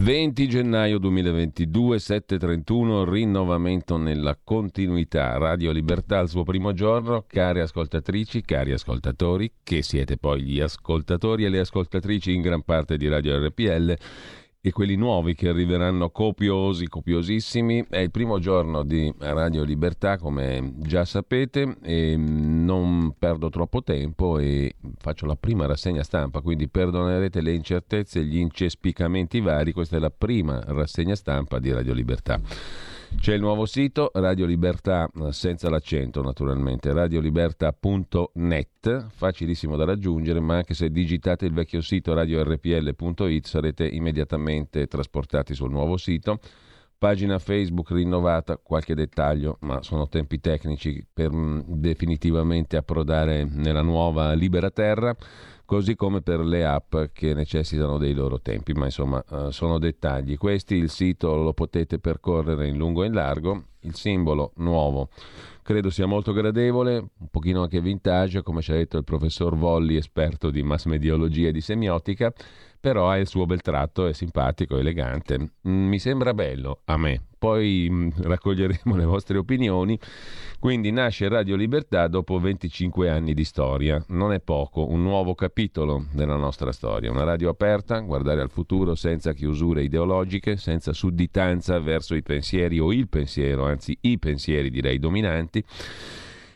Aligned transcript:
20 0.00 0.46
gennaio 0.46 0.98
2022, 0.98 1.96
7.31, 1.96 3.10
rinnovamento 3.10 3.96
nella 3.96 4.38
continuità. 4.42 5.36
Radio 5.38 5.72
Libertà 5.72 6.20
al 6.20 6.28
suo 6.28 6.44
primo 6.44 6.72
giorno. 6.72 7.24
Cari 7.26 7.58
ascoltatrici, 7.58 8.42
cari 8.42 8.70
ascoltatori, 8.70 9.50
che 9.64 9.82
siete 9.82 10.16
poi 10.16 10.42
gli 10.42 10.60
ascoltatori 10.60 11.44
e 11.44 11.48
le 11.48 11.58
ascoltatrici 11.58 12.32
in 12.32 12.42
gran 12.42 12.62
parte 12.62 12.96
di 12.96 13.08
Radio 13.08 13.44
RPL 13.44 13.96
e 14.60 14.72
quelli 14.72 14.96
nuovi 14.96 15.34
che 15.34 15.48
arriveranno 15.48 16.10
copiosi, 16.10 16.88
copiosissimi. 16.88 17.86
È 17.88 17.98
il 17.98 18.10
primo 18.10 18.38
giorno 18.38 18.82
di 18.82 19.12
Radio 19.18 19.62
Libertà, 19.62 20.18
come 20.18 20.74
già 20.78 21.04
sapete, 21.04 21.76
e 21.82 22.16
non 22.16 23.14
perdo 23.18 23.50
troppo 23.50 23.82
tempo 23.82 24.38
e 24.38 24.74
faccio 24.98 25.26
la 25.26 25.36
prima 25.36 25.66
rassegna 25.66 26.02
stampa, 26.02 26.40
quindi 26.40 26.68
perdonerete 26.68 27.40
le 27.40 27.52
incertezze 27.52 28.20
e 28.20 28.24
gli 28.24 28.38
incespicamenti 28.38 29.40
vari. 29.40 29.72
Questa 29.72 29.96
è 29.96 30.00
la 30.00 30.10
prima 30.10 30.60
rassegna 30.66 31.14
stampa 31.14 31.58
di 31.58 31.72
Radio 31.72 31.94
Libertà. 31.94 32.40
C'è 33.16 33.32
il 33.34 33.40
nuovo 33.40 33.64
sito 33.64 34.10
Radio 34.14 34.46
Libertà 34.46 35.08
eh, 35.12 35.32
senza 35.32 35.68
l'accento 35.70 36.22
naturalmente, 36.22 36.92
radiolibertà.net, 36.92 39.06
facilissimo 39.08 39.76
da 39.76 39.84
raggiungere, 39.84 40.40
ma 40.40 40.56
anche 40.56 40.74
se 40.74 40.90
digitate 40.90 41.46
il 41.46 41.52
vecchio 41.52 41.80
sito 41.80 42.12
radiorpl.it 42.14 43.46
sarete 43.46 43.88
immediatamente 43.88 44.86
trasportati 44.86 45.54
sul 45.54 45.70
nuovo 45.70 45.96
sito. 45.96 46.38
Pagina 46.98 47.38
Facebook 47.38 47.90
rinnovata, 47.90 48.58
qualche 48.58 48.94
dettaglio, 48.94 49.56
ma 49.60 49.82
sono 49.82 50.08
tempi 50.08 50.40
tecnici 50.40 51.04
per 51.10 51.32
mm, 51.32 51.60
definitivamente 51.66 52.76
approdare 52.76 53.44
nella 53.44 53.82
nuova 53.82 54.34
libera 54.34 54.70
terra 54.70 55.16
così 55.68 55.96
come 55.96 56.22
per 56.22 56.40
le 56.40 56.64
app 56.64 56.96
che 57.12 57.34
necessitano 57.34 57.98
dei 57.98 58.14
loro 58.14 58.40
tempi, 58.40 58.72
ma 58.72 58.86
insomma 58.86 59.22
uh, 59.28 59.50
sono 59.50 59.78
dettagli. 59.78 60.38
Questi 60.38 60.76
il 60.76 60.88
sito 60.88 61.34
lo 61.36 61.52
potete 61.52 61.98
percorrere 61.98 62.68
in 62.68 62.78
lungo 62.78 63.02
e 63.02 63.08
in 63.08 63.12
largo, 63.12 63.64
il 63.80 63.94
simbolo 63.94 64.52
nuovo 64.56 65.10
credo 65.68 65.90
sia 65.90 66.06
molto 66.06 66.32
gradevole, 66.32 66.96
un 66.96 67.28
pochino 67.30 67.60
anche 67.60 67.82
vintage, 67.82 68.42
come 68.42 68.62
ci 68.62 68.72
ha 68.72 68.74
detto 68.74 68.96
il 68.96 69.04
professor 69.04 69.54
Volli, 69.54 69.96
esperto 69.96 70.48
di 70.48 70.62
mass 70.62 70.86
mediologia 70.86 71.48
e 71.48 71.52
di 71.52 71.60
semiotica, 71.60 72.32
però 72.80 73.10
ha 73.10 73.18
il 73.18 73.26
suo 73.26 73.44
bel 73.44 73.60
tratto, 73.60 74.06
è 74.06 74.12
simpatico, 74.12 74.78
elegante. 74.78 75.38
Mm, 75.68 75.88
mi 75.88 75.98
sembra 75.98 76.32
bello 76.32 76.80
a 76.84 76.96
me. 76.96 77.22
Poi 77.36 77.88
mm, 77.90 78.08
raccoglieremo 78.22 78.96
le 78.96 79.04
vostre 79.04 79.36
opinioni. 79.36 79.98
Quindi 80.58 80.90
nasce 80.90 81.28
Radio 81.28 81.54
Libertà 81.54 82.08
dopo 82.08 82.38
25 82.38 83.10
anni 83.10 83.34
di 83.34 83.44
storia. 83.44 84.02
Non 84.08 84.32
è 84.32 84.40
poco, 84.40 84.88
un 84.88 85.02
nuovo 85.02 85.34
capitolo 85.34 86.06
della 86.12 86.36
nostra 86.36 86.72
storia. 86.72 87.10
Una 87.10 87.24
radio 87.24 87.50
aperta, 87.50 87.98
guardare 88.00 88.40
al 88.40 88.50
futuro 88.50 88.94
senza 88.94 89.32
chiusure 89.32 89.82
ideologiche, 89.82 90.56
senza 90.56 90.92
sudditanza 90.92 91.78
verso 91.80 92.14
i 92.14 92.22
pensieri 92.22 92.78
o 92.78 92.92
il 92.92 93.08
pensiero, 93.08 93.66
anzi 93.66 93.96
i 94.02 94.18
pensieri 94.18 94.70
direi 94.70 94.98
dominanti 94.98 95.57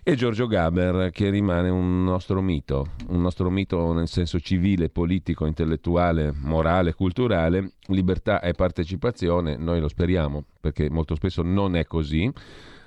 e 0.05 0.17
Giorgio 0.17 0.48
Gaber 0.48 1.11
che 1.12 1.31
rimane 1.31 1.69
un 1.69 2.03
nostro 2.03 2.41
mito, 2.41 2.89
un 3.09 3.20
nostro 3.20 3.50
mito 3.50 3.92
nel 3.92 4.09
senso 4.09 4.41
civile, 4.41 4.89
politico, 4.89 5.47
intellettuale, 5.47 6.33
morale, 6.34 6.92
culturale, 6.92 7.75
libertà 7.86 8.41
e 8.41 8.53
partecipazione, 8.53 9.56
noi 9.56 9.78
lo 9.78 9.86
speriamo 9.86 10.44
perché 10.61 10.91
molto 10.91 11.14
spesso 11.14 11.42
non 11.42 11.77
è 11.77 11.84
così. 11.84 12.31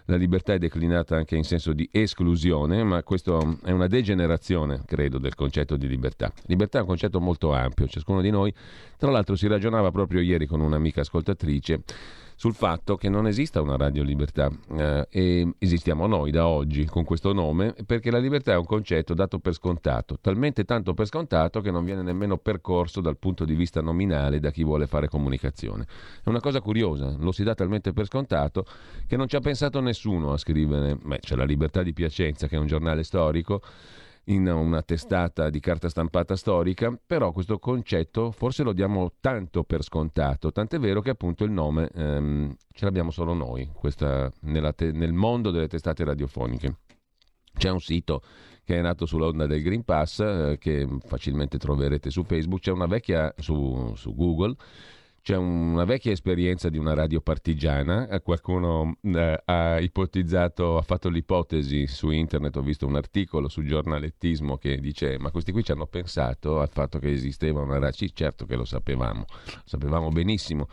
La 0.07 0.17
libertà 0.17 0.53
è 0.53 0.59
declinata 0.59 1.15
anche 1.15 1.35
in 1.35 1.43
senso 1.43 1.73
di 1.73 1.89
esclusione, 1.91 2.83
ma 2.83 3.01
questo 3.01 3.57
è 3.63 3.71
una 3.71 3.87
degenerazione, 3.87 4.83
credo, 4.85 5.17
del 5.17 5.33
concetto 5.33 5.77
di 5.77 5.87
libertà. 5.87 6.31
Libertà 6.45 6.77
è 6.77 6.81
un 6.81 6.87
concetto 6.87 7.19
molto 7.19 7.53
ampio, 7.53 7.87
ciascuno 7.87 8.21
di 8.21 8.29
noi, 8.29 8.53
tra 8.97 9.09
l'altro 9.09 9.35
si 9.35 9.47
ragionava 9.47 9.89
proprio 9.89 10.21
ieri 10.21 10.45
con 10.45 10.59
un'amica 10.59 11.01
ascoltatrice 11.01 11.81
sul 12.35 12.53
fatto 12.53 12.95
che 12.95 13.09
non 13.09 13.27
esista 13.27 13.61
una 13.61 13.77
radio 13.77 14.03
libertà 14.03 14.49
eh, 14.77 15.07
e 15.09 15.53
esistiamo 15.57 16.05
noi 16.05 16.31
da 16.31 16.47
oggi 16.47 16.85
con 16.85 17.03
questo 17.03 17.33
nome 17.33 17.73
perché 17.85 18.11
la 18.11 18.19
libertà 18.19 18.53
è 18.53 18.57
un 18.57 18.65
concetto 18.65 19.13
dato 19.13 19.39
per 19.39 19.53
scontato, 19.53 20.17
talmente 20.19 20.65
tanto 20.65 20.93
per 20.93 21.07
scontato 21.07 21.61
che 21.61 21.71
non 21.71 21.85
viene 21.85 22.01
nemmeno 22.01 22.37
percorso 22.37 22.99
dal 23.01 23.17
punto 23.17 23.45
di 23.45 23.55
vista 23.55 23.81
nominale 23.81 24.39
da 24.39 24.51
chi 24.51 24.63
vuole 24.63 24.85
fare 24.85 25.07
comunicazione. 25.07 25.85
È 26.23 26.29
una 26.29 26.41
cosa 26.41 26.59
curiosa, 26.59 27.15
lo 27.17 27.31
si 27.31 27.43
dà 27.43 27.53
talmente 27.53 27.93
per 27.93 28.05
scontato 28.05 28.65
che 29.07 29.15
non 29.15 29.27
ci 29.27 29.35
ha 29.35 29.39
pensato 29.39 29.79
nessuno 29.79 30.33
a 30.33 30.37
scrivere, 30.37 30.95
beh, 30.95 31.19
c'è 31.19 31.35
la 31.35 31.45
libertà 31.45 31.83
di 31.83 31.93
Piacenza 31.93 32.47
che 32.47 32.55
è 32.55 32.59
un 32.59 32.67
giornale 32.67 33.03
storico 33.03 33.61
in 34.25 34.47
una 34.47 34.81
testata 34.81 35.49
di 35.49 35.59
carta 35.59 35.89
stampata 35.89 36.35
storica, 36.35 36.97
però 37.05 37.31
questo 37.31 37.59
concetto 37.59 38.31
forse 38.31 38.63
lo 38.63 38.73
diamo 38.73 39.13
tanto 39.19 39.63
per 39.63 39.83
scontato, 39.83 40.51
tant'è 40.51 40.79
vero 40.79 41.01
che 41.01 41.11
appunto 41.11 41.43
il 41.43 41.51
nome 41.51 41.89
ehm, 41.93 42.55
ce 42.71 42.85
l'abbiamo 42.85 43.11
solo 43.11 43.33
noi 43.33 43.69
questa, 43.73 44.31
te- 44.75 44.91
nel 44.91 45.13
mondo 45.13 45.51
delle 45.51 45.67
testate 45.67 46.03
radiofoniche. 46.03 46.77
C'è 47.55 47.69
un 47.69 47.79
sito 47.79 48.21
che 48.63 48.77
è 48.77 48.81
nato 48.81 49.05
sull'onda 49.05 49.45
del 49.45 49.61
Green 49.61 49.83
Pass, 49.83 50.19
eh, 50.19 50.57
che 50.59 50.87
facilmente 51.05 51.57
troverete 51.57 52.09
su 52.09 52.23
Facebook, 52.23 52.61
c'è 52.61 52.71
una 52.71 52.87
vecchia 52.87 53.33
su, 53.37 53.93
su 53.95 54.13
Google 54.15 54.55
c'è 55.25 55.35
una 55.35 55.85
vecchia 55.85 56.11
esperienza 56.11 56.69
di 56.69 56.77
una 56.77 56.93
radio 56.93 57.19
partigiana, 57.19 58.07
eh, 58.07 58.21
qualcuno 58.21 58.97
eh, 59.01 59.41
ha 59.43 59.79
ipotizzato, 59.79 60.77
ha 60.77 60.83
fatto 60.83 61.09
l'ipotesi 61.09 61.87
su 61.87 62.11
internet, 62.11 62.55
ho 62.57 62.61
visto 62.61 62.85
un 62.85 62.95
articolo 62.95 63.49
su 63.49 63.63
giornalettismo 63.63 64.57
che 64.57 64.77
dice 64.77 65.17
ma 65.17 65.31
questi 65.31 65.51
qui 65.51 65.63
ci 65.63 65.71
hanno 65.71 65.87
pensato 65.87 66.59
al 66.59 66.69
fatto 66.69 66.99
che 66.99 67.09
esisteva 67.09 67.61
una 67.61 67.79
radio, 67.79 67.95
sì 67.95 68.13
certo 68.13 68.45
che 68.45 68.55
lo 68.55 68.65
sapevamo, 68.65 69.25
lo 69.27 69.61
sapevamo 69.63 70.09
benissimo, 70.09 70.67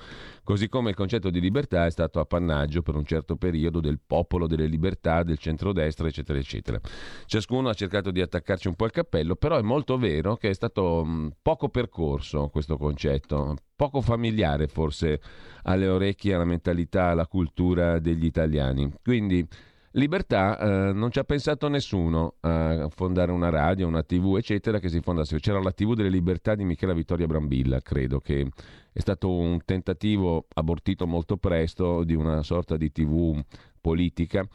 così 0.45 0.69
come 0.69 0.91
il 0.91 0.97
concetto 0.97 1.31
di 1.31 1.41
libertà 1.41 1.87
è 1.87 1.91
stato 1.91 2.21
appannaggio 2.21 2.83
per 2.83 2.95
un 2.97 3.05
certo 3.05 3.37
periodo 3.37 3.81
del 3.81 4.01
popolo 4.05 4.47
delle 4.47 4.67
libertà, 4.67 5.23
del 5.23 5.39
centrodestra, 5.39 6.09
eccetera, 6.09 6.39
eccetera. 6.39 6.81
Ciascuno 7.27 7.69
ha 7.69 7.75
cercato 7.75 8.11
di 8.11 8.21
attaccarci 8.21 8.69
un 8.69 8.75
po' 8.75 8.87
il 8.87 8.91
cappello, 8.91 9.37
però 9.37 9.59
è 9.59 9.63
molto 9.63 9.97
vero 9.99 10.37
che 10.37 10.51
è 10.51 10.55
stato 10.55 11.05
mh, 11.05 11.37
poco 11.43 11.69
percorso 11.69 12.49
questo 12.49 12.77
concetto, 12.77 13.57
poco 13.77 14.01
familiare 14.01 14.67
forse 14.67 15.21
alle 15.63 15.89
orecchie, 15.89 16.35
alla 16.35 16.45
mentalità, 16.45 17.07
alla 17.07 17.27
cultura 17.27 17.99
degli 17.99 18.25
italiani. 18.25 18.93
Quindi 19.03 19.47
libertà 19.93 20.59
eh, 20.59 20.93
non 20.93 21.11
ci 21.11 21.19
ha 21.19 21.25
pensato 21.25 21.69
nessuno 21.69 22.35
a 22.41 22.89
fondare 22.91 23.33
una 23.33 23.49
radio, 23.49 23.87
una 23.87 24.03
tv, 24.03 24.37
eccetera, 24.37 24.79
che 24.79 24.89
si 24.89 25.01
fondasse. 25.01 25.39
C'era 25.41 25.61
la 25.61 25.73
tv 25.73 25.95
delle 25.95 26.09
libertà 26.09 26.55
di 26.55 26.65
Michela 26.65 26.93
Vittoria 26.93 27.27
Brambilla, 27.27 27.81
credo 27.81 28.21
che 28.21 28.49
è 28.93 29.01
stato 29.01 29.31
un 29.31 29.61
tentativo 29.65 30.47
abortito 30.55 31.07
molto 31.07 31.37
presto 31.37 32.05
di 32.05 32.15
una 32.15 32.43
sorta 32.43 32.77
di 32.77 32.91
tv 32.93 33.41
politica 33.81 34.47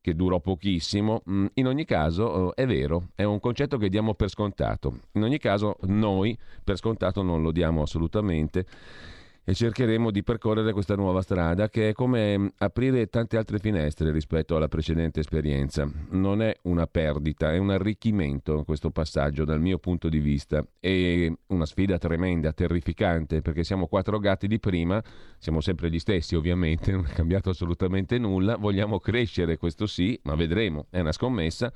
che 0.00 0.14
durò 0.14 0.40
pochissimo. 0.40 1.22
Mm, 1.28 1.46
in 1.54 1.66
ogni 1.66 1.84
caso 1.84 2.54
eh, 2.54 2.62
è 2.62 2.66
vero, 2.66 3.08
è 3.14 3.24
un 3.24 3.40
concetto 3.40 3.76
che 3.76 3.88
diamo 3.88 4.14
per 4.14 4.30
scontato. 4.30 5.00
In 5.12 5.22
ogni 5.22 5.38
caso 5.38 5.76
noi 5.82 6.36
per 6.64 6.76
scontato 6.76 7.22
non 7.22 7.42
lo 7.42 7.50
diamo 7.50 7.82
assolutamente 7.82 8.66
e 9.48 9.54
cercheremo 9.54 10.10
di 10.10 10.22
percorrere 10.22 10.74
questa 10.74 10.94
nuova 10.94 11.22
strada 11.22 11.70
che 11.70 11.88
è 11.88 11.92
come 11.94 12.36
mm, 12.36 12.46
aprire 12.58 13.06
tante 13.06 13.38
altre 13.38 13.58
finestre 13.58 14.12
rispetto 14.12 14.54
alla 14.56 14.68
precedente 14.68 15.20
esperienza. 15.20 15.90
Non 16.10 16.42
è 16.42 16.54
una 16.64 16.86
perdita, 16.86 17.54
è 17.54 17.56
un 17.56 17.70
arricchimento 17.70 18.62
questo 18.64 18.90
passaggio 18.90 19.46
dal 19.46 19.58
mio 19.58 19.78
punto 19.78 20.10
di 20.10 20.18
vista. 20.18 20.62
È 20.78 21.32
una 21.46 21.64
sfida 21.64 21.96
tremenda, 21.96 22.52
terrificante, 22.52 23.40
perché 23.40 23.64
siamo 23.64 23.86
quattro 23.86 24.18
gatti 24.18 24.48
di 24.48 24.60
prima, 24.60 25.02
siamo 25.38 25.62
sempre 25.62 25.88
gli 25.88 25.98
stessi 25.98 26.36
ovviamente, 26.36 26.92
non 26.92 27.06
è 27.06 27.14
cambiato 27.14 27.48
assolutamente 27.48 28.18
nulla, 28.18 28.56
vogliamo 28.56 29.00
crescere, 29.00 29.56
questo 29.56 29.86
sì, 29.86 30.20
ma 30.24 30.34
vedremo, 30.34 30.88
è 30.90 31.00
una 31.00 31.12
scommessa. 31.12 31.72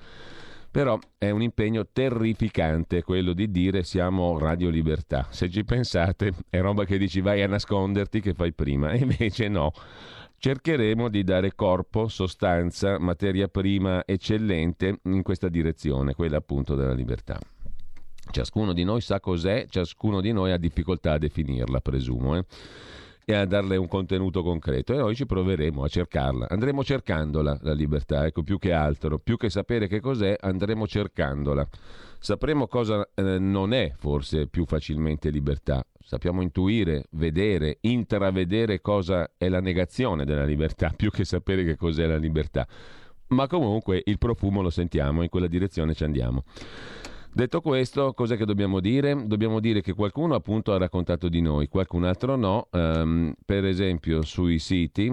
Però 0.72 0.98
è 1.18 1.28
un 1.28 1.42
impegno 1.42 1.86
terrificante 1.92 3.02
quello 3.02 3.34
di 3.34 3.50
dire 3.50 3.82
siamo 3.82 4.38
Radio 4.38 4.70
Libertà. 4.70 5.26
Se 5.28 5.50
ci 5.50 5.64
pensate 5.64 6.32
è 6.48 6.60
roba 6.60 6.86
che 6.86 6.96
dici 6.96 7.20
vai 7.20 7.42
a 7.42 7.46
nasconderti 7.46 8.22
che 8.22 8.32
fai 8.32 8.54
prima, 8.54 8.90
e 8.92 9.00
invece 9.00 9.48
no. 9.48 9.72
Cercheremo 10.38 11.10
di 11.10 11.24
dare 11.24 11.54
corpo, 11.54 12.08
sostanza, 12.08 12.98
materia 12.98 13.48
prima 13.48 14.02
eccellente 14.06 15.00
in 15.04 15.22
questa 15.22 15.50
direzione, 15.50 16.14
quella 16.14 16.38
appunto 16.38 16.74
della 16.74 16.94
libertà. 16.94 17.38
Ciascuno 18.30 18.72
di 18.72 18.84
noi 18.84 19.02
sa 19.02 19.20
cos'è, 19.20 19.66
ciascuno 19.68 20.22
di 20.22 20.32
noi 20.32 20.52
ha 20.52 20.56
difficoltà 20.56 21.12
a 21.12 21.18
definirla, 21.18 21.80
presumo. 21.80 22.38
Eh? 22.38 22.44
E 23.24 23.34
a 23.34 23.44
darle 23.44 23.76
un 23.76 23.88
contenuto 23.88 24.42
concreto 24.42 24.92
e 24.92 24.96
noi 24.96 25.14
ci 25.14 25.26
proveremo 25.26 25.84
a 25.84 25.88
cercarla. 25.88 26.46
Andremo 26.48 26.82
cercandola 26.82 27.58
la 27.62 27.72
libertà, 27.72 28.26
ecco 28.26 28.42
più 28.42 28.58
che 28.58 28.72
altro, 28.72 29.18
più 29.18 29.36
che 29.36 29.50
sapere 29.50 29.86
che 29.86 30.00
cos'è, 30.00 30.36
andremo 30.40 30.86
cercandola. 30.86 31.66
Sapremo 32.18 32.68
cosa 32.68 33.08
eh, 33.14 33.38
non 33.38 33.72
è 33.72 33.92
forse 33.96 34.46
più 34.46 34.64
facilmente 34.64 35.30
libertà. 35.30 35.84
Sappiamo 35.98 36.42
intuire, 36.42 37.06
vedere, 37.12 37.78
intravedere 37.80 38.80
cosa 38.80 39.32
è 39.36 39.48
la 39.48 39.60
negazione 39.60 40.24
della 40.24 40.44
libertà, 40.44 40.92
più 40.96 41.10
che 41.10 41.24
sapere 41.24 41.64
che 41.64 41.76
cos'è 41.76 42.06
la 42.06 42.16
libertà. 42.16 42.66
Ma 43.28 43.46
comunque 43.46 44.02
il 44.04 44.18
profumo 44.18 44.60
lo 44.60 44.70
sentiamo, 44.70 45.22
in 45.22 45.30
quella 45.30 45.46
direzione 45.46 45.94
ci 45.94 46.04
andiamo. 46.04 46.44
Detto 47.34 47.62
questo, 47.62 48.12
cos'è 48.12 48.36
che 48.36 48.44
dobbiamo 48.44 48.78
dire? 48.78 49.26
Dobbiamo 49.26 49.58
dire 49.58 49.80
che 49.80 49.94
qualcuno 49.94 50.34
appunto 50.34 50.74
ha 50.74 50.78
raccontato 50.78 51.30
di 51.30 51.40
noi, 51.40 51.66
qualcun 51.66 52.04
altro 52.04 52.36
no. 52.36 52.68
Um, 52.72 53.32
per 53.46 53.64
esempio 53.64 54.20
sui 54.20 54.58
siti 54.58 55.10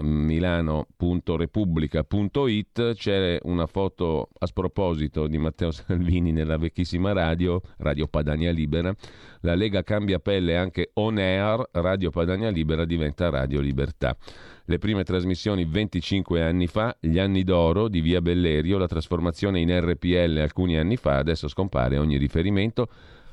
milano.repubblica.it 0.00 2.94
c'è 2.94 3.38
una 3.42 3.66
foto 3.66 4.28
a 4.38 4.46
sproposito 4.46 5.26
di 5.26 5.38
Matteo 5.38 5.70
Salvini 5.72 6.32
nella 6.32 6.56
vecchissima 6.56 7.12
radio, 7.12 7.60
Radio 7.78 8.06
Padania 8.06 8.50
Libera. 8.50 8.94
La 9.40 9.54
Lega 9.54 9.82
cambia 9.82 10.18
pelle 10.18 10.56
anche 10.56 10.90
on 10.94 11.18
air, 11.18 11.68
Radio 11.72 12.10
Padania 12.10 12.50
Libera 12.50 12.84
diventa 12.84 13.30
Radio 13.30 13.60
Libertà. 13.60 14.16
Le 14.64 14.78
prime 14.78 15.04
trasmissioni 15.04 15.64
25 15.64 16.42
anni 16.42 16.66
fa, 16.66 16.96
gli 17.00 17.18
anni 17.18 17.42
d'oro 17.42 17.88
di 17.88 18.00
Via 18.00 18.20
Bellerio, 18.20 18.78
la 18.78 18.86
trasformazione 18.86 19.60
in 19.60 19.70
RPL 19.70 20.38
alcuni 20.38 20.76
anni 20.76 20.96
fa, 20.96 21.16
adesso 21.16 21.48
scompare 21.48 21.98
ogni 21.98 22.18
riferimento 22.18 22.88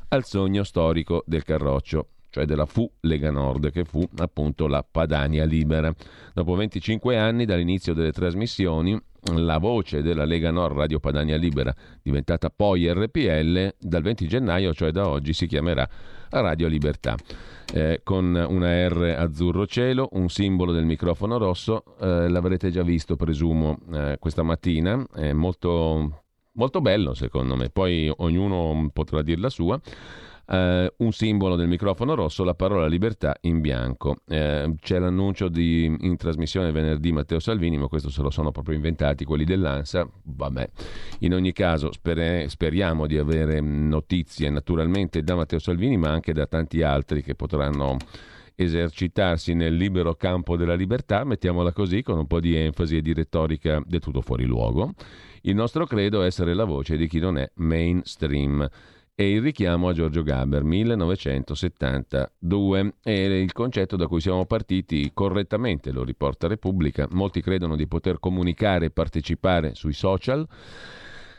al 0.09 0.23
sogno 0.23 0.63
storico 0.63 1.23
del 1.25 1.43
Carroccio 1.43 2.07
cioè 2.35 2.43
della 2.43 2.65
fu 2.65 2.85
Lega 3.01 3.31
Nord, 3.31 3.71
che 3.71 3.85
fu 3.85 4.05
appunto 4.17 4.67
la 4.67 4.83
Padania 4.83 5.45
Libera. 5.45 5.93
Dopo 6.33 6.53
25 6.55 7.17
anni 7.17 7.45
dall'inizio 7.45 7.93
delle 7.93 8.11
trasmissioni, 8.11 8.99
la 9.35 9.57
voce 9.57 10.01
della 10.01 10.25
Lega 10.25 10.51
Nord 10.51 10.75
Radio 10.75 10.99
Padania 10.99 11.37
Libera, 11.37 11.73
diventata 12.03 12.49
poi 12.49 12.91
RPL, 12.91 13.75
dal 13.79 14.01
20 14.01 14.27
gennaio, 14.27 14.73
cioè 14.73 14.91
da 14.91 15.07
oggi, 15.07 15.31
si 15.31 15.47
chiamerà 15.47 15.87
Radio 16.31 16.67
Libertà. 16.67 17.15
Eh, 17.73 18.01
con 18.03 18.25
una 18.35 18.85
R 18.89 19.15
azzurro 19.17 19.65
cielo, 19.65 20.09
un 20.11 20.27
simbolo 20.27 20.73
del 20.73 20.83
microfono 20.83 21.37
rosso, 21.37 21.85
eh, 22.01 22.27
l'avrete 22.27 22.69
già 22.69 22.83
visto, 22.83 23.15
presumo, 23.15 23.77
eh, 23.93 24.17
questa 24.19 24.43
mattina, 24.43 25.07
è 25.15 25.31
molto, 25.31 26.23
molto 26.51 26.81
bello 26.81 27.13
secondo 27.13 27.55
me, 27.55 27.69
poi 27.69 28.11
ognuno 28.13 28.89
potrà 28.91 29.21
dire 29.21 29.39
la 29.39 29.49
sua 29.49 29.79
eh, 30.47 30.93
un 30.97 31.11
simbolo 31.11 31.55
del 31.55 31.67
microfono 31.67 32.15
rosso, 32.15 32.43
la 32.43 32.53
parola 32.53 32.87
libertà 32.87 33.35
in 33.41 33.61
bianco. 33.61 34.17
Eh, 34.27 34.73
c'è 34.79 34.99
l'annuncio 34.99 35.47
di, 35.47 35.85
in 35.85 36.17
trasmissione 36.17 36.71
venerdì 36.71 37.11
Matteo 37.11 37.39
Salvini, 37.39 37.77
ma 37.77 37.87
questo 37.87 38.09
se 38.09 38.21
lo 38.21 38.29
sono 38.29 38.51
proprio 38.51 38.75
inventati 38.75 39.25
quelli 39.25 39.43
dell'ANSA. 39.43 40.07
Vabbè, 40.23 40.69
in 41.19 41.33
ogni 41.33 41.51
caso 41.51 41.91
spere, 41.91 42.49
speriamo 42.49 43.07
di 43.07 43.17
avere 43.17 43.59
notizie 43.61 44.49
naturalmente 44.49 45.23
da 45.23 45.35
Matteo 45.35 45.59
Salvini, 45.59 45.97
ma 45.97 46.09
anche 46.09 46.33
da 46.33 46.45
tanti 46.45 46.81
altri 46.81 47.23
che 47.23 47.35
potranno 47.35 47.97
esercitarsi 48.55 49.53
nel 49.53 49.75
libero 49.75 50.15
campo 50.15 50.55
della 50.55 50.75
libertà, 50.75 51.25
mettiamola 51.25 51.73
così, 51.73 52.01
con 52.01 52.17
un 52.17 52.25
po' 52.25 52.39
di 52.39 52.55
enfasi 52.55 52.97
e 52.97 53.01
di 53.01 53.13
retorica 53.13 53.81
del 53.85 53.99
tutto 53.99 54.21
fuori 54.21 54.45
luogo. 54.45 54.93
Il 55.41 55.55
nostro 55.55 55.85
credo 55.85 56.23
è 56.23 56.25
essere 56.25 56.53
la 56.53 56.63
voce 56.63 56.97
di 56.97 57.07
chi 57.07 57.19
non 57.19 57.37
è 57.37 57.49
mainstream 57.55 58.67
e 59.17 59.31
il 59.31 59.41
richiamo 59.41 59.87
a 59.87 59.93
Giorgio 59.93 60.23
Gaber 60.23 60.65
1972 60.65 62.95
è 63.01 63.11
il 63.11 63.53
concetto 63.53 63.95
da 63.95 64.07
cui 64.07 64.19
siamo 64.19 64.45
partiti 64.45 65.09
correttamente, 65.13 65.93
lo 65.93 66.03
riporta 66.03 66.49
Repubblica. 66.49 67.07
Molti 67.11 67.39
credono 67.39 67.77
di 67.77 67.87
poter 67.87 68.19
comunicare 68.19 68.87
e 68.87 68.91
partecipare 68.91 69.73
sui 69.73 69.93
social. 69.93 70.45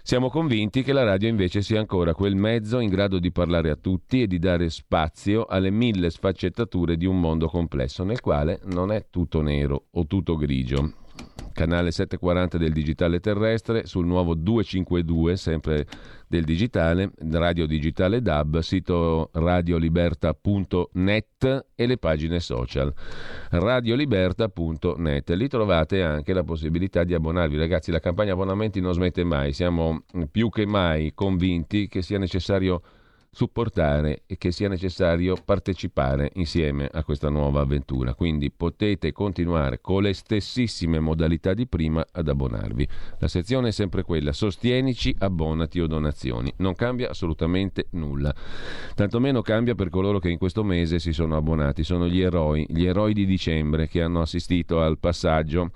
Siamo 0.03 0.31
convinti 0.31 0.83
che 0.83 0.95
la 0.95 1.05
radio 1.05 1.29
invece 1.29 1.61
sia 1.61 1.79
ancora 1.79 2.15
quel 2.15 2.35
mezzo 2.35 2.79
in 2.79 2.89
grado 2.89 3.19
di 3.19 3.31
parlare 3.31 3.69
a 3.69 3.77
tutti 3.77 4.23
e 4.23 4.27
di 4.27 4.39
dare 4.39 4.71
spazio 4.71 5.45
alle 5.45 5.71
mille 5.71 6.09
sfaccettature 6.09 6.97
di 6.97 7.05
un 7.05 7.21
mondo 7.21 7.47
complesso 7.49 8.05
nel 8.05 8.21
quale 8.21 8.59
non 8.65 8.91
è 8.91 9.09
tutto 9.11 9.43
nero 9.43 9.89
o 9.91 10.07
tutto 10.07 10.37
grigio 10.37 11.05
canale 11.57 11.91
740 11.91 12.59
del 12.59 12.73
digitale 12.73 13.19
terrestre, 13.19 13.87
sul 13.87 14.05
nuovo 14.05 14.35
252 14.35 15.37
sempre 15.37 15.87
del 16.29 16.45
digitale, 16.45 17.13
radio 17.31 17.67
digitale 17.67 18.21
DAB, 18.21 18.59
sito 18.59 19.31
radioliberta.net 19.33 21.67
e 21.75 21.87
le 21.87 21.97
pagine 21.97 22.41
social 22.41 22.93
radioliberta.net. 23.51 25.31
Lì 25.31 25.49
trovate 25.49 26.03
anche 26.03 26.35
la 26.35 26.45
possibilità 26.45 27.05
di 27.05 27.15
abbonarvi. 27.15 27.57
Ragazzi, 27.57 27.91
la 27.91 28.01
campagna 28.01 28.35
abbonamenti 28.35 28.81
non 28.81 28.93
smette 28.93 29.25
mai, 29.25 29.55
siamo 29.55 30.03
più 30.31 30.51
che 30.51 30.67
mai 30.67 31.15
convinti 31.15 31.89
che 31.89 32.03
sia 32.03 32.19
necessario 32.19 32.83
supportare 33.37 34.23
e 34.25 34.39
che 34.39 34.51
sia 34.51 34.67
necessario 34.67 35.37
partecipare 35.37 36.31
insieme 36.37 36.89
a 36.91 37.05
questa 37.05 37.29
nuova 37.29 37.61
avventura. 37.61 38.15
Quindi 38.15 38.51
potete 38.51 39.13
continuare 39.13 39.79
con 39.83 40.05
le 40.05 40.15
stessissime 40.15 41.01
modalità 41.01 41.53
di 41.53 41.67
prima 41.67 42.03
ad 42.13 42.29
abbonarvi. 42.29 42.89
La 43.19 43.29
sezione 43.29 43.69
è 43.69 43.73
sempre 43.73 44.05
quella, 44.05 44.33
sostienici, 44.33 45.15
abbonati 45.19 45.81
o 45.81 45.87
donazioni. 45.87 46.51
Non 46.57 46.75
cambia 46.75 47.11
assolutamente 47.11 47.89
nulla. 47.91 48.35
Tantomeno 48.95 49.43
cambia 49.43 49.75
per 49.75 49.91
coloro 49.91 50.19
che 50.19 50.31
in 50.31 50.39
questo 50.39 50.65
mese 50.65 50.99
si 50.99 51.13
sono 51.13 51.37
abbonati, 51.37 51.85
sono 51.85 52.09
gli 52.09 52.23
eroi, 52.23 52.65
gli 52.71 52.87
eroi 52.87 53.13
di 53.13 53.27
dicembre 53.27 53.87
che 53.87 54.01
hanno 54.01 54.23
assistito 54.23 54.81
al 54.81 54.99
passaggio 54.99 55.73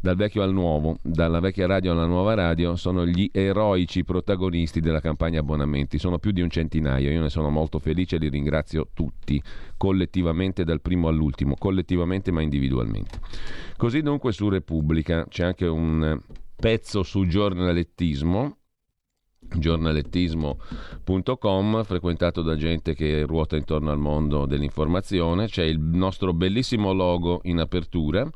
dal 0.00 0.16
vecchio 0.16 0.42
al 0.42 0.52
nuovo, 0.52 0.96
dalla 1.02 1.38
vecchia 1.40 1.66
radio 1.66 1.92
alla 1.92 2.06
nuova 2.06 2.32
radio, 2.34 2.74
sono 2.76 3.06
gli 3.06 3.28
eroici 3.32 4.02
protagonisti 4.02 4.80
della 4.80 5.00
campagna 5.00 5.40
abbonamenti. 5.40 5.98
Sono 5.98 6.18
più 6.18 6.30
di 6.30 6.40
un 6.40 6.48
centinaio, 6.48 7.10
io 7.10 7.20
ne 7.20 7.28
sono 7.28 7.50
molto 7.50 7.78
felice 7.78 8.16
e 8.16 8.18
li 8.18 8.30
ringrazio 8.30 8.88
tutti, 8.94 9.42
collettivamente 9.76 10.64
dal 10.64 10.80
primo 10.80 11.08
all'ultimo, 11.08 11.54
collettivamente 11.56 12.30
ma 12.30 12.40
individualmente. 12.40 13.18
Così 13.76 14.00
dunque 14.00 14.32
su 14.32 14.48
Repubblica 14.48 15.26
c'è 15.28 15.44
anche 15.44 15.66
un 15.66 16.18
pezzo 16.56 17.02
su 17.02 17.26
giornalettismo 17.26 18.54
giornalettismo.com 19.52 21.82
frequentato 21.82 22.40
da 22.42 22.54
gente 22.56 22.94
che 22.94 23.24
ruota 23.26 23.56
intorno 23.56 23.90
al 23.90 23.98
mondo 23.98 24.46
dell'informazione 24.46 25.48
c'è 25.48 25.64
il 25.64 25.80
nostro 25.80 26.32
bellissimo 26.32 26.92
logo 26.92 27.40
in 27.44 27.58
apertura 27.58 28.30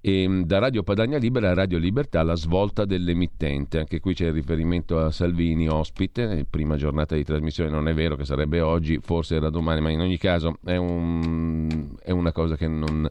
e 0.00 0.22
ehm, 0.22 0.44
da 0.44 0.58
Radio 0.58 0.82
Padania 0.82 1.18
Libera 1.18 1.50
a 1.50 1.54
Radio 1.54 1.78
Libertà 1.78 2.22
la 2.22 2.36
svolta 2.36 2.84
dell'emittente. 2.84 3.78
Anche 3.78 4.00
qui 4.00 4.14
c'è 4.14 4.26
il 4.26 4.32
riferimento 4.32 4.98
a 4.98 5.10
Salvini 5.10 5.68
ospite, 5.68 6.46
prima 6.48 6.76
giornata 6.76 7.14
di 7.14 7.24
trasmissione, 7.24 7.70
non 7.70 7.88
è 7.88 7.94
vero 7.94 8.16
che 8.16 8.24
sarebbe 8.24 8.60
oggi, 8.60 8.98
forse 9.02 9.36
era 9.36 9.50
domani, 9.50 9.80
ma 9.80 9.90
in 9.90 10.00
ogni 10.00 10.18
caso 10.18 10.58
è, 10.64 10.76
un, 10.76 11.94
è 12.02 12.10
una 12.10 12.32
cosa 12.32 12.56
che 12.56 12.68
non, 12.68 13.08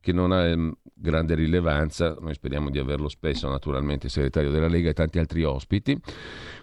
che 0.00 0.12
non 0.12 0.32
ha 0.32 0.46
ehm, 0.46 0.72
grande 0.94 1.34
rilevanza, 1.34 2.16
noi 2.20 2.34
speriamo 2.34 2.70
di 2.70 2.78
averlo 2.78 3.08
spesso 3.08 3.48
naturalmente 3.48 4.06
il 4.06 4.12
segretario 4.12 4.50
della 4.50 4.68
Lega 4.68 4.90
e 4.90 4.94
tanti 4.94 5.18
altri 5.18 5.44
ospiti. 5.44 5.96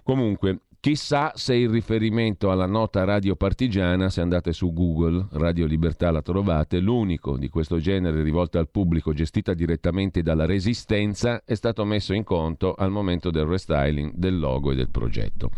Comunque, 0.04 0.60
Chissà 0.86 1.32
se 1.34 1.56
il 1.56 1.70
riferimento 1.70 2.52
alla 2.52 2.68
nota 2.68 3.04
radio 3.06 3.36
partigiana, 3.36 4.12
se 4.12 4.22
andate 4.22 4.54
su 4.54 4.72
Google, 4.72 5.26
Radio 5.32 5.66
Libertà 5.66 6.12
la 6.12 6.22
trovate, 6.22 6.78
l'unico 6.78 7.38
di 7.38 7.50
questo 7.50 7.80
genere 7.80 8.22
rivolto 8.22 8.60
al 8.60 8.70
pubblico 8.70 9.12
gestita 9.12 9.56
direttamente 9.56 10.22
dalla 10.22 10.46
Resistenza, 10.46 11.42
è 11.44 11.56
stato 11.56 11.86
messo 11.86 12.14
in 12.14 12.24
conto 12.24 12.76
al 12.76 12.92
momento 12.92 13.32
del 13.32 13.46
restyling 13.46 14.12
del 14.14 14.38
logo 14.38 14.74
e 14.74 14.76
del 14.76 14.92
progetto. 14.92 15.50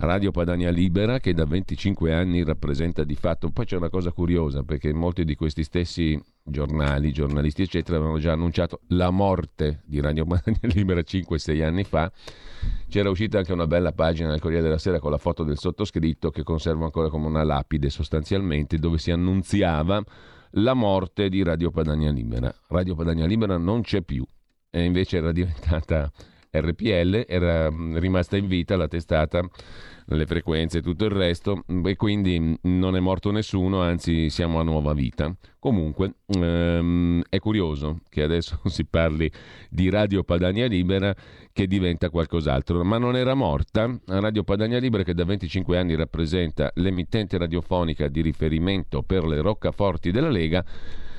Radio 0.00 0.30
Padania 0.30 0.70
Libera 0.70 1.18
che 1.18 1.34
da 1.34 1.44
25 1.44 2.14
anni 2.14 2.44
rappresenta 2.44 3.02
di 3.02 3.16
fatto, 3.16 3.50
poi 3.50 3.64
c'è 3.64 3.76
una 3.76 3.88
cosa 3.88 4.12
curiosa 4.12 4.62
perché 4.62 4.92
molti 4.92 5.24
di 5.24 5.34
questi 5.34 5.64
stessi 5.64 6.20
giornali, 6.44 7.12
giornalisti 7.12 7.62
eccetera 7.62 7.96
avevano 7.96 8.20
già 8.20 8.32
annunciato 8.32 8.80
la 8.88 9.10
morte 9.10 9.82
di 9.84 10.00
Radio 10.00 10.24
Padania 10.24 10.60
Libera 10.72 11.00
5-6 11.00 11.64
anni 11.64 11.82
fa, 11.82 12.12
c'era 12.88 13.10
uscita 13.10 13.38
anche 13.38 13.52
una 13.52 13.66
bella 13.66 13.92
pagina 13.92 14.28
nel 14.28 14.40
Corriere 14.40 14.62
della 14.62 14.78
Sera 14.78 15.00
con 15.00 15.10
la 15.10 15.18
foto 15.18 15.42
del 15.42 15.58
sottoscritto 15.58 16.30
che 16.30 16.44
conservo 16.44 16.84
ancora 16.84 17.08
come 17.08 17.26
una 17.26 17.42
lapide 17.42 17.90
sostanzialmente 17.90 18.78
dove 18.78 18.98
si 18.98 19.10
annunziava 19.10 20.00
la 20.52 20.74
morte 20.74 21.28
di 21.28 21.42
Radio 21.42 21.70
Padania 21.72 22.12
Libera. 22.12 22.54
Radio 22.68 22.94
Padania 22.94 23.26
Libera 23.26 23.56
non 23.56 23.82
c'è 23.82 24.02
più 24.02 24.24
e 24.70 24.84
invece 24.84 25.16
era 25.16 25.32
diventata 25.32 26.08
RPL, 26.50 27.24
era 27.26 27.68
rimasta 27.68 28.36
in 28.36 28.46
vita 28.46 28.76
la 28.76 28.88
testata 28.88 29.48
le 30.16 30.26
frequenze 30.26 30.78
e 30.78 30.82
tutto 30.82 31.04
il 31.04 31.10
resto 31.10 31.64
e 31.84 31.96
quindi 31.96 32.56
non 32.62 32.96
è 32.96 33.00
morto 33.00 33.30
nessuno, 33.30 33.82
anzi 33.82 34.30
siamo 34.30 34.58
a 34.58 34.62
nuova 34.62 34.94
vita. 34.94 35.34
Comunque 35.58 36.14
ehm, 36.26 37.22
è 37.28 37.38
curioso 37.38 38.00
che 38.08 38.22
adesso 38.22 38.60
si 38.66 38.86
parli 38.86 39.30
di 39.68 39.90
Radio 39.90 40.22
Padania 40.22 40.66
Libera 40.66 41.14
che 41.52 41.66
diventa 41.66 42.08
qualcos'altro, 42.08 42.82
ma 42.84 42.96
non 42.98 43.16
era 43.16 43.34
morta. 43.34 43.98
Radio 44.06 44.44
Padania 44.44 44.78
Libera 44.78 45.02
che 45.02 45.14
da 45.14 45.24
25 45.24 45.76
anni 45.76 45.94
rappresenta 45.94 46.70
l'emittente 46.76 47.36
radiofonica 47.36 48.08
di 48.08 48.22
riferimento 48.22 49.02
per 49.02 49.24
le 49.24 49.40
roccaforti 49.40 50.10
della 50.10 50.30
Lega 50.30 50.64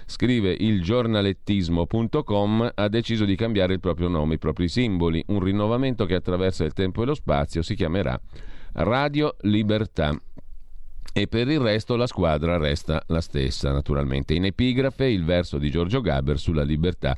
Scrive 0.10 0.56
il 0.58 0.82
giornalettismo.com 0.82 2.72
ha 2.74 2.88
deciso 2.88 3.26
di 3.26 3.36
cambiare 3.36 3.74
il 3.74 3.80
proprio 3.80 4.08
nome, 4.08 4.34
i 4.34 4.38
propri 4.40 4.68
simboli, 4.68 5.24
un 5.28 5.40
rinnovamento 5.40 6.08
che 6.08 6.16
attraversa 6.16 6.64
il 6.64 6.74
tempo 6.74 7.04
e 7.04 7.06
lo 7.06 7.14
spazio 7.14 7.62
si 7.62 7.76
chiamerà 7.76 8.20
Radio 8.74 9.36
Libertà. 9.42 10.20
E 11.14 11.28
per 11.28 11.48
il 11.48 11.60
resto 11.60 11.96
la 11.96 12.08
squadra 12.08 12.58
resta 12.58 13.04
la 13.06 13.22
stessa, 13.22 13.72
naturalmente. 13.72 14.34
In 14.34 14.46
epigrafe 14.46 15.06
il 15.06 15.24
verso 15.24 15.60
di 15.60 15.70
Giorgio 15.70 16.02
Gaber 16.02 16.40
sulla 16.40 16.64
libertà 16.64 17.16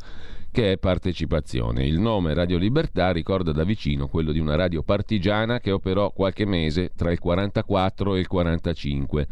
che 0.52 0.74
è 0.74 0.78
partecipazione. 0.78 1.86
Il 1.86 1.98
nome 1.98 2.34
Radio 2.34 2.58
Libertà 2.58 3.12
ricorda 3.12 3.54
da 3.54 3.64
vicino 3.64 4.10
quello 4.10 4.34
di 4.34 4.40
una 4.40 4.56
radio 4.56 4.84
partigiana 4.84 5.62
che 5.62 5.72
operò 5.72 6.12
qualche 6.12 6.46
mese 6.46 6.92
tra 6.94 7.10
il 7.10 7.20
44 7.20 8.16
e 8.16 8.20
il 8.20 8.28
45. 8.28 9.28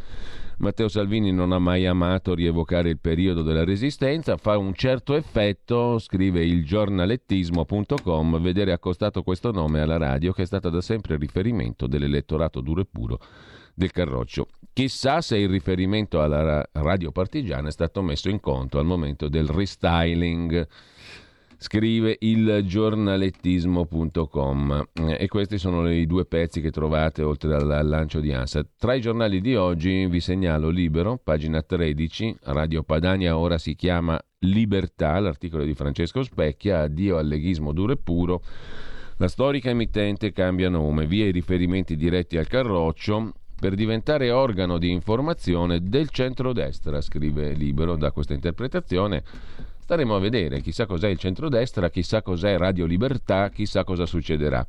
Matteo 0.60 0.89
Salvini 0.89 1.32
non 1.32 1.54
ha 1.54 1.60
mai 1.60 1.86
amato 1.86 2.34
rievocare 2.34 2.89
il 2.89 3.00
periodo 3.00 3.44
della 3.44 3.63
resistenza, 3.63 4.36
fa 4.36 4.58
un 4.58 4.74
certo 4.74 5.16
effetto, 5.16 5.98
scrive 6.00 6.44
il 6.44 6.66
giornalettismo.com, 6.66 8.42
vedere 8.42 8.74
accostato 8.74 9.24
questo 9.24 9.51
nome 9.51 9.80
alla 9.80 9.96
radio 9.96 10.34
che 10.34 10.42
è 10.42 10.46
stata 10.46 10.70
da 10.70 10.82
sempre 10.82 11.16
riferimento 11.16 11.88
dell'elettorato 11.88 12.60
duro 12.60 12.82
e 12.82 12.88
puro 12.92 13.22
del 13.74 13.92
Carroccio. 13.92 14.50
Chissà 14.74 15.22
se 15.22 15.38
il 15.38 15.48
riferimento 15.48 16.22
alla 16.22 16.68
radio 16.74 17.13
partigiana 17.13 17.70
è 17.70 17.72
stato 17.72 18.01
messo 18.01 18.28
in 18.28 18.42
conto 18.42 18.80
al 18.80 18.86
momento 18.86 19.30
del 19.30 19.48
restyling 19.48 20.68
scrive 21.62 22.16
il 22.22 22.63
giornalettismo.com 22.66 24.88
e 25.18 25.28
questi 25.28 25.58
sono 25.58 25.92
i 25.92 26.08
due 26.08 26.24
pezzi 26.24 26.62
che 26.62 26.72
trovate 26.72 27.22
oltre 27.22 27.54
al 27.54 27.86
lancio 27.86 28.22
di 28.22 28.32
ANSA. 28.32 28.66
Tra 28.78 28.94
i 28.94 29.01
giornali 29.01 29.42
di 29.42 29.56
oggi 29.56 30.06
vi 30.06 30.22
segnalo 30.22 30.70
Libero, 30.70 31.20
pagina 31.22 31.62
13, 31.62 32.38
Radio 32.44 32.84
Padania 32.84 33.38
ora 33.38 33.58
si 33.58 33.75
chiama 33.75 34.18
Libertà, 34.39 35.20
l'articolo 35.20 35.66
di 35.66 35.74
Francesco 35.74 36.24
Specchia, 36.24 36.80
addio 36.80 37.18
al 37.18 37.28
leghismo 37.28 37.74
duro 37.74 37.92
e 37.92 37.98
puro. 37.98 38.42
La 39.18 39.28
storica 39.28 39.70
emittente 39.70 40.32
cambia 40.32 40.70
nome, 40.70 41.08
via 41.08 41.25
i 41.25 41.32
riferimenti 41.32 41.98
diretti 41.98 42.38
al 42.38 42.48
Carroccio, 42.48 43.34
per 43.60 43.75
diventare 43.75 44.32
organo 44.32 44.78
di 44.78 44.89
informazione 44.89 45.84
del 45.84 46.10
centrodestra, 46.10 47.01
scrive 47.01 47.51
Libero 47.51 47.98
da 47.98 48.12
questa 48.12 48.34
interpretazione. 48.34 49.24
Staremo 49.89 50.15
a 50.15 50.19
vedere, 50.19 50.62
chissà 50.62 50.86
cos'è 50.86 51.08
il 51.08 51.17
centrodestra, 51.17 51.89
chissà 51.89 52.22
cos'è 52.22 52.60
Radio 52.60 52.86
Libertà, 52.86 53.50
chissà 53.50 53.84
cosa 53.84 54.05
succederà. 54.05 54.63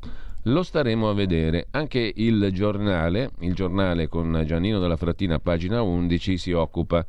Lo 0.44 0.62
staremo 0.62 1.10
a 1.10 1.12
vedere. 1.12 1.66
Anche 1.72 2.10
il 2.16 2.48
giornale, 2.54 3.32
il 3.40 3.52
giornale 3.52 4.08
con 4.08 4.42
Giannino 4.46 4.78
della 4.78 4.96
Frattina, 4.96 5.38
pagina 5.38 5.82
11, 5.82 6.38
si 6.38 6.52
occupa 6.52 7.04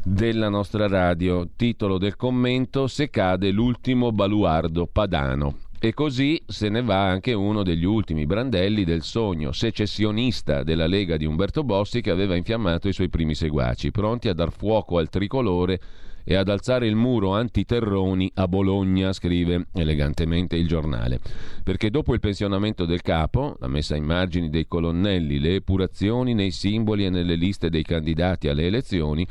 della 0.00 0.48
nostra 0.48 0.86
radio. 0.86 1.48
Titolo 1.56 1.98
del 1.98 2.14
commento: 2.14 2.86
Se 2.86 3.10
cade 3.10 3.50
l'ultimo 3.50 4.12
baluardo 4.12 4.86
padano. 4.86 5.58
E 5.80 5.94
così 5.94 6.40
se 6.46 6.68
ne 6.68 6.82
va 6.82 7.08
anche 7.08 7.32
uno 7.32 7.64
degli 7.64 7.84
ultimi 7.84 8.26
brandelli 8.26 8.84
del 8.84 9.02
sogno 9.02 9.50
secessionista 9.50 10.62
della 10.62 10.86
Lega 10.86 11.16
di 11.16 11.24
Umberto 11.24 11.64
Bossi 11.64 12.00
che 12.00 12.12
aveva 12.12 12.36
infiammato 12.36 12.86
i 12.86 12.92
suoi 12.92 13.08
primi 13.08 13.34
seguaci, 13.34 13.90
pronti 13.90 14.28
a 14.28 14.34
dar 14.34 14.52
fuoco 14.52 14.98
al 14.98 15.08
tricolore 15.08 15.80
e 16.30 16.34
ad 16.34 16.50
alzare 16.50 16.86
il 16.86 16.94
muro 16.94 17.32
antiterroni 17.32 18.30
a 18.34 18.46
Bologna, 18.46 19.14
scrive 19.14 19.68
elegantemente 19.72 20.56
il 20.56 20.68
giornale. 20.68 21.20
Perché 21.64 21.88
dopo 21.88 22.12
il 22.12 22.20
pensionamento 22.20 22.84
del 22.84 23.00
capo, 23.00 23.56
la 23.60 23.66
messa 23.66 23.94
ai 23.94 24.02
margini 24.02 24.50
dei 24.50 24.66
colonnelli, 24.66 25.38
le 25.38 25.54
epurazioni 25.54 26.34
nei 26.34 26.50
simboli 26.50 27.06
e 27.06 27.08
nelle 27.08 27.34
liste 27.34 27.70
dei 27.70 27.82
candidati 27.82 28.48
alle 28.48 28.66
elezioni, 28.66 29.26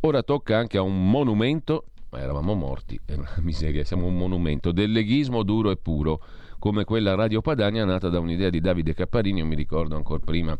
ora 0.00 0.24
tocca 0.24 0.58
anche 0.58 0.76
a 0.76 0.82
un 0.82 1.08
monumento, 1.08 1.84
ma 2.10 2.18
eravamo 2.18 2.54
morti, 2.54 2.98
è 3.04 3.14
una 3.14 3.30
miseria, 3.42 3.84
siamo 3.84 4.06
un 4.06 4.16
monumento 4.16 4.72
del 4.72 4.90
leghismo 4.90 5.44
duro 5.44 5.70
e 5.70 5.76
puro, 5.76 6.20
come 6.58 6.82
quella 6.82 7.14
Radio 7.14 7.42
Padania 7.42 7.84
nata 7.84 8.08
da 8.08 8.18
un'idea 8.18 8.50
di 8.50 8.60
Davide 8.60 8.92
Capparini, 8.92 9.38
io 9.38 9.46
mi 9.46 9.54
ricordo 9.54 9.94
ancora 9.94 10.20
prima 10.24 10.58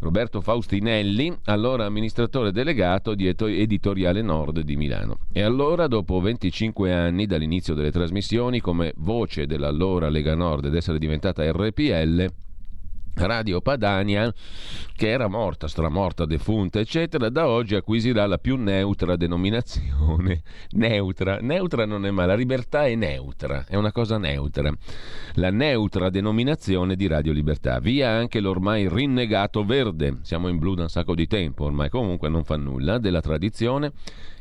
Roberto 0.00 0.40
Faustinelli, 0.40 1.34
allora 1.44 1.86
amministratore 1.86 2.52
delegato 2.52 3.14
di 3.14 3.26
Editoriale 3.26 4.20
Nord 4.22 4.60
di 4.60 4.76
Milano. 4.76 5.18
E 5.32 5.42
allora, 5.42 5.86
dopo 5.86 6.20
25 6.20 6.92
anni 6.92 7.26
dall'inizio 7.26 7.74
delle 7.74 7.90
trasmissioni, 7.90 8.60
come 8.60 8.92
voce 8.96 9.46
dell'allora 9.46 10.10
Lega 10.10 10.34
Nord 10.34 10.66
ed 10.66 10.74
essere 10.74 10.98
diventata 10.98 11.50
RPL, 11.50 12.26
Radio 13.14 13.60
Padania, 13.60 14.32
che 14.96 15.08
era 15.08 15.28
morta, 15.28 15.68
stramorta, 15.68 16.24
defunta, 16.24 16.80
eccetera, 16.80 17.28
da 17.28 17.48
oggi 17.48 17.74
acquisirà 17.74 18.26
la 18.26 18.38
più 18.38 18.56
neutra 18.56 19.16
denominazione. 19.16 20.42
Neutra, 20.74 21.38
neutra 21.40 21.86
non 21.86 22.06
è 22.06 22.10
male, 22.10 22.28
la 22.28 22.34
libertà 22.34 22.86
è 22.86 22.94
neutra, 22.94 23.64
è 23.68 23.76
una 23.76 23.92
cosa 23.92 24.18
neutra. 24.18 24.72
La 25.34 25.50
neutra 25.50 26.10
denominazione 26.10 26.96
di 26.96 27.06
Radio 27.06 27.32
Libertà. 27.32 27.78
Via 27.78 28.10
anche 28.10 28.40
l'ormai 28.40 28.88
rinnegato 28.88 29.64
verde. 29.64 30.18
Siamo 30.22 30.48
in 30.48 30.58
blu 30.58 30.74
da 30.74 30.82
un 30.82 30.88
sacco 30.88 31.14
di 31.14 31.26
tempo, 31.26 31.64
ormai 31.64 31.88
comunque 31.88 32.28
non 32.28 32.44
fa 32.44 32.56
nulla 32.56 32.98
della 32.98 33.20
tradizione 33.20 33.92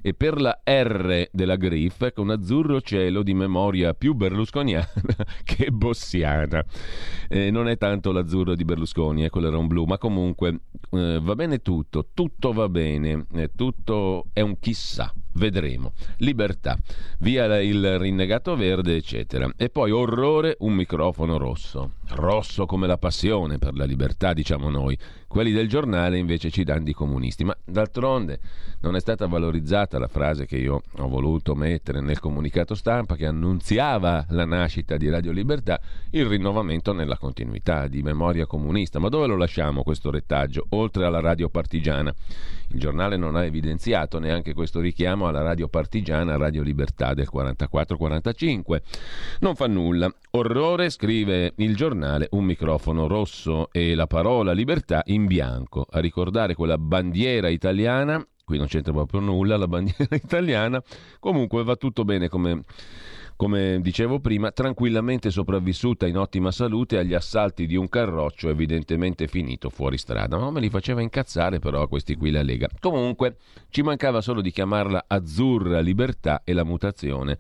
e 0.06 0.14
per 0.14 0.40
la 0.42 0.60
R 0.64 1.30
della 1.32 1.56
Griff 1.56 2.12
con 2.14 2.30
azzurro 2.30 2.82
cielo 2.82 3.24
di 3.24 3.34
memoria 3.34 3.94
più 3.94 4.14
berlusconiana 4.14 4.86
che 5.44 5.72
bossiana. 5.72 6.64
Eh, 7.30 7.50
non 7.50 7.70
è 7.70 7.78
tanto 7.78 8.12
l'azzurro 8.12 8.54
di 8.54 8.66
Berlusconi, 8.66 9.24
eh, 9.24 9.30
quello 9.30 9.48
era 9.48 9.58
un 9.58 9.68
blu, 9.68 9.86
ma 9.86 9.98
comunque 9.98 10.60
eh, 10.92 11.20
va 11.22 11.36
bene 11.36 11.62
tutto, 11.62 12.10
tutto 12.14 12.52
va 12.52 12.68
bene, 12.68 13.26
eh, 13.34 13.52
tutto 13.56 14.26
è 14.34 14.42
un 14.42 14.60
chissà. 14.60 15.14
Vedremo. 15.36 15.94
Libertà, 16.18 16.78
via 17.20 17.60
il 17.60 17.98
rinnegato 17.98 18.56
verde, 18.56 18.96
eccetera. 18.96 19.52
E 19.58 19.70
poi 19.70 19.90
orrore, 19.90 20.58
un 20.60 20.74
microfono 20.74 21.38
rosso. 21.38 21.94
Rosso 22.10 22.68
come 22.68 22.86
la 22.86 23.00
passione 23.00 23.58
per 23.58 23.76
la 23.76 23.86
libertà, 23.86 24.34
diciamo 24.34 24.70
noi. 24.70 24.96
Quelli 25.34 25.52
del 25.52 25.68
giornale 25.68 26.20
invece 26.20 26.52
ci 26.52 26.64
danno 26.64 26.84
di 26.84 26.94
comunisti. 26.94 27.44
Ma 27.44 27.58
d'altronde 27.66 28.40
non 28.82 28.96
è 28.96 29.00
stata 29.00 29.26
valorizzata 29.26 29.98
la 29.98 30.08
frase 30.08 30.46
che 30.46 30.58
io 30.58 30.84
ho 30.98 31.08
voluto 31.08 31.56
mettere 31.56 32.02
nel 32.02 32.20
comunicato 32.20 32.76
stampa 32.76 33.16
che 33.16 33.26
annunziava 33.26 34.28
la 34.30 34.46
nascita 34.46 34.96
di 34.96 35.10
Radio 35.10 35.32
Libertà, 35.32 35.82
il 36.12 36.28
rinnovamento 36.28 36.94
nella 36.94 37.18
continuità 37.18 37.88
di 37.88 38.04
memoria 38.04 38.46
comunista. 38.46 39.00
Ma 39.00 39.10
dove 39.10 39.26
lo 39.26 39.36
lasciamo 39.36 39.82
questo 39.82 40.12
retaggio, 40.12 40.68
oltre 40.70 41.04
alla 41.04 41.20
radio 41.20 41.50
partigiana? 41.50 42.14
Il 42.68 42.80
giornale 42.80 43.18
non 43.18 43.36
ha 43.36 43.44
evidenziato 43.44 44.20
neanche 44.20 44.54
questo 44.54 44.80
richiamo 44.80 45.28
alla 45.28 45.42
radio 45.42 45.68
partigiana 45.68 46.38
Radio 46.38 46.62
Libertà 46.62 47.16
del 47.16 47.30
44-45. 47.34 48.82
Non 49.40 49.56
fa 49.56 49.66
nulla. 49.68 50.14
Orrore, 50.32 50.90
scrive 50.90 51.54
il 51.58 51.76
giornale, 51.76 52.28
un 52.32 52.46
microfono 52.46 53.08
rosso 53.08 53.70
e 53.72 53.94
la 53.96 54.08
parola 54.08 54.52
libertà 54.54 55.02
in 55.06 55.23
bianco, 55.26 55.86
a 55.90 56.00
ricordare 56.00 56.56
quella 56.56 56.78
bandiera 56.78 57.50
italiana 57.50 58.26
qui 58.46 58.58
non 58.58 58.68
c'entra 58.68 58.92
proprio 58.92 59.22
nulla 59.22 59.58
la 59.58 59.68
bandiera 59.68 60.16
italiana, 60.16 60.84
comunque 61.20 61.64
va 61.64 61.76
tutto 61.76 62.04
bene 62.04 62.28
come 62.28 62.64
come 63.36 63.82
dicevo 63.82 64.20
prima, 64.20 64.52
tranquillamente 64.52 65.32
sopravvissuta 65.32 66.06
in 66.06 66.18
ottima 66.18 66.52
salute 66.52 66.98
agli 66.98 67.14
assalti 67.14 67.66
di 67.66 67.76
un 67.76 67.90
carroccio 67.90 68.50
evidentemente 68.50 69.28
finito 69.28 69.70
fuori 69.70 69.98
strada. 69.98 70.38
Ma 70.38 70.52
me 70.52 70.60
li 70.60 70.70
faceva 70.70 71.02
incazzare 71.02 71.60
però 71.60 71.82
a 71.82 71.88
questi 71.88 72.16
qui 72.16 72.30
la 72.30 72.44
Lega. 72.44 72.70
Comunque 72.80 73.38
ci 73.70 73.82
mancava 73.82 74.22
solo 74.22 74.40
di 74.40 74.52
chiamarla 74.52 75.06
Azzurra 75.08 75.80
Libertà 75.80 76.42
e 76.44 76.54
la 76.54 76.64
mutazione 76.64 77.38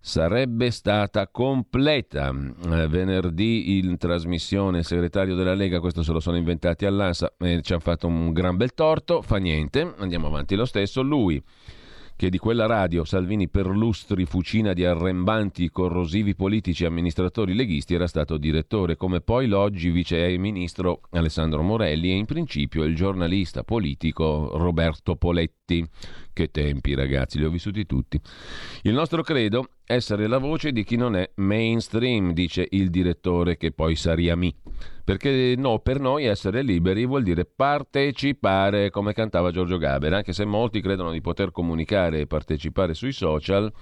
sarebbe 0.00 0.70
stata 0.70 1.28
completa. 1.28 2.30
Eh, 2.30 2.88
venerdì 2.88 3.78
in 3.78 3.96
trasmissione 3.98 4.78
il 4.78 4.84
segretario 4.84 5.34
della 5.34 5.54
Lega, 5.54 5.80
questo 5.80 6.02
se 6.02 6.12
lo 6.12 6.20
sono 6.20 6.36
inventati 6.36 6.86
all'ANSA, 6.86 7.34
e 7.38 7.60
ci 7.62 7.72
hanno 7.72 7.82
fatto 7.82 8.06
un 8.06 8.32
gran 8.32 8.56
bel 8.56 8.72
torto, 8.72 9.22
fa 9.22 9.36
niente, 9.36 9.94
andiamo 9.98 10.28
avanti 10.28 10.56
lo 10.56 10.64
stesso. 10.64 11.02
Lui 11.02 11.42
che 12.20 12.28
di 12.28 12.36
quella 12.36 12.66
radio 12.66 13.02
Salvini 13.06 13.48
per 13.48 13.66
lustri 13.68 14.26
fucina 14.26 14.74
di 14.74 14.84
arrembanti 14.84 15.70
corrosivi 15.70 16.34
politici 16.34 16.84
e 16.84 16.86
amministratori 16.86 17.54
leghisti 17.54 17.94
era 17.94 18.06
stato 18.06 18.36
direttore, 18.36 18.98
come 18.98 19.22
poi 19.22 19.46
l'oggi 19.46 19.88
vice 19.88 20.36
ministro 20.36 21.00
Alessandro 21.12 21.62
Morelli 21.62 22.10
e 22.10 22.16
in 22.16 22.26
principio 22.26 22.84
il 22.84 22.94
giornalista 22.94 23.64
politico 23.64 24.50
Roberto 24.52 25.16
Poletti. 25.16 25.82
Che 26.30 26.50
tempi 26.50 26.94
ragazzi, 26.94 27.38
li 27.38 27.44
ho 27.46 27.50
vissuti 27.50 27.86
tutti. 27.86 28.20
Il 28.82 28.92
nostro 28.92 29.22
credo 29.22 29.70
essere 29.86 30.26
la 30.26 30.38
voce 30.38 30.72
di 30.72 30.84
chi 30.84 30.96
non 30.96 31.16
è 31.16 31.30
mainstream, 31.36 32.34
dice 32.34 32.66
il 32.68 32.90
direttore 32.90 33.56
che 33.56 33.72
poi 33.72 33.96
Sariami. 33.96 34.54
Perché 35.10 35.56
no, 35.58 35.80
per 35.80 35.98
noi 35.98 36.26
essere 36.26 36.62
liberi 36.62 37.04
vuol 37.04 37.24
dire 37.24 37.44
partecipare, 37.44 38.90
come 38.90 39.12
cantava 39.12 39.50
Giorgio 39.50 39.76
Gaber, 39.76 40.12
anche 40.12 40.32
se 40.32 40.44
molti 40.44 40.80
credono 40.80 41.10
di 41.10 41.20
poter 41.20 41.50
comunicare 41.50 42.20
e 42.20 42.26
partecipare 42.28 42.94
sui 42.94 43.10
social. 43.10 43.72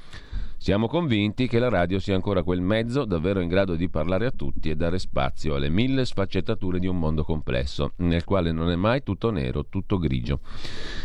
Siamo 0.56 0.88
convinti 0.88 1.46
che 1.46 1.58
la 1.58 1.68
radio 1.68 1.98
sia 1.98 2.14
ancora 2.14 2.42
quel 2.42 2.62
mezzo 2.62 3.04
davvero 3.04 3.40
in 3.40 3.48
grado 3.48 3.74
di 3.74 3.90
parlare 3.90 4.24
a 4.24 4.30
tutti 4.30 4.70
e 4.70 4.74
dare 4.74 4.98
spazio 4.98 5.56
alle 5.56 5.68
mille 5.68 6.06
sfaccettature 6.06 6.78
di 6.78 6.86
un 6.86 6.98
mondo 6.98 7.24
complesso, 7.24 7.92
nel 7.96 8.24
quale 8.24 8.50
non 8.50 8.70
è 8.70 8.76
mai 8.76 9.02
tutto 9.02 9.30
nero, 9.30 9.66
tutto 9.66 9.98
grigio. 9.98 10.40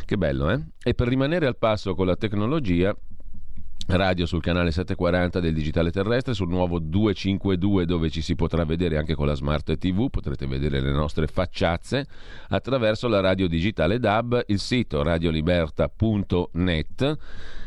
Che 0.05 0.15
bello, 0.15 0.49
eh? 0.51 0.59
E 0.81 0.93
per 0.93 1.09
rimanere 1.09 1.47
al 1.47 1.57
passo 1.57 1.95
con 1.95 2.05
la 2.05 2.15
tecnologia, 2.15 2.95
radio 3.87 4.25
sul 4.25 4.41
canale 4.41 4.71
740 4.71 5.39
del 5.39 5.53
digitale 5.53 5.91
terrestre, 5.91 6.33
sul 6.33 6.49
nuovo 6.49 6.79
252 6.79 7.85
dove 7.85 8.09
ci 8.09 8.21
si 8.21 8.33
potrà 8.35 8.65
vedere 8.65 8.97
anche 8.97 9.15
con 9.15 9.27
la 9.27 9.35
smart 9.35 9.77
TV, 9.77 10.09
potrete 10.09 10.47
vedere 10.47 10.81
le 10.81 10.91
nostre 10.91 11.27
facciazze 11.27 12.07
attraverso 12.49 13.07
la 13.07 13.19
radio 13.19 13.47
digitale 13.47 13.99
DAB, 13.99 14.43
il 14.47 14.59
sito 14.59 15.03
radioliberta.net 15.03 17.17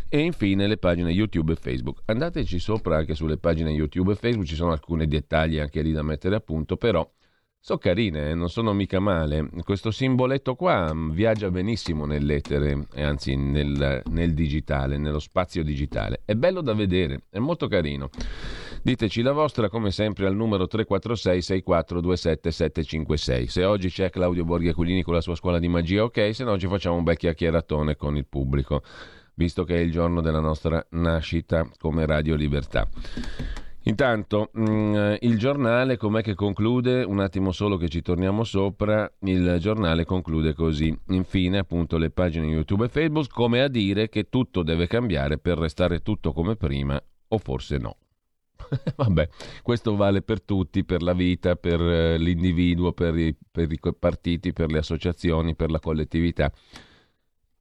e 0.09 0.21
infine 0.21 0.67
le 0.67 0.79
pagine 0.79 1.11
YouTube 1.11 1.53
e 1.53 1.57
Facebook. 1.57 2.03
Andateci 2.07 2.59
sopra 2.59 2.97
anche 2.97 3.15
sulle 3.15 3.39
pagine 3.39 3.71
YouTube 3.71 4.13
e 4.13 4.17
Facebook, 4.17 4.47
ci 4.47 4.55
sono 4.55 4.73
alcuni 4.73 5.07
dettagli 5.07 5.59
anche 5.59 5.83
lì 5.83 5.93
da 5.93 6.03
mettere 6.03 6.37
a 6.37 6.41
punto, 6.41 6.77
però 6.77 7.09
sono 7.67 7.81
carine, 7.81 8.31
eh, 8.31 8.35
non 8.37 8.49
sono 8.49 8.73
mica 8.73 9.01
male. 9.01 9.49
Questo 9.65 9.91
simboletto 9.91 10.55
qua 10.55 10.93
viaggia 11.11 11.51
benissimo 11.51 12.07
nell'etere, 12.07 12.87
anzi 12.95 13.35
nel, 13.35 14.03
nel 14.05 14.35
digitale, 14.35 14.99
nello 14.99 15.19
spazio 15.19 15.65
digitale. 15.65 16.23
È 16.25 16.35
bello 16.35 16.61
da 16.61 16.75
vedere, 16.75 17.25
è 17.29 17.41
molto 17.41 17.67
carino. 17.67 18.09
Diteci 18.85 19.21
la 19.21 19.33
vostra 19.33 19.69
come 19.69 19.91
sempre 19.91 20.29
al 20.29 20.37
numero 20.37 20.69
346 20.69 21.43
6427 21.43 22.51
756. 22.53 23.49
Se 23.49 23.65
oggi 23.65 23.89
c'è 23.89 24.11
Claudio 24.11 24.45
Borghi 24.45 24.69
Aquilini 24.69 25.03
con 25.03 25.15
la 25.15 25.21
sua 25.21 25.35
scuola 25.35 25.59
di 25.59 25.67
magia, 25.67 26.05
ok, 26.05 26.33
se 26.33 26.45
no 26.45 26.57
ci 26.57 26.69
facciamo 26.69 26.95
un 26.95 27.03
bel 27.03 27.17
chiacchieratone 27.17 27.97
con 27.97 28.17
il 28.17 28.27
pubblico, 28.27 28.85
visto 29.35 29.65
che 29.65 29.75
è 29.75 29.81
il 29.81 29.91
giorno 29.91 30.21
della 30.21 30.39
nostra 30.39 30.87
nascita 30.91 31.69
come 31.81 32.07
Radio 32.07 32.37
Libertà. 32.37 32.89
Intanto 33.89 34.51
mh, 34.53 34.63
mm, 34.63 35.15
il 35.21 35.39
giornale 35.39 35.97
com'è 35.97 36.21
che 36.21 36.35
conclude? 36.35 37.05
Un 37.05 37.21
attimo 37.21 37.53
solo 37.53 37.77
che 37.77 37.89
ci 37.89 38.03
torniamo 38.03 38.43
sopra. 38.43 39.11
Il 39.21 39.59
giornale 39.61 40.05
conclude 40.05 40.55
così. 40.55 40.97
Infine, 41.09 41.59
appunto, 41.59 41.97
le 41.97 42.11
pagine 42.11 42.47
YouTube 42.47 42.87
e 42.87 42.89
Facebook 42.89 43.33
come 43.33 43.63
a 43.63 43.69
dire 43.69 44.09
che 44.09 44.29
tutto 44.29 44.65
deve 44.65 44.89
cambiare 44.89 45.39
per 45.39 45.59
restare 45.59 46.03
tutto 46.03 46.33
come 46.33 46.57
prima 46.57 47.01
o 47.29 47.39
forse 47.39 47.79
no. 47.79 47.97
Vabbè, 48.97 49.29
questo 49.63 49.95
vale 49.95 50.21
per 50.21 50.43
tutti, 50.43 50.85
per 50.85 51.03
la 51.03 51.13
vita, 51.13 51.55
per 51.55 51.81
eh, 51.81 52.19
l'individuo, 52.19 52.93
per 52.93 53.17
i, 53.17 53.37
per 53.49 53.71
i 53.71 53.79
partiti, 53.97 54.53
per 54.53 54.73
le 54.73 54.79
associazioni, 54.79 55.55
per 55.55 55.71
la 55.71 55.79
collettività. 55.79 56.53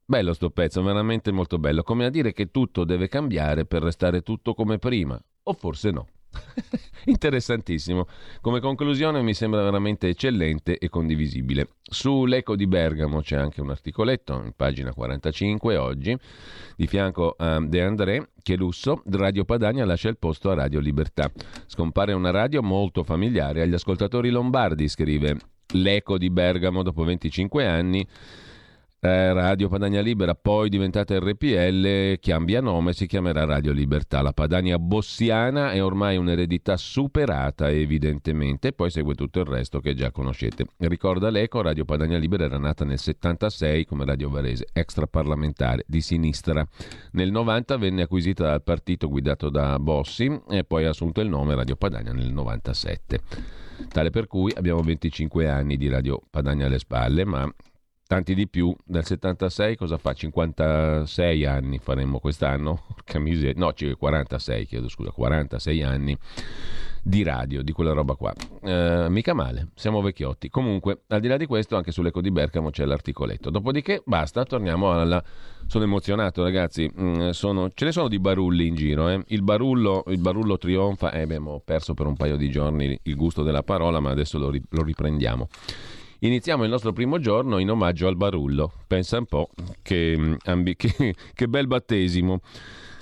Bello 0.03 0.33
sto 0.33 0.49
pezzo, 0.49 0.81
veramente 0.81 1.31
molto 1.31 1.59
bello. 1.59 1.83
Come 1.83 2.05
a 2.05 2.09
dire 2.09 2.33
che 2.33 2.49
tutto 2.49 2.83
deve 2.83 3.07
cambiare 3.07 3.65
per 3.65 3.83
restare 3.83 4.21
tutto 4.21 4.55
come 4.55 4.79
prima, 4.79 5.21
o 5.43 5.53
forse 5.53 5.91
no. 5.91 6.07
Interessantissimo. 7.05 8.07
Come 8.41 8.59
conclusione 8.59 9.21
mi 9.21 9.33
sembra 9.33 9.63
veramente 9.63 10.07
eccellente 10.07 10.77
e 10.77 10.89
condivisibile. 10.89 11.69
Sull'Eco 11.81 12.55
di 12.55 12.67
Bergamo 12.67 13.21
c'è 13.21 13.35
anche 13.35 13.61
un 13.61 13.69
articoletto, 13.69 14.41
in 14.43 14.53
pagina 14.55 14.93
45 14.93 15.77
oggi, 15.77 16.17
di 16.75 16.87
fianco 16.87 17.35
a 17.37 17.59
De 17.59 17.81
André, 17.81 18.29
che 18.41 18.55
lusso, 18.55 19.03
Radio 19.11 19.45
Padania 19.45 19.85
lascia 19.85 20.09
il 20.09 20.17
posto 20.17 20.49
a 20.49 20.55
Radio 20.55 20.79
Libertà. 20.79 21.31
Scompare 21.67 22.13
una 22.13 22.31
radio 22.31 22.63
molto 22.63 23.03
familiare 23.03 23.61
agli 23.61 23.73
ascoltatori 23.73 24.29
lombardi, 24.29 24.87
scrive 24.87 25.37
L'Eco 25.73 26.17
di 26.17 26.29
Bergamo 26.29 26.83
dopo 26.83 27.03
25 27.03 27.65
anni 27.65 28.07
eh, 29.05 29.33
Radio 29.33 29.69
Padania 29.69 30.01
Libera, 30.01 30.33
poi 30.33 30.67
diventata 30.67 31.17
RPL, 31.19 32.17
cambia 32.19 32.59
nome, 32.59 32.93
si 32.93 33.05
chiamerà 33.05 33.45
Radio 33.45 33.71
Libertà. 33.71 34.21
La 34.21 34.33
Padania 34.33 34.79
bossiana 34.79 35.71
è 35.71 35.83
ormai 35.83 36.17
un'eredità 36.17 36.75
superata 36.75 37.69
evidentemente, 37.69 38.73
poi 38.73 38.89
segue 38.89 39.13
tutto 39.13 39.39
il 39.39 39.45
resto 39.45 39.79
che 39.79 39.93
già 39.93 40.11
conoscete. 40.11 40.65
Ricorda 40.77 41.29
l'Eco, 41.29 41.61
Radio 41.61 41.85
Padania 41.85 42.17
Libera 42.17 42.45
era 42.45 42.57
nata 42.57 42.83
nel 42.83 42.97
76 42.97 43.85
come 43.85 44.05
Radio 44.05 44.29
Varese, 44.29 44.65
extraparlamentare 44.73 45.83
di 45.85 46.01
sinistra. 46.01 46.65
Nel 47.11 47.31
90 47.31 47.77
venne 47.77 48.01
acquisita 48.01 48.45
dal 48.45 48.63
partito 48.63 49.07
guidato 49.07 49.49
da 49.49 49.77
Bossi 49.77 50.41
e 50.49 50.63
poi 50.63 50.85
ha 50.85 50.89
assunto 50.89 51.21
il 51.21 51.29
nome 51.29 51.53
Radio 51.53 51.75
Padania 51.75 52.11
nel 52.11 52.31
97. 52.31 53.19
Tale 53.89 54.09
per 54.09 54.25
cui 54.25 54.51
abbiamo 54.55 54.81
25 54.81 55.47
anni 55.47 55.77
di 55.77 55.89
Radio 55.89 56.21
Padania 56.29 56.65
alle 56.65 56.79
spalle, 56.79 57.23
ma 57.23 57.47
tanti 58.07 58.33
di 58.33 58.47
più. 58.47 58.75
Dal 58.83 59.05
76 59.05 59.75
cosa 59.75 59.97
fa? 59.97 60.13
56 60.13 61.45
anni 61.45 61.79
faremmo 61.79 62.19
quest'anno? 62.19 62.83
Porca. 63.05 63.19
No, 63.55 63.73
46, 63.97 64.65
chiedo 64.65 64.89
scusa, 64.89 65.11
46 65.11 65.83
anni 65.83 66.17
di 67.07 67.21
radio, 67.21 67.61
di 67.61 67.71
quella 67.71 67.93
roba 67.93 68.15
qua. 68.15 68.33
Eh, 68.63 69.07
mica 69.09 69.33
male, 69.33 69.69
siamo 69.75 70.01
vecchiotti. 70.01 70.49
Comunque, 70.49 71.01
al 71.07 71.19
di 71.19 71.27
là 71.27 71.37
di 71.37 71.45
questo, 71.45 71.75
anche 71.75 71.91
sull'Eco 71.91 72.19
di 72.19 72.31
Bergamo 72.31 72.71
c'è 72.71 72.83
l'articoletto. 72.83 73.49
Dopodiché, 73.51 74.01
basta, 74.05 74.43
torniamo 74.43 74.91
alla... 74.91 75.23
Sono 75.67 75.83
emozionato, 75.83 76.41
ragazzi. 76.43 76.91
Mm, 76.99 77.29
sono... 77.29 77.69
Ce 77.73 77.85
ne 77.85 77.91
sono 77.91 78.07
di 78.07 78.19
barulli 78.19 78.67
in 78.67 78.75
giro. 78.75 79.09
Eh. 79.09 79.23
Il, 79.27 79.43
barullo, 79.43 80.03
il 80.07 80.19
barullo 80.19 80.57
trionfa. 80.57 81.11
Eh, 81.11 81.21
abbiamo 81.21 81.61
perso 81.63 81.93
per 81.93 82.07
un 82.07 82.15
paio 82.15 82.37
di 82.37 82.49
giorni 82.49 82.99
il 83.03 83.15
gusto 83.15 83.43
della 83.43 83.63
parola, 83.63 83.99
ma 83.99 84.09
adesso 84.09 84.39
lo, 84.39 84.49
ri... 84.49 84.61
lo 84.69 84.81
riprendiamo. 84.81 85.47
Iniziamo 86.19 86.63
il 86.63 86.69
nostro 86.69 86.93
primo 86.93 87.19
giorno 87.19 87.57
in 87.57 87.69
omaggio 87.69 88.07
al 88.07 88.15
Barullo. 88.15 88.71
Pensa 88.87 89.17
un 89.17 89.25
po' 89.25 89.49
che, 89.81 90.15
mm, 90.17 90.63
che, 90.75 91.15
che 91.33 91.47
bel 91.47 91.67
battesimo. 91.67 92.39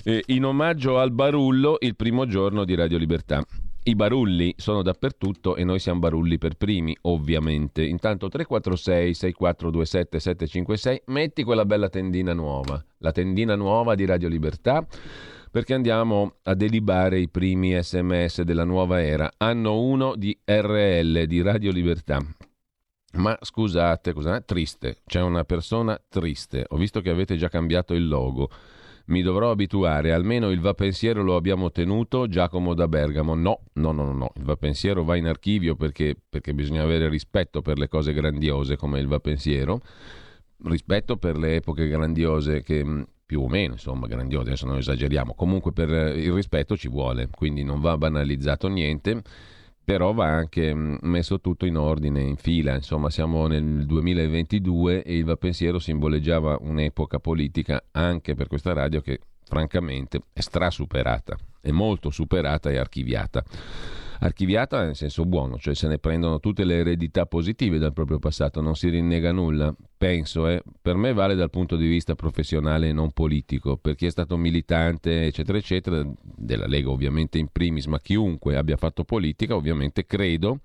Eh, 0.03 0.23
in 0.27 0.45
omaggio 0.45 0.99
al 0.99 1.11
Barullo, 1.11 1.77
il 1.79 1.95
primo 1.95 2.25
giorno 2.25 2.65
di 2.65 2.75
Radio 2.75 2.97
Libertà. 2.97 3.45
I 3.85 3.95
barulli 3.95 4.53
sono 4.57 4.81
dappertutto 4.81 5.57
e 5.57 5.65
noi 5.65 5.77
siamo 5.77 5.99
barulli 5.99 6.37
per 6.37 6.55
primi, 6.55 6.95
ovviamente. 7.01 7.83
Intanto 7.83 8.29
346 8.29 9.13
6427 9.13 10.19
756, 10.19 11.01
metti 11.07 11.43
quella 11.43 11.65
bella 11.65 11.89
tendina 11.89 12.33
nuova, 12.33 12.81
la 12.99 13.11
tendina 13.11 13.55
nuova 13.55 13.95
di 13.95 14.05
Radio 14.05 14.29
Libertà, 14.29 14.87
perché 15.51 15.73
andiamo 15.73 16.35
a 16.43 16.53
delibare 16.53 17.19
i 17.19 17.27
primi 17.27 17.77
sms 17.77 18.43
della 18.43 18.63
nuova 18.63 19.01
era. 19.01 19.29
Anno 19.35 19.81
1 19.81 20.15
di 20.15 20.37
RL, 20.45 21.25
di 21.25 21.41
Radio 21.41 21.71
Libertà. 21.71 22.25
Ma 23.13 23.37
scusate, 23.39 24.11
cos'è? 24.11 24.43
Triste, 24.43 25.01
c'è 25.05 25.21
una 25.21 25.43
persona 25.43 25.99
triste. 26.09 26.65
Ho 26.69 26.77
visto 26.77 26.99
che 27.01 27.11
avete 27.11 27.37
già 27.37 27.47
cambiato 27.47 27.93
il 27.93 28.07
logo. 28.07 28.49
Mi 29.05 29.21
dovrò 29.21 29.51
abituare, 29.51 30.13
almeno 30.13 30.49
il 30.49 30.59
va 30.59 30.73
pensiero 30.73 31.21
lo 31.21 31.35
abbiamo 31.35 31.71
tenuto, 31.71 32.27
Giacomo 32.27 32.73
da 32.73 32.87
Bergamo. 32.87 33.35
No, 33.35 33.59
no, 33.73 33.91
no, 33.91 34.05
no, 34.05 34.13
no. 34.13 34.31
il 34.37 34.43
va 34.43 34.55
pensiero 34.55 35.03
va 35.03 35.15
in 35.15 35.27
archivio 35.27 35.75
perché, 35.75 36.15
perché 36.27 36.53
bisogna 36.53 36.81
avere 36.81 37.07
rispetto 37.07 37.61
per 37.61 37.77
le 37.77 37.87
cose 37.87 38.13
grandiose 38.13 38.77
come 38.77 38.99
il 38.99 39.07
va 39.07 39.19
pensiero, 39.19 39.81
rispetto 40.63 41.17
per 41.17 41.37
le 41.37 41.55
epoche 41.55 41.87
grandiose 41.87 42.63
che 42.63 42.83
mm, 42.83 43.01
più 43.25 43.41
o 43.41 43.47
meno, 43.47 43.73
insomma, 43.73 44.07
grandiose, 44.07 44.47
adesso 44.47 44.65
non 44.65 44.77
esageriamo. 44.77 45.35
Comunque 45.35 45.71
per 45.71 45.89
il 46.17 46.31
rispetto 46.31 46.75
ci 46.75 46.87
vuole, 46.87 47.27
quindi 47.29 47.63
non 47.63 47.79
va 47.79 47.95
banalizzato 47.95 48.67
niente 48.69 49.21
però 49.83 50.13
va 50.13 50.27
anche 50.27 50.73
mm, 50.73 50.95
messo 51.01 51.39
tutto 51.39 51.65
in 51.65 51.77
ordine, 51.77 52.21
in 52.21 52.37
fila, 52.37 52.75
insomma 52.75 53.09
siamo 53.09 53.47
nel 53.47 53.85
2022 53.85 55.03
e 55.03 55.17
il 55.17 55.25
Va 55.25 55.35
Pensiero 55.35 55.79
simboleggiava 55.79 56.57
un'epoca 56.61 57.19
politica 57.19 57.83
anche 57.91 58.35
per 58.35 58.47
questa 58.47 58.73
radio 58.73 59.01
che 59.01 59.19
francamente 59.43 60.21
è 60.31 60.39
strasuperata, 60.39 61.37
è 61.61 61.71
molto 61.71 62.09
superata 62.09 62.69
e 62.69 62.77
archiviata 62.77 63.43
archiviata 64.23 64.83
nel 64.83 64.95
senso 64.95 65.25
buono, 65.25 65.57
cioè 65.57 65.75
se 65.75 65.87
ne 65.87 65.99
prendono 65.99 66.39
tutte 66.39 66.63
le 66.63 66.77
eredità 66.77 67.25
positive 67.25 67.77
dal 67.77 67.93
proprio 67.93 68.19
passato, 68.19 68.61
non 68.61 68.75
si 68.75 68.89
rinnega 68.89 69.31
nulla. 69.31 69.73
Penso, 69.97 70.47
eh, 70.47 70.61
per 70.81 70.95
me 70.95 71.13
vale 71.13 71.35
dal 71.35 71.49
punto 71.49 71.75
di 71.75 71.87
vista 71.87 72.15
professionale 72.15 72.89
e 72.89 72.93
non 72.93 73.11
politico, 73.11 73.77
per 73.77 73.95
chi 73.95 74.05
è 74.05 74.09
stato 74.09 74.37
militante, 74.37 75.25
eccetera, 75.25 75.57
eccetera, 75.57 76.05
della 76.21 76.67
Lega 76.67 76.89
ovviamente 76.89 77.37
in 77.37 77.47
primis, 77.51 77.85
ma 77.85 77.99
chiunque 77.99 78.57
abbia 78.57 78.77
fatto 78.77 79.03
politica, 79.03 79.55
ovviamente 79.55 80.05
credo 80.05 80.59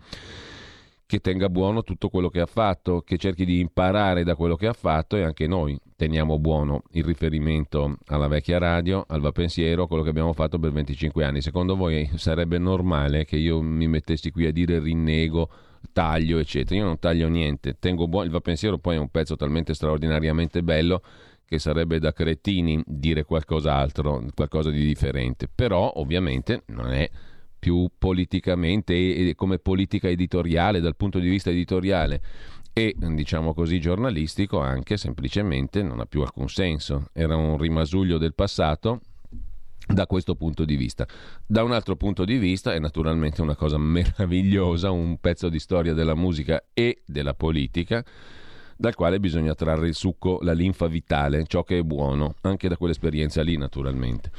che 1.09 1.21
tenga 1.21 1.49
buono 1.49 1.83
tutto 1.83 2.11
quello 2.11 2.29
che 2.29 2.38
ha 2.38 2.47
fatto, 2.47 3.01
che 3.01 3.16
cerchi 3.16 3.47
di 3.47 3.61
imparare 3.61 4.25
da 4.25 4.37
quello 4.37 4.57
che 4.57 4.66
ha 4.66 4.75
fatto 4.75 5.16
e 5.16 5.23
anche 5.23 5.47
noi 5.47 5.81
teniamo 5.97 6.38
buono 6.38 6.83
il 6.92 7.03
riferimento 7.03 7.97
alla 8.09 8.29
vecchia 8.29 8.59
radio, 8.59 9.07
al 9.09 9.23
va 9.23 9.33
pensiero, 9.33 9.87
quello 9.87 10.03
che 10.03 10.11
abbiamo 10.11 10.35
fatto 10.35 10.59
per 10.59 10.71
25 10.71 11.25
anni. 11.25 11.40
Secondo 11.40 11.77
voi 11.77 12.11
sarebbe 12.16 12.59
normale 12.59 13.25
che 13.25 13.37
io 13.37 13.62
mi 13.62 13.88
mettessi 13.88 14.31
qui 14.31 14.44
a 14.44 14.53
dire 14.53 14.81
rinnego, 14.81 15.49
taglio, 15.94 16.37
eccetera? 16.37 16.79
Io 16.79 16.85
non 16.85 16.99
taglio 16.99 17.29
niente, 17.29 17.79
tengo 17.79 18.07
buono, 18.07 18.27
il 18.27 18.31
va 18.31 18.40
pensiero 18.40 18.77
poi 18.77 18.97
è 18.97 18.99
un 18.99 19.09
pezzo 19.09 19.35
talmente 19.35 19.73
straordinariamente 19.73 20.62
bello 20.62 21.01
che 21.47 21.59
sarebbe 21.59 21.99
da 21.99 22.12
cretini 22.12 22.83
dire 22.85 23.25
qualcos'altro, 23.25 24.27
qualcosa 24.35 24.68
di 24.68 24.85
differente. 24.85 25.49
Però 25.49 25.90
ovviamente 25.94 26.64
non 26.66 26.92
è 26.92 27.09
più 27.59 27.90
politicamente 27.97 28.94
e 28.94 29.35
come 29.35 29.59
politica 29.59 30.09
editoriale, 30.09 30.81
dal 30.81 30.97
punto 30.97 31.18
di 31.18 31.29
vista 31.29 31.51
editoriale 31.51 32.21
e 32.73 32.94
diciamo 32.97 33.55
così 33.55 33.81
giornalistico 33.81 34.61
anche 34.61 34.97
semplicemente 34.97 35.83
non 35.83 35.99
ha 35.99 36.07
più 36.07 36.21
alcun 36.21 36.49
senso. 36.49 37.09
Era 37.12 37.35
un 37.35 37.59
rimasuglio 37.59 38.18
del 38.18 38.35
passato 38.35 39.01
da 39.85 40.07
questo 40.07 40.37
punto 40.37 40.64
di 40.64 40.77
vista. 40.77 41.07
Da 41.44 41.64
un 41.64 41.73
altro 41.73 41.97
punto 41.97 42.25
di 42.25 42.38
vista 42.38 42.73
è 42.73 42.79
naturalmente 42.79 43.42
una 43.42 43.57
cosa 43.57 43.79
meravigliosa, 43.79 44.90
un 44.90 45.18
pezzo 45.18 45.49
di 45.49 45.59
storia 45.59 45.94
della 45.94 46.14
musica 46.14 46.62
e 46.73 47.03
della 47.05 47.35
politica 47.35 48.05
dal 48.78 48.94
quale 48.94 49.18
bisogna 49.18 49.54
trarre 49.54 49.88
il 49.88 49.94
succo, 49.94 50.38
la 50.42 50.52
linfa 50.52 50.86
vitale, 50.86 51.44
ciò 51.46 51.64
che 51.64 51.78
è 51.78 51.82
buono, 51.82 52.34
anche 52.42 52.68
da 52.68 52.76
quell'esperienza 52.76 53.42
lì 53.42 53.56
naturalmente. 53.56 54.30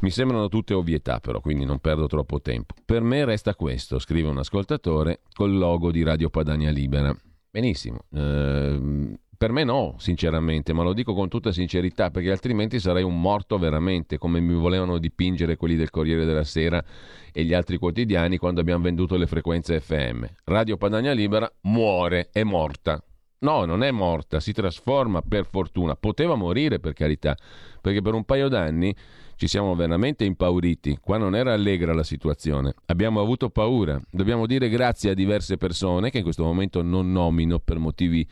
Mi 0.00 0.10
sembrano 0.10 0.48
tutte 0.48 0.72
ovvietà 0.72 1.18
però, 1.18 1.40
quindi 1.40 1.64
non 1.64 1.78
perdo 1.80 2.06
troppo 2.06 2.40
tempo. 2.40 2.74
Per 2.84 3.02
me 3.02 3.24
resta 3.24 3.54
questo, 3.56 3.98
scrive 3.98 4.28
un 4.28 4.38
ascoltatore, 4.38 5.20
col 5.34 5.56
logo 5.56 5.90
di 5.90 6.02
Radio 6.04 6.30
Padania 6.30 6.70
Libera. 6.70 7.14
Benissimo. 7.50 8.04
Eh, 8.14 9.18
Per 9.42 9.50
me 9.50 9.64
no, 9.64 9.96
sinceramente, 9.98 10.72
ma 10.72 10.84
lo 10.84 10.92
dico 10.92 11.14
con 11.14 11.28
tutta 11.28 11.50
sincerità, 11.50 12.12
perché 12.12 12.30
altrimenti 12.30 12.78
sarei 12.78 13.02
un 13.02 13.20
morto 13.20 13.58
veramente, 13.58 14.16
come 14.16 14.38
mi 14.38 14.54
volevano 14.54 14.98
dipingere 14.98 15.56
quelli 15.56 15.74
del 15.74 15.90
Corriere 15.90 16.24
della 16.24 16.44
Sera 16.44 16.80
e 17.32 17.42
gli 17.42 17.52
altri 17.52 17.76
quotidiani 17.76 18.36
quando 18.36 18.60
abbiamo 18.60 18.84
venduto 18.84 19.16
le 19.16 19.26
frequenze 19.26 19.80
FM. 19.80 20.24
Radio 20.44 20.76
Padania 20.76 21.10
Libera 21.10 21.50
muore, 21.62 22.28
è 22.30 22.44
morta. 22.44 23.02
No, 23.42 23.64
non 23.64 23.82
è 23.82 23.90
morta, 23.90 24.38
si 24.38 24.52
trasforma 24.52 25.20
per 25.20 25.46
fortuna. 25.46 25.96
Poteva 25.96 26.36
morire 26.36 26.78
per 26.78 26.92
carità, 26.92 27.36
perché 27.80 28.00
per 28.00 28.14
un 28.14 28.24
paio 28.24 28.48
d'anni 28.48 28.94
ci 29.34 29.48
siamo 29.48 29.74
veramente 29.74 30.24
impauriti. 30.24 30.98
Qua 31.00 31.18
non 31.18 31.34
era 31.34 31.52
allegra 31.52 31.92
la 31.92 32.04
situazione. 32.04 32.74
Abbiamo 32.86 33.20
avuto 33.20 33.50
paura. 33.50 34.00
Dobbiamo 34.10 34.46
dire 34.46 34.68
grazie 34.68 35.10
a 35.10 35.14
diverse 35.14 35.56
persone 35.56 36.10
che 36.10 36.18
in 36.18 36.22
questo 36.22 36.44
momento 36.44 36.82
non 36.82 37.10
nomino 37.10 37.58
per 37.58 37.78
motivi 37.78 38.26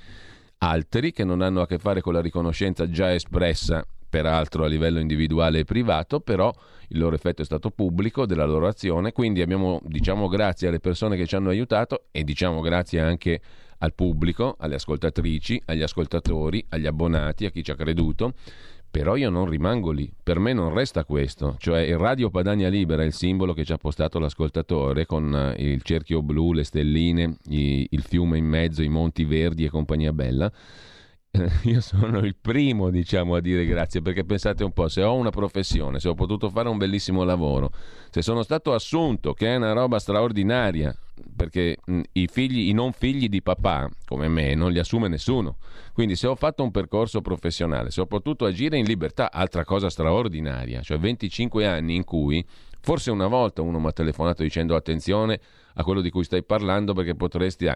altri, 0.59 1.11
che 1.12 1.25
non 1.25 1.40
hanno 1.40 1.61
a 1.61 1.66
che 1.66 1.79
fare 1.79 2.01
con 2.01 2.12
la 2.12 2.20
riconoscenza 2.20 2.88
già 2.88 3.12
espressa 3.12 3.85
peraltro 4.09 4.64
a 4.64 4.68
livello 4.68 5.01
individuale 5.01 5.61
e 5.61 5.64
privato, 5.64 6.20
però 6.20 6.53
il 6.88 6.99
loro 6.99 7.14
effetto 7.14 7.42
è 7.42 7.44
stato 7.44 7.70
pubblico 7.70 8.27
della 8.27 8.44
loro 8.44 8.66
azione, 8.66 9.12
quindi 9.12 9.40
abbiamo, 9.40 9.81
diciamo 9.85 10.29
grazie 10.29 10.68
alle 10.68 10.81
persone 10.81 11.16
che 11.16 11.27
ci 11.27 11.37
hanno 11.37 11.51
aiutato 11.51 12.05
e 12.11 12.25
diciamo 12.25 12.61
grazie 12.61 13.01
anche 13.01 13.40
al 13.81 13.93
pubblico, 13.93 14.57
alle 14.59 14.77
ascoltatrici, 14.77 15.61
agli 15.66 15.83
ascoltatori, 15.83 16.64
agli 16.71 16.87
abbonati, 16.87 17.45
a 17.45 17.51
chi 17.51 17.62
ci 17.62 17.71
ha 17.71 17.77
creduto. 17.77 18.33
Però 18.90 19.14
io 19.14 19.31
non 19.31 19.49
rimango 19.49 19.93
lì, 19.93 20.11
per 20.21 20.40
me 20.40 20.53
non 20.53 20.75
resta 20.75 21.05
questo, 21.05 21.55
cioè 21.61 21.83
il 21.83 21.97
Radio 21.97 22.29
Padania 22.29 22.69
Libera 22.69 23.03
è 23.03 23.07
il 23.07 23.12
simbolo 23.12 23.53
che 23.53 23.64
ci 23.64 23.71
ha 23.71 23.77
postato 23.77 24.19
l'ascoltatore 24.19 25.07
con 25.07 25.33
eh, 25.33 25.62
il 25.62 25.83
cerchio 25.83 26.23
blu, 26.23 26.53
le 26.53 26.64
stelline, 26.64 27.37
il 27.47 28.03
fiume 28.03 28.38
in 28.38 28.47
mezzo, 28.47 28.83
i 28.83 28.88
monti 28.88 29.25
verdi 29.25 29.64
e 29.64 29.71
compagnia 29.71 30.12
bella 30.12 30.51
io 31.62 31.81
sono 31.81 32.19
il 32.19 32.35
primo, 32.40 32.90
diciamo, 32.90 33.37
a 33.37 33.40
dire 33.40 33.64
grazie, 33.64 34.03
perché 34.03 34.25
pensate 34.25 34.64
un 34.64 34.73
po', 34.73 34.88
se 34.88 35.03
ho 35.03 35.14
una 35.14 35.31
professione, 35.31 36.01
se 36.01 36.09
ho 36.09 36.14
potuto 36.14 36.51
fare 36.51 36.69
un 36.69 36.77
bellissimo 36.77 37.23
lavoro, 37.23 37.71
se 38.11 38.21
sono 38.21 38.43
stato 38.43 38.75
assunto, 38.75 39.33
che 39.33 39.47
è 39.47 39.57
una 39.57 39.73
roba 39.73 40.01
straordinaria, 40.01 40.95
perché 41.37 41.77
mh, 41.85 42.01
i 42.12 42.27
figli, 42.27 42.69
i 42.69 42.73
non 42.73 42.93
figli 42.93 43.29
di 43.29 43.43
papà, 43.43 43.88
come 44.07 44.27
me, 44.27 44.55
non 44.55 44.73
li 44.73 44.81
assume 44.81 45.07
nessuno. 45.07 45.59
Quindi 45.93 46.16
se 46.16 46.27
ho 46.27 46.35
fatto 46.35 46.64
un 46.64 46.73
percorso 46.73 47.21
professionale, 47.21 47.90
se 47.93 48.01
ho 48.01 48.07
potuto 48.07 48.45
agire 48.45 48.77
in 48.77 48.85
libertà, 48.85 49.31
altra 49.31 49.64
cosa 49.64 49.88
straordinaria, 49.88 50.81
cioè 50.83 50.99
25 50.99 51.64
anni 51.64 51.95
in 51.95 52.05
cui 52.05 52.45
forse 52.83 53.11
una 53.11 53.27
volta 53.29 53.62
uno 53.62 53.79
mi 53.79 53.87
ha 53.87 53.93
telefonato 53.93 54.43
dicendo 54.43 54.75
attenzione 54.75 55.38
a 55.75 55.85
quello 55.85 56.01
di 56.01 56.11
cui 56.11 56.25
stai 56.25 56.43
parlando 56.43 56.93
perché 56.93 57.14
potresti... 57.14 57.71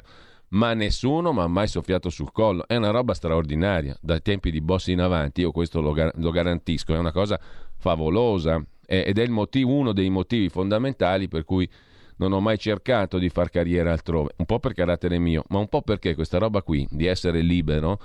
Ma 0.55 0.73
nessuno 0.73 1.33
mi 1.33 1.41
ha 1.41 1.47
mai 1.47 1.67
soffiato 1.67 2.11
sul 2.11 2.31
collo. 2.31 2.67
È 2.67 2.77
una 2.77 2.91
roba 2.91 3.13
straordinaria, 3.13 3.97
dai 4.01 4.23
tempi 4.23 4.51
di 4.51 4.61
Bossi 4.61 4.93
in 4.93 5.01
avanti, 5.01 5.41
io 5.41 5.51
questo 5.51 5.81
lo, 5.81 5.93
gar- 5.93 6.17
lo 6.17 6.31
garantisco, 6.31 6.95
è 6.95 6.99
una 6.99 7.13
cosa 7.13 7.39
favolosa. 7.77 8.65
Ed 8.87 9.19
è 9.19 9.27
motivo, 9.29 9.73
uno 9.73 9.93
dei 9.93 10.11
motivi 10.11 10.49
fondamentali 10.49 11.27
per 11.27 11.45
cui 11.45 11.69
non 12.17 12.33
ho 12.33 12.41
mai 12.41 12.59
cercato 12.59 13.19
di 13.19 13.29
far 13.29 13.51
carriera 13.51 13.91
altrove, 13.91 14.35
un 14.37 14.45
po' 14.45 14.61
per 14.61 14.75
carattere 14.75 15.19
mio, 15.19 15.45
ma 15.49 15.59
un 15.59 15.69
po' 15.69 15.83
perché 15.83 16.15
questa 16.15 16.39
roba 16.39 16.63
qui 16.63 16.87
di 16.91 17.07
essere 17.07 17.41
libero 17.41 17.99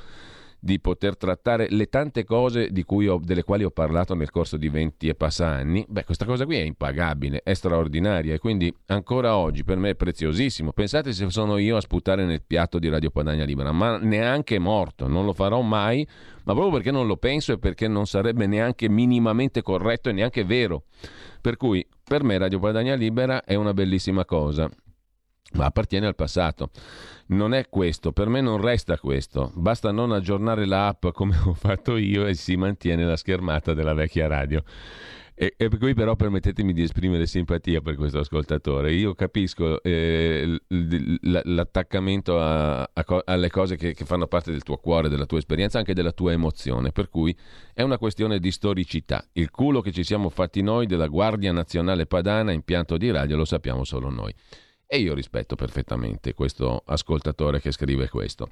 di 0.59 0.79
poter 0.79 1.15
trattare 1.15 1.67
le 1.69 1.87
tante 1.87 2.25
cose 2.25 2.69
ho, 2.85 3.19
delle 3.23 3.43
quali 3.43 3.63
ho 3.63 3.71
parlato 3.71 4.13
nel 4.13 4.29
corso 4.29 4.57
di 4.57 4.67
20 4.67 5.07
e 5.07 5.15
passa 5.15 5.47
anni, 5.47 5.85
beh, 5.87 6.03
questa 6.03 6.25
cosa 6.25 6.45
qui 6.45 6.57
è 6.57 6.61
impagabile, 6.61 7.41
è 7.43 7.53
straordinaria 7.53 8.33
e 8.33 8.39
quindi 8.39 8.73
ancora 8.87 9.37
oggi 9.37 9.63
per 9.63 9.77
me 9.77 9.91
è 9.91 9.95
preziosissimo. 9.95 10.73
Pensate 10.73 11.13
se 11.13 11.29
sono 11.29 11.57
io 11.57 11.77
a 11.77 11.81
sputare 11.81 12.25
nel 12.25 12.41
piatto 12.45 12.77
di 12.77 12.89
Radio 12.89 13.09
Padania 13.09 13.45
Libera, 13.45 13.71
ma 13.71 13.97
neanche 13.97 14.59
morto, 14.59 15.07
non 15.07 15.25
lo 15.25 15.33
farò 15.33 15.61
mai, 15.61 16.05
ma 16.43 16.53
proprio 16.53 16.73
perché 16.73 16.91
non 16.91 17.07
lo 17.07 17.15
penso 17.15 17.53
e 17.53 17.57
perché 17.57 17.87
non 17.87 18.05
sarebbe 18.05 18.45
neanche 18.45 18.89
minimamente 18.89 19.61
corretto 19.61 20.09
e 20.09 20.13
neanche 20.13 20.43
vero. 20.43 20.83
Per 21.41 21.55
cui 21.55 21.87
per 22.03 22.23
me 22.23 22.37
Radio 22.37 22.59
Padania 22.59 22.95
Libera 22.95 23.45
è 23.45 23.55
una 23.55 23.73
bellissima 23.73 24.25
cosa 24.25 24.69
ma 25.53 25.65
appartiene 25.65 26.05
al 26.05 26.15
passato. 26.15 26.69
Non 27.29 27.53
è 27.53 27.69
questo, 27.69 28.11
per 28.11 28.27
me 28.27 28.41
non 28.41 28.59
resta 28.59 28.97
questo. 28.97 29.51
Basta 29.53 29.91
non 29.91 30.11
aggiornare 30.11 30.65
l'app 30.65 31.07
come 31.13 31.37
ho 31.45 31.53
fatto 31.53 31.95
io 31.95 32.25
e 32.25 32.33
si 32.33 32.55
mantiene 32.55 33.05
la 33.05 33.15
schermata 33.15 33.73
della 33.73 33.93
vecchia 33.93 34.27
radio. 34.27 34.63
E, 35.35 35.53
e 35.55 35.69
cui 35.77 35.93
però 35.93 36.15
permettetemi 36.15 36.73
di 36.73 36.81
esprimere 36.81 37.27
simpatia 37.27 37.81
per 37.81 37.95
questo 37.95 38.19
ascoltatore. 38.19 38.91
Io 38.93 39.13
capisco 39.13 39.81
eh, 39.83 40.59
l'attaccamento 40.67 42.41
a, 42.41 42.81
a, 42.81 43.21
alle 43.23 43.49
cose 43.49 43.77
che, 43.77 43.93
che, 43.93 44.05
fanno 44.05 44.27
parte 44.27 44.51
del 44.51 44.63
tuo 44.63 44.77
cuore, 44.77 45.07
della 45.07 45.25
tua 45.25 45.37
esperienza, 45.37 45.77
anche 45.77 45.93
della 45.93 46.11
tua 46.11 46.31
emozione, 46.31 46.91
per 46.91 47.09
cui 47.09 47.33
è 47.73 47.83
una 47.83 47.99
questione 47.99 48.39
di 48.39 48.51
storicità. 48.51 49.23
Il 49.33 49.51
culo 49.51 49.81
che 49.81 49.91
ci 49.91 50.03
siamo 50.03 50.29
fatti 50.29 50.61
noi 50.61 50.87
della 50.87 51.07
Guardia 51.07 51.51
Nazionale 51.51 52.07
Padana, 52.07 52.51
impianto 52.51 52.97
di 52.97 53.11
radio, 53.11 53.37
lo 53.37 53.45
sappiamo 53.45 53.83
solo 53.83 54.09
noi. 54.09 54.33
E 54.91 54.97
io 54.97 55.13
rispetto 55.13 55.53
perfettamente 55.53 56.33
questo 56.33 56.81
ascoltatore 56.83 57.61
che 57.61 57.71
scrive 57.71 58.09
questo. 58.09 58.49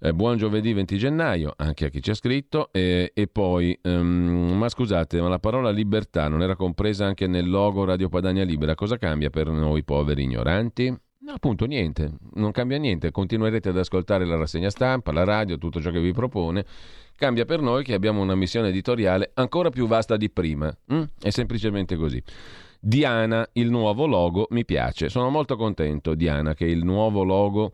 Eh, 0.00 0.14
buon 0.14 0.36
giovedì 0.36 0.72
20 0.72 0.96
gennaio, 0.96 1.54
anche 1.56 1.86
a 1.86 1.88
chi 1.88 2.00
ci 2.00 2.10
ha 2.10 2.14
scritto. 2.14 2.68
Eh, 2.70 3.10
e 3.12 3.26
poi, 3.26 3.76
um, 3.82 4.52
ma 4.56 4.68
scusate, 4.68 5.20
ma 5.20 5.26
la 5.28 5.40
parola 5.40 5.70
libertà 5.70 6.28
non 6.28 6.40
era 6.40 6.54
compresa 6.54 7.04
anche 7.06 7.26
nel 7.26 7.50
logo 7.50 7.82
Radio 7.84 8.08
Padania 8.08 8.44
Libera. 8.44 8.76
Cosa 8.76 8.96
cambia 8.96 9.28
per 9.28 9.48
noi 9.48 9.82
poveri 9.82 10.22
ignoranti? 10.22 10.86
No, 10.86 11.32
appunto 11.32 11.64
niente, 11.64 12.12
non 12.34 12.52
cambia 12.52 12.78
niente. 12.78 13.10
Continuerete 13.10 13.70
ad 13.70 13.78
ascoltare 13.78 14.24
la 14.24 14.36
rassegna 14.36 14.70
stampa, 14.70 15.10
la 15.10 15.24
radio, 15.24 15.58
tutto 15.58 15.80
ciò 15.80 15.90
che 15.90 16.00
vi 16.00 16.12
propone. 16.12 16.64
Cambia 17.16 17.44
per 17.44 17.60
noi 17.60 17.82
che 17.82 17.94
abbiamo 17.94 18.22
una 18.22 18.36
missione 18.36 18.68
editoriale 18.68 19.32
ancora 19.34 19.70
più 19.70 19.88
vasta 19.88 20.16
di 20.16 20.30
prima. 20.30 20.72
Mm? 20.92 21.02
È 21.20 21.30
semplicemente 21.30 21.96
così. 21.96 22.22
Diana, 22.84 23.48
il 23.52 23.70
nuovo 23.70 24.06
logo 24.06 24.48
mi 24.50 24.64
piace. 24.64 25.08
Sono 25.08 25.30
molto 25.30 25.54
contento, 25.54 26.16
Diana, 26.16 26.52
che 26.52 26.64
il 26.64 26.84
nuovo 26.84 27.22
logo 27.22 27.70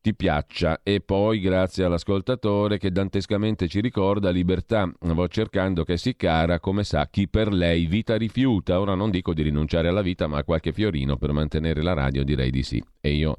ti 0.00 0.14
piaccia. 0.14 0.80
E 0.82 1.02
poi 1.02 1.40
grazie 1.40 1.84
all'ascoltatore 1.84 2.78
che 2.78 2.90
dantescamente 2.90 3.68
ci 3.68 3.82
ricorda 3.82 4.30
libertà 4.30 4.90
vo 4.98 5.28
cercando 5.28 5.84
che 5.84 5.98
si 5.98 6.16
cara 6.16 6.58
come 6.58 6.84
sa 6.84 7.06
chi 7.10 7.28
per 7.28 7.52
lei 7.52 7.84
vita 7.84 8.16
rifiuta. 8.16 8.80
Ora 8.80 8.94
non 8.94 9.10
dico 9.10 9.34
di 9.34 9.42
rinunciare 9.42 9.88
alla 9.88 10.00
vita 10.00 10.26
ma 10.26 10.38
a 10.38 10.44
qualche 10.44 10.72
fiorino 10.72 11.18
per 11.18 11.32
mantenere 11.32 11.82
la 11.82 11.92
radio 11.92 12.24
direi 12.24 12.50
di 12.50 12.62
sì. 12.62 12.82
E 12.98 13.10
io 13.12 13.36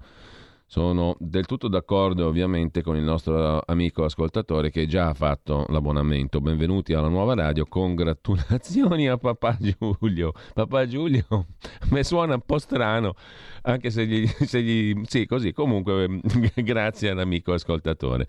sono 0.70 1.16
del 1.20 1.46
tutto 1.46 1.70
d'accordo 1.70 2.28
ovviamente 2.28 2.82
con 2.82 2.98
il 2.98 3.02
nostro 3.02 3.62
amico 3.66 4.04
ascoltatore 4.04 4.70
che 4.70 4.86
già 4.86 5.08
ha 5.08 5.14
fatto 5.14 5.66
l'abbonamento. 5.70 6.42
Benvenuti 6.42 6.94
alla 6.94 7.08
nuova 7.08 7.36
radio, 7.36 7.66
congratulazioni 7.66 9.08
a 9.08 9.18
papà 9.18 9.58
Giulio. 9.58 10.34
Papà 10.54 10.86
Giulio 10.86 11.26
mi 11.92 12.04
suona 12.04 12.34
un 12.34 12.42
po' 12.46 12.60
strano, 12.60 13.16
anche 13.62 13.90
se 13.90 14.06
gli... 14.06 14.28
Se 14.28 14.62
gli 14.62 15.02
sì, 15.06 15.26
così, 15.26 15.54
comunque 15.54 16.20
grazie 16.56 17.12
all'amico 17.12 17.54
ascoltatore. 17.54 18.28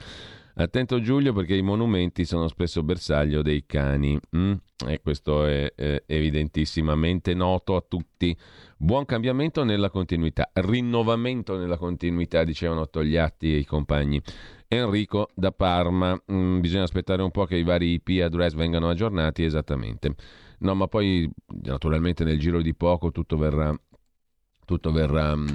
Attento 0.61 1.01
Giulio 1.01 1.33
perché 1.33 1.55
i 1.55 1.63
monumenti 1.63 2.25
sono 2.25 2.49
spesso 2.49 2.83
bersaglio 2.83 3.43
dei 3.43 3.65
cani 3.65 4.19
mm? 4.37 4.53
e 4.89 5.01
questo 5.01 5.47
è, 5.47 5.73
è 5.73 6.03
evidentissimamente 6.07 7.33
noto 7.33 7.77
a 7.77 7.85
tutti. 7.87 8.37
Buon 8.77 9.05
cambiamento 9.05 9.63
nella 9.63 9.89
continuità, 9.89 10.51
rinnovamento 10.55 11.57
nella 11.57 11.77
continuità, 11.77 12.43
dicevano 12.43 12.89
Togliatti 12.89 13.55
e 13.55 13.59
i 13.59 13.65
compagni. 13.65 14.21
Enrico 14.67 15.29
da 15.33 15.53
Parma, 15.53 16.21
mm, 16.33 16.59
bisogna 16.59 16.83
aspettare 16.83 17.23
un 17.23 17.31
po' 17.31 17.45
che 17.45 17.55
i 17.55 17.63
vari 17.63 17.93
IP 17.93 18.21
address 18.21 18.55
vengano 18.55 18.89
aggiornati 18.89 19.45
esattamente. 19.45 20.17
No, 20.59 20.75
ma 20.75 20.89
poi 20.89 21.31
naturalmente 21.63 22.25
nel 22.25 22.41
giro 22.41 22.61
di 22.63 22.75
poco 22.75 23.13
tutto 23.13 23.37
verrà, 23.37 23.73
tutto 24.65 24.91
verrà 24.91 25.37
mm, 25.37 25.47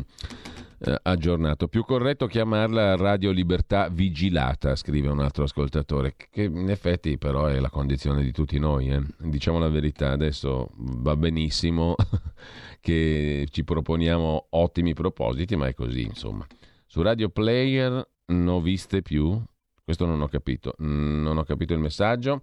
eh, 0.86 1.00
aggiornato. 1.04 1.70
Più 1.70 1.86
corretto 1.86 2.28
chiamarla 2.28 2.98
Radio 2.98 3.32
Libertà 3.32 3.88
Vigilata, 3.88 4.76
scrive 4.76 5.08
un 5.08 5.22
altro 5.22 5.46
ascoltatore, 5.46 6.16
che 6.30 6.44
in 6.44 6.70
effetti 6.70 7.18
però 7.18 7.46
è 7.46 7.60
la 7.60 7.70
condizione 7.70 8.22
di 8.22 8.34
tutti 8.34 8.60
noi. 8.60 8.90
Eh. 8.90 9.02
Diciamo 9.20 9.60
la 9.60 9.70
verità, 9.70 10.12
adesso 10.12 10.70
va 10.76 11.16
benissimo 11.16 11.96
che 12.82 13.48
ci 13.50 13.64
proponiamo 13.64 14.48
ottimi 14.50 14.94
propositi, 14.94 15.56
ma 15.56 15.68
è 15.68 15.74
così, 15.74 16.02
insomma. 16.02 16.46
Su 16.86 17.02
Radio 17.02 17.30
Player 17.30 18.06
non 18.26 18.62
viste 18.62 19.02
più, 19.02 19.42
questo 19.84 20.06
non 20.06 20.22
ho 20.22 20.28
capito, 20.28 20.76
non 20.80 21.38
ho 21.38 21.44
capito 21.44 21.74
il 21.74 21.80
messaggio. 21.80 22.42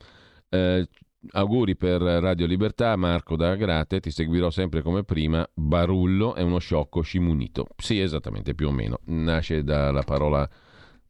Eh, 0.49 0.89
auguri 1.33 1.77
per 1.77 2.01
Radio 2.01 2.47
Libertà, 2.47 2.97
Marco 2.97 3.37
da 3.37 3.51
Agrate, 3.51 4.01
ti 4.01 4.11
seguirò 4.11 4.51
sempre 4.51 4.83
come 4.83 5.05
prima. 5.05 5.49
Barullo 5.53 6.35
è 6.35 6.43
uno 6.43 6.59
sciocco 6.59 7.03
scimunito. 7.03 7.67
Sì, 7.77 8.01
esattamente, 8.01 8.55
più 8.55 8.69
o 8.69 8.73
meno. 8.73 9.01
Nasce 9.07 9.63
dalla 9.63 10.03
parola 10.03 10.49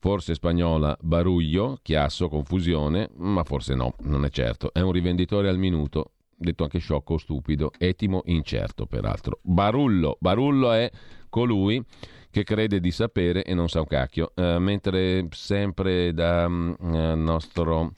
forse 0.00 0.32
spagnola 0.34 0.96
baruglio, 1.00 1.78
chiasso, 1.82 2.28
confusione, 2.28 3.10
ma 3.16 3.44
forse 3.44 3.74
no, 3.74 3.94
non 4.00 4.24
è 4.24 4.30
certo. 4.30 4.72
È 4.72 4.80
un 4.80 4.92
rivenditore 4.92 5.48
al 5.48 5.58
minuto, 5.58 6.12
detto 6.34 6.62
anche 6.64 6.78
sciocco, 6.78 7.18
stupido, 7.18 7.70
etimo, 7.78 8.22
incerto 8.24 8.86
peraltro. 8.86 9.40
Barullo, 9.42 10.16
Barullo 10.18 10.72
è 10.72 10.90
colui 11.28 11.84
che 12.30 12.44
crede 12.44 12.80
di 12.80 12.90
sapere 12.90 13.44
e 13.44 13.52
non 13.54 13.68
sa 13.68 13.80
un 13.80 13.86
cacchio. 13.86 14.32
Uh, 14.34 14.56
mentre 14.58 15.28
sempre 15.30 16.14
da 16.14 16.46
uh, 16.46 17.14
nostro 17.14 17.92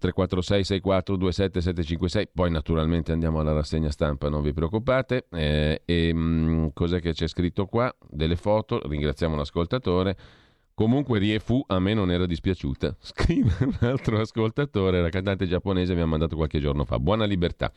346 0.00 0.64
64 0.64 1.16
27 1.16 1.60
756 1.60 2.28
poi 2.34 2.50
naturalmente 2.50 3.12
andiamo 3.12 3.38
alla 3.38 3.52
rassegna 3.52 3.90
stampa 3.90 4.28
non 4.28 4.42
vi 4.42 4.52
preoccupate 4.52 5.26
eh, 5.30 5.82
e 5.84 6.12
mh, 6.12 6.18
mm, 6.18 6.66
cos'è 6.72 7.00
che 7.00 7.12
c'è 7.12 7.28
scritto 7.28 7.66
qua 7.66 7.94
delle 8.08 8.36
foto 8.36 8.80
ringraziamo 8.84 9.36
l'ascoltatore 9.36 10.16
Comunque 10.80 11.18
Riefu 11.18 11.62
a 11.66 11.78
me 11.78 11.92
non 11.92 12.10
era 12.10 12.24
dispiaciuta. 12.24 12.96
Scrive 13.04 13.52
un 13.60 13.76
altro 13.80 14.18
ascoltatore, 14.18 15.02
la 15.02 15.10
cantante 15.10 15.46
giapponese 15.46 15.94
mi 15.94 16.00
ha 16.00 16.06
mandato 16.06 16.36
qualche 16.36 16.58
giorno 16.58 16.86
fa. 16.86 16.98
Buona 16.98 17.26
libertà. 17.26 17.70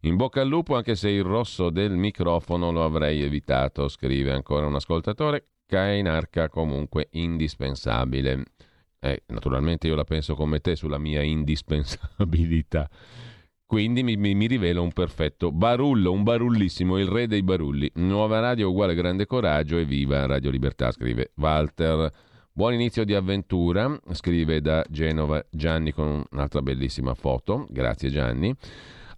In 0.00 0.16
bocca 0.16 0.40
al 0.40 0.48
lupo 0.48 0.74
anche 0.74 0.96
se 0.96 1.10
il 1.10 1.22
rosso 1.22 1.70
del 1.70 1.92
microfono 1.92 2.72
lo 2.72 2.82
avrei 2.82 3.22
evitato, 3.22 3.86
scrive 3.86 4.32
ancora 4.32 4.66
un 4.66 4.74
ascoltatore. 4.74 5.44
Kainarca 5.64 6.48
comunque 6.48 7.06
indispensabile. 7.12 8.42
Eh, 9.02 9.22
naturalmente 9.28 9.86
io 9.86 9.94
la 9.94 10.04
penso 10.04 10.34
come 10.34 10.60
te 10.60 10.76
sulla 10.76 10.98
mia 10.98 11.22
indispensabilità. 11.22 12.88
Quindi 13.64 14.02
mi, 14.02 14.16
mi, 14.16 14.34
mi, 14.34 14.46
rivelo 14.46 14.82
un 14.82 14.92
perfetto 14.92 15.52
barullo, 15.52 16.12
un 16.12 16.22
barullissimo, 16.22 16.98
il 16.98 17.06
re 17.06 17.26
dei 17.26 17.42
barulli. 17.42 17.90
Nuova 17.94 18.40
radio 18.40 18.68
uguale 18.68 18.94
grande 18.94 19.26
coraggio 19.26 19.78
e 19.78 19.84
viva 19.84 20.26
Radio 20.26 20.50
Libertà, 20.50 20.90
scrive 20.90 21.30
Walter. 21.36 22.12
Buon 22.52 22.74
inizio 22.74 23.04
di 23.04 23.14
avventura, 23.14 23.98
scrive 24.10 24.60
da 24.60 24.84
Genova 24.90 25.42
Gianni 25.48 25.92
con 25.92 26.22
un'altra 26.30 26.60
bellissima 26.60 27.14
foto, 27.14 27.66
grazie 27.70 28.10
Gianni, 28.10 28.54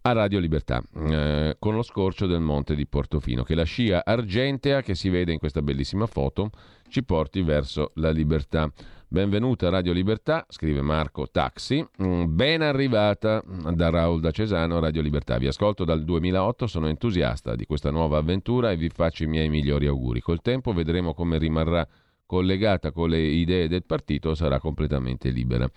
a 0.03 0.13
Radio 0.13 0.39
Libertà, 0.39 0.83
eh, 0.97 1.57
con 1.59 1.75
lo 1.75 1.83
scorcio 1.83 2.27
del 2.27 2.41
monte 2.41 2.75
di 2.75 2.87
Portofino, 2.87 3.43
che 3.43 3.55
la 3.55 3.65
scia 3.65 4.03
argentea 4.05 4.83
che 4.83 4.95
si 4.95 5.09
vede 5.09 5.33
in 5.33 5.39
questa 5.39 5.63
bellissima 5.63 6.07
foto 6.07 6.51
ci 6.89 7.03
porti 7.03 7.41
verso 7.41 7.93
la 7.95 8.11
libertà. 8.11 8.71
Benvenuta 9.13 9.67
a 9.67 9.71
Radio 9.71 9.93
Libertà, 9.93 10.47
scrive 10.49 10.81
Marco 10.81 11.29
Taxi. 11.31 11.87
Mm, 12.03 12.35
ben 12.35 12.63
arrivata 12.63 13.45
da 13.45 13.91
Raul 13.91 14.23
da 14.23 14.31
Cesano 14.31 14.79
a 14.79 14.81
Radio 14.81 15.03
Libertà. 15.03 15.37
Vi 15.37 15.47
ascolto 15.47 15.85
dal 15.85 16.03
2008, 16.03 16.67
sono 16.67 16.89
entusiasta 16.89 17.55
di 17.55 17.67
questa 17.67 17.91
nuova 17.91 18.17
avventura 18.17 18.71
e 18.71 18.77
vi 18.77 18.89
faccio 18.89 19.25
i 19.25 19.27
miei 19.27 19.51
migliori 19.51 19.87
auguri. 19.87 20.23
Col 20.23 20.41
tempo 20.41 20.73
vedremo 20.73 21.13
come 21.13 21.37
rimarrà 21.37 21.87
collegata 22.25 22.91
con 22.91 23.11
le 23.11 23.21
idee 23.21 23.69
del 23.69 23.85
partito 23.85 24.35
sarà 24.35 24.59
completamente 24.59 25.29
libera. 25.29 25.69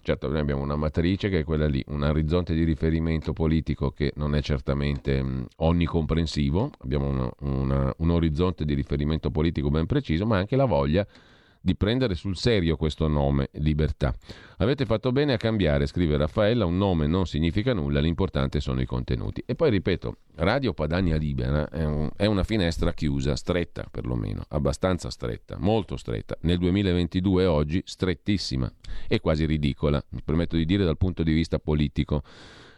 Certo, 0.00 0.28
noi 0.28 0.38
abbiamo 0.38 0.62
una 0.62 0.76
matrice 0.76 1.28
che 1.28 1.40
è 1.40 1.44
quella 1.44 1.66
lì, 1.66 1.82
un 1.88 2.04
orizzonte 2.04 2.54
di 2.54 2.62
riferimento 2.62 3.32
politico 3.32 3.90
che 3.90 4.12
non 4.14 4.36
è 4.36 4.42
certamente 4.42 5.20
mh, 5.20 5.46
onnicomprensivo, 5.56 6.70
abbiamo 6.78 7.08
una, 7.08 7.30
una, 7.40 7.94
un 7.96 8.10
orizzonte 8.10 8.64
di 8.64 8.74
riferimento 8.74 9.32
politico 9.32 9.70
ben 9.70 9.86
preciso, 9.86 10.24
ma 10.24 10.36
anche 10.36 10.54
la 10.54 10.66
voglia 10.66 11.04
prendere 11.74 12.14
sul 12.14 12.36
serio 12.36 12.76
questo 12.76 13.08
nome, 13.08 13.48
libertà. 13.54 14.14
Avete 14.58 14.86
fatto 14.86 15.12
bene 15.12 15.32
a 15.32 15.36
cambiare, 15.36 15.86
scrive 15.86 16.16
Raffaella, 16.16 16.64
un 16.64 16.76
nome 16.76 17.06
non 17.06 17.26
significa 17.26 17.72
nulla, 17.72 18.00
l'importante 18.00 18.60
sono 18.60 18.80
i 18.80 18.86
contenuti. 18.86 19.42
E 19.44 19.54
poi 19.54 19.70
ripeto, 19.70 20.18
Radio 20.36 20.72
Padania 20.72 21.16
Libera 21.16 21.68
è, 21.68 21.84
un, 21.84 22.10
è 22.16 22.26
una 22.26 22.44
finestra 22.44 22.92
chiusa, 22.92 23.36
stretta 23.36 23.86
perlomeno, 23.90 24.44
abbastanza 24.48 25.10
stretta, 25.10 25.56
molto 25.58 25.96
stretta. 25.96 26.36
Nel 26.42 26.58
2022 26.58 27.46
oggi 27.46 27.82
strettissima 27.84 28.70
e 29.08 29.20
quasi 29.20 29.44
ridicola, 29.44 30.02
mi 30.10 30.22
permetto 30.24 30.56
di 30.56 30.64
dire 30.64 30.84
dal 30.84 30.96
punto 30.96 31.22
di 31.22 31.32
vista 31.32 31.58
politico. 31.58 32.22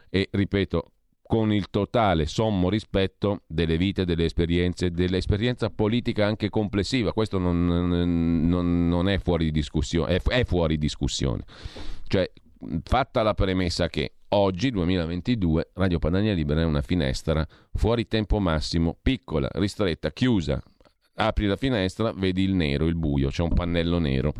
E 0.09 0.27
ripeto, 0.31 0.91
con 1.29 1.53
il 1.53 1.69
totale 1.69 2.25
sommo 2.25 2.71
rispetto 2.71 3.43
delle 3.45 3.77
vite, 3.77 4.03
delle 4.03 4.25
esperienze, 4.25 4.89
dell'esperienza 4.89 5.69
politica 5.69 6.25
anche 6.25 6.49
complessiva. 6.49 7.13
Questo 7.13 7.37
non, 7.37 7.67
non, 7.67 8.87
non 8.87 9.07
è 9.07 9.19
fuori 9.19 9.51
discussione, 9.51 10.15
è, 10.15 10.21
è 10.23 10.43
fuori 10.43 10.79
discussione. 10.79 11.43
Cioè, 12.07 12.31
fatta 12.81 13.21
la 13.21 13.35
premessa 13.35 13.89
che 13.89 14.13
oggi, 14.29 14.71
2022, 14.71 15.69
Radio 15.75 15.99
Padania 15.99 16.33
Libera 16.33 16.61
è 16.61 16.65
una 16.65 16.81
finestra 16.81 17.47
fuori 17.75 18.07
tempo 18.07 18.39
massimo, 18.39 18.97
piccola, 18.99 19.47
ristretta, 19.53 20.09
chiusa. 20.09 20.59
Apri 21.13 21.45
la 21.45 21.57
finestra, 21.57 22.11
vedi 22.11 22.41
il 22.41 22.55
nero, 22.55 22.87
il 22.87 22.95
buio, 22.95 23.29
c'è 23.29 23.43
un 23.43 23.53
pannello 23.53 23.99
nero 23.99 24.33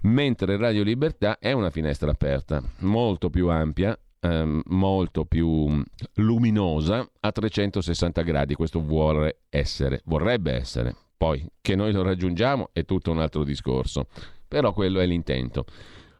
mentre 0.00 0.56
Radio 0.56 0.82
Libertà 0.82 1.38
è 1.38 1.52
una 1.52 1.70
finestra 1.70 2.10
aperta, 2.10 2.60
molto 2.78 3.30
più 3.30 3.46
ampia, 3.50 3.96
ehm, 4.22 4.62
molto 4.66 5.24
più 5.24 5.82
luminosa 6.14 7.06
a 7.20 7.32
360 7.32 8.22
gradi. 8.22 8.54
Questo 8.54 8.80
vuole 8.80 9.40
essere, 9.50 10.00
vorrebbe 10.04 10.52
essere. 10.52 10.94
Poi 11.16 11.46
che 11.60 11.76
noi 11.76 11.92
lo 11.92 12.02
raggiungiamo 12.02 12.70
è 12.72 12.84
tutto 12.84 13.10
un 13.10 13.20
altro 13.20 13.44
discorso, 13.44 14.06
però 14.48 14.72
quello 14.72 15.00
è 15.00 15.06
l'intento. 15.06 15.64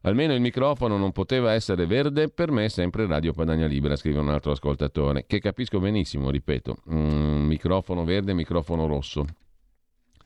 Almeno 0.04 0.34
il 0.34 0.40
microfono 0.40 0.96
non 0.96 1.12
poteva 1.12 1.52
essere 1.52 1.86
verde, 1.86 2.28
per 2.28 2.50
me 2.50 2.64
è 2.64 2.68
sempre 2.68 3.06
Radio 3.06 3.32
Padania 3.32 3.66
Libera, 3.66 3.94
scrive 3.94 4.18
un 4.18 4.30
altro 4.30 4.50
ascoltatore, 4.50 5.26
che 5.26 5.38
capisco 5.38 5.78
benissimo, 5.78 6.28
ripeto, 6.28 6.78
mm, 6.92 7.46
microfono 7.46 8.04
verde, 8.04 8.34
microfono 8.34 8.88
rosso. 8.88 9.24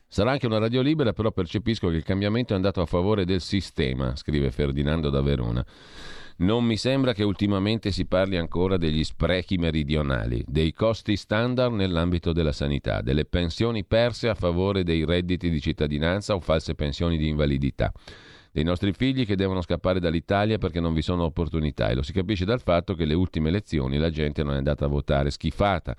Sarà 0.07 0.31
anche 0.31 0.47
una 0.47 0.57
radio 0.57 0.81
libera, 0.81 1.11
però 1.13 1.31
percepisco 1.31 1.89
che 1.89 1.97
il 1.97 2.03
cambiamento 2.03 2.53
è 2.53 2.55
andato 2.55 2.81
a 2.81 2.85
favore 2.85 3.25
del 3.25 3.41
sistema, 3.41 4.15
scrive 4.15 4.51
Ferdinando 4.51 5.09
da 5.09 5.21
Verona. 5.21 5.63
Non 6.39 6.63
mi 6.63 6.77
sembra 6.77 7.13
che 7.13 7.23
ultimamente 7.23 7.91
si 7.91 8.05
parli 8.05 8.37
ancora 8.37 8.77
degli 8.77 9.03
sprechi 9.03 9.57
meridionali, 9.57 10.43
dei 10.47 10.71
costi 10.71 11.15
standard 11.15 11.73
nell'ambito 11.73 12.31
della 12.31 12.51
sanità, 12.51 13.01
delle 13.01 13.25
pensioni 13.25 13.83
perse 13.83 14.29
a 14.29 14.35
favore 14.35 14.83
dei 14.83 15.03
redditi 15.03 15.49
di 15.49 15.59
cittadinanza 15.59 16.35
o 16.35 16.39
false 16.39 16.75
pensioni 16.75 17.17
di 17.17 17.27
invalidità 17.27 17.91
dei 18.51 18.63
nostri 18.63 18.91
figli 18.91 19.23
che 19.23 19.35
devono 19.35 19.61
scappare 19.61 19.99
dall'Italia 19.99 20.57
perché 20.57 20.79
non 20.79 20.95
vi 20.95 21.03
sono 21.03 21.25
opportunità 21.25 21.89
e 21.89 21.93
lo 21.93 22.01
si 22.01 22.11
capisce 22.11 22.43
dal 22.43 22.59
fatto 22.59 22.95
che 22.95 23.05
le 23.05 23.13
ultime 23.13 23.49
elezioni 23.49 23.97
la 23.97 24.09
gente 24.09 24.41
non 24.43 24.55
è 24.55 24.57
andata 24.57 24.85
a 24.85 24.87
votare, 24.87 25.29
schifata. 25.29 25.95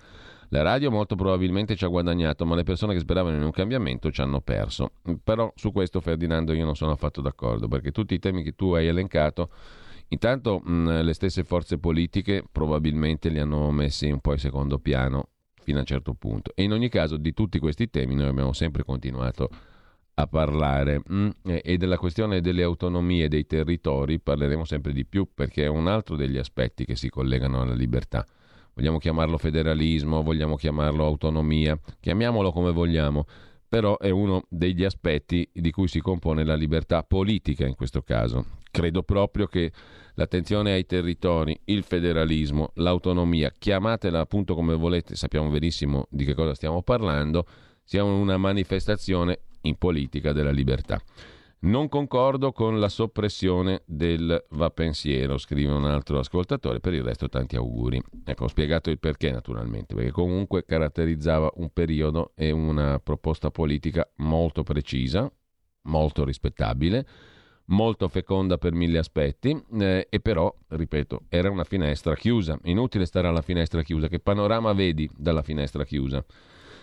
La 0.49 0.63
radio 0.63 0.91
molto 0.91 1.15
probabilmente 1.15 1.77
ci 1.77 1.85
ha 1.85 1.89
guadagnato, 1.89 2.45
ma 2.47 2.57
le 2.57 2.65
persone 2.65 2.95
che 2.95 3.01
speravano 3.01 3.37
in 3.37 3.43
un 3.43 3.53
cambiamento 3.53 4.11
ci 4.11 4.23
hanno 4.23 4.41
perso. 4.41 4.93
Però 5.23 5.53
su 5.55 5.71
questo 5.71 6.01
Ferdinando 6.01 6.53
io 6.53 6.65
non 6.65 6.75
sono 6.75 6.91
affatto 6.91 7.21
d'accordo, 7.21 7.69
perché 7.69 7.93
tutti 7.93 8.15
i 8.15 8.19
temi 8.19 8.43
che 8.43 8.57
tu 8.57 8.73
hai 8.73 8.87
elencato 8.87 9.51
Intanto 10.09 10.61
mh, 10.61 11.03
le 11.03 11.13
stesse 11.13 11.45
forze 11.45 11.79
politiche 11.79 12.45
probabilmente 12.51 13.29
li 13.29 13.39
hanno 13.39 13.71
messi 13.71 14.11
un 14.11 14.21
po' 14.21 14.33
in 14.33 14.39
secondo 14.39 14.79
piano 14.79 15.29
fino 15.61 15.79
a 15.79 15.81
un 15.81 15.87
certo 15.87 16.15
punto. 16.15 16.53
E 16.55 16.63
in 16.63 16.73
ogni 16.73 16.89
caso 16.89 17.17
di 17.17 17.35
tutti 17.35 17.59
questi 17.59 17.91
temi 17.91 18.15
noi 18.15 18.29
abbiamo 18.29 18.53
sempre 18.53 18.85
continuato 18.85 19.51
a 20.15 20.27
parlare 20.27 21.01
mh, 21.05 21.31
e 21.45 21.77
della 21.77 21.99
questione 21.99 22.41
delle 22.41 22.63
autonomie 22.63 23.29
dei 23.29 23.47
territori 23.47 24.19
parleremo 24.19 24.65
sempre 24.65 24.93
di 24.93 25.05
più 25.05 25.29
perché 25.33 25.65
è 25.65 25.69
un 25.69 25.87
altro 25.87 26.17
degli 26.17 26.39
aspetti 26.39 26.85
che 26.85 26.97
si 26.97 27.09
collegano 27.09 27.61
alla 27.61 27.75
libertà. 27.75 28.27
Vogliamo 28.75 28.99
chiamarlo 28.99 29.39
federalismo, 29.39 30.23
vogliamo 30.23 30.57
chiamarlo 30.57 31.05
autonomia, 31.05 31.79
chiamiamolo 32.01 32.51
come 32.51 32.73
vogliamo 32.73 33.27
però 33.69 33.99
è 33.99 34.11
uno 34.11 34.45
degli 34.49 34.85
aspetti 34.85 35.49
di 35.53 35.71
cui 35.71 35.89
si 35.89 36.01
compone 36.01 36.45
la 36.45 36.55
libertà 36.55 37.03
politica 37.03 37.67
in 37.67 37.75
questo 37.75 38.03
caso. 38.03 38.57
Credo 38.71 39.03
proprio 39.03 39.47
che 39.47 39.71
l'attenzione 40.15 40.73
ai 40.73 40.87
territori, 40.87 41.59
il 41.65 41.83
federalismo, 41.83 42.71
l'autonomia, 42.75 43.53
chiamatela 43.57 44.21
appunto 44.21 44.55
come 44.55 44.75
volete, 44.75 45.17
sappiamo 45.17 45.51
benissimo 45.51 46.07
di 46.11 46.25
che 46.25 46.35
cosa 46.35 46.55
stiamo 46.55 46.83
parlando, 46.83 47.47
sia 47.85 48.05
una 48.05 48.37
manifestazione 48.37 49.41
in 49.63 49.77
politica 49.77 50.33
della 50.33 50.51
libertà. 50.51 51.01
Non 51.61 51.89
concordo 51.89 52.53
con 52.53 52.79
la 52.79 52.89
soppressione 52.89 53.83
del 53.85 54.45
va 54.51 54.71
pensiero, 54.71 55.39
scrive 55.39 55.73
un 55.73 55.87
altro 55.87 56.21
ascoltatore, 56.21 56.79
per 56.79 56.95
il 56.95 57.03
resto 57.03 57.29
tanti 57.29 57.57
auguri. 57.57 58.01
Ecco, 58.25 58.45
ho 58.45 58.49
spiegato 58.49 58.91
il 58.91 59.01
perché 59.01 59.33
naturalmente, 59.33 59.93
perché 59.97 60.13
comunque 60.13 60.65
caratterizzava 60.65 61.51
un 61.57 61.71
periodo 61.73 62.31
e 62.37 62.53
una 62.53 63.01
proposta 63.01 63.51
politica 63.51 64.09
molto 64.19 64.63
precisa, 64.63 65.29
molto 65.83 66.25
rispettabile, 66.25 67.05
molto 67.67 68.07
feconda 68.07 68.57
per 68.57 68.73
mille 68.73 68.99
aspetti, 68.99 69.61
eh, 69.81 70.07
e 70.09 70.21
però, 70.21 70.55
ripeto, 70.69 71.23
era 71.29 71.51
una 71.51 71.65
finestra 71.65 72.15
chiusa. 72.15 72.57
Inutile 72.65 73.05
stare 73.05 73.27
alla 73.27 73.43
finestra 73.43 73.83
chiusa, 73.83 74.07
che 74.07 74.21
panorama 74.21 74.73
vedi 74.75 75.11
dalla 75.13 75.43
finestra 75.43 75.85
chiusa? 75.85 76.25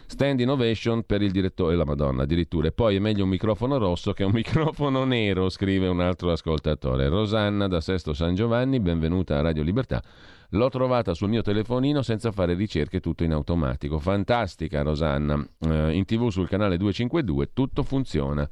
Stand 0.08 0.40
innovation 0.40 1.04
per 1.04 1.22
il 1.22 1.32
direttore, 1.32 1.76
la 1.76 1.84
Madonna 1.84 2.24
addirittura. 2.24 2.68
E 2.68 2.72
poi 2.72 2.96
è 2.96 3.00
meglio 3.00 3.24
un 3.24 3.30
microfono 3.30 3.78
rosso 3.78 4.14
che 4.14 4.24
un 4.24 4.32
microfono 4.34 5.04
nero, 5.04 5.50
scrive 5.50 5.88
un 5.88 6.00
altro 6.00 6.32
ascoltatore. 6.32 7.10
Rosanna 7.10 7.68
da 7.68 7.82
Sesto 7.82 8.14
San 8.14 8.36
Giovanni, 8.36 8.80
benvenuta 8.80 9.38
a 9.38 9.42
Radio 9.42 9.64
Libertà. 9.64 10.02
L'ho 10.50 10.70
trovata 10.70 11.14
sul 11.14 11.30
mio 11.30 11.42
telefonino 11.42 12.02
senza 12.04 12.32
fare 12.32 12.54
ricerche, 12.54 13.00
tutto 13.00 13.24
in 13.24 13.34
automatico. 13.34 14.00
Fantastica 14.00 14.84
Rosanna. 14.84 15.44
Eh, 15.60 15.96
in 15.96 16.06
tv 16.06 16.30
sul 16.30 16.48
canale 16.48 16.78
252 16.78 17.50
tutto 17.52 17.84
funziona. 17.84 18.48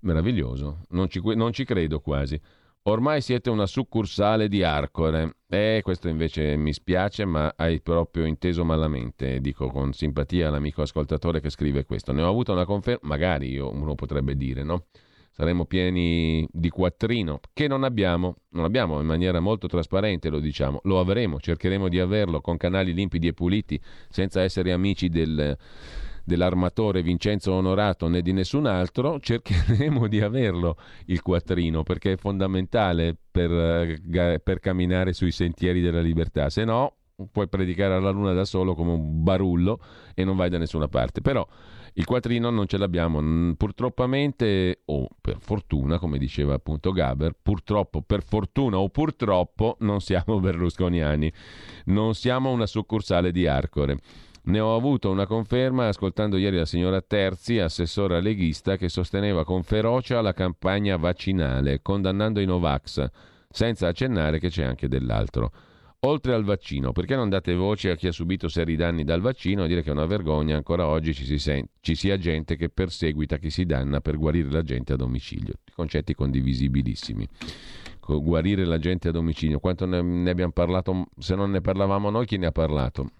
Meraviglioso, 0.00 0.84
non 0.90 1.08
ci, 1.08 1.20
non 1.34 1.52
ci 1.52 1.64
credo 1.64 2.00
quasi. 2.00 2.40
Ormai 2.82 3.20
siete 3.20 3.50
una 3.50 3.66
succursale 3.66 4.48
di 4.48 4.62
Arcore. 4.62 5.36
Eh, 5.48 5.80
questo 5.82 6.08
invece 6.08 6.56
mi 6.56 6.72
spiace, 6.72 7.26
ma 7.26 7.52
hai 7.54 7.82
proprio 7.82 8.24
inteso 8.24 8.64
malamente, 8.64 9.40
dico 9.40 9.68
con 9.68 9.92
simpatia 9.92 10.48
all'amico 10.48 10.82
ascoltatore 10.82 11.40
che 11.40 11.50
scrive 11.50 11.84
questo. 11.84 12.12
Ne 12.12 12.22
ho 12.22 12.28
avuto 12.28 12.52
una 12.52 12.64
conferma, 12.64 13.08
magari 13.08 13.50
io, 13.50 13.70
uno 13.70 13.94
potrebbe 13.94 14.36
dire, 14.36 14.62
no? 14.62 14.86
Saremmo 15.30 15.66
pieni 15.66 16.48
di 16.50 16.70
quattrino, 16.70 17.40
che 17.52 17.68
non 17.68 17.84
abbiamo, 17.84 18.36
non 18.50 18.64
abbiamo 18.64 19.00
in 19.00 19.06
maniera 19.06 19.38
molto 19.38 19.68
trasparente, 19.68 20.30
lo 20.30 20.40
diciamo, 20.40 20.80
lo 20.84 20.98
avremo, 20.98 21.38
cercheremo 21.38 21.88
di 21.88 22.00
averlo 22.00 22.40
con 22.40 22.56
canali 22.56 22.94
limpidi 22.94 23.28
e 23.28 23.34
puliti, 23.34 23.80
senza 24.08 24.42
essere 24.42 24.72
amici 24.72 25.08
del 25.08 25.56
dell'armatore 26.28 27.02
Vincenzo 27.02 27.52
Onorato 27.52 28.06
né 28.06 28.22
di 28.22 28.32
nessun 28.32 28.66
altro, 28.66 29.18
cercheremo 29.20 30.06
di 30.06 30.20
averlo 30.20 30.76
il 31.06 31.22
quattrino 31.22 31.82
perché 31.82 32.12
è 32.12 32.16
fondamentale 32.16 33.16
per, 33.28 33.50
eh, 33.50 34.40
per 34.40 34.60
camminare 34.60 35.12
sui 35.12 35.32
sentieri 35.32 35.80
della 35.80 36.00
libertà, 36.00 36.50
se 36.50 36.64
no 36.64 36.92
puoi 37.32 37.48
predicare 37.48 37.94
alla 37.94 38.10
luna 38.10 38.32
da 38.32 38.44
solo 38.44 38.76
come 38.76 38.92
un 38.92 39.24
barullo 39.24 39.80
e 40.14 40.22
non 40.24 40.36
vai 40.36 40.48
da 40.48 40.58
nessuna 40.58 40.86
parte. 40.86 41.20
Però 41.20 41.44
il 41.94 42.04
quattrino 42.04 42.50
non 42.50 42.66
ce 42.66 42.78
l'abbiamo, 42.78 43.54
purtroppamente 43.56 44.82
o 44.84 45.08
per 45.20 45.38
fortuna, 45.40 45.98
come 45.98 46.18
diceva 46.18 46.54
appunto 46.54 46.92
Gaber, 46.92 47.34
purtroppo, 47.42 48.02
per 48.02 48.22
fortuna 48.22 48.78
o 48.78 48.88
purtroppo 48.88 49.76
non 49.80 50.00
siamo 50.00 50.38
berlusconiani, 50.40 51.32
non 51.86 52.14
siamo 52.14 52.50
una 52.50 52.66
succursale 52.66 53.32
di 53.32 53.48
Arcore. 53.48 53.98
Ne 54.48 54.60
ho 54.60 54.74
avuto 54.74 55.10
una 55.10 55.26
conferma 55.26 55.88
ascoltando 55.88 56.38
ieri 56.38 56.56
la 56.56 56.64
signora 56.64 57.02
Terzi, 57.02 57.58
assessora 57.58 58.18
leghista, 58.18 58.78
che 58.78 58.88
sosteneva 58.88 59.44
con 59.44 59.62
ferocia 59.62 60.22
la 60.22 60.32
campagna 60.32 60.96
vaccinale, 60.96 61.82
condannando 61.82 62.40
i 62.40 62.46
Novax, 62.46 63.10
senza 63.50 63.88
accennare 63.88 64.38
che 64.38 64.48
c'è 64.48 64.64
anche 64.64 64.88
dell'altro. 64.88 65.52
Oltre 66.00 66.32
al 66.32 66.44
vaccino, 66.44 66.92
perché 66.92 67.14
non 67.14 67.28
date 67.28 67.54
voce 67.54 67.90
a 67.90 67.94
chi 67.96 68.06
ha 68.06 68.12
subito 68.12 68.48
seri 68.48 68.74
danni 68.74 69.04
dal 69.04 69.20
vaccino 69.20 69.64
e 69.64 69.68
dire 69.68 69.82
che 69.82 69.90
è 69.90 69.92
una 69.92 70.06
vergogna 70.06 70.56
ancora 70.56 70.86
oggi 70.86 71.12
ci, 71.12 71.26
si 71.26 71.38
sen- 71.38 71.66
ci 71.80 71.94
sia 71.94 72.16
gente 72.16 72.56
che 72.56 72.70
perseguita 72.70 73.36
chi 73.36 73.50
si 73.50 73.66
danna 73.66 74.00
per 74.00 74.16
guarire 74.16 74.48
la 74.50 74.62
gente 74.62 74.94
a 74.94 74.96
domicilio. 74.96 75.56
Concetti 75.74 76.14
condivisibilissimi. 76.14 77.28
Guarire 78.00 78.64
la 78.64 78.78
gente 78.78 79.08
a 79.08 79.12
domicilio, 79.12 79.58
quanto 79.58 79.84
ne, 79.84 80.30
abbiamo 80.30 80.52
parlato? 80.52 81.08
Se 81.18 81.34
non 81.34 81.50
ne 81.50 81.60
parlavamo 81.60 82.08
noi, 82.08 82.24
chi 82.24 82.38
ne 82.38 82.46
ha 82.46 82.52
parlato? 82.52 83.10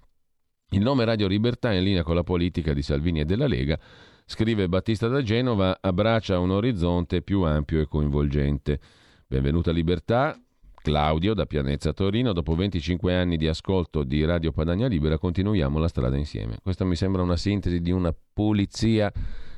Il 0.71 0.83
nome 0.83 1.07
Radio 1.07 1.29
Libertà, 1.29 1.73
in 1.73 1.83
linea 1.83 2.03
con 2.03 2.15
la 2.15 2.23
politica 2.23 2.75
di 2.75 2.83
Salvini 2.83 3.21
e 3.21 3.25
della 3.25 3.47
Lega, 3.47 3.79
scrive 4.27 4.69
Battista 4.69 5.09
da 5.09 5.23
Genova, 5.23 5.79
abbraccia 5.81 6.39
un 6.39 6.51
orizzonte 6.51 7.23
più 7.23 7.41
ampio 7.41 7.81
e 7.81 7.87
coinvolgente. 7.87 8.79
Benvenuta 9.27 9.71
Libertà, 9.71 10.39
Claudio 10.75 11.33
da 11.33 11.47
Pianezza 11.47 11.95
Torino, 11.95 12.35
dopo 12.35 12.55
25 12.55 13.17
anni 13.17 13.39
di 13.39 13.49
ascolto 13.49 14.03
di 14.05 14.23
Radio 14.27 14.53
Padania 14.53 14.89
Libera 14.89 15.17
continuiamo 15.17 15.79
la 15.79 15.89
strada 15.89 16.19
insieme. 16.19 16.59
Questa 16.63 16.85
mi 16.85 16.97
sembra 16.97 17.23
una 17.23 17.39
sintesi 17.39 17.81
di 17.81 17.91
una 17.91 18.15
pulizia 18.35 19.11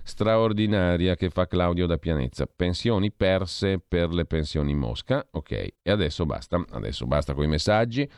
straordinaria 0.05 1.17
che 1.17 1.29
fa 1.29 1.49
Claudio 1.49 1.87
da 1.87 1.99
Pianezza. 1.99 2.47
Pensioni 2.47 3.11
perse 3.11 3.81
per 3.81 4.11
le 4.11 4.27
pensioni 4.27 4.71
in 4.71 4.79
Mosca, 4.79 5.27
ok, 5.29 5.51
e 5.83 5.91
adesso 5.91 6.25
basta, 6.25 6.65
adesso 6.71 7.05
basta 7.09 7.35
con 7.35 7.43
i 7.43 7.49
messaggi. 7.49 8.09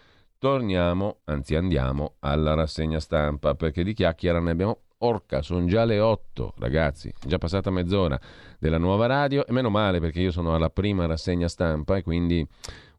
Torniamo, 0.43 1.19
anzi 1.27 1.55
andiamo 1.55 2.17
alla 2.19 2.55
rassegna 2.55 2.99
stampa 2.99 3.55
perché 3.55 3.85
di 3.85 3.93
chiacchiera 3.93 4.41
ne 4.41 4.51
abbiamo 4.51 4.79
Orca, 4.99 5.41
sono 5.41 5.67
già 5.67 5.85
le 5.85 6.01
8, 6.01 6.55
ragazzi, 6.59 7.11
è 7.11 7.29
già 7.29 7.39
passata 7.39 7.71
mezz'ora 7.71 8.19
della 8.59 8.79
nuova 8.79 9.07
radio 9.07 9.47
e 9.47 9.53
meno 9.53 9.71
male 9.71 10.01
perché 10.01 10.19
io 10.21 10.33
sono 10.33 10.53
alla 10.53 10.69
prima 10.69 11.07
rassegna 11.07 11.47
stampa 11.47 11.97
e 11.97 12.03
quindi 12.03 12.45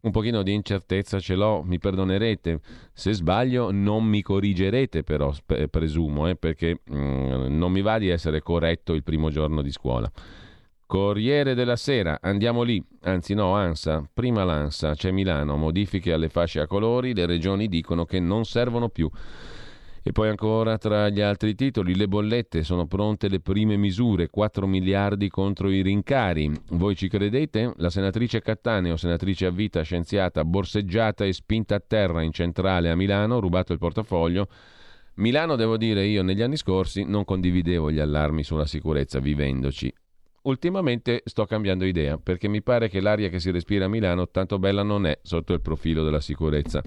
un 0.03 0.11
pochino 0.11 0.41
di 0.41 0.53
incertezza 0.53 1.19
ce 1.19 1.35
l'ho, 1.35 1.63
mi 1.63 1.79
perdonerete. 1.79 2.61
Se 2.93 3.11
sbaglio 3.11 3.71
non 3.71 4.05
mi 4.05 4.21
corrigerete 4.21 5.03
però, 5.03 5.33
presumo, 5.69 6.29
eh, 6.29 6.37
perché 6.37 6.79
mm, 6.89 7.57
non 7.57 7.73
mi 7.73 7.81
va 7.81 7.97
di 7.97 8.07
essere 8.07 8.41
corretto 8.41 8.93
il 8.93 9.03
primo 9.03 9.29
giorno 9.29 9.61
di 9.61 9.71
scuola. 9.71 10.09
Corriere 10.85 11.55
della 11.55 11.75
Sera, 11.75 12.19
andiamo 12.21 12.61
lì, 12.61 12.83
anzi 13.01 13.33
no, 13.33 13.55
Ansa, 13.55 14.07
prima 14.13 14.43
l'Ansa, 14.43 14.93
c'è 14.93 15.11
Milano, 15.11 15.57
modifiche 15.57 16.13
alle 16.13 16.29
fasce 16.29 16.59
a 16.59 16.67
colori, 16.67 17.15
le 17.15 17.25
regioni 17.25 17.67
dicono 17.67 18.05
che 18.05 18.19
non 18.19 18.45
servono 18.45 18.89
più. 18.89 19.09
E 20.05 20.11
poi 20.11 20.27
ancora 20.27 20.77
tra 20.77 21.07
gli 21.07 21.21
altri 21.21 21.55
titoli, 21.55 21.95
le 21.95 22.09
bollette, 22.09 22.63
sono 22.63 22.85
pronte 22.87 23.29
le 23.29 23.39
prime 23.39 23.77
misure, 23.77 24.29
4 24.29 24.67
miliardi 24.67 25.29
contro 25.29 25.71
i 25.71 25.81
rincari. 25.81 26.51
Voi 26.71 26.93
ci 26.95 27.07
credete? 27.07 27.73
La 27.77 27.89
senatrice 27.89 28.41
Cattaneo, 28.41 28.97
senatrice 28.97 29.45
a 29.45 29.49
vita, 29.49 29.81
scienziata, 29.81 30.43
borseggiata 30.43 31.23
e 31.23 31.31
spinta 31.31 31.75
a 31.75 31.83
terra 31.85 32.21
in 32.21 32.33
centrale 32.33 32.89
a 32.89 32.95
Milano, 32.95 33.39
rubato 33.39 33.71
il 33.71 33.79
portafoglio. 33.79 34.47
Milano, 35.15 35.55
devo 35.55 35.77
dire, 35.77 36.05
io 36.05 36.21
negli 36.21 36.41
anni 36.41 36.57
scorsi 36.57 37.05
non 37.05 37.23
condividevo 37.23 37.89
gli 37.89 37.99
allarmi 37.99 38.43
sulla 38.43 38.65
sicurezza 38.65 39.19
vivendoci 39.19 39.91
ultimamente 40.43 41.21
sto 41.25 41.45
cambiando 41.45 41.85
idea 41.85 42.17
perché 42.17 42.47
mi 42.47 42.61
pare 42.61 42.89
che 42.89 42.99
l'aria 42.99 43.29
che 43.29 43.39
si 43.39 43.51
respira 43.51 43.85
a 43.85 43.87
Milano 43.87 44.29
tanto 44.29 44.59
bella 44.59 44.83
non 44.83 45.05
è 45.05 45.19
sotto 45.21 45.53
il 45.53 45.61
profilo 45.61 46.03
della 46.03 46.19
sicurezza. 46.19 46.81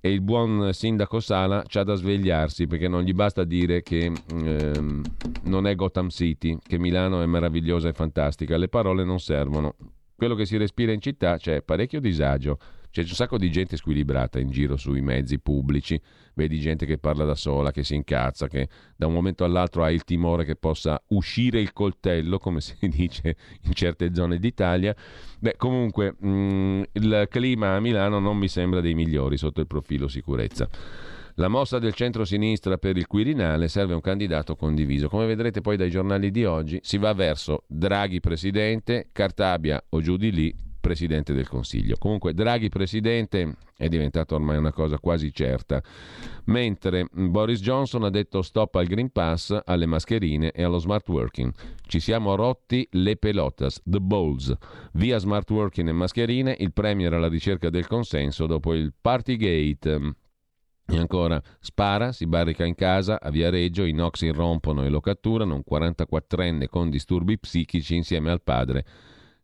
E 0.00 0.12
il 0.12 0.20
buon 0.20 0.72
sindaco 0.72 1.20
Sala 1.20 1.64
c'ha 1.66 1.84
da 1.84 1.94
svegliarsi 1.94 2.66
perché 2.66 2.88
non 2.88 3.02
gli 3.02 3.12
basta 3.12 3.44
dire 3.44 3.82
che 3.82 4.12
ehm, 4.30 5.02
non 5.44 5.66
è 5.66 5.74
Gotham 5.74 6.08
City, 6.08 6.58
che 6.62 6.78
Milano 6.78 7.22
è 7.22 7.26
meravigliosa 7.26 7.88
e 7.88 7.92
fantastica, 7.92 8.56
le 8.56 8.68
parole 8.68 9.04
non 9.04 9.20
servono. 9.20 9.74
Quello 10.14 10.34
che 10.34 10.46
si 10.46 10.56
respira 10.56 10.92
in 10.92 11.00
città 11.00 11.36
c'è 11.36 11.62
parecchio 11.62 12.00
disagio. 12.00 12.58
C'è 12.90 13.00
un 13.00 13.06
sacco 13.08 13.38
di 13.38 13.50
gente 13.50 13.76
squilibrata 13.76 14.38
in 14.38 14.50
giro 14.50 14.76
sui 14.76 15.00
mezzi 15.00 15.38
pubblici, 15.38 16.00
vedi 16.34 16.58
gente 16.58 16.86
che 16.86 16.98
parla 16.98 17.24
da 17.24 17.34
sola, 17.34 17.70
che 17.70 17.84
si 17.84 17.94
incazza, 17.94 18.48
che 18.48 18.68
da 18.96 19.06
un 19.06 19.12
momento 19.12 19.44
all'altro 19.44 19.84
ha 19.84 19.90
il 19.90 20.04
timore 20.04 20.44
che 20.44 20.56
possa 20.56 21.00
uscire 21.08 21.60
il 21.60 21.72
coltello, 21.72 22.38
come 22.38 22.60
si 22.60 22.74
dice 22.88 23.36
in 23.62 23.72
certe 23.72 24.14
zone 24.14 24.38
d'Italia. 24.38 24.94
Beh, 25.38 25.56
comunque 25.56 26.14
mh, 26.18 26.28
mm, 26.28 26.82
il 26.92 27.26
clima 27.28 27.74
a 27.74 27.80
Milano 27.80 28.18
non 28.18 28.36
mi 28.36 28.48
sembra 28.48 28.80
dei 28.80 28.94
migliori 28.94 29.36
sotto 29.36 29.60
il 29.60 29.66
profilo 29.66 30.08
sicurezza. 30.08 30.68
La 31.36 31.48
mossa 31.48 31.78
del 31.78 31.94
centro-sinistra 31.94 32.76
per 32.76 32.98
il 32.98 33.06
Quirinale 33.06 33.68
serve 33.68 33.94
un 33.94 34.02
candidato 34.02 34.54
condiviso. 34.54 35.08
Come 35.08 35.24
vedrete 35.24 35.62
poi 35.62 35.78
dai 35.78 35.88
giornali 35.88 36.30
di 36.30 36.44
oggi, 36.44 36.78
si 36.82 36.98
va 36.98 37.14
verso 37.14 37.64
Draghi 37.66 38.20
presidente, 38.20 39.08
Cartabia 39.12 39.82
o 39.88 40.00
giù 40.02 40.18
di 40.18 40.30
lì 40.30 40.54
Presidente 40.82 41.32
del 41.32 41.48
Consiglio. 41.48 41.96
Comunque 41.96 42.34
Draghi 42.34 42.68
Presidente 42.68 43.56
è 43.74 43.88
diventata 43.88 44.34
ormai 44.34 44.58
una 44.58 44.72
cosa 44.72 44.98
quasi 44.98 45.32
certa, 45.32 45.82
mentre 46.46 47.06
Boris 47.10 47.60
Johnson 47.60 48.02
ha 48.02 48.10
detto 48.10 48.42
stop 48.42 48.74
al 48.74 48.86
Green 48.86 49.10
Pass, 49.10 49.58
alle 49.64 49.86
mascherine 49.86 50.50
e 50.50 50.62
allo 50.62 50.78
smart 50.78 51.08
working. 51.08 51.50
Ci 51.86 52.00
siamo 52.00 52.34
rotti 52.34 52.86
le 52.90 53.16
pelotas, 53.16 53.80
the 53.84 54.00
balls. 54.00 54.52
Via 54.92 55.16
smart 55.18 55.48
working 55.50 55.88
e 55.88 55.92
mascherine, 55.92 56.54
il 56.58 56.72
Premier 56.72 57.14
alla 57.14 57.28
ricerca 57.28 57.70
del 57.70 57.86
consenso 57.86 58.46
dopo 58.46 58.74
il 58.74 58.92
Partygate. 59.00 60.16
E 60.84 60.98
ancora, 60.98 61.40
spara, 61.60 62.10
si 62.10 62.26
barrica 62.26 62.64
in 62.66 62.74
casa, 62.74 63.20
a 63.20 63.30
Viareggio 63.30 63.84
i 63.84 63.92
Nox 63.92 64.22
irrompono 64.22 64.84
e 64.84 64.88
lo 64.88 65.00
catturano, 65.00 65.54
un 65.54 65.62
44enne 65.66 66.66
con 66.68 66.90
disturbi 66.90 67.38
psichici 67.38 67.94
insieme 67.94 68.30
al 68.30 68.42
padre 68.42 68.84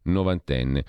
novantenne. 0.02 0.84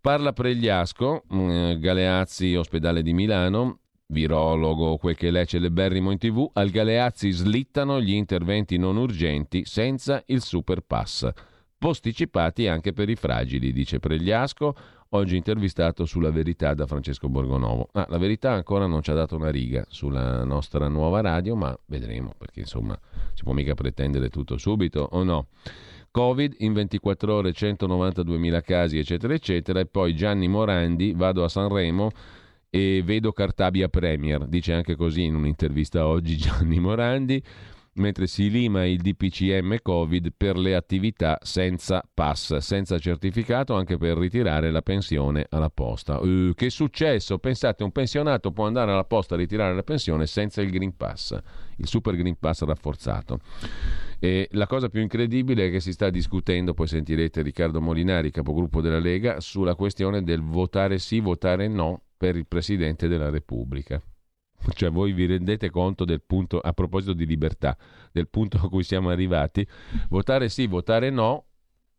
Parla 0.00 0.32
Pregliasco, 0.32 1.24
mm, 1.34 1.72
Galeazzi, 1.80 2.54
ospedale 2.54 3.02
di 3.02 3.12
Milano, 3.12 3.80
virologo, 4.06 4.96
quel 4.96 5.16
che 5.16 5.32
lei 5.32 5.44
celeberrimo 5.44 6.12
in 6.12 6.18
tv, 6.18 6.48
al 6.52 6.70
Galeazzi 6.70 7.30
slittano 7.32 8.00
gli 8.00 8.12
interventi 8.12 8.78
non 8.78 8.96
urgenti 8.96 9.64
senza 9.64 10.22
il 10.26 10.40
super 10.40 10.82
pass. 10.82 11.28
Posticipati 11.76 12.68
anche 12.68 12.92
per 12.92 13.08
i 13.08 13.16
fragili, 13.16 13.72
dice 13.72 13.98
Pregliasco, 13.98 14.74
oggi 15.10 15.36
intervistato 15.36 16.04
sulla 16.04 16.30
verità 16.30 16.74
da 16.74 16.86
Francesco 16.86 17.28
Borgonovo. 17.28 17.88
Ah, 17.92 18.06
la 18.08 18.18
verità 18.18 18.52
ancora 18.52 18.86
non 18.86 19.02
ci 19.02 19.10
ha 19.10 19.14
dato 19.14 19.34
una 19.34 19.50
riga 19.50 19.84
sulla 19.88 20.44
nostra 20.44 20.86
nuova 20.86 21.20
radio, 21.20 21.56
ma 21.56 21.76
vedremo, 21.86 22.34
perché 22.38 22.60
insomma 22.60 22.98
si 23.34 23.42
può 23.42 23.52
mica 23.52 23.74
pretendere 23.74 24.28
tutto 24.28 24.58
subito 24.58 25.08
o 25.10 25.24
no. 25.24 25.48
Covid, 26.10 26.56
in 26.58 26.72
24 26.72 27.34
ore 27.34 27.50
192.000 27.50 28.62
casi, 28.62 28.98
eccetera, 28.98 29.34
eccetera. 29.34 29.80
E 29.80 29.86
poi 29.86 30.14
Gianni 30.14 30.48
Morandi, 30.48 31.12
vado 31.12 31.44
a 31.44 31.48
Sanremo 31.48 32.10
e 32.70 33.02
vedo 33.04 33.32
Cartabia 33.32 33.88
Premier, 33.88 34.46
dice 34.46 34.72
anche 34.72 34.94
così 34.94 35.24
in 35.24 35.34
un'intervista 35.34 36.06
oggi 36.06 36.36
Gianni 36.38 36.78
Morandi, 36.78 37.42
mentre 37.94 38.26
si 38.26 38.48
lima 38.50 38.84
il 38.84 39.00
DPCM 39.00 39.78
Covid 39.82 40.32
per 40.36 40.56
le 40.56 40.74
attività 40.74 41.38
senza 41.42 42.02
pass, 42.12 42.56
senza 42.58 42.98
certificato 42.98 43.74
anche 43.74 43.96
per 43.96 44.16
ritirare 44.16 44.70
la 44.70 44.82
pensione 44.82 45.46
alla 45.50 45.70
posta. 45.70 46.20
Uh, 46.20 46.52
che 46.54 46.70
successo? 46.70 47.38
Pensate, 47.38 47.82
un 47.82 47.90
pensionato 47.90 48.52
può 48.52 48.66
andare 48.66 48.92
alla 48.92 49.04
posta 49.04 49.34
a 49.34 49.38
ritirare 49.38 49.74
la 49.74 49.82
pensione 49.82 50.26
senza 50.26 50.62
il 50.62 50.70
Green 50.70 50.96
Pass, 50.96 51.36
il 51.76 51.86
Super 51.86 52.14
Green 52.16 52.38
Pass 52.38 52.62
rafforzato. 52.64 53.40
E 54.20 54.48
la 54.52 54.66
cosa 54.66 54.88
più 54.88 55.00
incredibile 55.00 55.66
è 55.66 55.70
che 55.70 55.80
si 55.80 55.92
sta 55.92 56.10
discutendo, 56.10 56.74
poi 56.74 56.88
sentirete 56.88 57.42
Riccardo 57.42 57.80
Molinari, 57.80 58.30
capogruppo 58.30 58.80
della 58.80 58.98
Lega, 58.98 59.40
sulla 59.40 59.74
questione 59.74 60.22
del 60.22 60.42
votare 60.42 60.98
sì, 60.98 61.20
votare 61.20 61.68
no 61.68 62.02
per 62.16 62.36
il 62.36 62.46
Presidente 62.46 63.06
della 63.06 63.30
Repubblica. 63.30 64.02
Cioè 64.74 64.90
voi 64.90 65.12
vi 65.12 65.26
rendete 65.26 65.70
conto 65.70 66.04
del 66.04 66.20
punto, 66.20 66.58
a 66.58 66.72
proposito 66.72 67.12
di 67.12 67.26
libertà, 67.26 67.76
del 68.10 68.28
punto 68.28 68.56
a 68.56 68.68
cui 68.68 68.82
siamo 68.82 69.08
arrivati? 69.08 69.66
Votare 70.08 70.48
sì, 70.48 70.66
votare 70.66 71.10
no, 71.10 71.44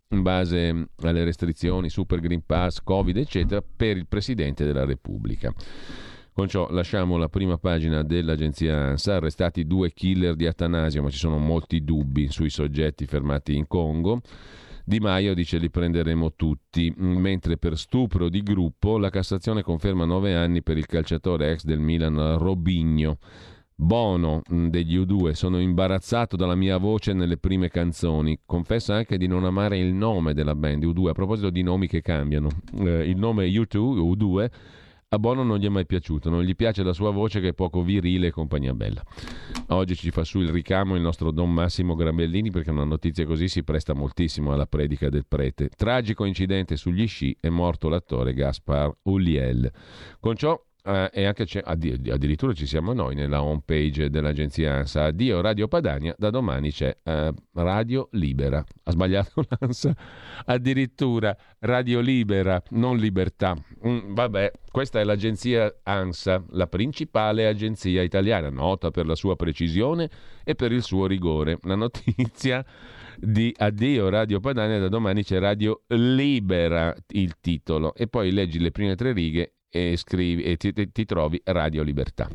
in 0.09 0.21
base 0.21 0.89
alle 1.01 1.23
restrizioni, 1.23 1.89
Super 1.89 2.19
Green 2.19 2.45
Pass, 2.45 2.81
Covid, 2.83 3.15
eccetera, 3.15 3.61
per 3.61 3.95
il 3.95 4.07
Presidente 4.07 4.65
della 4.65 4.83
Repubblica. 4.83 5.53
Con 6.39 6.47
ciò 6.47 6.69
lasciamo 6.71 7.17
la 7.17 7.27
prima 7.27 7.57
pagina 7.57 8.01
dell'agenzia 8.01 8.91
ANSA, 8.91 9.15
arrestati 9.15 9.67
due 9.67 9.91
killer 9.91 10.35
di 10.35 10.47
Atanasio, 10.47 11.03
ma 11.03 11.09
ci 11.09 11.17
sono 11.17 11.37
molti 11.37 11.83
dubbi 11.83 12.29
sui 12.29 12.49
soggetti 12.49 13.05
fermati 13.05 13.57
in 13.57 13.67
Congo. 13.67 14.21
Di 14.85 15.01
Maio 15.01 15.33
dice 15.33 15.57
li 15.57 15.69
prenderemo 15.69 16.35
tutti, 16.35 16.93
mentre 16.95 17.57
per 17.57 17.77
stupro 17.77 18.29
di 18.29 18.41
gruppo 18.41 18.97
la 18.97 19.09
Cassazione 19.09 19.63
conferma 19.63 20.05
nove 20.05 20.33
anni 20.33 20.63
per 20.63 20.77
il 20.77 20.85
calciatore 20.85 21.51
ex 21.51 21.65
del 21.65 21.79
Milan 21.79 22.37
Robigno. 22.37 23.17
Bono 23.75 24.41
degli 24.47 24.97
U2, 24.97 25.31
sono 25.31 25.59
imbarazzato 25.59 26.37
dalla 26.37 26.55
mia 26.55 26.77
voce 26.77 27.11
nelle 27.11 27.35
prime 27.35 27.67
canzoni. 27.67 28.39
Confessa 28.45 28.95
anche 28.95 29.17
di 29.17 29.27
non 29.27 29.43
amare 29.43 29.77
il 29.77 29.93
nome 29.93 30.33
della 30.33 30.55
band 30.55 30.85
U2. 30.85 31.09
A 31.09 31.13
proposito 31.13 31.49
di 31.49 31.63
nomi 31.63 31.87
che 31.87 32.01
cambiano, 32.01 32.47
eh, 32.77 33.09
il 33.09 33.17
nome 33.17 33.45
U2, 33.45 33.75
U2 33.75 34.49
a 35.11 35.17
Bono 35.17 35.41
non 35.41 35.57
gli 35.57 35.65
è 35.65 35.69
mai 35.69 35.87
piaciuto, 35.87 36.29
non 36.29 36.43
gli 36.43 36.55
piace 36.55 36.83
la 36.83 36.93
sua 36.93 37.09
voce 37.09 37.39
che 37.39 37.49
è 37.49 37.53
poco 37.53 37.81
virile 37.81 38.27
e 38.27 38.31
compagnia 38.31 38.75
bella. 38.75 39.03
Oggi 39.69 39.95
ci 39.95 40.11
fa 40.11 40.23
su 40.23 40.39
il 40.39 40.49
ricamo 40.49 40.95
il 40.95 41.01
nostro 41.01 41.31
Don 41.31 41.51
Massimo 41.51 41.95
Grambellini 41.95 42.51
perché 42.51 42.69
una 42.69 42.83
notizia 42.83 43.25
così 43.25 43.47
si 43.47 43.63
presta 43.63 43.93
moltissimo 43.93 44.53
alla 44.53 44.67
predica 44.67 45.09
del 45.09 45.25
prete. 45.27 45.69
Tragico 45.69 46.25
incidente 46.25 46.75
sugli 46.75 47.07
sci, 47.07 47.35
è 47.39 47.49
morto 47.49 47.89
l'attore 47.89 48.35
Gaspar 48.35 48.95
Ulliel. 49.03 49.71
Con 50.19 50.35
ciò 50.35 50.61
eh, 50.83 51.09
e 51.13 51.25
anche 51.25 51.45
addirittura 51.63 52.53
ci 52.53 52.65
siamo 52.65 52.93
noi 52.93 53.15
nella 53.15 53.43
home 53.43 53.61
page 53.65 54.09
dell'agenzia 54.09 54.75
ANSA. 54.75 55.05
Addio 55.05 55.41
Radio 55.41 55.67
Padania, 55.67 56.15
da 56.17 56.29
domani 56.29 56.71
c'è 56.71 56.95
eh, 57.03 57.33
Radio 57.53 58.07
Libera. 58.11 58.63
Ha 58.83 58.91
sbagliato 58.91 59.43
l'ANSA? 59.47 59.95
Addirittura 60.45 61.35
Radio 61.59 61.99
Libera, 61.99 62.61
non 62.69 62.97
Libertà. 62.97 63.55
Mm, 63.85 64.13
vabbè, 64.13 64.51
questa 64.71 64.99
è 64.99 65.03
l'agenzia 65.03 65.79
ANSA, 65.83 66.43
la 66.51 66.67
principale 66.67 67.47
agenzia 67.47 68.01
italiana, 68.01 68.49
nota 68.49 68.91
per 68.91 69.05
la 69.05 69.15
sua 69.15 69.35
precisione 69.35 70.09
e 70.43 70.55
per 70.55 70.71
il 70.71 70.83
suo 70.83 71.05
rigore. 71.05 71.59
La 71.63 71.75
notizia 71.75 72.65
di 73.17 73.53
Addio 73.57 74.09
Radio 74.09 74.39
Padania, 74.39 74.79
da 74.79 74.87
domani 74.87 75.23
c'è 75.23 75.39
Radio 75.39 75.81
Libera 75.87 76.95
il 77.09 77.35
titolo 77.41 77.93
e 77.93 78.07
poi 78.07 78.31
leggi 78.31 78.59
le 78.59 78.71
prime 78.71 78.95
tre 78.95 79.11
righe 79.11 79.55
e, 79.69 79.95
scrivi, 79.97 80.43
e 80.43 80.57
ti, 80.57 80.73
ti, 80.73 80.91
ti 80.91 81.05
trovi 81.05 81.41
Radio 81.45 81.83
Libertà. 81.83 82.27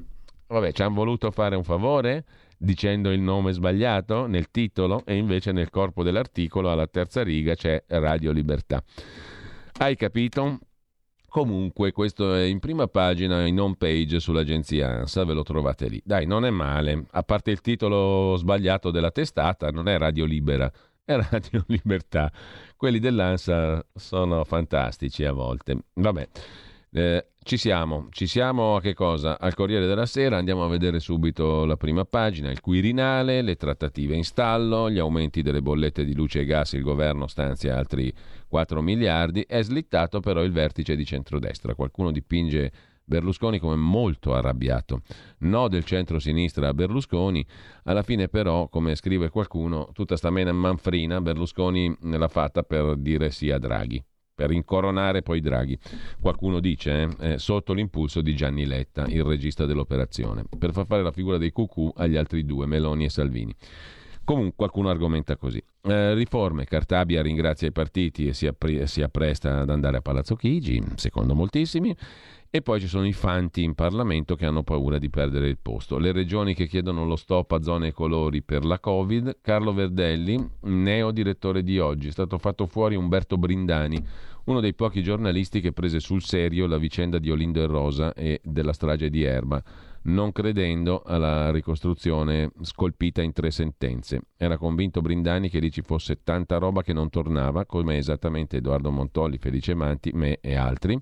Vabbè, 0.47 0.73
ci 0.73 0.83
hanno 0.83 0.95
voluto 0.95 1.31
fare 1.31 1.57
un 1.57 1.65
favore 1.65 2.25
dicendo 2.57 3.11
il 3.11 3.21
nome 3.21 3.53
sbagliato 3.53 4.27
nel 4.27 4.51
titolo 4.51 5.03
e 5.05 5.17
invece 5.17 5.53
nel 5.53 5.71
corpo 5.71 6.03
dell'articolo 6.03 6.71
alla 6.71 6.87
terza 6.87 7.23
riga 7.23 7.55
c'è 7.55 7.83
Radio 7.89 8.33
Libertà. 8.33 8.83
Hai 9.79 9.97
capito? 9.97 10.59
Comunque, 11.29 11.91
questo 11.91 12.33
è 12.33 12.43
in 12.45 12.61
prima 12.61 12.87
pagina, 12.87 13.45
in 13.45 13.59
home 13.59 13.75
page 13.77 14.21
sull'agenzia 14.21 15.01
ANSA, 15.01 15.25
ve 15.25 15.33
lo 15.33 15.43
trovate 15.43 15.89
lì. 15.89 16.01
Dai, 16.05 16.27
non 16.27 16.45
è 16.45 16.51
male. 16.51 17.07
A 17.11 17.25
parte 17.25 17.51
il 17.51 17.61
titolo 17.61 18.37
sbagliato 18.37 18.93
della 18.93 19.11
testata, 19.11 19.71
non 19.71 19.89
è 19.89 19.99
Radio 19.99 20.27
Libera, 20.27 20.71
è 21.05 21.17
Radio 21.17 21.65
Libertà. 21.69 22.31
Quelli 22.77 23.01
dell'ANSA 23.01 23.85
sono 23.93 24.45
fantastici 24.45 25.25
a 25.25 25.33
volte. 25.33 25.77
Vabbè. 25.95 26.29
Eh, 26.97 27.31
ci 27.43 27.57
siamo, 27.57 28.07
ci 28.11 28.29
siamo 28.29 28.77
a 28.77 28.81
che 28.81 28.95
cosa? 28.95 29.41
Al 29.41 29.53
Corriere 29.55 29.85
della 29.85 30.07
Sera. 30.07 30.37
Andiamo 30.37 30.65
a 30.65 30.69
vedere 30.69 31.01
subito 31.01 31.65
la 31.65 31.77
prima 31.77 32.05
pagina, 32.05 32.53
il 32.53 32.61
Quirinale, 32.61 33.43
le 33.43 33.57
trattative 33.57 34.15
in 34.15 34.23
stallo, 34.23 34.89
gli 34.89 35.01
aumenti 35.01 35.43
delle 35.43 35.61
bollette 35.61 36.05
di 36.05 36.15
luce 36.15 36.43
e 36.43 36.45
gas, 36.45 36.75
il 36.75 36.83
governo 36.83 37.27
stanzia 37.27 37.77
altri 37.77 38.15
4 38.47 38.81
miliardi, 38.81 39.45
è 39.45 39.61
slittato 39.61 40.21
però 40.21 40.45
il 40.45 40.53
vertice 40.53 40.95
di 40.95 41.05
centrodestra, 41.05 41.75
qualcuno 41.75 42.13
dipinge 42.13 42.71
Berlusconi 43.03 43.59
come 43.59 43.75
molto 43.75 44.33
arrabbiato. 44.33 45.03
No 45.39 45.67
del 45.67 45.85
centro-sinistra 45.85 46.69
a 46.69 46.75
Berlusconi, 46.75 47.45
alla 47.83 48.05
fine 48.05 48.29
però, 48.29 48.69
come 48.69 48.95
scrive 48.95 49.31
qualcuno, 49.31 49.91
tutta 49.93 50.17
sta 50.17 50.31
mena 50.31 50.53
manfrina 50.53 51.21
Berlusconi 51.21 51.93
l'ha 52.03 52.29
fatta 52.29 52.63
per 52.63 52.95
dire 52.99 53.33
sì 53.33 53.51
a 53.51 53.59
Draghi 53.59 54.01
per 54.35 54.51
incoronare 54.51 55.23
poi 55.23 55.41
Draghi. 55.41 55.79
Qualcuno 56.21 56.59
dice 56.61 57.09
eh, 57.19 57.33
eh, 57.33 57.39
sotto 57.39 57.73
l'impulso 57.73 58.21
di 58.21 58.35
Gianni 58.35 58.67
Letta, 58.67 59.07
il 59.07 59.23
regista 59.23 59.65
dell'operazione, 59.65 60.45
per 60.59 60.73
far 60.73 60.87
fare 60.87 61.03
la 61.03 61.13
figura 61.13 61.39
dei 61.39 61.53
cucù 61.53 61.93
agli 61.97 62.17
altri 62.17 62.45
due, 62.45 62.67
Meloni 62.67 63.05
e 63.05 63.11
Salvini. 63.11 63.55
Comunque 64.25 64.55
qualcuno 64.57 64.89
argomenta 64.89 65.37
così. 65.37 65.63
Eh, 65.83 66.15
riforme, 66.15 66.65
Cartabia 66.65 67.21
ringrazia 67.21 67.69
i 67.69 67.73
partiti 67.73 68.27
e 68.27 68.33
si, 68.33 68.47
appre- 68.47 68.87
si 68.87 69.03
appresta 69.03 69.61
ad 69.61 69.69
andare 69.69 69.99
a 69.99 70.01
Palazzo 70.01 70.35
Chigi, 70.35 70.83
secondo 70.95 71.35
moltissimi. 71.35 71.95
E 72.57 72.63
poi 72.63 72.79
ci 72.79 72.87
sono 72.87 73.05
i 73.05 73.13
fanti 73.13 73.65
in 73.65 73.75
Parlamento 73.75 74.37
che 74.37 74.47
hanno 74.47 74.63
paura 74.63 74.99
di 74.99 75.11
perdere 75.11 75.49
il 75.49 75.59
posto. 75.61 75.99
Le 75.99 76.13
regioni 76.13 76.55
che 76.55 76.69
chiedono 76.69 77.05
lo 77.05 77.17
stop 77.17 77.51
a 77.51 77.61
zone 77.61 77.89
e 77.89 77.93
colori 77.93 78.43
per 78.43 78.65
la 78.65 78.79
Covid. 78.79 79.39
Carlo 79.41 79.73
Verdelli, 79.73 80.39
neo 80.61 81.11
direttore 81.11 81.65
di 81.65 81.81
oggi. 81.81 82.07
È 82.07 82.13
stato 82.13 82.39
fatto 82.39 82.67
fuori 82.67 82.95
Umberto 82.95 83.39
Brindani, 83.39 84.01
uno 84.45 84.61
dei 84.61 84.73
pochi 84.73 85.03
giornalisti 85.03 85.61
che 85.61 85.73
prese 85.73 85.99
sul 85.99 86.23
serio 86.23 86.69
la 86.69 86.79
vicenda 86.79 87.19
di 87.19 87.29
Olindo 87.29 87.61
e 87.61 87.67
Rosa 87.67 88.13
e 88.13 88.41
della 88.45 88.73
strage 88.73 89.11
di 89.11 89.25
Erba, 89.25 89.61
non 90.03 90.31
credendo 90.31 91.03
alla 91.05 91.51
ricostruzione 91.51 92.53
scolpita 92.61 93.21
in 93.21 93.33
tre 93.33 93.51
sentenze. 93.51 94.27
Era 94.37 94.59
convinto 94.59 95.01
Brindani 95.01 95.49
che 95.49 95.59
lì 95.59 95.73
ci 95.73 95.83
fosse 95.83 96.23
tanta 96.23 96.59
roba 96.59 96.83
che 96.83 96.93
non 96.93 97.11
tornava, 97.11 97.67
come 97.67 97.97
esattamente 97.97 98.59
Edoardo 98.59 98.93
Montolli, 98.93 99.39
Felice 99.39 99.75
Manti, 99.75 100.13
me 100.15 100.39
e 100.41 100.55
altri 100.55 101.01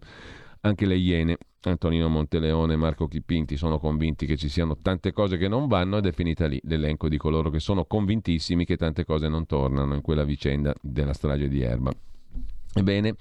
anche 0.62 0.86
le 0.86 0.96
Iene, 0.96 1.38
Antonino 1.62 2.08
Monteleone 2.08 2.76
Marco 2.76 3.06
Chipinti 3.06 3.56
sono 3.56 3.78
convinti 3.78 4.26
che 4.26 4.36
ci 4.36 4.48
siano 4.48 4.76
tante 4.80 5.12
cose 5.12 5.36
che 5.36 5.48
non 5.48 5.68
vanno 5.68 5.98
ed 5.98 6.06
è 6.06 6.12
finita 6.12 6.46
lì 6.46 6.60
l'elenco 6.64 7.08
di 7.08 7.16
coloro 7.16 7.50
che 7.50 7.60
sono 7.60 7.84
convintissimi 7.84 8.64
che 8.64 8.76
tante 8.76 9.04
cose 9.04 9.28
non 9.28 9.46
tornano 9.46 9.94
in 9.94 10.00
quella 10.00 10.24
vicenda 10.24 10.74
della 10.80 11.12
strage 11.12 11.48
di 11.48 11.60
Erba. 11.60 11.92
Ebbene, 12.74 13.14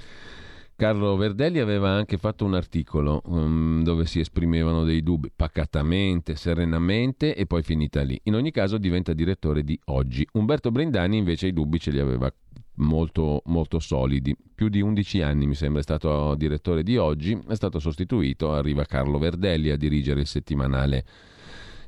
Carlo 0.75 1.15
Verdelli 1.15 1.59
aveva 1.59 1.91
anche 1.91 2.17
fatto 2.17 2.45
un 2.45 2.55
articolo 2.55 3.21
um, 3.25 3.83
dove 3.83 4.05
si 4.05 4.19
esprimevano 4.19 4.83
dei 4.83 5.03
dubbi 5.03 5.31
pacatamente, 5.35 6.35
serenamente 6.35 7.35
e 7.35 7.45
poi 7.45 7.61
finita 7.61 8.01
lì. 8.01 8.19
In 8.23 8.35
ogni 8.35 8.51
caso 8.51 8.77
diventa 8.77 9.13
direttore 9.13 9.63
di 9.63 9.79
Oggi. 9.85 10.27
Umberto 10.33 10.71
Brindani 10.71 11.17
invece 11.17 11.47
i 11.47 11.53
dubbi 11.53 11.79
ce 11.79 11.91
li 11.91 11.99
aveva 11.99 12.31
molto, 12.75 13.41
molto 13.45 13.79
solidi. 13.79 14.35
Più 14.53 14.69
di 14.69 14.81
11 14.81 15.21
anni 15.21 15.47
mi 15.47 15.55
sembra 15.55 15.79
è 15.79 15.83
stato 15.83 16.35
direttore 16.35 16.83
di 16.83 16.97
oggi, 16.97 17.39
è 17.47 17.55
stato 17.55 17.79
sostituito, 17.79 18.53
arriva 18.53 18.85
Carlo 18.85 19.17
Verdelli 19.17 19.69
a 19.69 19.77
dirigere 19.77 20.21
il 20.21 20.27
settimanale 20.27 21.05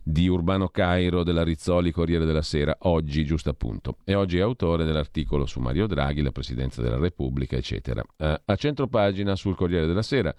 di 0.05 0.27
Urbano 0.27 0.67
Cairo 0.67 1.23
della 1.23 1.43
Rizzoli 1.43 1.91
Corriere 1.91 2.25
della 2.25 2.41
Sera, 2.41 2.75
oggi 2.81 3.23
giusto 3.23 3.49
appunto. 3.49 3.97
E 4.03 4.13
oggi 4.15 4.37
è 4.37 4.41
autore 4.41 4.83
dell'articolo 4.83 5.45
su 5.45 5.61
Mario 5.61 5.87
Draghi, 5.87 6.21
la 6.21 6.31
Presidenza 6.31 6.81
della 6.81 6.97
Repubblica, 6.97 7.55
eccetera. 7.55 8.03
Eh, 8.17 8.41
a 8.43 8.55
centro 8.55 8.87
pagina 8.87 9.35
sul 9.35 9.55
Corriere 9.55 9.87
della 9.87 10.01
Sera 10.01 10.35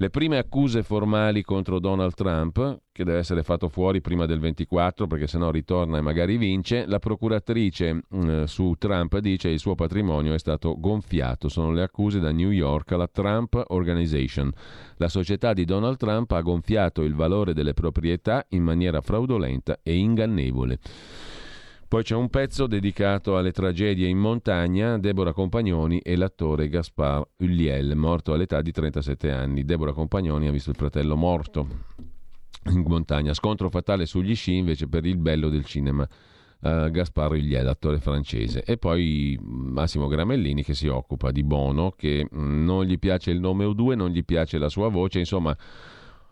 le 0.00 0.08
prime 0.08 0.38
accuse 0.38 0.82
formali 0.82 1.42
contro 1.42 1.78
Donald 1.78 2.14
Trump, 2.14 2.84
che 2.90 3.04
deve 3.04 3.18
essere 3.18 3.42
fatto 3.42 3.68
fuori 3.68 4.00
prima 4.00 4.24
del 4.24 4.40
24 4.40 5.06
perché 5.06 5.26
sennò 5.26 5.50
ritorna 5.50 5.98
e 5.98 6.00
magari 6.00 6.38
vince, 6.38 6.86
la 6.86 6.98
procuratrice 6.98 8.04
mm, 8.14 8.44
su 8.44 8.76
Trump 8.78 9.18
dice 9.18 9.48
che 9.48 9.54
il 9.54 9.60
suo 9.60 9.74
patrimonio 9.74 10.32
è 10.32 10.38
stato 10.38 10.74
gonfiato. 10.80 11.50
Sono 11.50 11.72
le 11.72 11.82
accuse 11.82 12.18
da 12.18 12.32
New 12.32 12.48
York 12.48 12.92
alla 12.92 13.08
Trump 13.08 13.62
Organization. 13.66 14.50
La 14.96 15.08
società 15.10 15.52
di 15.52 15.66
Donald 15.66 15.98
Trump 15.98 16.30
ha 16.32 16.40
gonfiato 16.40 17.02
il 17.02 17.14
valore 17.14 17.52
delle 17.52 17.74
proprietà 17.74 18.46
in 18.50 18.62
maniera 18.62 19.02
fraudolenta 19.02 19.80
e 19.82 19.96
ingannevole. 19.96 20.78
Poi 21.90 22.04
c'è 22.04 22.14
un 22.14 22.30
pezzo 22.30 22.68
dedicato 22.68 23.36
alle 23.36 23.50
tragedie 23.50 24.06
in 24.06 24.16
montagna, 24.16 24.96
Deborah 24.96 25.32
Compagnoni 25.32 25.98
e 25.98 26.14
l'attore 26.14 26.68
Gaspar 26.68 27.20
Ulliel, 27.38 27.96
morto 27.96 28.32
all'età 28.32 28.62
di 28.62 28.70
37 28.70 29.28
anni. 29.32 29.64
Deborah 29.64 29.92
Compagnoni 29.92 30.46
ha 30.46 30.52
visto 30.52 30.70
il 30.70 30.76
fratello 30.76 31.16
morto 31.16 31.66
in 32.70 32.84
montagna. 32.86 33.34
Scontro 33.34 33.70
fatale 33.70 34.06
sugli 34.06 34.36
sci 34.36 34.54
invece 34.54 34.86
per 34.86 35.04
il 35.04 35.16
bello 35.16 35.48
del 35.48 35.64
cinema. 35.64 36.08
Uh, 36.60 36.90
Gaspar 36.90 37.32
Ulliel, 37.32 37.66
attore 37.66 37.98
francese. 37.98 38.62
E 38.62 38.76
poi 38.76 39.36
Massimo 39.42 40.06
Gramellini 40.06 40.62
che 40.62 40.74
si 40.74 40.86
occupa 40.86 41.32
di 41.32 41.42
Bono, 41.42 41.90
che 41.90 42.24
mm, 42.24 42.64
non 42.64 42.84
gli 42.84 43.00
piace 43.00 43.32
il 43.32 43.40
nome 43.40 43.64
U2, 43.64 43.96
non 43.96 44.10
gli 44.10 44.24
piace 44.24 44.58
la 44.58 44.68
sua 44.68 44.88
voce, 44.90 45.18
insomma 45.18 45.56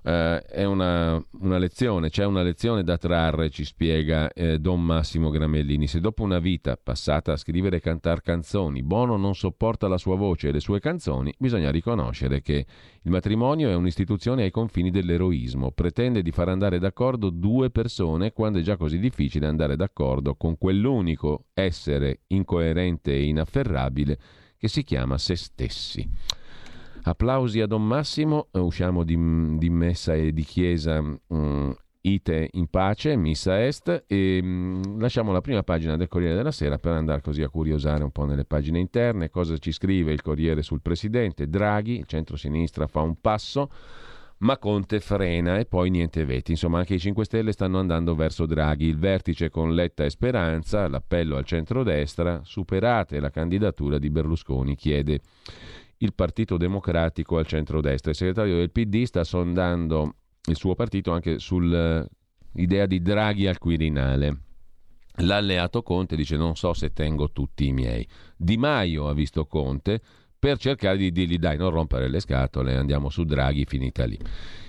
Uh, 0.01 0.41
è 0.47 0.65
una, 0.65 1.23
una, 1.41 1.59
lezione, 1.59 2.09
c'è 2.09 2.25
una 2.25 2.43
lezione 2.43 2.83
da 2.85 2.97
trarre, 2.97 3.51
ci 3.51 3.65
spiega 3.65 4.33
eh, 4.33 4.59
Don 4.59 4.83
Massimo 4.83 5.29
Gramellini. 5.29 5.87
Se 5.87 6.01
dopo 6.01 6.23
una 6.23 6.39
vita 6.39 6.79
passata 6.83 7.33
a 7.33 7.37
scrivere 7.37 7.77
e 7.77 7.81
cantare 7.81 8.21
canzoni, 8.23 8.83
Bono 8.83 9.17
non 9.17 9.35
sopporta 9.35 9.89
la 9.89 9.99
sua 9.99 10.17
voce 10.17 10.49
e 10.49 10.53
le 10.53 10.61
sue 10.61 10.79
canzoni, 10.79 11.35
bisogna 11.37 11.71
riconoscere 11.71 12.41
che 12.41 12.65
il 13.03 13.11
matrimonio 13.11 13.69
è 13.71 13.75
un'istituzione 13.75 14.45
ai 14.45 14.51
confini 14.51 14.91
dell'eroismo, 14.91 15.73
pretende 15.73 16.23
di 16.23 16.31
far 16.31 16.49
andare 16.49 16.79
d'accordo 16.79 17.31
due 17.31 17.71
persone 17.71 18.33
quando 18.33 18.61
è 18.61 18.63
già 18.63 18.77
così 18.77 18.99
difficile 18.99 19.47
andare 19.47 19.77
d'accordo 19.77 20.37
con 20.37 20.57
quell'unico 20.57 21.47
essere 21.55 22.21
incoerente 22.29 23.13
e 23.13 23.25
inafferrabile 23.25 24.19
che 24.59 24.69
si 24.69 24.83
chiama 24.83 25.19
se 25.19 25.37
stessi. 25.37 26.37
Applausi 27.03 27.61
a 27.61 27.67
Don 27.67 27.87
Massimo, 27.87 28.49
eh, 28.53 28.59
usciamo 28.59 29.05
di, 29.05 29.17
di 29.59 29.71
messa 29.71 30.15
e 30.15 30.33
di 30.33 30.43
chiesa 30.43 31.03
um, 31.29 31.75
ite 32.01 32.49
in 32.53 32.69
pace, 32.69 33.17
missa 33.17 33.65
est, 33.65 34.05
e 34.07 34.41
um, 34.43 34.99
lasciamo 35.01 35.33
la 35.33 35.41
prima 35.41 35.63
pagina 35.63 35.97
del 35.97 36.09
Corriere 36.09 36.35
della 36.35 36.51
Sera 36.51 36.79
per 36.79 36.93
andare 36.93 37.21
così 37.21 37.43
a 37.43 37.49
curiosare 37.49 38.05
un 38.05 38.11
po' 38.11 38.25
nelle 38.25 38.45
pagine 38.45 38.79
interne, 38.79 39.31
cosa 39.31 39.57
ci 39.59 39.73
scrive 39.73 40.13
il 40.13 40.23
Corriere 40.23 40.63
sul 40.63 40.83
Presidente, 40.83 41.49
Draghi, 41.49 41.99
il 41.99 42.07
centro-sinistra 42.07 42.87
fa 42.87 43.01
un 43.01 43.21
passo, 43.21 43.71
ma 44.39 44.57
Conte 44.59 45.01
frena 45.01 45.59
e 45.59 45.65
poi 45.65 45.91
niente 45.91 46.25
veti. 46.25 46.53
Insomma, 46.53 46.79
anche 46.79 46.95
i 46.95 47.01
5 47.01 47.25
Stelle 47.25 47.53
stanno 47.53 47.79
andando 47.81 48.15
verso 48.15 48.47
Draghi. 48.47 48.87
Il 48.87 48.99
vertice 48.99 49.51
con 49.51 49.75
Letta 49.75 50.05
e 50.05 50.11
Speranza, 50.11 50.87
l'appello 50.87 51.37
al 51.37 51.45
centrodestra, 51.45 52.43
superate 52.45 53.19
la 53.19 53.31
candidatura 53.31 53.99
di 53.99 54.11
Berlusconi, 54.11 54.77
chiede 54.77 55.21
il 55.99 56.15
Partito 56.15 56.57
Democratico 56.57 57.39
al 57.39 57.47
centro-destra. 57.47 58.11
Il 58.11 58.17
segretario 58.17 58.57
del 58.57 58.71
PD 58.71 59.05
sta 59.05 59.25
sondando 59.25 60.15
il 60.49 60.57
suo 60.57 60.75
partito 60.75 61.13
anche 61.13 61.39
sull'idea 61.39 62.87
di 62.87 63.03
Draghi 63.03 63.47
al 63.47 63.59
Quirinale. 63.59 64.43
L'alleato 65.21 65.83
Conte 65.83 66.15
dice 66.15 66.37
non 66.37 66.55
so 66.55 66.73
se 66.75 66.93
tengo 66.93 67.33
tutti 67.33 67.67
i 67.67 67.73
miei. 67.73 68.07
Di 68.37 68.57
Maio 68.57 69.09
ha 69.09 69.13
visto 69.13 69.47
Conte 69.47 70.01
per 70.39 70.57
cercare 70.57 70.97
di 70.97 71.11
dirgli 71.11 71.39
dai 71.39 71.57
non 71.57 71.71
rompere 71.71 72.09
le 72.09 72.21
scatole, 72.21 72.77
andiamo 72.77 73.09
su 73.09 73.25
Draghi, 73.25 73.65
finita 73.65 74.05
lì. 74.05 74.17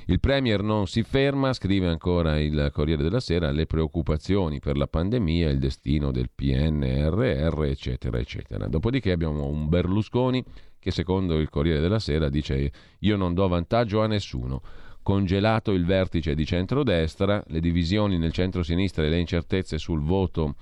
Il 0.08 0.20
Premier 0.20 0.64
non 0.64 0.88
si 0.88 1.04
ferma, 1.04 1.54
scrive 1.54 1.88
ancora 1.88 2.40
il 2.40 2.72
Corriere 2.74 3.04
della 3.04 3.20
Sera, 3.20 3.52
le 3.52 3.68
preoccupazioni 3.68 4.60
per 4.60 4.76
la 4.76 4.88
pandemia, 4.88 5.48
il 5.52 5.60
destino 5.60 6.10
del 6.10 6.32
PNRR, 6.34 7.66
eccetera, 7.66 8.18
eccetera. 8.18 8.68
Dopodiché 8.68 9.12
abbiamo 9.12 9.46
un 9.46 9.70
Berlusconi 9.70 10.44
che 10.80 10.92
secondo 10.92 11.38
il 11.38 11.50
Corriere 11.50 11.82
della 11.82 12.00
Sera 12.00 12.30
dice 12.30 12.72
io 13.00 13.18
non 13.18 13.34
do 13.34 13.48
vantaggio 13.48 14.02
a 14.02 14.08
nessuno. 14.08 14.62
Congelato 15.02 15.72
il 15.72 15.86
vertice 15.86 16.36
di 16.36 16.46
centrodestra, 16.46 17.44
le 17.48 17.60
divisioni 17.60 18.18
nel 18.18 18.32
centro-sinistra 18.32 19.04
e 19.04 19.10
le 19.10 19.18
incertezze 19.18 19.78
sul 19.78 20.02
voto 20.02 20.56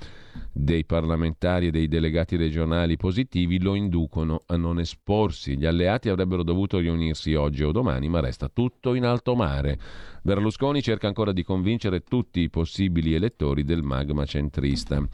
dei 0.53 0.85
parlamentari 0.85 1.67
e 1.67 1.71
dei 1.71 1.87
delegati 1.87 2.35
regionali 2.37 2.95
positivi 2.95 3.59
lo 3.59 3.75
inducono 3.75 4.43
a 4.45 4.55
non 4.55 4.79
esporsi. 4.79 5.57
Gli 5.57 5.65
alleati 5.65 6.07
avrebbero 6.07 6.43
dovuto 6.43 6.77
riunirsi 6.77 7.33
oggi 7.33 7.63
o 7.63 7.71
domani, 7.71 8.07
ma 8.07 8.21
resta 8.21 8.47
tutto 8.47 8.93
in 8.93 9.03
alto 9.03 9.35
mare. 9.35 9.77
Berlusconi 10.21 10.81
cerca 10.81 11.07
ancora 11.07 11.33
di 11.33 11.43
convincere 11.43 12.01
tutti 12.01 12.39
i 12.39 12.49
possibili 12.49 13.15
elettori 13.15 13.63
del 13.63 13.83
magma 13.83 14.23
centrista. 14.23 15.05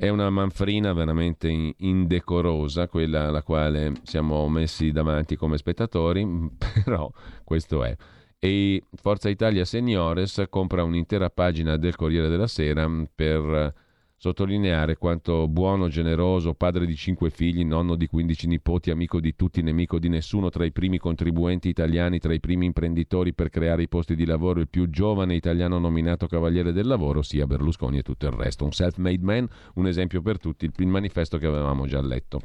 È 0.00 0.08
una 0.08 0.30
manfrina 0.30 0.94
veramente 0.94 1.74
indecorosa, 1.76 2.88
quella 2.88 3.28
alla 3.28 3.42
quale 3.42 3.92
siamo 4.04 4.48
messi 4.48 4.92
davanti 4.92 5.36
come 5.36 5.58
spettatori, 5.58 6.26
però 6.56 7.12
questo 7.44 7.84
è. 7.84 7.94
E 8.38 8.82
Forza 8.94 9.28
Italia 9.28 9.66
Seniores 9.66 10.42
compra 10.48 10.84
un'intera 10.84 11.28
pagina 11.28 11.76
del 11.76 11.96
Corriere 11.96 12.28
della 12.28 12.46
Sera 12.46 12.90
per 13.14 13.74
sottolineare 14.20 14.98
quanto 14.98 15.48
buono, 15.48 15.88
generoso, 15.88 16.52
padre 16.52 16.84
di 16.84 16.94
cinque 16.94 17.30
figli, 17.30 17.64
nonno 17.64 17.96
di 17.96 18.06
15 18.06 18.48
nipoti, 18.48 18.90
amico 18.90 19.18
di 19.18 19.34
tutti, 19.34 19.62
nemico 19.62 19.98
di 19.98 20.10
nessuno, 20.10 20.50
tra 20.50 20.66
i 20.66 20.72
primi 20.72 20.98
contribuenti 20.98 21.70
italiani, 21.70 22.18
tra 22.18 22.34
i 22.34 22.38
primi 22.38 22.66
imprenditori 22.66 23.32
per 23.32 23.48
creare 23.48 23.80
i 23.80 23.88
posti 23.88 24.14
di 24.14 24.26
lavoro, 24.26 24.60
il 24.60 24.68
più 24.68 24.90
giovane 24.90 25.34
italiano 25.34 25.78
nominato 25.78 26.26
Cavaliere 26.26 26.72
del 26.72 26.86
Lavoro, 26.86 27.22
sia 27.22 27.46
Berlusconi 27.46 27.96
e 27.96 28.02
tutto 28.02 28.26
il 28.26 28.32
resto. 28.32 28.64
Un 28.64 28.72
self-made 28.72 29.24
man, 29.24 29.48
un 29.76 29.86
esempio 29.86 30.20
per 30.20 30.38
tutti, 30.38 30.70
il 30.76 30.86
manifesto 30.86 31.38
che 31.38 31.46
avevamo 31.46 31.86
già 31.86 32.02
letto. 32.02 32.42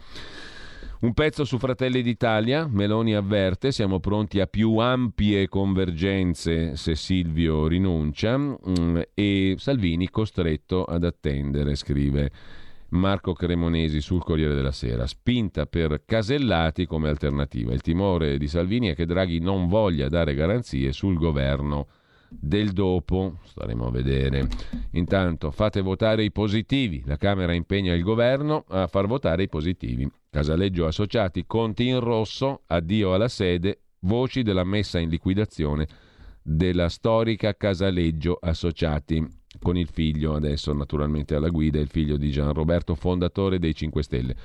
Un 0.98 1.14
pezzo 1.14 1.43
su 1.43 1.58
Fratelli 1.58 2.02
d'Italia, 2.02 2.68
Meloni 2.72 3.16
avverte, 3.16 3.74
siamo 3.74 4.00
pronti 4.00 4.39
a 4.39 4.48
più 4.48 4.78
ampie 4.78 5.50
convergenze 5.50 6.78
se 6.78 6.96
Silvio 6.96 7.68
rinuncia 7.68 8.38
mm, 8.38 9.02
e 9.14 9.56
Salvini 9.58 10.10
costretto 10.10 10.86
ad 10.86 11.04
attendere, 11.04 11.76
scrive 11.76 12.32
Marco 12.89 13.34
Cremonesi 13.34 14.00
sul 14.00 14.24
Corriere 14.24 14.56
della 14.56 14.72
Sera, 14.72 15.06
spinta 15.06 15.66
per 15.66 16.04
Casellati 16.06 16.86
come 16.86 17.10
alternativa. 17.10 17.74
Il 17.74 17.82
timore 17.82 18.38
di 18.38 18.48
Salvini 18.48 18.88
è 18.88 18.96
che 18.96 19.06
Draghi 19.06 19.39
non 19.39 19.68
voglia 19.68 20.08
dare 20.08 20.34
garanzie 20.34 20.93
sul 20.93 21.18
governo 21.18 21.88
del 22.40 22.72
dopo, 22.72 23.40
staremo 23.44 23.88
a 23.88 23.92
vedere. 23.92 24.48
Intanto 24.92 25.52
fate 25.52 25.82
votare 25.82 26.24
i 26.24 26.32
positivi, 26.32 27.04
la 27.06 27.18
Camera 27.18 27.54
impegna 27.54 27.94
il 27.94 28.04
governo 28.04 28.66
a 28.70 28.88
far 28.88 29.08
votare 29.08 29.44
i 29.44 29.50
positivi. 29.50 30.10
Casaleggio 30.30 30.86
Associati, 30.86 31.46
conti 31.46 31.88
in 31.88 32.00
rosso, 32.00 32.62
addio 32.68 33.14
alla 33.14 33.28
sede, 33.28 33.80
voci 34.00 34.44
della 34.44 34.64
messa 34.64 35.00
in 35.00 35.10
liquidazione 35.10 35.88
della 36.42 36.90
storica 36.90 37.56
Casaleggio 37.56 38.38
Associati, 38.40 39.26
con 39.62 39.78
il 39.78 39.88
figlio 39.88 40.34
adesso 40.34 40.74
naturalmente 40.74 41.36
alla 41.36 41.49
guida, 41.49 41.80
il 41.80 41.88
figlio 41.88 42.18
di 42.18 42.30
Gian 42.32 42.53
Roberto, 42.53 42.95
fondatore 42.95 43.60
dei 43.60 43.74
5 43.74 44.03
Stelle. 44.03 44.36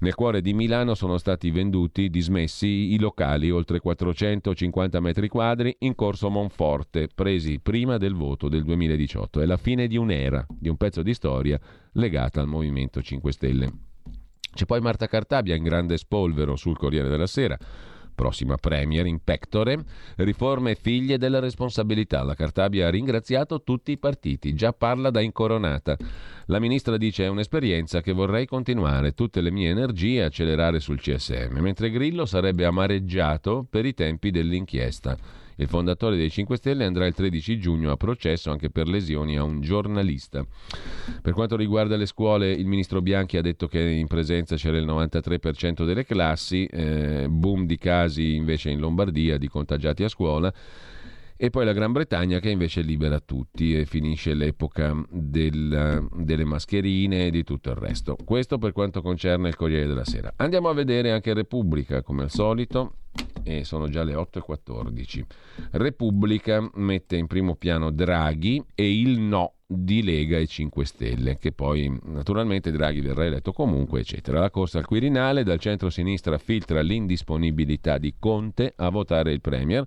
Nel 0.00 0.14
cuore 0.14 0.40
di 0.40 0.54
Milano 0.54 0.94
sono 0.94 1.18
stati 1.18 1.50
venduti, 1.50 2.10
dismessi 2.10 2.92
i 2.92 2.98
locali, 2.98 3.50
oltre 3.50 3.80
450 3.80 5.00
metri 5.00 5.28
quadri, 5.28 5.74
in 5.80 5.94
corso 5.94 6.30
Monforte, 6.30 7.08
presi 7.14 7.60
prima 7.60 7.96
del 7.96 8.14
voto 8.14 8.48
del 8.48 8.64
2018. 8.64 9.40
È 9.40 9.46
la 9.46 9.56
fine 9.56 9.86
di 9.86 9.96
un'era, 9.96 10.44
di 10.48 10.68
un 10.68 10.76
pezzo 10.76 11.02
di 11.02 11.14
storia 11.14 11.58
legata 11.92 12.40
al 12.40 12.46
Movimento 12.46 13.00
5 13.00 13.32
Stelle. 13.32 13.72
C'è 14.54 14.66
poi 14.66 14.80
Marta 14.80 15.08
Cartabia 15.08 15.56
in 15.56 15.64
grande 15.64 15.96
spolvero 15.96 16.54
sul 16.54 16.76
Corriere 16.76 17.08
della 17.08 17.26
Sera 17.26 17.58
prossima 18.14 18.56
Premier 18.56 19.06
in 19.06 19.20
pectore, 19.22 19.84
riforme 20.16 20.74
figlie 20.74 21.18
della 21.18 21.40
responsabilità. 21.40 22.22
La 22.22 22.34
Cartabia 22.34 22.86
ha 22.86 22.90
ringraziato 22.90 23.62
tutti 23.62 23.92
i 23.92 23.98
partiti, 23.98 24.54
già 24.54 24.72
parla 24.72 25.10
da 25.10 25.20
incoronata. 25.20 25.96
La 26.46 26.58
ministra 26.58 26.96
dice 26.96 27.24
è 27.24 27.28
un'esperienza 27.28 28.00
che 28.00 28.12
vorrei 28.12 28.46
continuare, 28.46 29.12
tutte 29.12 29.40
le 29.40 29.50
mie 29.50 29.70
energie 29.70 30.22
accelerare 30.22 30.80
sul 30.80 31.00
CSM, 31.00 31.58
mentre 31.58 31.90
Grillo 31.90 32.26
sarebbe 32.26 32.64
amareggiato 32.64 33.66
per 33.68 33.84
i 33.86 33.94
tempi 33.94 34.30
dell'inchiesta. 34.30 35.43
Il 35.56 35.68
fondatore 35.68 36.16
dei 36.16 36.30
5 36.30 36.56
Stelle 36.56 36.84
andrà 36.84 37.06
il 37.06 37.14
13 37.14 37.58
giugno 37.58 37.90
a 37.90 37.96
processo 37.96 38.50
anche 38.50 38.70
per 38.70 38.88
lesioni 38.88 39.36
a 39.36 39.42
un 39.42 39.60
giornalista. 39.60 40.44
Per 41.22 41.32
quanto 41.32 41.56
riguarda 41.56 41.96
le 41.96 42.06
scuole, 42.06 42.50
il 42.50 42.66
ministro 42.66 43.00
Bianchi 43.00 43.36
ha 43.36 43.42
detto 43.42 43.66
che 43.66 43.80
in 43.80 44.06
presenza 44.06 44.56
c'era 44.56 44.78
il 44.78 44.86
93% 44.86 45.84
delle 45.84 46.04
classi, 46.04 46.66
eh, 46.66 47.26
boom 47.28 47.66
di 47.66 47.78
casi 47.78 48.34
invece 48.34 48.70
in 48.70 48.80
Lombardia 48.80 49.38
di 49.38 49.48
contagiati 49.48 50.02
a 50.02 50.08
scuola 50.08 50.52
e 51.36 51.50
poi 51.50 51.64
la 51.64 51.72
Gran 51.72 51.92
Bretagna 51.92 52.38
che 52.38 52.50
invece 52.50 52.80
libera 52.82 53.20
tutti 53.20 53.76
e 53.76 53.86
finisce 53.86 54.34
l'epoca 54.34 54.94
del, 55.10 56.08
delle 56.16 56.44
mascherine 56.44 57.26
e 57.26 57.30
di 57.30 57.42
tutto 57.42 57.70
il 57.70 57.76
resto. 57.76 58.16
Questo 58.24 58.58
per 58.58 58.72
quanto 58.72 59.02
concerne 59.02 59.48
il 59.48 59.56
Corriere 59.56 59.86
della 59.86 60.04
Sera. 60.04 60.32
Andiamo 60.36 60.68
a 60.68 60.74
vedere 60.74 61.10
anche 61.10 61.34
Repubblica 61.34 62.02
come 62.02 62.22
al 62.22 62.30
solito 62.30 62.96
e 63.42 63.64
sono 63.64 63.88
già 63.88 64.02
le 64.02 64.14
8.14. 64.14 65.22
Repubblica 65.72 66.68
mette 66.74 67.16
in 67.16 67.26
primo 67.26 67.56
piano 67.56 67.90
Draghi 67.90 68.62
e 68.74 68.98
il 68.98 69.20
no 69.20 69.54
di 69.66 70.02
Lega 70.02 70.38
e 70.38 70.46
5 70.46 70.84
Stelle, 70.84 71.38
che 71.38 71.52
poi 71.52 71.98
naturalmente 72.04 72.70
Draghi 72.70 73.00
verrà 73.00 73.24
eletto 73.24 73.52
comunque, 73.52 74.00
eccetera. 74.00 74.40
La 74.40 74.50
corsa 74.50 74.78
al 74.78 74.86
Quirinale 74.86 75.42
dal 75.42 75.58
centro-sinistra 75.58 76.38
filtra 76.38 76.80
l'indisponibilità 76.80 77.98
di 77.98 78.14
Conte 78.18 78.72
a 78.76 78.88
votare 78.88 79.32
il 79.32 79.40
Premier 79.40 79.86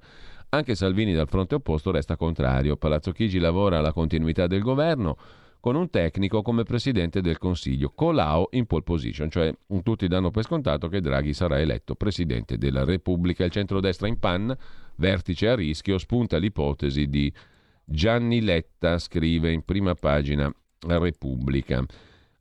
anche 0.50 0.76
Salvini 0.76 1.14
dal 1.14 1.28
fronte 1.28 1.56
opposto 1.56 1.92
resta 1.92 2.16
contrario. 2.16 2.78
Palazzo 2.78 3.12
Chigi 3.12 3.40
lavora 3.40 3.80
alla 3.80 3.94
continuità 3.94 4.48
del 4.48 4.62
governo 4.62 5.18
con 5.60 5.76
un 5.76 5.90
tecnico 5.90 6.42
come 6.42 6.64
presidente 6.64 7.20
del 7.20 7.38
Consiglio, 7.38 7.92
Colau 7.94 8.48
in 8.52 8.66
pole 8.68 8.84
position, 8.84 9.30
cioè 9.30 9.54
tutti 9.84 10.08
danno 10.08 10.32
per 10.32 10.44
scontato 10.44 10.88
che 10.88 11.02
Draghi 11.02 11.34
sarà 11.34 11.60
eletto 11.60 11.96
presidente 11.96 12.58
della 12.58 12.86
Repubblica. 12.86 13.44
Il 13.44 13.52
centrodestra 13.52 14.08
in 14.08 14.20
pan, 14.20 14.56
vertice 14.96 15.50
a 15.50 15.56
rischio, 15.56 15.98
spunta 15.98 16.38
l'ipotesi 16.38 17.08
di 17.08 17.34
Gianni 17.84 18.42
Letta, 18.42 18.98
scrive 18.98 19.52
in 19.52 19.64
prima 19.64 19.94
pagina 19.96 20.50
la 20.88 21.00
Repubblica. 21.00 21.84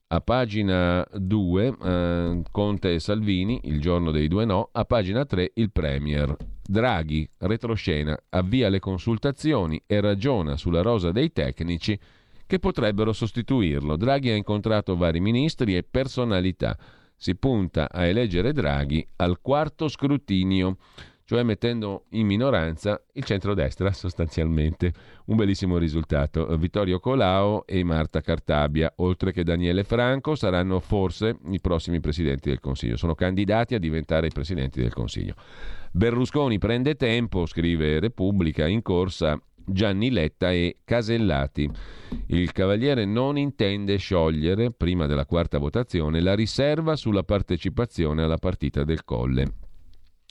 A 0.08 0.20
pagina 0.20 1.04
2 1.12 1.76
eh, 1.82 2.42
Conte 2.52 2.94
e 2.94 3.00
Salvini, 3.00 3.62
il 3.64 3.80
giorno 3.80 4.12
dei 4.12 4.28
due 4.28 4.44
no. 4.44 4.68
A 4.70 4.84
pagina 4.84 5.24
3 5.24 5.50
il 5.54 5.72
Premier. 5.72 6.36
Draghi, 6.62 7.28
retroscena, 7.38 8.16
avvia 8.28 8.68
le 8.68 8.78
consultazioni 8.78 9.82
e 9.84 10.00
ragiona 10.00 10.56
sulla 10.56 10.82
rosa 10.82 11.10
dei 11.10 11.32
tecnici 11.32 11.98
che 12.46 12.60
potrebbero 12.60 13.12
sostituirlo. 13.12 13.96
Draghi 13.96 14.30
ha 14.30 14.36
incontrato 14.36 14.96
vari 14.96 15.18
ministri 15.18 15.74
e 15.76 15.82
personalità. 15.82 16.78
Si 17.16 17.34
punta 17.34 17.88
a 17.90 18.04
eleggere 18.04 18.52
Draghi 18.52 19.04
al 19.16 19.40
quarto 19.40 19.88
scrutinio 19.88 20.76
cioè 21.26 21.42
mettendo 21.42 22.04
in 22.10 22.24
minoranza 22.24 23.02
il 23.12 23.24
centrodestra 23.24 23.92
sostanzialmente. 23.92 24.92
Un 25.26 25.36
bellissimo 25.36 25.76
risultato. 25.76 26.56
Vittorio 26.56 27.00
Colao 27.00 27.66
e 27.66 27.82
Marta 27.82 28.20
Cartabia, 28.20 28.92
oltre 28.96 29.32
che 29.32 29.42
Daniele 29.42 29.82
Franco, 29.82 30.36
saranno 30.36 30.78
forse 30.78 31.36
i 31.48 31.60
prossimi 31.60 32.00
presidenti 32.00 32.48
del 32.48 32.60
Consiglio. 32.60 32.96
Sono 32.96 33.16
candidati 33.16 33.74
a 33.74 33.80
diventare 33.80 34.28
i 34.28 34.32
presidenti 34.32 34.80
del 34.80 34.92
Consiglio. 34.92 35.34
Berlusconi 35.90 36.58
prende 36.58 36.94
tempo, 36.94 37.44
scrive 37.44 37.98
Repubblica, 37.98 38.68
in 38.68 38.82
corsa 38.82 39.36
Gianni 39.64 40.12
Letta 40.12 40.52
e 40.52 40.76
Casellati. 40.84 41.68
Il 42.26 42.52
Cavaliere 42.52 43.04
non 43.04 43.36
intende 43.36 43.96
sciogliere, 43.96 44.70
prima 44.70 45.06
della 45.06 45.26
quarta 45.26 45.58
votazione, 45.58 46.20
la 46.20 46.36
riserva 46.36 46.94
sulla 46.94 47.24
partecipazione 47.24 48.22
alla 48.22 48.38
partita 48.38 48.84
del 48.84 49.02
Colle. 49.02 49.65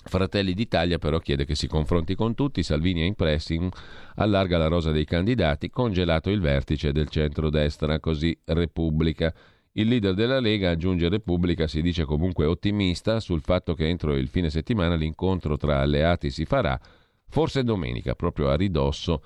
Fratelli 0.08 0.53
d'Italia 0.53 0.99
però 0.99 1.18
chiede 1.18 1.45
che 1.45 1.56
si 1.56 1.68
confronti 1.68 2.14
con 2.14 2.36
tutti, 2.36 2.62
Salvini 2.62 3.01
è 3.01 3.06
in 3.06 3.16
pressing, 3.16 3.72
allarga 4.16 4.60
la 4.60 4.68
rosa 4.68 4.91
dei 4.91 5.03
candidati, 5.03 5.72
congelato 5.72 6.30
il 6.30 6.39
vertice 6.39 6.91
del 6.91 7.10
centro-destra, 7.10 7.99
così 7.99 8.38
Repubblica. 8.45 9.34
Il 9.74 9.88
leader 9.88 10.14
della 10.14 10.39
Lega, 10.39 10.70
aggiunge 10.70 11.10
Repubblica, 11.10 11.68
si 11.68 11.82
dice 11.82 12.06
comunque 12.06 12.45
ottimista 12.45 13.20
sul 13.20 13.41
fatto 13.41 13.74
che 13.74 13.88
entro 13.88 14.16
il 14.16 14.28
fine 14.28 14.51
settimana 14.51 14.95
l'incontro 14.95 15.58
tra 15.58 15.82
alleati 15.82 16.30
si 16.30 16.45
farà, 16.45 16.80
forse 17.28 17.64
domenica, 17.64 18.14
proprio 18.14 18.49
a 18.49 18.56
ridosso 18.56 19.24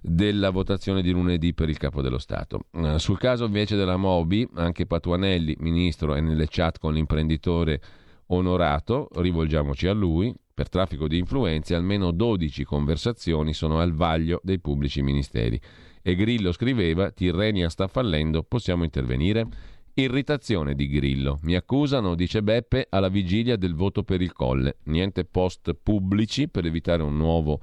della 0.00 0.50
votazione 0.50 1.02
di 1.02 1.10
lunedì 1.10 1.52
per 1.52 1.68
il 1.68 1.76
capo 1.76 2.00
dello 2.00 2.18
Stato. 2.18 2.66
Eh, 2.72 2.98
sul 2.98 3.18
caso 3.18 3.44
invece 3.44 3.76
della 3.76 3.96
Mobi, 3.96 4.48
anche 4.54 4.86
Patuanelli, 4.86 5.56
ministro, 5.58 6.14
è 6.14 6.20
nelle 6.20 6.46
chat 6.48 6.78
con 6.78 6.94
l'imprenditore 6.94 7.80
Onorato, 8.28 9.08
rivolgiamoci 9.14 9.86
a 9.86 9.92
lui, 9.92 10.34
per 10.52 10.68
traffico 10.68 11.06
di 11.06 11.18
influenze 11.18 11.74
almeno 11.74 12.10
12 12.10 12.64
conversazioni 12.64 13.52
sono 13.52 13.78
al 13.78 13.92
vaglio 13.92 14.40
dei 14.42 14.58
pubblici 14.58 15.02
ministeri. 15.02 15.60
E 16.02 16.14
Grillo 16.14 16.50
scriveva, 16.52 17.10
Tirrenia 17.10 17.68
sta 17.68 17.88
fallendo, 17.88 18.42
possiamo 18.42 18.84
intervenire? 18.84 19.46
Irritazione 19.94 20.74
di 20.74 20.88
Grillo. 20.88 21.38
Mi 21.42 21.54
accusano, 21.54 22.14
dice 22.14 22.42
Beppe, 22.42 22.86
alla 22.90 23.08
vigilia 23.08 23.56
del 23.56 23.74
voto 23.74 24.02
per 24.02 24.20
il 24.20 24.32
colle. 24.32 24.78
Niente 24.84 25.24
post 25.24 25.74
pubblici 25.74 26.48
per 26.48 26.66
evitare 26.66 27.02
un 27.02 27.16
nuovo 27.16 27.60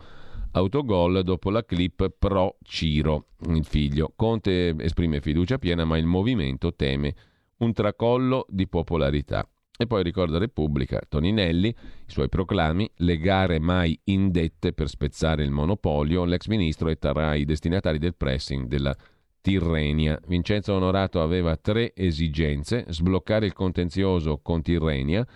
autogol 0.51 1.23
dopo 1.23 1.49
la 1.49 1.63
clip 1.65 2.09
pro 2.17 2.57
Ciro, 2.63 3.27
il 3.47 3.65
figlio. 3.65 4.13
Conte 4.15 4.75
esprime 4.79 5.19
fiducia 5.19 5.57
piena, 5.57 5.83
ma 5.83 5.97
il 5.97 6.05
movimento 6.05 6.73
teme 6.73 7.15
un 7.57 7.73
tracollo 7.73 8.45
di 8.49 8.67
popolarità. 8.67 9.47
E 9.75 9.87
poi 9.87 10.03
ricorda 10.03 10.37
Repubblica, 10.37 11.01
Toninelli, 11.07 11.67
i 11.67 11.75
suoi 12.11 12.29
proclami, 12.29 12.89
le 12.97 13.17
gare 13.17 13.59
mai 13.59 13.99
indette 14.05 14.71
per 14.71 14.87
spezzare 14.87 15.43
il 15.43 15.49
monopolio, 15.49 16.25
l'ex 16.25 16.45
ministro 16.45 16.89
e 16.89 16.97
tra 16.97 17.33
i 17.33 17.43
destinatari 17.43 17.97
del 17.97 18.15
pressing 18.15 18.67
della 18.67 18.95
Tirrenia. 19.41 20.19
Vincenzo 20.27 20.73
Onorato 20.73 21.21
aveva 21.21 21.57
tre 21.57 21.93
esigenze, 21.95 22.85
sbloccare 22.87 23.47
il 23.47 23.53
contenzioso 23.53 24.39
con 24.41 24.61
Tirrenia, 24.61 25.27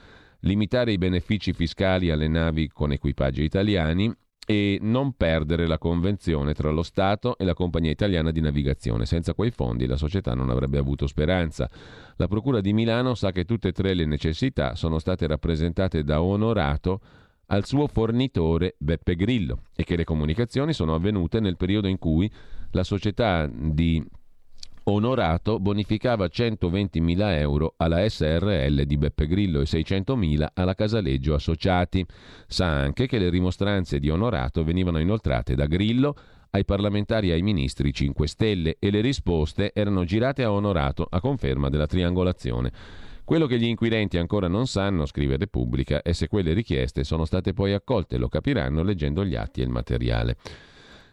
limitare 0.42 0.92
i 0.92 0.98
benefici 0.98 1.52
fiscali 1.52 2.12
alle 2.12 2.28
navi 2.28 2.70
con 2.70 2.92
equipaggi 2.92 3.44
italiani 3.44 4.16
e 4.50 4.78
non 4.82 5.12
perdere 5.12 5.68
la 5.68 5.78
convenzione 5.78 6.54
tra 6.54 6.72
lo 6.72 6.82
Stato 6.82 7.38
e 7.38 7.44
la 7.44 7.54
compagnia 7.54 7.92
italiana 7.92 8.32
di 8.32 8.40
navigazione. 8.40 9.06
Senza 9.06 9.34
quei 9.34 9.52
fondi 9.52 9.86
la 9.86 9.98
società 9.98 10.34
non 10.36 10.50
avrebbe 10.50 10.78
avuto 10.78 11.06
speranza. 11.06 11.70
La 12.16 12.30
Procura 12.30 12.62
di 12.62 12.72
Milano 12.72 13.14
sa 13.14 13.34
che 13.34 13.44
tutte 13.44 13.68
e 13.68 13.72
tre 13.74 13.94
le 13.94 14.06
necessità 14.06 14.74
sono 14.76 15.00
state 15.00 15.28
rappresentate 15.28 16.06
da 16.06 16.22
Onorato 16.22 17.02
al 17.48 17.66
suo 17.66 17.88
fornitore 17.88 18.76
Beppe 18.78 19.18
Grillo 19.18 19.64
e 19.76 19.84
che 19.84 19.98
le 19.98 20.06
comunicazioni 20.06 20.72
sono 20.72 20.96
avvenute 20.96 21.42
nel 21.42 21.58
periodo 21.58 21.90
in 21.90 21.98
cui 21.98 22.32
la 22.72 22.86
società 22.86 23.50
di 23.52 24.02
Onorato 24.90 25.60
bonificava 25.60 26.28
120.000 26.28 27.40
euro 27.40 27.74
alla 27.76 28.08
SRL 28.08 28.84
di 28.84 28.98
Beppe 28.98 29.28
Grillo 29.28 29.60
e 29.60 29.64
600.000 29.64 30.48
alla 30.54 30.76
Casaleggio 30.76 31.34
Associati. 31.34 32.06
Sa 32.48 32.68
anche 32.68 33.06
che 33.06 33.20
le 33.20 33.30
rimostranze 33.30 34.00
di 34.00 34.10
Onorato 34.10 34.64
venivano 34.64 35.00
inoltrate 35.00 35.56
da 35.56 35.66
Grillo 35.66 36.16
ai 36.52 36.64
parlamentari 36.64 37.30
e 37.30 37.34
ai 37.34 37.42
ministri 37.42 37.92
5 37.92 38.28
Stelle 38.28 38.78
e 38.80 38.90
le 38.90 39.02
risposte 39.02 39.74
erano 39.74 40.06
girate 40.06 40.44
a 40.44 40.54
Onorato 40.54 41.06
a 41.10 41.20
conferma 41.20 41.68
della 41.68 41.86
triangolazione. 41.86 42.72
Quello 43.26 43.46
che 43.46 43.60
gli 43.60 43.66
inquirenti 43.66 44.18
ancora 44.18 44.48
non 44.48 44.68
sanno, 44.68 45.06
scrive 45.06 45.36
Repubblica, 45.36 46.02
è 46.02 46.14
se 46.14 46.30
quelle 46.30 46.54
richieste 46.54 47.04
sono 47.04 47.26
state 47.26 47.52
poi 47.52 47.74
accolte, 47.74 48.16
lo 48.16 48.30
capiranno 48.30 48.84
leggendo 48.84 49.26
gli 49.26 49.36
atti 49.36 49.60
e 49.60 49.66
il 49.66 49.70
materiale. 49.70 50.38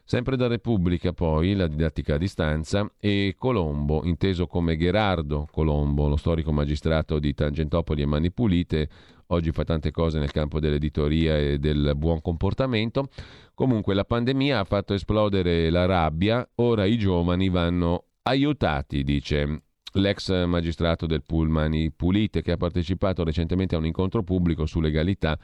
Sempre 0.07 0.37
da 0.37 0.49
Repubblica 0.49 1.15
poi 1.15 1.55
la 1.55 1.67
didattica 1.67 2.17
a 2.17 2.19
distanza 2.19 2.87
e 3.01 3.37
Colombo, 3.39 4.05
inteso 4.05 4.47
come 4.47 4.77
Gerardo 4.77 5.49
Colombo, 5.51 6.09
lo 6.09 6.17
storico 6.17 6.53
magistrato 6.53 7.19
di 7.19 7.33
Tangentopoli 7.33 8.03
e 8.03 8.07
Mani 8.07 8.31
Pulite, 8.31 8.87
oggi 9.29 9.51
fa 9.51 9.65
tante 9.65 9.91
cose 9.93 10.19
nel 10.19 10.31
campo 10.31 10.61
dell'editoria 10.61 11.39
e 11.39 11.59
del 11.59 11.95
buon 11.97 12.21
comportamento. 12.21 13.09
Comunque 13.55 13.95
la 13.95 14.05
pandemia 14.05 14.59
ha 14.59 14.65
fatto 14.65 14.93
esplodere 14.93 15.71
la 15.71 15.87
rabbia, 15.87 16.47
ora 16.57 16.85
i 16.85 16.99
giovani 16.99 17.49
vanno 17.49 18.09
aiutati, 18.25 19.05
dice 19.05 19.63
l'ex 19.95 20.45
magistrato 20.45 21.07
del 21.07 21.23
Pullmani 21.23 21.93
Pulite 21.93 22.43
che 22.43 22.53
ha 22.53 22.57
partecipato 22.59 23.25
recentemente 23.25 23.75
a 23.75 23.79
un 23.79 23.87
incontro 23.87 24.23
pubblico 24.23 24.67
su 24.67 24.81
legalità 24.81 25.39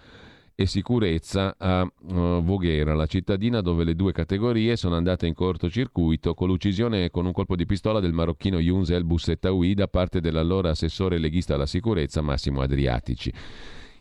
e 0.55 0.67
sicurezza 0.67 1.55
a 1.57 1.83
uh, 1.83 2.43
Voghera, 2.43 2.95
la 2.95 3.07
cittadina 3.07 3.61
dove 3.61 3.85
le 3.85 3.95
due 3.95 4.13
categorie 4.13 4.77
sono 4.77 4.97
andate 4.97 5.27
in 5.27 5.35
cortocircuito 5.35 6.35
con 6.35 6.49
l'uccisione 6.49 7.11
con 7.11 7.27
un 7.27 7.33
colpo 7.33 7.57
di 7.57 7.67
pistola 7.67 8.01
del 8.01 8.13
marocchino 8.13 8.59
Younes 8.59 8.91
El 8.91 9.05
Bussettaoui 9.05 9.75
da 9.75 9.89
parte 9.89 10.21
dell'allora 10.21 10.71
assessore 10.71 11.19
leghista 11.19 11.55
alla 11.55 11.67
sicurezza 11.67 12.21
Massimo 12.21 12.61
Adriatici. 12.61 13.33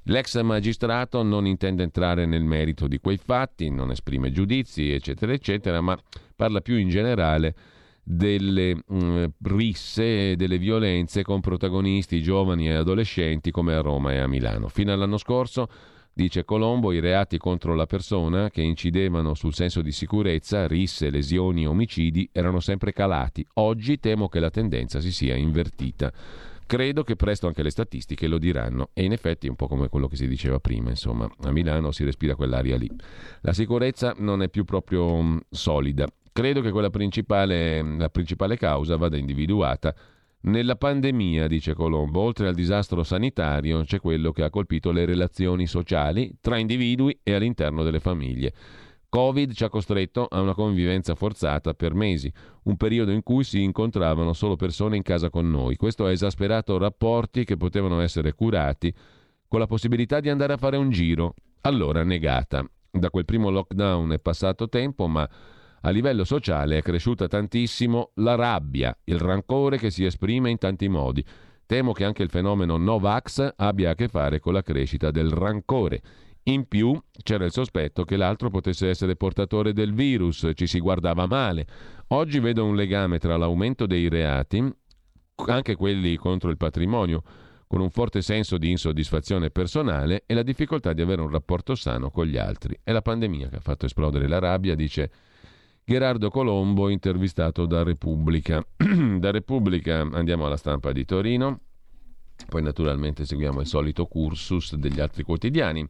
L'ex 0.03 0.41
magistrato 0.41 1.21
non 1.23 1.45
intende 1.45 1.83
entrare 1.83 2.25
nel 2.25 2.43
merito 2.43 2.87
di 2.87 2.99
quei 2.99 3.17
fatti, 3.17 3.69
non 3.69 3.91
esprime 3.91 4.31
giudizi, 4.31 4.91
eccetera, 4.91 5.33
eccetera, 5.33 5.81
ma 5.81 5.97
parla 6.35 6.61
più 6.61 6.77
in 6.77 6.89
generale 6.89 7.55
delle 8.01 8.73
mh, 8.73 8.83
mm, 8.91 9.23
risse 9.43 10.31
e 10.31 10.35
delle 10.35 10.57
violenze 10.57 11.21
con 11.21 11.41
protagonisti 11.41 12.23
giovani 12.23 12.67
e 12.67 12.73
adolescenti 12.73 13.51
come 13.51 13.75
a 13.75 13.81
Roma 13.81 14.13
e 14.13 14.17
a 14.17 14.27
Milano. 14.27 14.67
Fino 14.67 14.91
all'anno 14.91 15.17
scorso 15.17 15.67
Dice 16.19 16.43
Colombo, 16.43 16.91
i 16.91 16.99
reati 16.99 17.37
contro 17.37 17.75
la 17.75 17.85
persona 17.85 18.49
che 18.49 18.61
incidevano 18.61 19.35
sul 19.35 19.53
senso 19.53 19.81
di 19.81 19.93
sicurezza, 19.93 20.67
risse, 20.67 21.09
lesioni, 21.09 21.65
omicidi, 21.65 22.27
erano 22.33 22.59
sempre 22.59 22.91
calati. 22.91 23.47
Oggi 23.53 24.01
temo 24.01 24.27
che 24.27 24.41
la 24.41 24.49
tendenza 24.49 24.99
si 24.99 25.13
sia 25.13 25.37
invertita. 25.37 26.11
Credo 26.65 27.03
che 27.03 27.15
presto 27.15 27.47
anche 27.47 27.63
le 27.63 27.69
statistiche 27.69 28.27
lo 28.27 28.37
diranno 28.37 28.89
e 28.91 29.05
in 29.05 29.13
effetti 29.13 29.47
è 29.47 29.49
un 29.49 29.55
po' 29.55 29.67
come 29.69 29.87
quello 29.87 30.09
che 30.09 30.17
si 30.17 30.27
diceva 30.27 30.59
prima, 30.59 30.89
insomma, 30.89 31.25
a 31.43 31.51
Milano 31.51 31.91
si 31.91 32.03
respira 32.03 32.35
quell'aria 32.35 32.75
lì. 32.75 32.91
La 33.39 33.53
sicurezza 33.53 34.13
non 34.17 34.41
è 34.41 34.49
più 34.49 34.65
proprio 34.65 35.39
solida. 35.49 36.05
Credo 36.33 36.59
che 36.59 36.71
quella 36.71 36.89
principale, 36.89 37.81
la 37.81 38.09
principale 38.09 38.57
causa 38.57 38.97
vada 38.97 39.15
individuata 39.15 39.95
nella 40.41 40.75
pandemia, 40.75 41.47
dice 41.47 41.73
Colombo, 41.73 42.21
oltre 42.21 42.47
al 42.47 42.55
disastro 42.55 43.03
sanitario, 43.03 43.83
c'è 43.83 43.99
quello 43.99 44.31
che 44.31 44.43
ha 44.43 44.49
colpito 44.49 44.91
le 44.91 45.03
relazioni 45.05 45.67
sociali 45.67 46.37
tra 46.39 46.57
individui 46.57 47.19
e 47.23 47.33
all'interno 47.33 47.83
delle 47.83 47.99
famiglie. 47.99 48.53
Covid 49.09 49.53
ci 49.53 49.63
ha 49.63 49.69
costretto 49.69 50.27
a 50.29 50.39
una 50.39 50.53
convivenza 50.53 51.15
forzata 51.15 51.73
per 51.73 51.93
mesi, 51.93 52.31
un 52.63 52.77
periodo 52.77 53.11
in 53.11 53.23
cui 53.23 53.43
si 53.43 53.63
incontravano 53.63 54.33
solo 54.33 54.55
persone 54.55 54.95
in 54.95 55.01
casa 55.01 55.29
con 55.29 55.49
noi. 55.49 55.75
Questo 55.75 56.05
ha 56.05 56.11
esasperato 56.11 56.77
rapporti 56.77 57.43
che 57.43 57.57
potevano 57.57 57.99
essere 58.01 58.33
curati 58.33 58.93
con 59.47 59.59
la 59.59 59.65
possibilità 59.65 60.19
di 60.19 60.29
andare 60.29 60.53
a 60.53 60.57
fare 60.57 60.77
un 60.77 60.91
giro, 60.91 61.33
allora 61.61 62.03
negata. 62.03 62.63
Da 62.91 63.09
quel 63.09 63.25
primo 63.25 63.49
lockdown 63.49 64.11
è 64.11 64.19
passato 64.19 64.69
tempo, 64.69 65.07
ma 65.07 65.27
a 65.81 65.89
livello 65.89 66.23
sociale 66.23 66.77
è 66.77 66.81
cresciuta 66.81 67.27
tantissimo 67.27 68.11
la 68.15 68.35
rabbia, 68.35 68.97
il 69.05 69.19
rancore 69.19 69.77
che 69.77 69.89
si 69.89 70.05
esprime 70.05 70.49
in 70.49 70.57
tanti 70.57 70.87
modi. 70.87 71.23
Temo 71.65 71.91
che 71.91 72.03
anche 72.03 72.23
il 72.23 72.29
fenomeno 72.29 72.77
Novax 72.77 73.53
abbia 73.55 73.91
a 73.91 73.95
che 73.95 74.07
fare 74.07 74.39
con 74.39 74.53
la 74.53 74.63
crescita 74.63 75.11
del 75.11 75.29
rancore. 75.29 76.01
In 76.43 76.67
più 76.67 76.99
c'era 77.21 77.45
il 77.45 77.51
sospetto 77.51 78.03
che 78.05 78.17
l'altro 78.17 78.49
potesse 78.49 78.89
essere 78.89 79.15
portatore 79.15 79.71
del 79.71 79.93
virus, 79.93 80.49
ci 80.55 80.65
si 80.65 80.79
guardava 80.79 81.27
male. 81.27 81.67
Oggi 82.07 82.39
vedo 82.39 82.65
un 82.65 82.75
legame 82.75 83.19
tra 83.19 83.37
l'aumento 83.37 83.85
dei 83.85 84.09
reati 84.09 84.73
anche 85.45 85.75
quelli 85.75 86.17
contro 86.17 86.49
il 86.49 86.57
patrimonio, 86.57 87.23
con 87.67 87.81
un 87.81 87.91
forte 87.91 88.21
senso 88.21 88.57
di 88.57 88.71
insoddisfazione 88.71 89.51
personale 89.51 90.23
e 90.25 90.33
la 90.33 90.41
difficoltà 90.41 90.91
di 90.91 91.01
avere 91.01 91.21
un 91.21 91.29
rapporto 91.29 91.75
sano 91.75 92.09
con 92.09 92.25
gli 92.25 92.37
altri. 92.37 92.77
È 92.83 92.91
la 92.91 93.03
pandemia 93.03 93.47
che 93.47 93.57
ha 93.57 93.61
fatto 93.61 93.85
esplodere 93.85 94.27
la 94.27 94.39
rabbia, 94.39 94.73
dice 94.73 95.11
Gerardo 95.89 96.29
Colombo, 96.29 96.89
intervistato 96.89 97.65
da 97.65 97.81
Repubblica. 97.81 98.63
da 98.77 99.31
Repubblica 99.31 100.01
andiamo 100.01 100.45
alla 100.45 100.55
stampa 100.55 100.91
di 100.91 101.03
Torino, 101.03 101.61
poi 102.47 102.61
naturalmente 102.61 103.25
seguiamo 103.25 103.59
il 103.61 103.65
solito 103.65 104.05
cursus 104.05 104.75
degli 104.75 104.99
altri 104.99 105.23
quotidiani. 105.23 105.89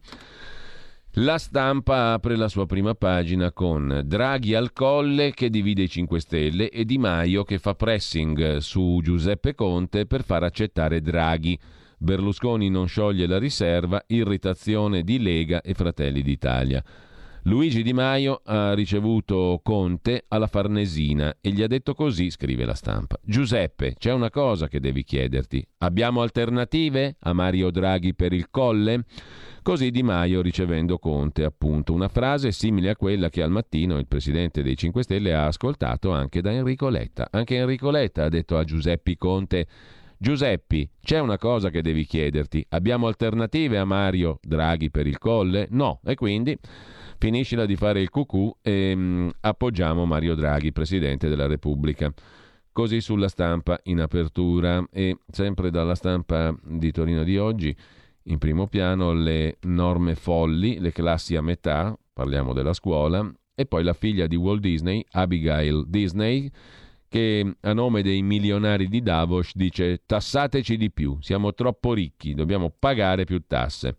La 1.16 1.36
stampa 1.36 2.14
apre 2.14 2.36
la 2.36 2.48
sua 2.48 2.64
prima 2.64 2.94
pagina 2.94 3.52
con 3.52 4.00
Draghi 4.06 4.54
al 4.54 4.72
colle 4.72 5.34
che 5.34 5.50
divide 5.50 5.82
i 5.82 5.88
5 5.90 6.18
Stelle 6.18 6.70
e 6.70 6.86
Di 6.86 6.96
Maio 6.96 7.44
che 7.44 7.58
fa 7.58 7.74
pressing 7.74 8.56
su 8.56 9.00
Giuseppe 9.02 9.54
Conte 9.54 10.06
per 10.06 10.24
far 10.24 10.44
accettare 10.44 11.02
Draghi. 11.02 11.58
Berlusconi 11.98 12.70
non 12.70 12.88
scioglie 12.88 13.26
la 13.26 13.38
riserva, 13.38 14.02
irritazione 14.06 15.02
di 15.02 15.20
Lega 15.20 15.60
e 15.60 15.74
Fratelli 15.74 16.22
d'Italia. 16.22 16.82
Luigi 17.44 17.82
Di 17.82 17.94
Maio 17.94 18.42
ha 18.44 18.74
ricevuto 18.74 19.60
Conte 19.62 20.24
alla 20.28 20.46
Farnesina 20.46 21.36
e 21.40 21.50
gli 21.50 21.62
ha 21.62 21.66
detto 21.66 21.94
così, 21.94 22.28
scrive 22.28 22.66
la 22.66 22.74
stampa. 22.74 23.18
Giuseppe, 23.22 23.94
c'è 23.98 24.12
una 24.12 24.28
cosa 24.28 24.68
che 24.68 24.78
devi 24.78 25.04
chiederti. 25.04 25.66
Abbiamo 25.78 26.20
alternative 26.20 27.16
a 27.20 27.32
Mario 27.32 27.70
Draghi 27.70 28.14
per 28.14 28.34
il 28.34 28.50
colle? 28.50 29.04
Così 29.62 29.90
Di 29.90 30.02
Maio 30.02 30.42
ricevendo 30.42 30.98
Conte, 30.98 31.44
appunto, 31.44 31.94
una 31.94 32.08
frase 32.08 32.52
simile 32.52 32.90
a 32.90 32.96
quella 32.96 33.30
che 33.30 33.42
al 33.42 33.50
mattino 33.50 33.98
il 33.98 34.06
presidente 34.06 34.62
dei 34.62 34.76
5 34.76 35.02
Stelle 35.02 35.32
ha 35.32 35.46
ascoltato 35.46 36.12
anche 36.12 36.42
da 36.42 36.52
Enrico 36.52 36.90
Letta. 36.90 37.28
Anche 37.30 37.56
Enrico 37.56 37.90
Letta 37.90 38.24
ha 38.24 38.28
detto 38.28 38.58
a 38.58 38.64
Giuseppe 38.64 39.16
Conte 39.16 39.66
Giuseppi, 40.22 40.86
c'è 41.02 41.18
una 41.18 41.38
cosa 41.38 41.70
che 41.70 41.80
devi 41.80 42.04
chiederti. 42.04 42.66
Abbiamo 42.68 43.06
alternative 43.06 43.78
a 43.78 43.86
Mario 43.86 44.38
Draghi 44.42 44.90
per 44.90 45.06
il 45.06 45.16
colle? 45.16 45.66
No. 45.70 46.00
E 46.04 46.14
quindi 46.14 46.58
finiscila 47.20 47.66
di 47.66 47.76
fare 47.76 48.00
il 48.00 48.08
cucù 48.08 48.50
e 48.62 48.94
mh, 48.96 49.00
mm, 49.00 49.28
appoggiamo 49.40 50.06
Mario 50.06 50.34
Draghi, 50.34 50.72
Presidente 50.72 51.28
della 51.28 51.46
Repubblica. 51.46 52.12
Così 52.72 53.02
sulla 53.02 53.28
stampa 53.28 53.78
in 53.84 54.00
apertura 54.00 54.82
e 54.90 55.18
sempre 55.30 55.70
dalla 55.70 55.94
stampa 55.94 56.56
di 56.64 56.90
Torino 56.90 57.22
di 57.22 57.36
oggi, 57.36 57.76
in 58.24 58.38
primo 58.38 58.68
piano 58.68 59.12
le 59.12 59.58
norme 59.62 60.14
folli, 60.14 60.80
le 60.80 60.92
classi 60.92 61.36
a 61.36 61.42
metà, 61.42 61.94
parliamo 62.12 62.54
della 62.54 62.72
scuola, 62.72 63.30
e 63.54 63.66
poi 63.66 63.82
la 63.82 63.92
figlia 63.92 64.26
di 64.26 64.36
Walt 64.36 64.60
Disney, 64.60 65.04
Abigail 65.10 65.84
Disney, 65.88 66.50
che 67.06 67.54
a 67.60 67.72
nome 67.74 68.02
dei 68.02 68.22
milionari 68.22 68.88
di 68.88 69.02
Davos 69.02 69.50
dice 69.54 70.02
tassateci 70.06 70.76
di 70.78 70.90
più, 70.90 71.18
siamo 71.20 71.52
troppo 71.52 71.92
ricchi, 71.92 72.34
dobbiamo 72.34 72.72
pagare 72.78 73.24
più 73.24 73.42
tasse. 73.46 73.94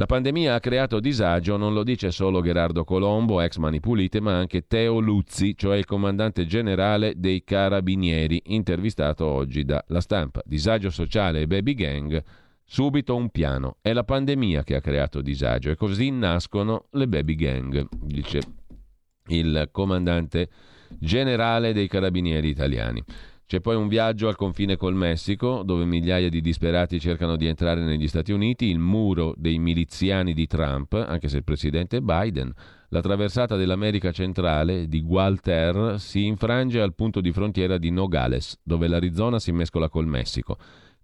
La 0.00 0.06
pandemia 0.06 0.54
ha 0.54 0.60
creato 0.60 0.98
disagio, 0.98 1.58
non 1.58 1.74
lo 1.74 1.82
dice 1.84 2.10
solo 2.10 2.40
Gerardo 2.40 2.84
Colombo, 2.84 3.42
ex 3.42 3.58
Mani 3.58 3.80
Pulite, 3.80 4.18
ma 4.18 4.34
anche 4.34 4.66
Teo 4.66 4.98
Luzzi, 4.98 5.54
cioè 5.54 5.76
il 5.76 5.84
comandante 5.84 6.46
generale 6.46 7.12
dei 7.18 7.44
Carabinieri, 7.44 8.40
intervistato 8.46 9.26
oggi 9.26 9.62
da 9.62 9.84
La 9.88 10.00
Stampa. 10.00 10.40
Disagio 10.46 10.88
sociale 10.88 11.42
e 11.42 11.46
baby 11.46 11.74
gang, 11.74 12.24
subito 12.64 13.14
un 13.14 13.28
piano. 13.28 13.76
È 13.82 13.92
la 13.92 14.02
pandemia 14.02 14.62
che 14.62 14.74
ha 14.74 14.80
creato 14.80 15.20
disagio 15.20 15.68
e 15.68 15.76
così 15.76 16.10
nascono 16.10 16.86
le 16.92 17.06
baby 17.06 17.34
gang, 17.34 17.86
dice 18.00 18.40
il 19.26 19.68
comandante 19.70 20.48
generale 20.98 21.74
dei 21.74 21.88
Carabinieri 21.88 22.48
italiani. 22.48 23.04
C'è 23.50 23.60
poi 23.60 23.74
un 23.74 23.88
viaggio 23.88 24.28
al 24.28 24.36
confine 24.36 24.76
col 24.76 24.94
Messico, 24.94 25.64
dove 25.64 25.84
migliaia 25.84 26.28
di 26.28 26.40
disperati 26.40 27.00
cercano 27.00 27.34
di 27.34 27.48
entrare 27.48 27.80
negli 27.80 28.06
Stati 28.06 28.30
Uniti, 28.30 28.66
il 28.66 28.78
muro 28.78 29.34
dei 29.36 29.58
miliziani 29.58 30.34
di 30.34 30.46
Trump, 30.46 30.92
anche 30.92 31.26
se 31.26 31.38
il 31.38 31.42
presidente 31.42 32.00
Biden. 32.00 32.52
La 32.90 33.00
traversata 33.00 33.56
dell'America 33.56 34.12
centrale 34.12 34.86
di 34.86 35.02
Gualter 35.02 35.98
si 35.98 36.26
infrange 36.26 36.80
al 36.80 36.94
punto 36.94 37.20
di 37.20 37.32
frontiera 37.32 37.76
di 37.76 37.90
Nogales, 37.90 38.56
dove 38.62 38.86
l'Arizona 38.86 39.40
si 39.40 39.50
mescola 39.50 39.88
col 39.88 40.06
Messico. 40.06 40.56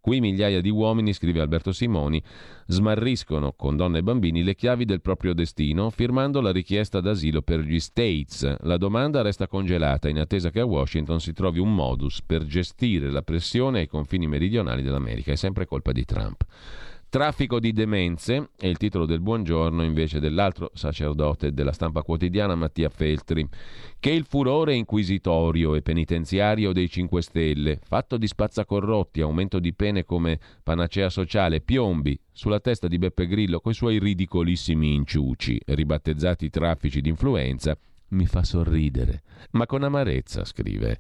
Qui 0.07 0.21
migliaia 0.21 0.61
di 0.61 0.71
uomini, 0.71 1.13
scrive 1.13 1.41
Alberto 1.41 1.73
Simoni, 1.73 2.23
smarriscono 2.67 3.55
con 3.55 3.75
donne 3.75 3.99
e 3.99 4.03
bambini 4.05 4.45
le 4.45 4.55
chiavi 4.55 4.85
del 4.85 5.01
proprio 5.01 5.35
destino, 5.35 5.91
firmando 5.91 6.41
la 6.41 6.53
richiesta 6.53 7.01
d'asilo 7.01 7.43
per 7.43 7.59
gli 7.59 7.81
States. 7.81 8.59
La 8.61 8.77
domanda 8.77 9.23
resta 9.23 9.49
congelata 9.49 10.09
in 10.09 10.21
attesa 10.21 10.51
che 10.51 10.61
a 10.61 10.65
Washington 10.65 11.19
si 11.19 11.33
trovi 11.33 11.59
un 11.59 11.75
modus 11.75 12.23
per 12.23 12.45
gestire 12.45 13.11
la 13.11 13.23
pressione 13.23 13.81
ai 13.81 13.89
confini 13.89 14.29
meridionali 14.29 14.85
dell'America. 14.85 15.33
È 15.33 15.37
sempre 15.37 15.67
colpa 15.67 15.91
di 15.91 16.05
Trump. 16.05 16.45
Traffico 17.09 17.61
di 17.61 17.73
demenze 17.73 18.51
è 18.59 18.67
il 18.67 18.77
titolo 18.77 19.07
del 19.07 19.21
buongiorno 19.21 19.85
invece 19.85 20.19
dell'altro 20.19 20.73
sacerdote 20.75 21.53
della 21.53 21.73
stampa 21.73 22.03
quotidiana 22.03 22.57
Mattia 22.57 22.89
Feltri, 22.89 23.49
che 24.01 24.11
il 24.11 24.25
furore 24.25 24.75
inquisitorio 24.75 25.77
e 25.77 25.83
penitenziario 25.83 26.73
dei 26.73 26.91
5 26.91 27.23
Stelle, 27.23 27.79
fatto 27.81 28.17
di 28.17 28.27
spazzacorrotti, 28.27 29.21
aumento 29.21 29.61
di 29.61 29.73
pene 29.73 30.05
come 30.05 30.41
panacea 30.65 31.09
sociale, 31.09 31.61
piombi 31.61 32.19
sulla 32.33 32.61
testa 32.61 32.89
di 32.89 32.99
Beppe 32.99 33.29
Grillo 33.29 33.61
coi 33.61 33.73
suoi 33.73 34.01
ridicolissimi 34.01 34.93
inciuci, 34.93 35.61
ribattezzati 35.65 36.51
traffici 36.51 37.01
di 37.01 37.09
influenza, 37.09 37.79
mi 38.09 38.27
fa 38.27 38.45
sorridere, 38.45 39.23
ma 39.53 39.67
con 39.67 39.83
amarezza, 39.83 40.45
scrive 40.45 40.99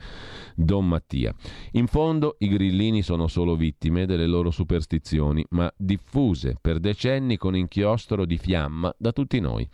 Don 0.54 0.88
Mattia. 0.88 1.34
In 1.72 1.86
fondo 1.86 2.36
i 2.40 2.48
grillini 2.48 3.02
sono 3.02 3.28
solo 3.28 3.54
vittime 3.54 4.06
delle 4.06 4.26
loro 4.26 4.50
superstizioni, 4.50 5.44
ma 5.50 5.72
diffuse 5.76 6.56
per 6.60 6.80
decenni 6.80 7.36
con 7.36 7.54
inchiostro 7.54 8.24
di 8.24 8.38
fiamma 8.38 8.92
da 8.98 9.12
tutti 9.12 9.38
noi. 9.38 9.68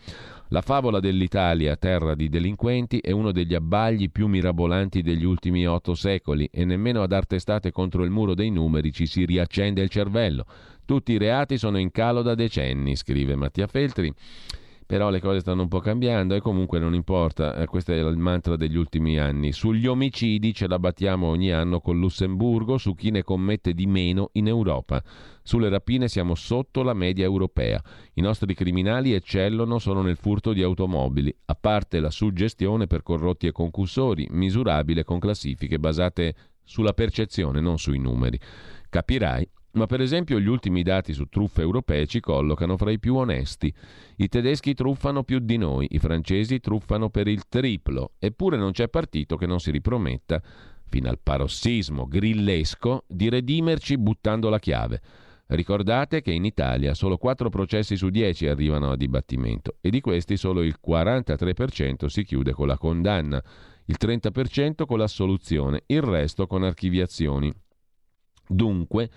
La 0.49 0.61
favola 0.61 1.01
dell'Italia, 1.01 1.77
terra 1.77 2.15
di 2.15 2.29
delinquenti, 2.29 2.99
è 2.99 3.11
uno 3.11 3.33
degli 3.33 3.55
abbagli 3.55 4.11
più 4.11 4.27
mirabolanti 4.27 5.01
degli 5.01 5.25
ultimi 5.25 5.67
otto 5.67 5.95
secoli 5.95 6.47
e 6.53 6.67
nemmeno 6.67 7.03
a 7.03 7.07
dar 7.07 7.27
testate 7.27 7.71
contro 7.71 8.05
il 8.05 8.11
muro 8.11 8.35
dei 8.35 8.51
numeri 8.51 8.93
ci 8.93 9.07
si 9.07 9.25
riaccende 9.25 9.81
il 9.81 9.89
cervello. 9.89 10.45
Tutti 10.85 11.13
i 11.13 11.19
reati 11.19 11.57
sono 11.57 11.79
in 11.79 11.91
calo 11.91 12.21
da 12.21 12.35
decenni, 12.35 12.97
scrive 12.97 13.35
Mattia 13.35 13.67
Feltri 13.67 14.13
però 14.87 15.11
le 15.11 15.21
cose 15.21 15.41
stanno 15.41 15.63
un 15.63 15.69
po' 15.69 15.81
cambiando 15.81 16.35
e 16.35 16.41
comunque 16.41 16.79
non 16.79 16.95
importa, 16.95 17.57
eh, 17.57 17.67
questo 17.67 17.93
è 17.93 17.97
il 17.97 18.17
mantra 18.17 18.57
degli 18.57 18.77
ultimi 18.77 19.19
anni. 19.19 19.53
Sugli 19.53 19.87
omicidi 19.87 20.53
ce 20.53 20.67
la 20.67 20.79
battiamo 20.79 21.27
ogni 21.27 21.53
anno 21.53 21.81
con 21.81 21.99
Lussemburgo, 21.99 22.79
su 22.79 22.95
chi 22.95 23.11
ne 23.11 23.23
commette 23.23 23.73
di 23.73 23.87
meno 23.87 24.31
in 24.33 24.49
Europa. 24.49 25.03
Sulle 25.43 25.69
rapine 25.69 26.09
siamo 26.09 26.35
sotto 26.35 26.83
la 26.83 26.95
media 26.95 27.25
europea. 27.25 27.83
I 28.15 28.21
nostri 28.21 28.55
criminali 28.55 29.13
eccellono 29.13 29.79
solo 29.79 30.03
nel 30.03 30.17
furto 30.17 30.53
di 30.53 30.63
automobili, 30.63 31.35
a 31.47 31.55
parte 31.55 32.01
la 32.01 32.11
suggestione 32.11 32.87
per 32.87 33.03
corrotti 33.03 33.47
e 33.47 33.53
concussori, 33.53 34.29
misurabile 34.31 35.05
con 35.05 35.19
classifiche 35.19 35.79
basate 35.79 36.35
sulla 36.65 36.93
percezione, 36.93 37.61
non 37.61 37.79
sui 37.79 37.99
numeri. 37.99 38.39
Capirai 38.89 39.49
ma 39.73 39.87
per 39.87 40.01
esempio 40.01 40.39
gli 40.39 40.49
ultimi 40.49 40.83
dati 40.83 41.13
su 41.13 41.27
truffe 41.27 41.63
europee 41.63 42.07
ci 42.07 42.21
collocano 42.21 42.77
fra 42.77 42.91
i 42.91 42.99
più 42.99 43.17
onesti. 43.17 43.73
I 44.17 44.29
tedeschi 44.29 44.75
truffano 44.75 45.23
più 45.25 45.39
di 45.39 45.57
noi, 45.57 45.87
i 45.91 45.99
francesi 45.99 46.61
truffano 46.61 47.09
per 47.09 47.29
il 47.29 47.49
triplo, 47.49 48.13
eppure 48.19 48.57
non 48.57 48.73
c'è 48.73 48.89
partito 48.89 49.37
che 49.37 49.47
non 49.47 49.61
si 49.61 49.71
riprometta, 49.71 50.43
fino 50.89 51.09
al 51.09 51.19
parossismo 51.23 52.07
grillesco, 52.07 53.05
di 53.07 53.31
redimerci 53.31 53.97
buttando 53.97 54.51
la 54.51 54.59
chiave. 54.59 55.01
Ricordate 55.47 56.23
che 56.23 56.33
in 56.33 56.45
Italia 56.45 56.95
solo 56.95 57.19
4 57.19 57.51
processi 57.51 57.97
su 57.97 58.09
10 58.09 58.47
arrivano 58.47 58.91
a 58.91 58.97
dibattimento 58.97 59.77
e 59.81 59.91
di 59.91 60.01
questi 60.01 60.37
solo 60.37 60.63
il 60.63 60.79
43% 60.87 62.07
si 62.07 62.25
chiude 62.25 62.53
con 62.53 62.67
la 62.67 62.79
condanna, 62.79 63.43
il 63.87 63.97
30% 64.01 64.87
con 64.87 64.99
l'assoluzione, 64.99 65.83
il 65.87 66.01
resto 66.01 66.47
con 66.47 66.63
archiviazioni. 66.63 67.53
Dunque, 68.47 69.11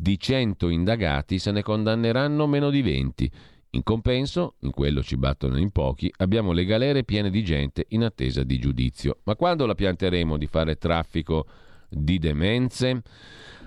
di 0.00 0.16
100 0.16 0.68
indagati 0.68 1.40
se 1.40 1.50
ne 1.50 1.62
condanneranno 1.62 2.46
meno 2.46 2.70
di 2.70 2.82
20. 2.82 3.30
In 3.70 3.82
compenso, 3.82 4.54
in 4.60 4.70
quello 4.70 5.02
ci 5.02 5.16
battono 5.16 5.58
in 5.58 5.70
pochi, 5.70 6.10
abbiamo 6.18 6.52
le 6.52 6.64
galere 6.64 7.02
piene 7.02 7.30
di 7.30 7.42
gente 7.42 7.84
in 7.88 8.04
attesa 8.04 8.44
di 8.44 8.60
giudizio. 8.60 9.18
Ma 9.24 9.34
quando 9.34 9.66
la 9.66 9.74
pianteremo 9.74 10.36
di 10.36 10.46
fare 10.46 10.76
traffico 10.76 11.46
di 11.88 12.20
demenze? 12.20 13.02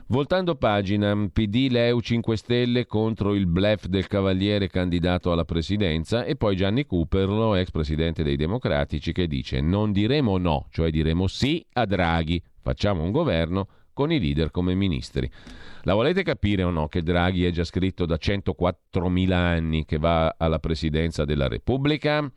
Voltando 0.07 0.55
pagina, 0.55 1.13
PD 1.31 1.67
Leu 1.69 1.99
5 1.99 2.37
Stelle 2.37 2.85
contro 2.85 3.33
il 3.35 3.45
blef 3.45 3.87
del 3.87 4.07
cavaliere 4.07 4.69
candidato 4.69 5.33
alla 5.33 5.45
presidenza 5.45 6.23
e 6.23 6.37
poi 6.37 6.55
Gianni 6.55 6.85
Cooperlo, 6.85 7.55
ex 7.55 7.71
presidente 7.71 8.23
dei 8.23 8.37
Democratici, 8.37 9.11
che 9.11 9.27
dice 9.27 9.59
non 9.59 9.91
diremo 9.91 10.37
no, 10.37 10.67
cioè 10.71 10.91
diremo 10.91 11.27
sì 11.27 11.65
a 11.73 11.85
Draghi, 11.85 12.41
facciamo 12.61 13.03
un 13.03 13.11
governo 13.11 13.67
con 13.93 14.11
i 14.11 14.19
leader 14.19 14.51
come 14.51 14.73
ministri. 14.73 15.29
La 15.83 15.93
volete 15.93 16.23
capire 16.23 16.63
o 16.63 16.69
no 16.69 16.87
che 16.87 17.01
Draghi 17.01 17.45
è 17.45 17.51
già 17.51 17.63
scritto 17.63 18.05
da 18.05 18.17
104.000 18.19 19.31
anni 19.31 19.85
che 19.85 19.97
va 19.97 20.35
alla 20.37 20.59
presidenza 20.59 21.25
della 21.25 21.47
Repubblica? 21.47 22.31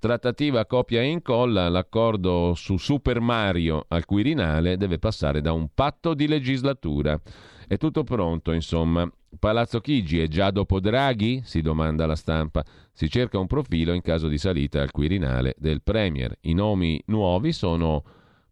Trattativa 0.00 0.64
copia 0.64 1.02
e 1.02 1.08
incolla, 1.08 1.68
l'accordo 1.68 2.54
su 2.54 2.78
Super 2.78 3.20
Mario 3.20 3.84
al 3.88 4.06
Quirinale 4.06 4.78
deve 4.78 4.98
passare 4.98 5.42
da 5.42 5.52
un 5.52 5.68
patto 5.74 6.14
di 6.14 6.26
legislatura. 6.26 7.20
È 7.68 7.76
tutto 7.76 8.02
pronto, 8.02 8.52
insomma. 8.52 9.06
Palazzo 9.38 9.80
Chigi 9.80 10.20
è 10.20 10.26
già 10.26 10.50
dopo 10.50 10.80
Draghi? 10.80 11.42
si 11.44 11.60
domanda 11.60 12.06
la 12.06 12.16
stampa. 12.16 12.64
Si 12.92 13.10
cerca 13.10 13.38
un 13.38 13.46
profilo 13.46 13.92
in 13.92 14.00
caso 14.00 14.26
di 14.26 14.38
salita 14.38 14.80
al 14.80 14.90
Quirinale 14.90 15.54
del 15.58 15.82
Premier. 15.82 16.34
I 16.40 16.54
nomi 16.54 17.00
nuovi 17.06 17.52
sono 17.52 18.02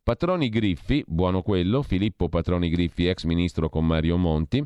Patroni 0.08 0.48
Griffi, 0.48 1.04
buono 1.06 1.42
quello, 1.42 1.82
Filippo 1.82 2.30
Patroni 2.30 2.70
Griffi, 2.70 3.06
ex 3.06 3.24
ministro 3.24 3.68
con 3.68 3.86
Mario 3.86 4.16
Monti, 4.16 4.64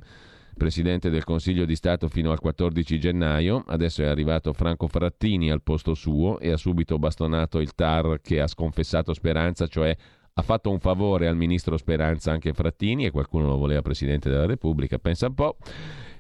presidente 0.57 1.11
del 1.11 1.25
Consiglio 1.25 1.65
di 1.65 1.75
Stato 1.75 2.07
fino 2.07 2.31
al 2.31 2.39
14 2.39 3.01
gennaio, 3.01 3.65
adesso 3.67 4.03
è 4.03 4.07
arrivato 4.07 4.53
Franco 4.53 4.87
Frattini 4.87 5.51
al 5.51 5.61
posto 5.61 5.95
suo 5.95 6.39
e 6.39 6.53
ha 6.53 6.57
subito 6.57 6.97
bastonato 6.97 7.59
il 7.59 7.75
TAR 7.75 8.21
che 8.23 8.41
ha 8.41 8.47
sconfessato 8.47 9.15
Speranza, 9.15 9.67
cioè 9.67 9.93
ha 10.33 10.43
fatto 10.43 10.71
un 10.71 10.79
favore 10.79 11.27
al 11.27 11.35
ministro 11.35 11.77
Speranza 11.77 12.31
anche 12.31 12.53
Frattini 12.53 13.07
e 13.07 13.11
qualcuno 13.11 13.49
lo 13.49 13.57
voleva 13.57 13.83
Presidente 13.83 14.31
della 14.31 14.47
Repubblica, 14.47 14.99
pensa 14.99 15.27
un 15.27 15.35
po'. 15.35 15.57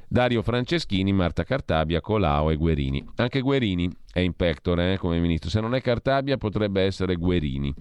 Dario 0.08 0.42
Franceschini, 0.42 1.12
Marta 1.12 1.44
Cartabia, 1.44 2.00
Colao 2.00 2.50
e 2.50 2.56
Guerini. 2.56 3.06
Anche 3.14 3.40
Guerini 3.40 3.88
è 4.12 4.18
in 4.18 4.32
pectore 4.32 4.94
eh, 4.94 4.98
come 4.98 5.20
ministro, 5.20 5.48
se 5.48 5.60
non 5.60 5.76
è 5.76 5.80
Cartabia 5.80 6.36
potrebbe 6.38 6.82
essere 6.82 7.14
Guerini 7.14 7.72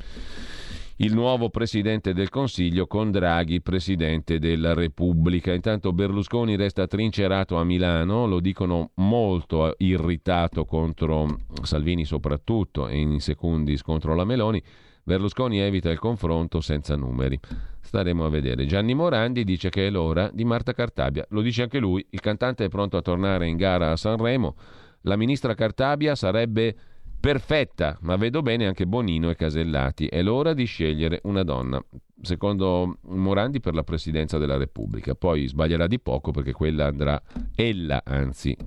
il 1.02 1.16
nuovo 1.16 1.50
presidente 1.50 2.14
del 2.14 2.30
Consiglio 2.30 2.86
con 2.86 3.10
Draghi, 3.10 3.62
presidente 3.62 4.38
della 4.38 4.76
Repubblica. 4.76 5.52
Intanto 5.52 5.94
Berlusconi 5.94 6.56
resta 6.56 6.86
trincerato 6.86 7.58
a 7.58 7.64
Milano, 7.64 8.28
lo 8.28 8.40
dicono 8.40 8.92
molto 8.96 9.74
irritato 9.80 10.64
contro 10.64 11.40
Salvini 11.64 12.06
soprattutto 12.06 12.88
e 12.88 13.00
in 13.00 13.20
secundis 13.20 13.82
contro 13.82 14.14
la 14.14 14.26
Meloni. 14.26 14.62
Berlusconi 15.04 15.60
evita 15.60 15.90
il 15.90 15.98
confronto 15.98 16.62
senza 16.62 16.96
numeri. 16.96 17.40
Staremo 17.80 18.24
a 18.24 18.30
vedere. 18.30 18.68
Gianni 18.68 18.94
Morandi 18.94 19.44
dice 19.44 19.70
che 19.70 19.88
è 19.88 19.90
l'ora 19.90 20.30
di 20.32 20.46
Marta 20.46 20.74
Cartabia. 20.74 21.26
Lo 21.30 21.42
dice 21.42 21.64
anche 21.64 21.80
lui. 21.80 22.06
Il 22.12 22.20
cantante 22.20 22.66
è 22.66 22.70
pronto 22.70 22.98
a 22.98 23.02
tornare 23.02 23.48
in 23.48 23.58
gara 23.58 23.90
a 23.90 23.98
Sanremo. 23.98 24.56
La 25.02 25.16
ministra 25.16 25.56
Cartabia 25.56 26.14
sarebbe 26.14 26.76
perfetta, 27.22 27.98
ma 28.02 28.18
vedo 28.18 28.42
bene 28.42 28.66
anche 28.66 28.88
Bonino 28.88 29.30
e 29.30 29.36
Casellati. 29.36 30.08
È 30.08 30.22
l'ora 30.24 30.54
di 30.54 30.66
scegliere 30.66 31.22
una 31.24 31.44
donna. 31.44 31.82
Secondo 32.20 32.98
Morandi 33.04 33.60
per 33.60 33.76
la 33.76 33.84
presidenza 33.84 34.40
della 34.40 34.58
Repubblica. 34.58 35.14
Poi 35.14 35.48
sbaglierà 35.48 35.86
di 35.88 36.00
poco 36.00 36.32
perché 36.32 36.52
quella 36.52 36.88
andrà, 36.88 37.22
ella 37.56 38.02
anzi, 38.04 38.58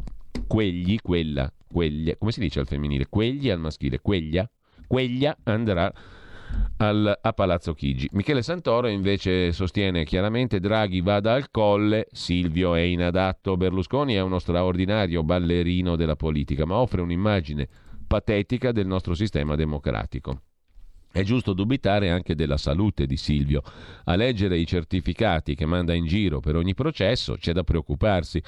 quegli, 0.46 0.98
quella, 1.02 1.52
queglia, 1.70 2.16
come 2.16 2.30
si 2.30 2.40
dice 2.40 2.60
al 2.60 2.66
femminile? 2.66 3.06
Quegli 3.08 3.50
al 3.50 3.58
maschile, 3.58 3.98
queglia, 4.00 4.48
queglia 4.86 5.36
andrà 5.42 5.92
al, 6.76 7.18
a 7.20 7.32
Palazzo 7.32 7.74
Chigi. 7.74 8.08
Michele 8.12 8.42
Santoro 8.42 8.86
invece 8.86 9.50
sostiene 9.50 10.04
chiaramente 10.04 10.60
Draghi 10.60 11.00
vada 11.00 11.32
al 11.32 11.50
colle, 11.50 12.06
Silvio 12.12 12.76
è 12.76 12.80
inadatto, 12.80 13.56
Berlusconi 13.56 14.14
è 14.14 14.20
uno 14.20 14.38
straordinario 14.38 15.24
ballerino 15.24 15.96
della 15.96 16.16
politica, 16.16 16.64
ma 16.64 16.76
offre 16.76 17.00
un'immagine 17.00 17.68
patetica 18.06 18.72
del 18.72 18.86
nostro 18.86 19.14
sistema 19.14 19.54
democratico. 19.56 20.42
È 21.14 21.22
giusto 21.22 21.52
dubitare 21.52 22.10
anche 22.10 22.34
della 22.34 22.56
salute 22.56 23.06
di 23.06 23.16
Silvio. 23.16 23.62
A 24.04 24.16
leggere 24.16 24.58
i 24.58 24.66
certificati 24.66 25.54
che 25.54 25.64
manda 25.64 25.94
in 25.94 26.06
giro 26.06 26.40
per 26.40 26.56
ogni 26.56 26.74
processo 26.74 27.36
c'è 27.36 27.52
da 27.52 27.62
preoccuparsi. 27.62 28.42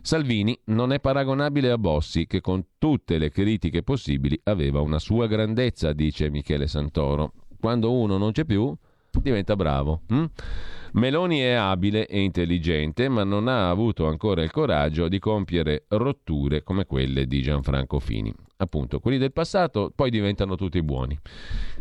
Salvini 0.00 0.56
non 0.66 0.92
è 0.92 1.00
paragonabile 1.00 1.72
a 1.72 1.78
Bossi, 1.78 2.28
che 2.28 2.40
con 2.40 2.64
tutte 2.78 3.18
le 3.18 3.30
critiche 3.30 3.82
possibili 3.82 4.38
aveva 4.44 4.80
una 4.80 5.00
sua 5.00 5.26
grandezza, 5.26 5.92
dice 5.92 6.30
Michele 6.30 6.68
Santoro. 6.68 7.32
Quando 7.58 7.92
uno 7.92 8.18
non 8.18 8.30
c'è 8.30 8.44
più, 8.44 8.72
diventa 9.20 9.56
bravo. 9.56 10.02
Hm? 10.06 10.24
Meloni 10.92 11.38
è 11.38 11.52
abile 11.52 12.06
e 12.06 12.20
intelligente, 12.20 13.08
ma 13.08 13.24
non 13.24 13.48
ha 13.48 13.70
avuto 13.70 14.06
ancora 14.06 14.42
il 14.42 14.50
coraggio 14.50 15.08
di 15.08 15.18
compiere 15.18 15.84
rotture 15.88 16.62
come 16.62 16.84
quelle 16.84 17.26
di 17.26 17.40
Gianfranco 17.40 17.98
Fini. 17.98 18.32
Appunto, 18.58 19.00
quelli 19.00 19.16
del 19.16 19.32
passato 19.32 19.90
poi 19.94 20.10
diventano 20.10 20.54
tutti 20.54 20.82
buoni. 20.82 21.18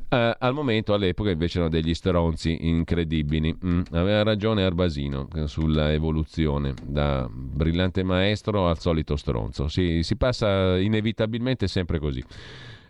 Uh, 0.10 0.32
al 0.40 0.54
momento, 0.54 0.94
all'epoca, 0.94 1.30
invece 1.30 1.58
erano 1.58 1.74
degli 1.74 1.94
stronzi 1.94 2.58
incredibili. 2.68 3.56
Mm, 3.66 3.82
aveva 3.92 4.24
ragione 4.24 4.64
Arbasino 4.64 5.28
sulla 5.46 5.92
evoluzione, 5.92 6.74
da 6.82 7.28
brillante 7.30 8.04
maestro 8.04 8.70
al 8.70 8.80
solito 8.80 9.18
stronzo. 9.18 9.68
Si, 9.68 10.04
si 10.04 10.16
passa 10.16 10.78
inevitabilmente 10.78 11.68
sempre 11.68 12.00
così 12.00 12.24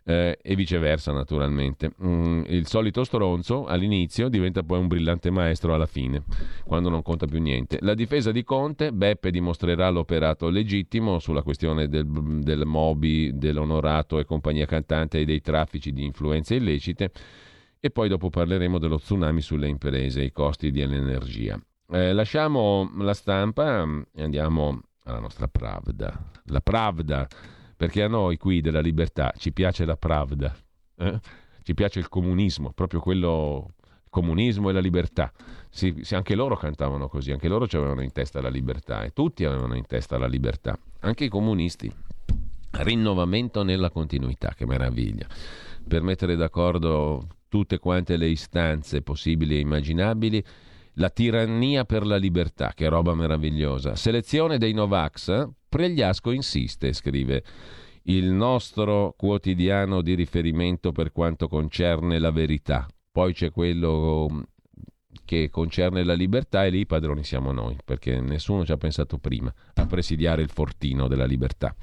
eh, 0.04 0.38
e 0.41 0.56
viceversa 0.56 1.12
naturalmente. 1.12 1.91
Mm, 2.04 2.43
il 2.47 2.68
solito 2.68 3.04
stronzo 3.04 3.66
all'inizio 3.66 4.30
diventa 4.30 4.64
poi 4.64 4.80
un 4.80 4.88
brillante 4.88 5.30
maestro 5.30 5.74
alla 5.74 5.86
fine, 5.86 6.24
quando 6.66 6.89
non 6.89 7.02
conta 7.02 7.26
più 7.26 7.39
niente. 7.39 7.78
La 7.82 7.93
difesa 7.93 8.32
di 8.32 8.43
Conte, 8.43 8.91
Beppe 8.91 9.32
dimostrerà 9.32 9.89
l'operato 9.89 10.49
legittimo 10.49 11.20
sulla 11.20 11.43
questione 11.43 11.88
del, 11.88 12.06
del 12.06 12.66
Mobi, 12.66 13.32
dell'onorato 13.38 14.20
e 14.20 14.26
compagnia 14.26 14.66
cantante 14.66 15.20
e 15.20 15.26
dei 15.26 15.41
traffici 15.41 15.91
di 15.91 16.04
influenze 16.04 16.56
illecite 16.56 17.12
e 17.80 17.89
poi 17.89 18.08
dopo 18.10 18.30
parleremo 18.30 18.78
dello 18.78 18.99
tsunami 18.99 19.41
sulle 19.41 19.68
imprese 19.68 20.22
e 20.22 20.26
i 20.26 20.32
costi 20.32 20.72
dell'energia. 20.72 21.60
Eh, 21.89 22.14
lasciamo 22.14 22.89
la 22.99 23.14
stampa 23.14 23.84
e 24.14 24.24
andiamo 24.24 24.82
alla 25.04 25.20
nostra 25.20 25.47
Pravda. 25.47 26.30
La 26.45 26.62
Pravda 26.62 27.28
perché 27.82 28.04
a 28.04 28.08
noi 28.08 28.38
qui 28.38 28.62
della 28.62 28.80
libertà 28.80 29.34
ci 29.36 29.52
piace 29.52 29.86
la 29.86 29.98
pravda, 29.98 30.56
eh? 30.98 31.20
ci 31.64 31.74
piace 31.74 31.98
il 31.98 32.10
comunismo, 32.10 32.74
proprio 32.74 33.00
quello, 33.00 33.72
comunismo 34.08 34.70
e 34.70 34.74
la 34.74 34.80
libertà. 34.80 35.34
Sì, 35.68 35.96
sì, 36.02 36.14
anche 36.14 36.36
loro 36.36 36.56
cantavano 36.56 37.08
così, 37.08 37.32
anche 37.32 37.48
loro 37.48 37.64
avevano 37.64 38.04
in 38.04 38.12
testa 38.12 38.40
la 38.40 38.50
libertà 38.50 39.02
e 39.02 39.14
tutti 39.14 39.46
avevano 39.46 39.74
in 39.74 39.88
testa 39.88 40.20
la 40.20 40.28
libertà, 40.28 40.78
anche 41.00 41.24
i 41.24 41.28
comunisti. 41.28 41.92
Rinnovamento 42.70 43.64
nella 43.64 43.90
continuità, 43.90 44.54
che 44.56 44.68
meraviglia. 44.68 45.26
Per 45.88 46.04
mettere 46.04 46.36
d'accordo 46.36 47.30
tutte 47.50 47.80
quante 47.80 48.16
le 48.16 48.28
istanze 48.28 49.02
possibili 49.02 49.56
e 49.56 49.60
immaginabili 49.60 50.46
la 51.02 51.10
tirannia 51.10 51.84
per 51.84 52.06
la 52.06 52.16
libertà, 52.16 52.74
che 52.76 52.88
roba 52.88 53.16
meravigliosa. 53.16 53.95
Selezione 53.95 54.60
dei 54.60 54.72
Novax, 54.72 55.49
Pregliasco 55.68 56.30
insiste, 56.30 56.93
scrive 56.93 57.43
il 58.04 58.30
nostro 58.32 59.16
quotidiano 59.18 60.04
di 60.04 60.14
riferimento 60.14 60.91
per 60.91 61.12
quanto 61.12 61.47
concerne 61.47 62.20
la 62.20 62.30
verità. 62.30 62.86
Poi 63.12 63.34
c'è 63.34 63.49
quello 63.49 64.45
che 65.32 65.50
concerne 65.50 66.04
la 66.04 66.14
libertà 66.14 66.66
e 66.66 66.70
lì 66.70 66.80
i 66.80 66.86
padroni 66.86 67.24
siamo 67.24 67.54
noi, 67.54 67.78
perché 67.86 68.20
nessuno 68.20 68.66
ci 68.66 68.74
ha 68.74 68.78
pensato 68.78 69.18
prima 69.18 69.50
a 69.76 69.86
presidiare 69.86 70.42
il 70.42 70.50
fortino 70.50 71.08
della 71.08 71.24
libertà. 71.24 71.74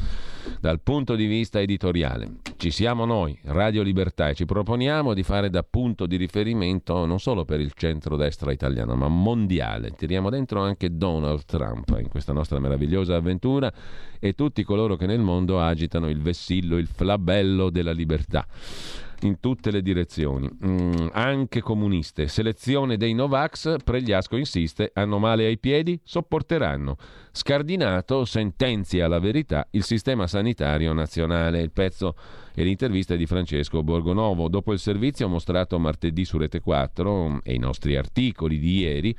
Dal 0.61 0.81
punto 0.83 1.15
di 1.15 1.25
vista 1.25 1.59
editoriale, 1.59 2.41
ci 2.59 2.71
siamo 2.71 3.07
noi, 3.07 3.39
Radio 3.45 3.83
Libertà, 3.83 4.29
e 4.29 4.35
ci 4.35 4.45
proponiamo 4.45 5.15
di 5.15 5.23
fare 5.23 5.49
da 5.49 5.63
punto 5.63 6.05
di 6.05 6.17
riferimento 6.17 7.07
non 7.07 7.21
solo 7.21 7.47
per 7.47 7.61
il 7.61 7.73
centro-destra 7.75 8.53
italiano, 8.53 8.95
ma 8.97 9.09
mondiale. 9.09 9.93
Tiriamo 9.93 10.29
dentro 10.29 10.61
anche 10.61 10.95
Donald 10.95 11.47
Trump 11.47 11.97
in 11.99 12.09
questa 12.11 12.35
nostra 12.35 12.59
meravigliosa 12.59 13.17
avventura 13.17 13.73
e 14.21 14.35
tutti 14.35 14.63
coloro 14.63 14.97
che 14.97 15.07
nel 15.07 15.21
mondo 15.21 15.59
agitano 15.59 16.11
il 16.11 16.21
vessillo, 16.21 16.77
il 16.77 16.87
flabello 16.87 17.71
della 17.71 17.93
libertà 17.93 18.47
in 19.23 19.41
tutte 19.41 19.71
le 19.71 19.83
direzioni, 19.83 20.49
mm, 20.65 21.09
anche 21.13 21.61
comuniste. 21.61 22.29
Selezione 22.29 22.97
dei 22.97 23.15
Novax, 23.15 23.77
Pregliasco 23.83 24.37
insiste, 24.37 24.91
hanno 24.95 25.19
male 25.19 25.47
ai 25.47 25.59
piedi, 25.59 25.99
sopporteranno. 26.05 26.97
Scardinato 27.33 28.25
sentenzia 28.25 29.09
la 29.09 29.19
verità 29.19 29.67
il 29.71 29.83
sistema 29.83 30.27
sanitario 30.27 30.93
nazionale. 30.93 31.61
Il 31.61 31.73
pezzo 31.73 32.15
e 32.55 32.63
l'intervista 32.63 33.17
di 33.17 33.27
Francesco 33.27 33.83
Borgonovo. 33.83 34.49
Dopo 34.49 34.73
il 34.73 34.79
servizio 34.79 35.29
mostrato 35.29 35.79
martedì 35.79 36.25
su 36.25 36.39
Rete 36.39 36.61
4 36.61 37.29
mm, 37.29 37.37
e 37.43 37.55
i 37.55 37.59
nostri 37.59 37.97
articoli 37.97 38.59
di 38.59 38.79
ieri, 38.79 39.17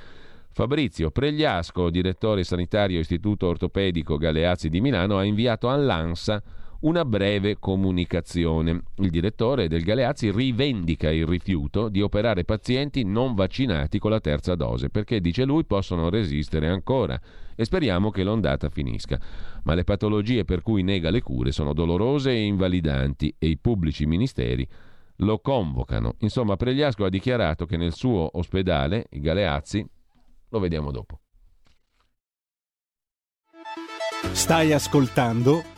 Fabrizio 0.51 1.11
Pregliasco, 1.11 1.89
direttore 1.89 2.43
sanitario 2.43 2.99
Istituto 2.99 3.47
Ortopedico 3.47 4.17
Galeazzi 4.17 4.69
di 4.69 4.81
Milano, 4.81 5.17
ha 5.17 5.23
inviato 5.23 5.69
all'ANSA 5.69 6.41
una 6.81 7.03
breve 7.03 7.57
comunicazione. 7.59 8.83
Il 8.97 9.09
direttore 9.09 9.67
del 9.67 9.83
Galeazzi 9.83 10.31
rivendica 10.31 11.09
il 11.09 11.25
rifiuto 11.25 11.89
di 11.89 12.01
operare 12.01 12.45
pazienti 12.45 13.03
non 13.03 13.35
vaccinati 13.35 13.99
con 13.99 14.11
la 14.11 14.19
terza 14.19 14.55
dose 14.55 14.89
perché, 14.89 15.19
dice 15.19 15.43
lui, 15.43 15.65
possono 15.65 16.09
resistere 16.09 16.67
ancora 16.67 17.19
e 17.55 17.65
speriamo 17.65 18.11
che 18.11 18.23
l'ondata 18.23 18.69
finisca. 18.69 19.19
Ma 19.63 19.73
le 19.73 19.83
patologie 19.83 20.45
per 20.45 20.61
cui 20.61 20.83
nega 20.83 21.09
le 21.09 21.21
cure 21.21 21.51
sono 21.51 21.73
dolorose 21.73 22.31
e 22.31 22.43
invalidanti 22.43 23.35
e 23.37 23.47
i 23.47 23.57
pubblici 23.57 24.05
ministeri 24.05 24.67
lo 25.17 25.39
convocano. 25.39 26.15
Insomma, 26.19 26.55
Pregliasco 26.55 27.03
ha 27.03 27.09
dichiarato 27.09 27.65
che 27.65 27.75
nel 27.75 27.93
suo 27.93 28.29
ospedale, 28.37 29.07
i 29.11 29.19
Galeazzi, 29.19 29.85
lo 30.47 30.59
vediamo 30.59 30.91
dopo. 30.91 31.19
Stai 34.31 34.71
ascoltando 34.71 35.77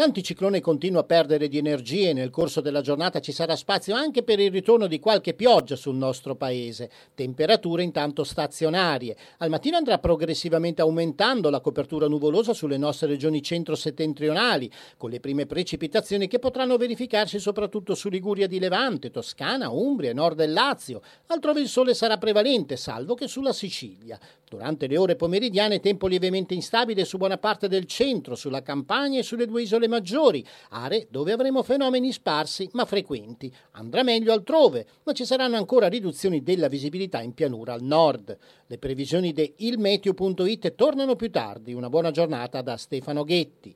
L'anticiclone 0.00 0.62
continua 0.62 1.00
a 1.00 1.04
perdere 1.04 1.46
di 1.46 1.58
energie 1.58 2.08
e 2.08 2.12
nel 2.14 2.30
corso 2.30 2.62
della 2.62 2.80
giornata 2.80 3.20
ci 3.20 3.32
sarà 3.32 3.54
spazio 3.54 3.94
anche 3.94 4.22
per 4.22 4.40
il 4.40 4.50
ritorno 4.50 4.86
di 4.86 4.98
qualche 4.98 5.34
pioggia 5.34 5.76
sul 5.76 5.94
nostro 5.94 6.36
paese. 6.36 6.88
Temperature 7.14 7.82
intanto 7.82 8.24
stazionarie. 8.24 9.14
Al 9.40 9.50
mattino 9.50 9.76
andrà 9.76 9.98
progressivamente 9.98 10.80
aumentando 10.80 11.50
la 11.50 11.60
copertura 11.60 12.08
nuvolosa 12.08 12.54
sulle 12.54 12.78
nostre 12.78 13.08
regioni 13.08 13.42
centro-settentrionali, 13.42 14.72
con 14.96 15.10
le 15.10 15.20
prime 15.20 15.44
precipitazioni 15.44 16.28
che 16.28 16.38
potranno 16.38 16.78
verificarsi 16.78 17.38
soprattutto 17.38 17.94
su 17.94 18.08
Liguria 18.08 18.46
di 18.46 18.58
Levante, 18.58 19.10
Toscana, 19.10 19.68
Umbria 19.68 20.12
e 20.12 20.14
nord 20.14 20.38
del 20.38 20.54
Lazio. 20.54 21.02
Altrove 21.26 21.60
il 21.60 21.68
sole 21.68 21.92
sarà 21.92 22.16
prevalente, 22.16 22.78
salvo 22.78 23.14
che 23.14 23.28
sulla 23.28 23.52
Sicilia. 23.52 24.18
Durante 24.50 24.88
le 24.88 24.98
ore 24.98 25.14
pomeridiane 25.14 25.78
tempo 25.78 26.08
lievemente 26.08 26.54
instabile 26.54 27.04
su 27.04 27.18
buona 27.18 27.38
parte 27.38 27.68
del 27.68 27.84
centro, 27.84 28.34
sulla 28.34 28.62
Campania 28.62 29.20
e 29.20 29.22
sulle 29.22 29.46
due 29.46 29.62
isole 29.62 29.86
maggiori, 29.86 30.44
aree 30.70 31.06
dove 31.08 31.30
avremo 31.30 31.62
fenomeni 31.62 32.10
sparsi 32.10 32.68
ma 32.72 32.84
frequenti. 32.84 33.54
Andrà 33.74 34.02
meglio 34.02 34.32
altrove, 34.32 34.86
ma 35.04 35.12
ci 35.12 35.24
saranno 35.24 35.56
ancora 35.56 35.86
riduzioni 35.86 36.42
della 36.42 36.66
visibilità 36.66 37.20
in 37.20 37.32
pianura 37.32 37.74
al 37.74 37.84
nord. 37.84 38.36
Le 38.66 38.78
previsioni 38.78 39.32
di 39.32 39.54
ilmeteo.it 39.58 40.74
tornano 40.74 41.14
più 41.14 41.30
tardi. 41.30 41.72
Una 41.72 41.88
buona 41.88 42.10
giornata 42.10 42.60
da 42.60 42.76
Stefano 42.76 43.22
Ghetti. 43.22 43.72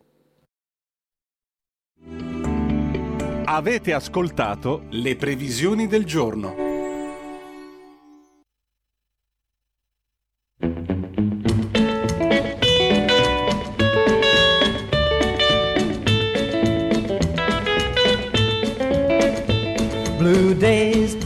Avete 3.45 3.93
ascoltato 3.93 4.87
le 4.91 5.15
previsioni 5.15 5.87
del 5.87 6.05
giorno. 6.05 6.64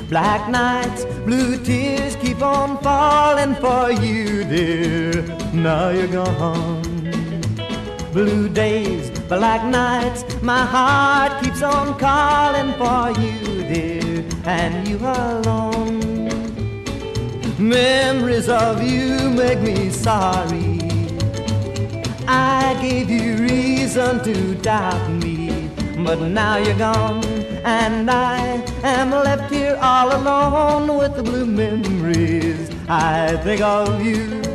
Black 0.09 0.49
nights, 0.49 1.05
blue 1.27 1.63
tears 1.63 2.17
keep 2.17 2.41
on 2.43 2.79
falling 2.79 3.55
for 3.57 3.93
you, 3.93 4.45
dear. 4.45 5.23
Now 5.53 5.91
you're 5.91 6.09
gone. 6.09 6.83
Blue 8.13 8.49
days, 8.49 9.11
black 9.29 9.65
nights, 9.65 10.25
my 10.43 10.65
heart 10.65 11.43
keeps 11.43 11.63
on 11.63 11.99
calling 11.99 12.73
for 12.75 13.21
you, 13.21 13.63
dear, 13.65 14.25
and 14.45 14.89
you 14.89 14.97
alone. 14.97 15.99
Memories 17.59 18.49
of 18.49 18.83
you 18.83 19.29
make 19.31 19.61
me 19.61 19.91
sorry. 19.91 20.81
I 22.27 22.79
gave 22.81 23.11
you 23.11 23.37
reason 23.37 24.23
to 24.25 24.55
doubt 24.57 25.11
me, 25.11 25.71
but 26.05 26.21
now 26.21 26.57
you're 26.57 26.79
gone 26.79 27.38
and 27.65 28.11
I 28.11 28.63
am 28.83 29.11
left 29.11 29.53
here 29.53 29.79
all 29.81 30.15
alone 30.15 30.97
with 30.99 31.17
the 31.17 31.23
blue 31.23 31.47
memories. 31.47 32.71
I 32.89 33.37
think 33.45 33.61
of 33.61 34.03
you. 34.05 34.48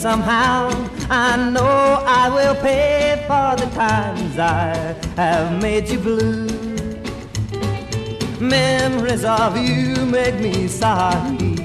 Somehow. 0.00 0.70
I 1.10 1.36
know 1.50 2.02
I 2.06 2.28
will 2.30 2.54
pay 2.62 3.22
for 3.28 3.54
the 3.60 3.68
times 3.74 4.38
I 4.38 4.96
have 5.16 5.60
made 5.60 5.88
you 5.88 5.98
blue. 5.98 6.46
Memories 8.40 9.24
of 9.24 9.58
you 9.58 10.06
make 10.06 10.36
me 10.40 10.68
sorry. 10.68 11.56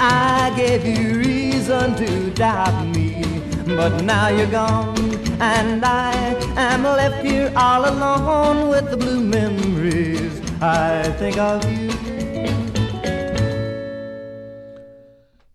I 0.00 0.52
gave 0.56 0.84
you 0.84 1.18
reason 1.18 1.94
to 1.94 2.30
doubt 2.30 2.86
me, 2.94 3.24
but 3.66 4.02
now 4.02 4.28
you're 4.28 4.50
gone, 4.50 4.98
and 5.40 5.84
I 5.84 6.12
am 6.56 6.82
left 6.82 7.24
here 7.24 7.52
all 7.54 7.84
alone 7.84 8.68
with 8.68 8.90
the 8.90 8.96
blue 8.96 9.22
memories. 9.22 10.34
I 10.60 11.02
think 11.20 11.38
of 11.38 11.62
you. 11.70 11.77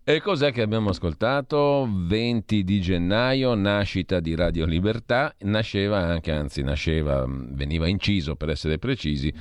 E 0.06 0.20
cos'è 0.20 0.52
che 0.52 0.60
abbiamo 0.60 0.90
ascoltato? 0.90 1.88
20 1.90 2.62
di 2.62 2.78
gennaio, 2.82 3.54
nascita 3.54 4.20
di 4.20 4.34
Radio 4.34 4.66
Libertà, 4.66 5.34
nasceva 5.44 5.98
anche, 5.98 6.30
anzi 6.30 6.62
nasceva, 6.62 7.24
veniva 7.26 7.88
inciso 7.88 8.36
per 8.36 8.50
essere 8.50 8.78
precisi, 8.78 9.32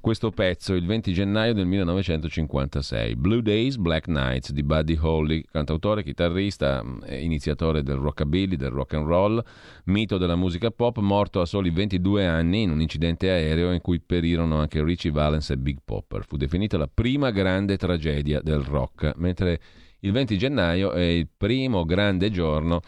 questo 0.00 0.30
pezzo 0.30 0.74
il 0.74 0.86
20 0.86 1.12
gennaio 1.12 1.52
del 1.52 1.66
1956, 1.66 3.16
Blue 3.16 3.42
Days, 3.42 3.74
Black 3.74 4.06
Nights 4.06 4.52
di 4.52 4.62
Buddy 4.62 4.96
Holly, 5.00 5.42
cantautore, 5.50 6.04
chitarrista, 6.04 6.80
iniziatore 7.08 7.82
del 7.82 7.96
rockabilly, 7.96 8.54
del 8.54 8.70
rock 8.70 8.94
and 8.94 9.06
roll, 9.08 9.44
mito 9.86 10.16
della 10.16 10.36
musica 10.36 10.70
pop, 10.70 10.98
morto 10.98 11.40
a 11.40 11.44
soli 11.44 11.70
22 11.70 12.24
anni 12.24 12.62
in 12.62 12.70
un 12.70 12.80
incidente 12.80 13.30
aereo 13.30 13.72
in 13.72 13.80
cui 13.80 13.98
perirono 13.98 14.60
anche 14.60 14.80
Richie 14.84 15.10
Valens 15.10 15.50
e 15.50 15.56
Big 15.56 15.78
Popper. 15.84 16.24
Fu 16.24 16.36
definita 16.36 16.78
la 16.78 16.88
prima 16.92 17.32
grande 17.32 17.76
tragedia 17.76 18.40
del 18.40 18.60
rock, 18.60 19.14
mentre 19.16 19.60
il 20.04 20.12
20 20.12 20.36
gennaio 20.36 20.92
è 20.92 21.02
il 21.02 21.28
primo 21.34 21.84
grande 21.84 22.30
giorno 22.30 22.82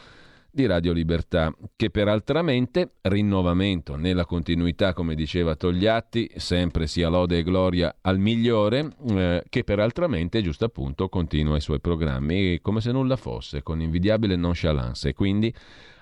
di 0.51 0.65
Radio 0.65 0.93
Libertà, 0.93 1.55
che 1.75 1.91
peraltramente, 1.91 2.93
rinnovamento 3.03 3.97
nella 3.97 4.25
continuità, 4.25 4.95
come 4.95 5.15
diceva 5.15 5.55
Togliatti, 5.55 6.31
sempre 6.37 6.87
sia 6.87 7.09
lode 7.09 7.39
e 7.39 7.43
gloria 7.43 7.95
al 8.01 8.19
migliore, 8.19 8.89
eh, 9.09 9.45
che 9.51 9.65
peraltramente, 9.65 10.41
giusto 10.41 10.65
appunto, 10.65 11.11
continua 11.11 11.57
i 11.57 11.61
suoi 11.61 11.81
programmi 11.81 12.59
come 12.63 12.81
se 12.81 12.91
nulla 12.91 13.17
fosse, 13.17 13.63
con 13.63 13.83
invidiabile 13.83 14.37
nonchalance. 14.37 15.13
Quindi 15.13 15.53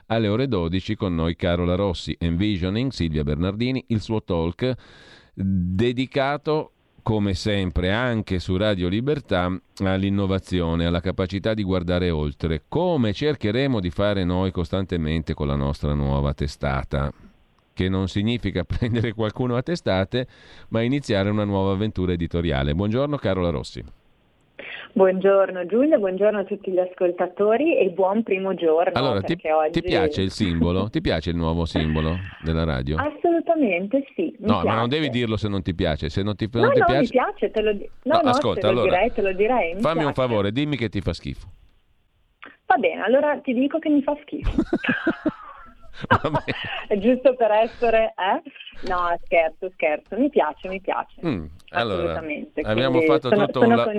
alle 0.07 0.29
ore 0.29 0.47
12 0.47 0.95
con 0.95 1.17
noi 1.17 1.35
Carola 1.35 1.75
Rossi, 1.75 2.15
Envisioning, 2.19 2.93
Silvia 2.93 3.25
Bernardini, 3.25 3.85
il 3.89 4.01
suo 4.01 4.23
talk 4.23 4.73
dedicato 5.35 6.74
come 7.05 7.35
sempre 7.35 7.93
anche 7.93 8.39
su 8.39 8.57
Radio 8.57 8.89
Libertà, 8.89 9.55
all'innovazione, 9.81 10.87
alla 10.87 11.01
capacità 11.03 11.53
di 11.53 11.63
guardare 11.63 12.09
oltre, 12.09 12.63
come 12.67 13.13
cercheremo 13.13 13.79
di 13.79 13.91
fare 13.91 14.25
noi 14.25 14.51
costantemente 14.51 15.35
con 15.35 15.47
la 15.47 15.55
nostra 15.55 15.93
nuova 15.93 16.33
testata, 16.33 17.13
che 17.75 17.91
non 17.91 18.09
significa 18.09 18.65
prendere 18.65 19.13
qualcuno 19.13 19.55
a 19.55 19.63
testate, 19.63 20.27
ma 20.69 20.81
iniziare 20.81 21.29
una 21.29 21.45
nuova 21.45 21.75
avventura 21.75 22.13
editoriale. 22.13 22.75
Buongiorno 22.75 23.19
Carola 23.19 23.51
Rossi. 23.51 23.85
Buongiorno 24.97 25.67
Giulia, 25.67 25.99
buongiorno 25.99 26.39
a 26.39 26.45
tutti 26.45 26.71
gli 26.71 26.79
ascoltatori 26.79 27.77
e 27.77 27.91
buon 27.91 28.23
primo 28.23 28.55
giorno. 28.55 28.93
Allora, 28.95 29.21
ti, 29.23 29.37
oggi... 29.49 29.81
ti, 29.81 29.83
piace 29.83 30.23
il 30.23 30.31
simbolo? 30.31 30.89
ti 30.89 31.01
piace 31.01 31.31
il 31.31 31.37
nuovo 31.37 31.65
simbolo 31.65 32.17
della 32.45 32.63
radio? 32.63 32.97
Assolutamente 32.99 34.05
sì. 34.15 34.33
no, 34.39 34.61
piace. 34.61 34.67
ma 34.69 34.75
non 34.77 34.89
devi 34.89 35.09
dirlo 35.09 35.37
se 35.37 35.49
non 35.49 35.63
ti 35.63 35.75
piace. 35.75 36.09
Se 36.11 36.23
non 36.23 36.37
ti, 36.37 36.49
non 36.53 36.67
no, 36.67 36.71
ti 36.71 36.79
no, 36.79 36.85
piace... 36.87 37.01
mi 37.01 37.09
piace, 37.09 37.51
te 37.51 37.61
lo, 37.61 37.73
di... 37.73 37.91
no, 38.05 38.21
no, 38.23 38.31
ascolta, 38.31 38.69
allora, 38.69 38.91
direi, 38.91 39.13
te 39.13 39.23
lo 39.23 39.33
direi. 39.33 39.73
Fammi 39.81 39.81
piace. 39.81 40.07
un 40.07 40.15
favore, 40.15 40.53
dimmi 40.53 40.77
che 40.77 40.89
ti 40.89 41.01
fa 41.01 41.13
schifo. 41.13 41.49
Va 42.67 42.77
bene, 42.77 43.03
allora 43.03 43.37
ti 43.39 43.53
dico 43.53 43.81
che 43.81 43.89
mi 43.89 44.01
fa 44.01 44.17
schifo. 44.23 44.53
È 46.89 46.99
giusto 46.99 47.35
per 47.35 47.51
essere, 47.51 48.15
eh? 48.17 48.89
No, 48.89 49.17
scherzo, 49.25 49.71
scherzo, 49.73 50.17
mi 50.19 50.29
piace, 50.29 50.69
mi 50.69 50.81
piace. 50.81 51.21
Mm, 51.25 51.47
allora, 51.75 52.23
abbiamo 52.63 53.01
fatto, 53.03 53.29
sono, 53.29 53.47
tutto 53.47 53.61
sono 53.61 53.75
la- 53.75 53.93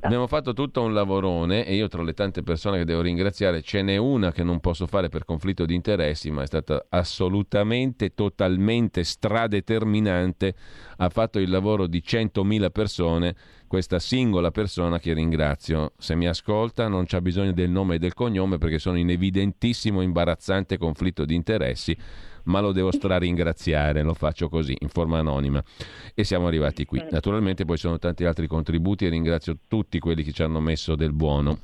abbiamo 0.00 0.26
fatto 0.26 0.52
tutto 0.52 0.82
un 0.82 0.92
lavorone 0.92 1.66
e 1.66 1.74
io 1.74 1.88
tra 1.88 2.02
le 2.02 2.12
tante 2.12 2.42
persone 2.42 2.78
che 2.78 2.84
devo 2.84 3.00
ringraziare 3.00 3.62
ce 3.62 3.82
n'è 3.82 3.96
una 3.96 4.32
che 4.32 4.42
non 4.42 4.60
posso 4.60 4.86
fare 4.86 5.08
per 5.08 5.24
conflitto 5.24 5.64
di 5.64 5.74
interessi, 5.74 6.30
ma 6.30 6.42
è 6.42 6.46
stata 6.46 6.86
assolutamente, 6.88 8.14
totalmente 8.14 9.04
stradeterminante, 9.04 10.54
ha 10.98 11.08
fatto 11.08 11.38
il 11.38 11.50
lavoro 11.50 11.86
di 11.86 12.02
100.000 12.04 12.70
persone. 12.70 13.34
Questa 13.66 13.98
singola 13.98 14.50
persona 14.50 14.98
che 14.98 15.14
ringrazio. 15.14 15.92
Se 15.96 16.14
mi 16.14 16.26
ascolta 16.26 16.88
non 16.88 17.06
c'ha 17.06 17.22
bisogno 17.22 17.52
del 17.52 17.70
nome 17.70 17.94
e 17.94 17.98
del 17.98 18.12
cognome 18.12 18.58
perché 18.58 18.78
sono 18.78 18.98
in 18.98 19.08
evidentissimo 19.08 20.02
imbarazzante 20.02 20.76
conflitto 20.76 21.24
di 21.24 21.34
interessi, 21.34 21.96
ma 22.44 22.60
lo 22.60 22.72
devo 22.72 22.92
straringraziare, 22.92 24.02
lo 24.02 24.14
faccio 24.14 24.48
così, 24.48 24.76
in 24.80 24.88
forma 24.88 25.18
anonima. 25.18 25.62
E 26.14 26.24
siamo 26.24 26.46
arrivati 26.46 26.84
qui. 26.84 27.04
Naturalmente 27.10 27.64
poi 27.64 27.76
sono 27.76 27.98
tanti 27.98 28.24
altri 28.24 28.46
contributi 28.46 29.06
e 29.06 29.08
ringrazio 29.08 29.56
tutti 29.68 29.98
quelli 29.98 30.22
che 30.22 30.32
ci 30.32 30.42
hanno 30.42 30.60
messo 30.60 30.94
del 30.94 31.12
buono. 31.12 31.58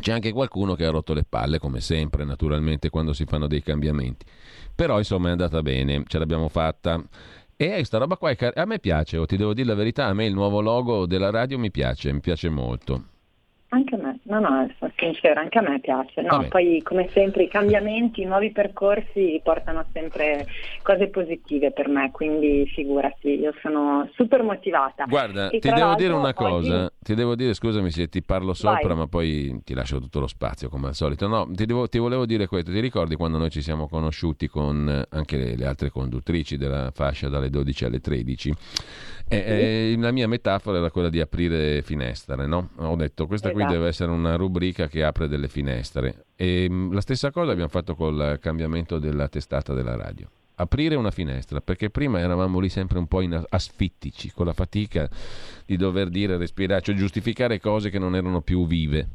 C'è 0.00 0.12
anche 0.12 0.32
qualcuno 0.32 0.74
che 0.74 0.84
ha 0.84 0.90
rotto 0.90 1.12
le 1.12 1.24
palle, 1.28 1.58
come 1.58 1.80
sempre, 1.80 2.24
naturalmente, 2.24 2.88
quando 2.88 3.12
si 3.12 3.24
fanno 3.24 3.48
dei 3.48 3.62
cambiamenti. 3.62 4.24
Però, 4.74 4.96
insomma, 4.98 5.28
è 5.28 5.32
andata 5.32 5.60
bene, 5.60 6.04
ce 6.06 6.18
l'abbiamo 6.18 6.48
fatta. 6.48 7.02
E 7.56 7.72
questa 7.72 7.98
roba 7.98 8.16
qua 8.16 8.32
car- 8.34 8.56
a 8.56 8.64
me 8.64 8.78
piace, 8.78 9.16
o 9.16 9.26
ti 9.26 9.36
devo 9.36 9.52
dire 9.52 9.66
la 9.66 9.74
verità, 9.74 10.06
a 10.06 10.14
me 10.14 10.26
il 10.26 10.34
nuovo 10.34 10.60
logo 10.60 11.06
della 11.06 11.30
radio 11.30 11.58
mi 11.58 11.72
piace, 11.72 12.12
mi 12.12 12.20
piace 12.20 12.48
molto. 12.48 13.02
Anche 13.70 13.96
a 13.96 13.98
me, 13.98 14.07
no, 14.28 14.40
no, 14.40 14.70
sono 14.78 14.92
sincera, 14.96 15.40
anche 15.40 15.58
a 15.58 15.62
me 15.62 15.80
piace. 15.80 16.20
No, 16.20 16.46
poi 16.48 16.82
come 16.82 17.08
sempre 17.12 17.44
i 17.44 17.48
cambiamenti, 17.48 18.22
i 18.22 18.24
nuovi 18.26 18.52
percorsi 18.52 19.40
portano 19.42 19.84
sempre 19.92 20.46
cose 20.82 21.08
positive 21.08 21.72
per 21.72 21.88
me, 21.88 22.10
quindi 22.10 22.66
figurati, 22.66 23.38
io 23.38 23.54
sono 23.62 24.08
super 24.14 24.42
motivata. 24.42 25.04
Guarda, 25.06 25.48
e 25.48 25.58
ti 25.58 25.70
devo 25.70 25.94
dire 25.94 26.12
una 26.12 26.34
cosa, 26.34 26.84
oggi... 26.84 26.94
ti 27.00 27.14
devo 27.14 27.34
dire, 27.34 27.54
scusami 27.54 27.90
se 27.90 28.08
ti 28.08 28.22
parlo 28.22 28.52
sopra, 28.52 28.88
Vai. 28.88 28.96
ma 28.96 29.06
poi 29.06 29.60
ti 29.64 29.72
lascio 29.72 29.98
tutto 29.98 30.20
lo 30.20 30.26
spazio 30.26 30.68
come 30.68 30.88
al 30.88 30.94
solito. 30.94 31.26
No, 31.26 31.48
ti, 31.50 31.64
devo, 31.64 31.88
ti, 31.88 31.98
volevo 31.98 32.26
dire 32.26 32.46
questo, 32.46 32.70
ti 32.70 32.80
ricordi 32.80 33.16
quando 33.16 33.38
noi 33.38 33.50
ci 33.50 33.62
siamo 33.62 33.88
conosciuti 33.88 34.46
con 34.46 34.88
eh, 34.88 35.16
anche 35.16 35.36
le, 35.38 35.56
le 35.56 35.66
altre 35.66 35.88
conduttrici 35.88 36.58
della 36.58 36.90
fascia 36.92 37.28
dalle 37.28 37.48
12 37.48 37.84
alle 37.86 38.00
13? 38.00 38.54
Eh, 39.30 39.92
eh, 39.92 39.96
la 39.98 40.10
mia 40.10 40.26
metafora 40.26 40.78
era 40.78 40.90
quella 40.90 41.10
di 41.10 41.20
aprire 41.20 41.82
finestre, 41.82 42.46
no? 42.46 42.70
Ho 42.76 42.96
detto 42.96 43.26
questa 43.26 43.50
esatto. 43.50 43.62
qui 43.62 43.72
deve 43.72 43.88
essere 43.88 44.10
una 44.10 44.36
rubrica 44.36 44.88
che 44.88 45.04
apre 45.04 45.28
delle 45.28 45.48
finestre. 45.48 46.24
E 46.34 46.66
mm, 46.68 46.92
la 46.92 47.02
stessa 47.02 47.30
cosa 47.30 47.52
abbiamo 47.52 47.68
fatto 47.68 47.94
col 47.94 48.38
cambiamento 48.40 48.98
della 48.98 49.28
testata 49.28 49.74
della 49.74 49.96
radio. 49.96 50.28
Aprire 50.60 50.96
una 50.96 51.10
finestra, 51.10 51.60
perché 51.60 51.90
prima 51.90 52.18
eravamo 52.18 52.58
lì 52.58 52.68
sempre 52.68 52.98
un 52.98 53.06
po' 53.06 53.20
in 53.20 53.40
asfittici, 53.48 54.32
con 54.32 54.46
la 54.46 54.52
fatica 54.54 55.08
di 55.64 55.76
dover 55.76 56.08
dire, 56.08 56.36
respirare, 56.36 56.80
cioè 56.80 56.96
giustificare 56.96 57.60
cose 57.60 57.90
che 57.90 57.98
non 57.98 58.16
erano 58.16 58.40
più 58.40 58.66
vive. 58.66 59.08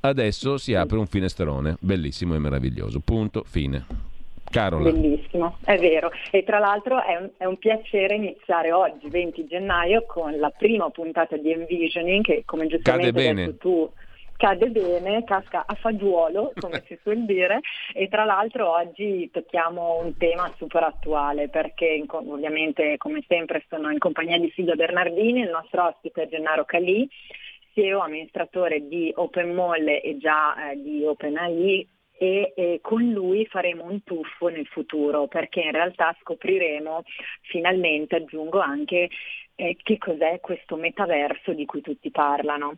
Adesso 0.00 0.58
si 0.58 0.74
apre 0.74 0.98
un 0.98 1.06
finestrone, 1.06 1.78
bellissimo 1.80 2.34
e 2.34 2.38
meraviglioso. 2.38 3.00
Punto, 3.00 3.42
fine. 3.44 4.12
Carola. 4.54 4.90
Bellissimo, 4.92 5.58
è 5.64 5.76
vero. 5.78 6.12
E 6.30 6.44
tra 6.44 6.60
l'altro 6.60 7.02
è 7.02 7.16
un, 7.16 7.30
è 7.36 7.44
un, 7.44 7.58
piacere 7.58 8.14
iniziare 8.14 8.70
oggi, 8.70 9.08
20 9.08 9.46
gennaio, 9.46 10.04
con 10.06 10.36
la 10.38 10.50
prima 10.50 10.88
puntata 10.90 11.36
di 11.36 11.50
Envisioning, 11.50 12.22
che 12.22 12.42
come 12.46 12.68
giustamente 12.68 13.28
hai 13.28 13.34
detto 13.34 13.56
tu 13.56 13.90
cade 14.36 14.68
bene, 14.68 15.24
casca 15.24 15.64
a 15.66 15.74
fagiolo, 15.74 16.52
come 16.60 16.82
si 16.86 16.98
suol 17.02 17.24
dire, 17.24 17.60
e 17.92 18.08
tra 18.08 18.24
l'altro 18.24 18.70
oggi 18.70 19.28
tocchiamo 19.32 20.00
un 20.02 20.16
tema 20.16 20.52
super 20.56 20.82
attuale 20.82 21.48
perché 21.48 22.04
ovviamente 22.08 22.96
come 22.96 23.24
sempre 23.26 23.64
sono 23.68 23.90
in 23.90 23.98
compagnia 23.98 24.38
di 24.38 24.52
Silvia 24.54 24.74
Bernardini, 24.74 25.40
il 25.40 25.50
nostro 25.50 25.86
ospite 25.86 26.22
è 26.22 26.28
Gennaro 26.28 26.64
Calì, 26.64 27.08
CEO 27.74 28.00
amministratore 28.00 28.86
di 28.86 29.12
Open 29.16 29.52
Mall 29.52 29.86
e 29.88 30.16
già 30.18 30.70
eh, 30.70 30.80
di 30.80 31.04
OpenAI, 31.04 31.88
e 32.16 32.52
eh, 32.54 32.78
con 32.80 33.02
lui 33.02 33.46
faremo 33.46 33.84
un 33.84 34.02
tuffo 34.04 34.48
nel 34.48 34.66
futuro 34.66 35.26
perché 35.26 35.60
in 35.60 35.72
realtà 35.72 36.16
scopriremo 36.20 37.02
finalmente, 37.42 38.16
aggiungo 38.16 38.60
anche, 38.60 39.08
eh, 39.56 39.76
che 39.82 39.98
cos'è 39.98 40.40
questo 40.40 40.76
metaverso 40.76 41.52
di 41.52 41.64
cui 41.64 41.80
tutti 41.80 42.10
parlano. 42.10 42.76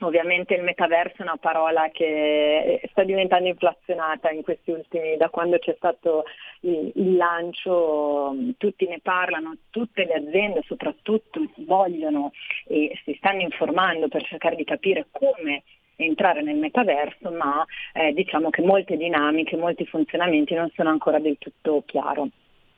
Ovviamente 0.00 0.54
il 0.54 0.62
metaverso 0.62 1.18
è 1.18 1.22
una 1.22 1.36
parola 1.36 1.88
che 1.90 2.80
sta 2.90 3.04
diventando 3.04 3.48
inflazionata 3.48 4.30
in 4.30 4.42
questi 4.42 4.70
ultimi, 4.72 5.16
da 5.16 5.30
quando 5.30 5.58
c'è 5.58 5.72
stato 5.76 6.24
il, 6.60 6.92
il, 6.94 7.16
lancio, 7.16 8.34
tutti 8.58 8.86
ne 8.86 8.98
parlano, 9.00 9.56
tutte 9.70 10.04
le 10.04 10.14
aziende 10.14 10.62
soprattutto 10.66 11.40
vogliono 11.58 12.32
e 12.66 12.98
si 13.04 13.14
stanno 13.16 13.40
informando 13.40 14.08
per 14.08 14.24
cercare 14.24 14.56
di 14.56 14.64
capire 14.64 15.06
come 15.10 15.62
entrare 15.96 16.42
nel 16.42 16.56
metaverso, 16.56 17.30
ma 17.30 17.64
eh, 17.92 18.12
diciamo 18.12 18.50
che 18.50 18.62
molte 18.62 18.96
dinamiche, 18.96 19.56
molti 19.56 19.86
funzionamenti 19.86 20.54
non 20.54 20.70
sono 20.74 20.90
ancora 20.90 21.18
del 21.18 21.36
tutto 21.38 21.82
chiaro. 21.86 22.28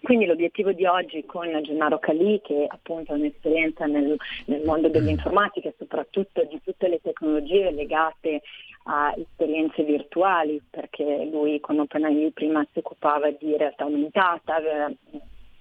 Quindi 0.02 0.26
l'obiettivo 0.26 0.72
di 0.72 0.84
oggi 0.84 1.24
con 1.26 1.48
Gennaro 1.62 1.98
Calì, 1.98 2.40
che 2.44 2.66
appunto 2.68 3.12
ha 3.12 3.16
un'esperienza 3.16 3.86
nel, 3.86 4.16
nel 4.44 4.62
mondo 4.64 4.88
dell'informatica 4.88 5.68
e 5.68 5.74
soprattutto 5.76 6.44
di 6.44 6.60
tutte 6.62 6.86
le 6.86 7.00
tecnologie 7.02 7.72
legate 7.72 8.42
a 8.84 9.12
esperienze 9.16 9.82
virtuali, 9.82 10.62
perché 10.70 11.28
lui 11.30 11.58
con 11.58 11.80
OpenAI 11.80 12.30
prima 12.32 12.64
si 12.70 12.78
occupava 12.78 13.30
di 13.30 13.56
realtà 13.56 13.82
aumentata, 13.82 14.60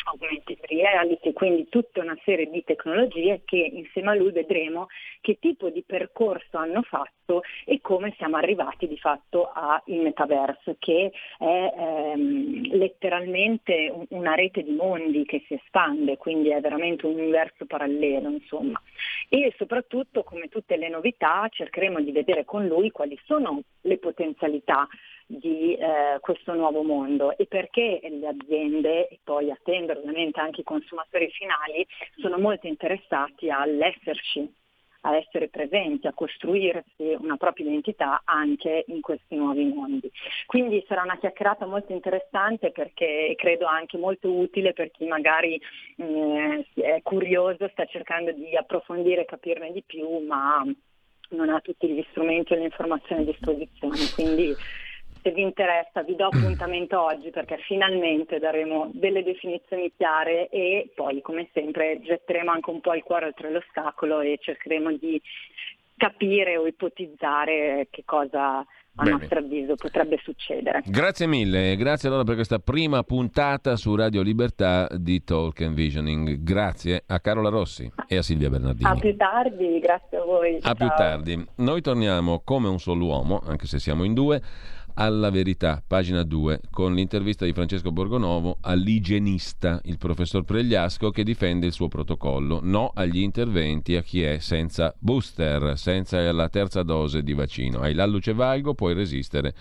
augmented 0.06 0.60
reality, 0.68 1.34
quindi 1.34 1.68
tutta 1.70 2.02
una 2.02 2.18
serie 2.24 2.50
di 2.50 2.64
tecnologie 2.64 3.42
che 3.46 3.58
insieme 3.58 4.12
a 4.12 4.16
lui 4.16 4.32
vedremo 4.32 4.88
che 5.22 5.38
tipo 5.40 5.70
di 5.70 5.84
percorso 5.86 6.58
hanno 6.58 6.82
fatto 6.84 7.42
e 7.66 7.82
come 7.82 8.14
siamo 8.18 8.38
arrivati 8.38 8.88
di 8.88 8.98
fatto 8.98 9.52
al 9.52 9.82
metaverso, 9.86 10.76
che 10.80 11.12
è 11.40 11.74
ehm, 11.78 12.76
letteralmente 12.76 13.92
una 14.10 14.36
rete 14.36 14.64
di 14.64 14.72
mondi 14.72 15.26
che 15.26 15.44
si 15.48 15.56
espande, 15.56 16.18
quindi 16.18 16.50
è 16.50 16.60
veramente 16.62 17.06
un 17.06 17.14
universo 17.14 17.66
parallelo, 17.66 18.30
insomma. 18.30 18.80
E 19.30 19.54
soprattutto, 19.58 20.24
come 20.24 20.50
tutte 20.50 20.78
le 20.78 20.90
novità, 20.90 21.48
cercheremo 21.50 22.00
di 22.02 22.12
vedere 22.12 22.46
con 22.46 22.68
lui 22.68 22.92
quali 22.92 23.20
sono 23.26 23.62
le 23.82 23.98
potenzialità 23.98 24.88
di 25.28 25.74
eh, 25.76 26.18
questo 26.20 26.54
nuovo 26.54 26.84
mondo 26.84 27.36
e 27.38 27.46
perché 27.48 28.00
le 28.02 28.28
aziende 28.28 29.08
e 29.08 29.20
poi 29.24 29.50
attendere 29.50 30.00
ovviamente 30.00 30.40
anche 30.40 30.62
i 30.62 30.66
consumatori 30.66 31.30
finali 31.32 31.86
sono 32.18 32.38
molto 32.38 32.68
interessati 32.68 33.50
all'esserci, 33.50 34.48
a 35.02 35.16
essere 35.16 35.50
presenti, 35.50 36.08
a 36.08 36.14
costruirsi 36.14 37.16
una 37.20 37.38
propria 37.38 37.68
identità 37.68 38.22
anche 38.24 38.86
in 38.88 39.02
questi 39.02 39.36
nuovi 39.36 39.66
mondi. 39.66 40.12
Quindi 40.46 40.84
sarà 40.88 41.04
una 41.04 41.18
chiacchierata 41.18 41.66
molto 41.66 41.92
interessante 41.92 42.72
perché 42.72 43.34
credo 43.36 43.66
anche 43.66 43.98
molto 43.98 44.32
utile 44.32 44.74
per 44.74 44.92
chi 44.92 45.06
magari 45.06 45.60
eh, 45.98 46.66
è 46.76 47.02
curioso, 47.02 47.68
sta 47.70 47.86
cercando 47.86 48.32
di 48.32 48.56
approfondire 48.56 49.22
e 49.22 49.26
capirne 49.26 49.72
di 49.72 49.84
più, 49.84 50.20
ma 50.26 50.64
non 51.30 51.50
ha 51.50 51.60
tutti 51.60 51.88
gli 51.88 52.06
strumenti 52.12 52.54
e 52.54 52.58
le 52.58 52.66
informazioni 52.66 53.24
a 53.24 53.26
disposizione. 53.26 53.98
Quindi 54.14 54.56
se 55.26 55.32
vi 55.32 55.42
interessa 55.42 56.04
vi 56.04 56.16
do 56.16 56.28
appuntamento 56.32 57.02
oggi 57.02 57.32
perché 57.32 57.58
finalmente 57.66 58.38
daremo 58.38 58.92
delle 58.94 59.24
definizioni 59.24 59.92
chiare 59.98 60.50
e 60.50 60.92
poi 60.94 61.22
come 61.22 61.50
sempre 61.52 62.00
getteremo 62.00 62.52
anche 62.52 62.70
un 62.70 62.80
po' 62.80 62.94
il 62.94 63.02
cuore 63.02 63.26
oltre 63.26 63.52
l'ostacolo 63.52 64.20
e 64.22 64.38
cercheremo 64.40 64.92
di 64.98 65.20
capire 65.98 66.58
o 66.58 66.68
ipotizzare 66.68 67.88
che 67.90 68.04
cosa 68.06 68.64
a 68.98 69.04
Bene. 69.04 69.18
nostro 69.18 69.40
avviso 69.40 69.76
potrebbe 69.76 70.18
succedere. 70.24 70.82
Grazie 70.86 71.28
mille, 71.28 71.76
grazie 71.76 72.08
allora 72.08 72.24
per 72.24 72.36
questa 72.36 72.60
prima 72.60 73.04
puntata 73.04 73.76
su 73.76 73.94
Radio 73.94 74.22
Libertà 74.22 74.88
di 74.96 75.22
Talk 75.24 75.60
and 75.62 75.74
Visioning. 75.74 76.38
Grazie 76.42 77.04
a 77.06 77.20
Carola 77.20 77.50
Rossi 77.50 77.92
e 78.08 78.18
a 78.18 78.22
Silvia 78.22 78.50
Bernardini. 78.50 78.90
A 78.90 78.96
più 78.96 79.16
tardi, 79.18 79.80
grazie 79.80 80.18
a 80.18 80.24
voi. 80.24 80.56
A 80.58 80.62
Ciao. 80.62 80.76
più 80.76 80.88
tardi. 80.96 81.46
Noi 81.56 81.82
torniamo 81.82 82.42
come 82.46 82.70
un 82.70 82.80
solo 82.80 83.06
uomo, 83.06 83.42
anche 83.46 83.68
se 83.68 83.80
siamo 83.80 84.06
in 84.06 84.14
due 84.14 84.42
alla 84.96 85.30
verità, 85.30 85.84
pagina 85.86 86.24
2, 86.24 86.62
con 86.70 86.94
l'intervista 86.94 87.46
di 87.46 87.54
Francesco 87.54 87.92
Borgonovo 87.92 88.58
all'igienista, 88.62 89.80
il 89.86 89.98
professor 89.98 90.44
Pregliasco, 90.44 91.10
che 91.10 91.24
difende 91.24 91.66
il 91.66 91.74
suo 91.74 91.88
protocollo. 91.88 92.60
No 92.64 92.92
agli 92.94 93.20
interventi 93.20 93.96
a 93.96 94.02
chi 94.02 94.22
è 94.22 94.40
senza 94.40 94.94
booster, 94.98 95.78
senza 95.78 96.32
la 96.32 96.50
terza 96.50 96.84
dose 96.84 97.24
di 97.24 97.34
vaccino. 97.34 97.80
Hai 97.80 97.94
l'alluce 97.94 98.34
valgo, 98.34 98.74
puoi 98.74 98.94
resistere 98.94 99.54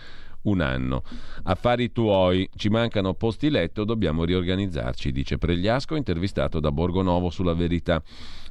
un 0.42 0.60
anno. 0.60 1.02
Affari 1.44 1.90
tuoi, 1.90 2.48
ci 2.54 2.68
mancano 2.68 3.14
posti 3.14 3.50
letto, 3.50 3.84
dobbiamo 3.84 4.24
riorganizzarci, 4.24 5.10
dice 5.10 5.38
Pregliasco, 5.38 5.96
intervistato 5.96 6.60
da 6.60 6.70
Borgonovo 6.70 7.30
sulla 7.30 7.54
verità 7.54 8.02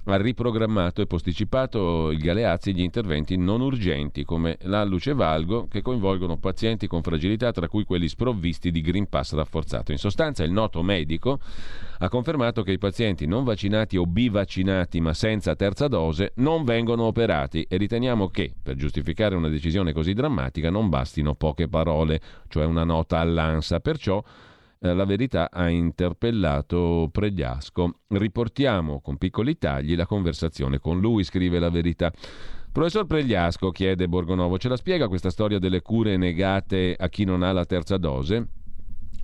ha 0.06 0.18
riprogrammato 0.18 1.02
e 1.02 1.06
posticipato 1.06 2.12
il 2.12 2.20
Galeazzi 2.20 2.74
gli 2.74 2.82
interventi 2.82 3.38
non 3.38 3.62
urgenti 3.62 4.26
come 4.26 4.58
la 4.64 4.84
luce 4.84 5.14
valgo 5.14 5.68
che 5.68 5.82
coinvolgono 5.82 6.38
pazienti 6.38 6.88
con 6.88 7.02
fragilità 7.02 7.52
tra 7.52 7.70
cui 7.70 7.86
quelli 7.86 8.10
sprovvisti 8.10 8.72
di 8.72 8.82
Green 8.82 9.08
Pass 9.08 9.34
rafforzato. 9.34 9.92
In 9.92 9.98
sostanza 9.98 10.44
il 10.44 10.52
noto 10.52 10.84
medico 10.84 11.40
ha 12.00 12.10
confermato 12.10 12.64
che 12.64 12.74
i 12.74 12.78
pazienti 12.78 13.26
non 13.26 13.46
vaccinati 13.46 13.96
o 13.96 14.06
bivaccinati 14.06 15.00
ma 15.00 15.14
senza 15.14 15.56
terza 15.56 15.88
dose 15.88 16.34
non 16.36 16.66
vengono 16.66 17.04
operati 17.04 17.66
e 17.70 17.78
riteniamo 17.78 18.28
che 18.28 18.54
per 18.62 18.76
giustificare 18.76 19.36
una 19.36 19.50
decisione 19.50 19.94
così 19.94 20.14
drammatica 20.14 20.70
non 20.70 20.90
bastino 20.90 21.36
poche 21.36 21.70
parole, 21.70 22.20
cioè 22.50 22.66
una 22.66 22.84
nota 22.84 23.20
all'ANSA. 23.20 23.80
Perciò 23.80 24.22
la 24.92 25.06
verità 25.06 25.50
ha 25.50 25.70
interpellato 25.70 27.10
Pregliasco. 27.10 28.00
Riportiamo 28.10 29.00
con 29.00 29.18
piccoli 29.18 29.58
tagli 29.58 29.96
la 29.96 30.06
conversazione 30.06 30.80
con 30.80 31.00
lui, 31.00 31.24
scrive 31.24 31.60
la 31.60 31.70
verità. 31.70 32.12
Professor 32.70 33.06
Pregliasco, 33.06 33.72
chiede 33.72 34.10
Borgonovo, 34.10 34.58
ce 34.58 34.68
la 34.68 34.76
spiega 34.76 35.08
questa 35.08 35.30
storia 35.30 35.60
delle 35.60 35.82
cure 35.82 36.18
negate 36.18 36.96
a 36.98 37.08
chi 37.08 37.24
non 37.24 37.44
ha 37.44 37.52
la 37.54 37.66
terza 37.66 37.98
dose? 37.98 38.48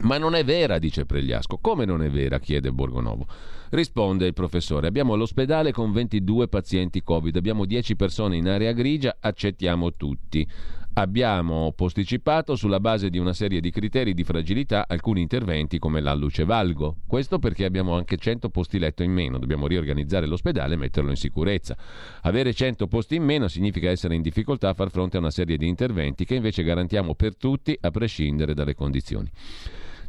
Ma 0.01 0.17
non 0.17 0.33
è 0.33 0.45
vera, 0.45 0.79
dice 0.79 1.05
Pregliasco. 1.05 1.57
Come 1.57 1.83
non 1.83 2.01
è 2.01 2.09
vera? 2.09 2.39
chiede 2.39 2.71
Borgonovo. 2.71 3.27
Risponde 3.71 4.27
il 4.27 4.33
professore: 4.33 4.87
Abbiamo 4.87 5.15
l'ospedale 5.15 5.73
con 5.73 5.91
22 5.91 6.47
pazienti 6.47 7.03
Covid, 7.03 7.35
abbiamo 7.35 7.65
10 7.65 7.97
persone 7.97 8.37
in 8.37 8.47
area 8.47 8.71
grigia, 8.71 9.17
accettiamo 9.19 9.93
tutti 9.95 10.47
abbiamo 10.93 11.71
posticipato 11.75 12.55
sulla 12.55 12.79
base 12.79 13.09
di 13.09 13.17
una 13.17 13.33
serie 13.33 13.59
di 13.61 13.71
criteri 13.71 14.13
di 14.13 14.23
fragilità 14.23 14.85
alcuni 14.87 15.21
interventi 15.21 15.79
come 15.79 16.01
la 16.01 16.13
luce 16.13 16.45
valgo. 16.45 16.97
Questo 17.07 17.39
perché 17.39 17.65
abbiamo 17.65 17.95
anche 17.95 18.17
100 18.17 18.49
posti 18.49 18.79
letto 18.79 19.03
in 19.03 19.11
meno, 19.11 19.37
dobbiamo 19.37 19.67
riorganizzare 19.67 20.27
l'ospedale 20.27 20.73
e 20.73 20.77
metterlo 20.77 21.09
in 21.09 21.15
sicurezza. 21.15 21.77
Avere 22.21 22.53
100 22.53 22.87
posti 22.87 23.15
in 23.15 23.23
meno 23.23 23.47
significa 23.47 23.89
essere 23.89 24.15
in 24.15 24.21
difficoltà 24.21 24.69
a 24.69 24.73
far 24.73 24.89
fronte 24.89 25.17
a 25.17 25.19
una 25.19 25.31
serie 25.31 25.57
di 25.57 25.67
interventi 25.67 26.25
che 26.25 26.35
invece 26.35 26.63
garantiamo 26.63 27.15
per 27.15 27.35
tutti 27.37 27.77
a 27.79 27.91
prescindere 27.91 28.53
dalle 28.53 28.75
condizioni. 28.75 29.29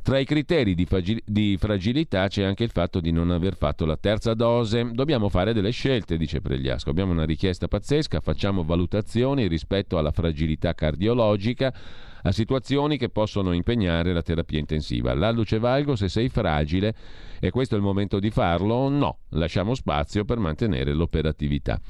Tra 0.02 0.18
i 0.18 0.24
criteri 0.24 0.74
di, 0.74 0.86
fagil- 0.86 1.22
di, 1.24 1.56
fragilità 1.58 2.26
c'è 2.28 2.42
anche 2.42 2.64
il 2.64 2.70
fatto 2.70 3.00
di 3.00 3.12
non 3.12 3.30
aver 3.30 3.54
fatto 3.54 3.84
la 3.84 3.96
terza 3.96 4.34
dose. 4.34 4.90
Dobbiamo 4.92 5.28
fare 5.28 5.52
delle 5.52 5.70
scelte, 5.70 6.16
dice 6.16 6.40
Pregliasco. 6.40 6.90
Abbiamo 6.90 7.12
una 7.12 7.24
richiesta 7.24 7.68
pazzesca, 7.68 8.20
facciamo 8.20 8.64
valutazioni 8.64 9.46
rispetto 9.46 9.98
alla 9.98 10.10
fragilità 10.10 10.74
cardiologica 10.74 11.72
a 12.22 12.32
situazioni 12.32 12.96
che 12.98 13.08
possono 13.08 13.52
impegnare 13.52 14.12
la 14.12 14.22
terapia 14.22 14.58
intensiva. 14.58 15.14
La 15.14 15.30
luce 15.30 15.58
valgo 15.58 15.96
se 15.96 16.08
sei 16.08 16.28
fragile 16.28 16.94
e 17.38 17.50
questo 17.50 17.74
è 17.74 17.78
il 17.78 17.84
momento 17.84 18.18
di 18.18 18.30
farlo? 18.30 18.88
No, 18.88 19.18
lasciamo 19.30 19.74
spazio 19.74 20.24
per 20.24 20.38
mantenere 20.38 20.92
l'operatività. 20.92 21.80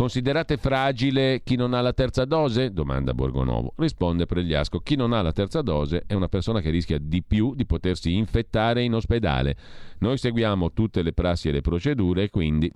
Considerate 0.00 0.56
fragile 0.56 1.42
chi 1.44 1.56
non 1.56 1.74
ha 1.74 1.82
la 1.82 1.92
terza 1.92 2.24
dose? 2.24 2.72
domanda 2.72 3.12
Borgonovo. 3.12 3.74
Risponde 3.76 4.24
Pregliasco: 4.24 4.78
chi 4.78 4.96
non 4.96 5.12
ha 5.12 5.20
la 5.20 5.32
terza 5.32 5.60
dose 5.60 6.04
è 6.06 6.14
una 6.14 6.28
persona 6.28 6.62
che 6.62 6.70
rischia 6.70 6.96
di 6.98 7.22
più 7.22 7.54
di 7.54 7.66
potersi 7.66 8.14
infettare 8.14 8.82
in 8.82 8.94
ospedale. 8.94 9.56
Noi 9.98 10.16
seguiamo 10.16 10.72
tutte 10.72 11.02
le 11.02 11.12
prassi 11.12 11.50
e 11.50 11.52
le 11.52 11.60
procedure 11.60 12.30
quindi 12.30 12.72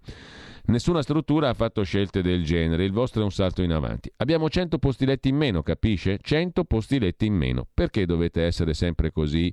nessuna 0.67 1.01
struttura 1.01 1.49
ha 1.49 1.55
fatto 1.55 1.83
scelte 1.83 2.21
del 2.21 2.45
genere. 2.45 2.85
Il 2.85 2.93
vostro 2.93 3.23
è 3.23 3.25
un 3.25 3.33
salto 3.33 3.63
in 3.63 3.73
avanti. 3.73 4.13
Abbiamo 4.19 4.51
100 4.51 4.77
posti 4.77 5.07
letti 5.07 5.31
in 5.31 5.37
meno, 5.37 5.63
capisce? 5.63 6.19
100 6.21 6.65
posti 6.65 6.99
letti 6.99 7.25
in 7.25 7.37
meno. 7.37 7.67
Perché 7.73 8.05
dovete 8.05 8.43
essere 8.43 8.75
sempre 8.75 9.13
così? 9.13 9.51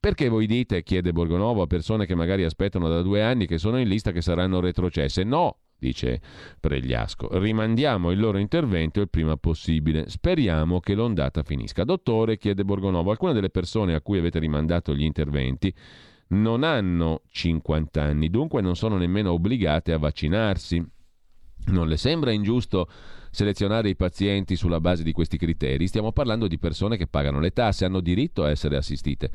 Perché 0.00 0.30
voi 0.30 0.46
dite, 0.46 0.82
chiede 0.82 1.12
Borgonovo, 1.12 1.60
a 1.60 1.66
persone 1.66 2.06
che 2.06 2.14
magari 2.14 2.44
aspettano 2.44 2.88
da 2.88 3.02
due 3.02 3.22
anni 3.22 3.46
che 3.46 3.58
sono 3.58 3.78
in 3.78 3.88
lista 3.88 4.10
che 4.10 4.22
saranno 4.22 4.58
retrocesse? 4.58 5.22
No, 5.24 5.58
dice 5.80 6.20
Pregliasco. 6.60 7.38
Rimandiamo 7.38 8.12
il 8.12 8.20
loro 8.20 8.38
intervento 8.38 9.00
il 9.00 9.08
prima 9.08 9.36
possibile. 9.36 10.08
Speriamo 10.08 10.78
che 10.78 10.94
l'ondata 10.94 11.42
finisca. 11.42 11.82
Dottore, 11.82 12.38
chiede 12.38 12.64
Borgonovo, 12.64 13.10
alcune 13.10 13.32
delle 13.32 13.50
persone 13.50 13.94
a 13.94 14.00
cui 14.00 14.18
avete 14.18 14.38
rimandato 14.38 14.94
gli 14.94 15.02
interventi 15.02 15.74
non 16.30 16.62
hanno 16.62 17.22
50 17.28 18.02
anni, 18.02 18.30
dunque 18.30 18.60
non 18.60 18.76
sono 18.76 18.96
nemmeno 18.96 19.32
obbligate 19.32 19.92
a 19.92 19.98
vaccinarsi. 19.98 20.84
Non 21.66 21.88
le 21.88 21.96
sembra 21.96 22.30
ingiusto 22.30 22.88
selezionare 23.30 23.88
i 23.88 23.96
pazienti 23.96 24.56
sulla 24.56 24.80
base 24.80 25.02
di 25.02 25.12
questi 25.12 25.36
criteri? 25.36 25.86
Stiamo 25.86 26.12
parlando 26.12 26.46
di 26.46 26.58
persone 26.58 26.96
che 26.96 27.06
pagano 27.06 27.40
le 27.40 27.52
tasse, 27.52 27.84
hanno 27.84 28.00
diritto 28.00 28.44
a 28.44 28.50
essere 28.50 28.76
assistite. 28.76 29.30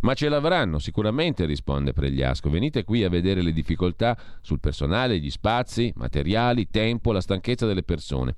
Ma 0.00 0.14
ce 0.14 0.28
l'avranno 0.28 0.78
sicuramente, 0.78 1.44
risponde 1.44 1.92
Pregliasco. 1.92 2.50
Venite 2.50 2.84
qui 2.84 3.04
a 3.04 3.08
vedere 3.08 3.42
le 3.42 3.52
difficoltà 3.52 4.16
sul 4.40 4.60
personale, 4.60 5.18
gli 5.18 5.30
spazi, 5.30 5.92
materiali, 5.96 6.68
tempo, 6.70 7.12
la 7.12 7.20
stanchezza 7.20 7.66
delle 7.66 7.82
persone. 7.82 8.34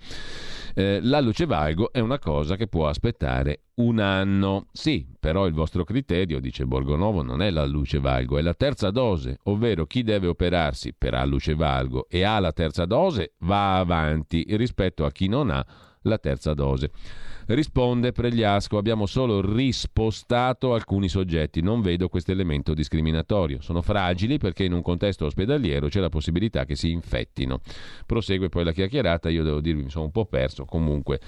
Eh, 0.75 1.01
la 1.03 1.21
luce 1.21 1.47
valgo 1.47 1.93
è 1.93 2.01
una 2.01 2.19
cosa 2.19 2.57
che 2.57 2.67
può 2.67 2.89
aspettare 2.89 3.63
un 3.75 4.01
anno. 4.01 4.67
Sì, 4.73 5.07
però 5.19 5.47
il 5.47 5.55
vostro 5.55 5.85
criterio, 5.85 6.41
dice 6.41 6.67
Borgonovo, 6.67 7.23
non 7.23 7.43
è 7.43 7.51
la 7.51 7.65
luce 7.65 8.01
valgo, 8.01 8.39
è 8.39 8.43
la 8.43 8.55
terza 8.55 8.91
dose, 8.91 9.39
ovvero 9.45 9.87
chi 9.87 10.03
deve 10.03 10.27
operarsi 10.27 10.95
per 10.97 11.15
a 11.15 11.25
luce 11.25 11.55
valgo 11.55 12.07
e 12.09 12.25
ha 12.25 12.39
la 12.39 12.53
terza 12.53 12.87
dose 12.87 13.35
va 13.41 13.79
avanti 13.79 14.45
rispetto 14.51 15.05
a 15.05 15.13
chi 15.13 15.29
non 15.29 15.51
ha 15.51 15.65
la 16.03 16.19
terza 16.19 16.55
dose. 16.55 16.91
Risponde 17.47 18.13
Pregliasco, 18.13 18.79
abbiamo 18.79 19.07
solo 19.07 19.41
rispostato 19.41 20.75
alcuni 20.75 21.09
soggetti, 21.09 21.61
non 21.61 21.81
vedo 21.81 22.09
questo 22.09 22.31
elemento 22.31 22.73
discriminatorio. 22.73 23.61
Sono 23.61 23.83
fragili 23.83 24.39
perché 24.39 24.65
in 24.65 24.73
un 24.73 24.83
contesto 24.83 25.27
ospedaliero 25.27 25.89
c'è 25.89 26.01
la 26.01 26.09
possibilità 26.09 26.65
che 26.65 26.77
si 26.77 26.91
infettino. 26.91 27.61
Prosegue 28.07 28.49
poi 28.49 28.65
la 28.65 28.73
chiacchierata, 28.73 29.29
io 29.29 29.43
devo 29.43 29.61
dirvi 29.61 29.83
mi 29.83 29.91
sono 29.91 30.05
un 30.05 30.13
po' 30.13 30.27
perso, 30.27 30.65
comunque 30.65 31.21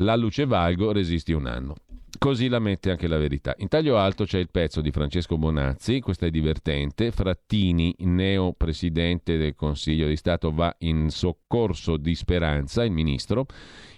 la 0.00 0.14
luce 0.14 0.44
valgo 0.44 0.92
resisti 0.92 1.32
un 1.32 1.46
anno. 1.46 1.74
Così 2.18 2.48
la 2.48 2.58
mette 2.58 2.90
anche 2.90 3.08
la 3.08 3.18
verità. 3.18 3.54
In 3.58 3.68
taglio 3.68 3.98
alto 3.98 4.24
c'è 4.24 4.38
il 4.38 4.48
pezzo 4.50 4.80
di 4.80 4.90
Francesco 4.90 5.36
Bonazzi, 5.36 6.00
questo 6.00 6.24
è 6.24 6.30
divertente. 6.30 7.10
Frattini, 7.10 7.94
neo 8.00 8.52
presidente 8.52 9.36
del 9.36 9.54
Consiglio 9.54 10.06
di 10.06 10.16
Stato, 10.16 10.50
va 10.50 10.74
in 10.78 11.10
soccorso 11.10 11.96
di 11.96 12.14
Speranza, 12.14 12.84
il 12.84 12.90
ministro. 12.92 13.46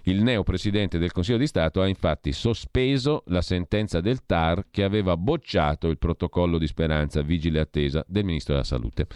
Il 0.05 0.23
neo 0.23 0.43
presidente 0.43 0.99
del 0.99 1.13
Consiglio 1.13 1.39
di 1.39 1.47
Stato 1.47 1.81
ha 1.81 1.87
infatti 1.87 2.33
sospeso 2.33 3.23
la 3.27 3.43
sentenza 3.43 4.01
del 4.01 4.25
TAR 4.25 4.67
che 4.71 4.85
aveva 4.85 5.17
bocciato 5.17 5.89
il 5.89 5.99
protocollo 5.99 6.59
di 6.59 6.67
Speranza, 6.67 7.23
vigile 7.23 7.61
attesa 7.61 8.05
del 8.07 8.25
ministro 8.25 8.55
della 8.55 8.65
Salute. 8.65 9.07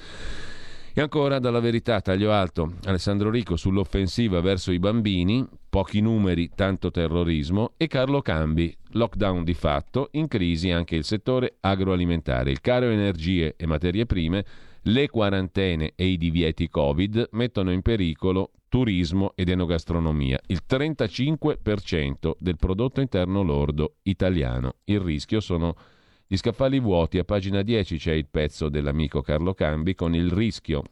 E 0.94 1.00
ancora 1.00 1.38
dalla 1.38 1.60
verità, 1.60 2.02
taglio 2.02 2.32
alto, 2.32 2.74
Alessandro 2.84 3.30
Rico 3.30 3.56
sull'offensiva 3.56 4.42
verso 4.42 4.72
i 4.72 4.78
bambini, 4.78 5.46
pochi 5.70 6.02
numeri, 6.02 6.50
tanto 6.54 6.90
terrorismo, 6.90 7.72
e 7.78 7.86
Carlo 7.86 8.20
Cambi, 8.20 8.76
lockdown 8.90 9.42
di 9.42 9.54
fatto, 9.54 10.08
in 10.12 10.28
crisi 10.28 10.70
anche 10.70 10.94
il 10.94 11.04
settore 11.04 11.56
agroalimentare, 11.60 12.50
il 12.50 12.60
caro 12.60 12.90
energie 12.90 13.54
e 13.56 13.64
materie 13.64 14.04
prime, 14.04 14.44
le 14.82 15.08
quarantene 15.08 15.92
e 15.96 16.08
i 16.08 16.18
divieti 16.18 16.68
Covid 16.68 17.28
mettono 17.32 17.72
in 17.72 17.80
pericolo 17.80 18.50
turismo 18.72 19.32
ed 19.34 19.50
enogastronomia, 19.50 20.40
il 20.46 20.62
35% 20.66 22.36
del 22.38 22.56
prodotto 22.56 23.02
interno 23.02 23.42
lordo 23.42 23.96
italiano. 24.04 24.76
Il 24.84 25.00
rischio 25.00 25.40
sono 25.40 25.76
gli 26.26 26.38
scaffali 26.38 26.80
vuoti, 26.80 27.18
a 27.18 27.24
pagina 27.24 27.60
10 27.60 27.98
c'è 27.98 28.12
il 28.12 28.28
pezzo 28.30 28.70
dell'amico 28.70 29.20
Carlo 29.20 29.52
Cambi 29.52 29.94
con 29.94 30.14
il 30.14 30.30
rischio 30.30 30.84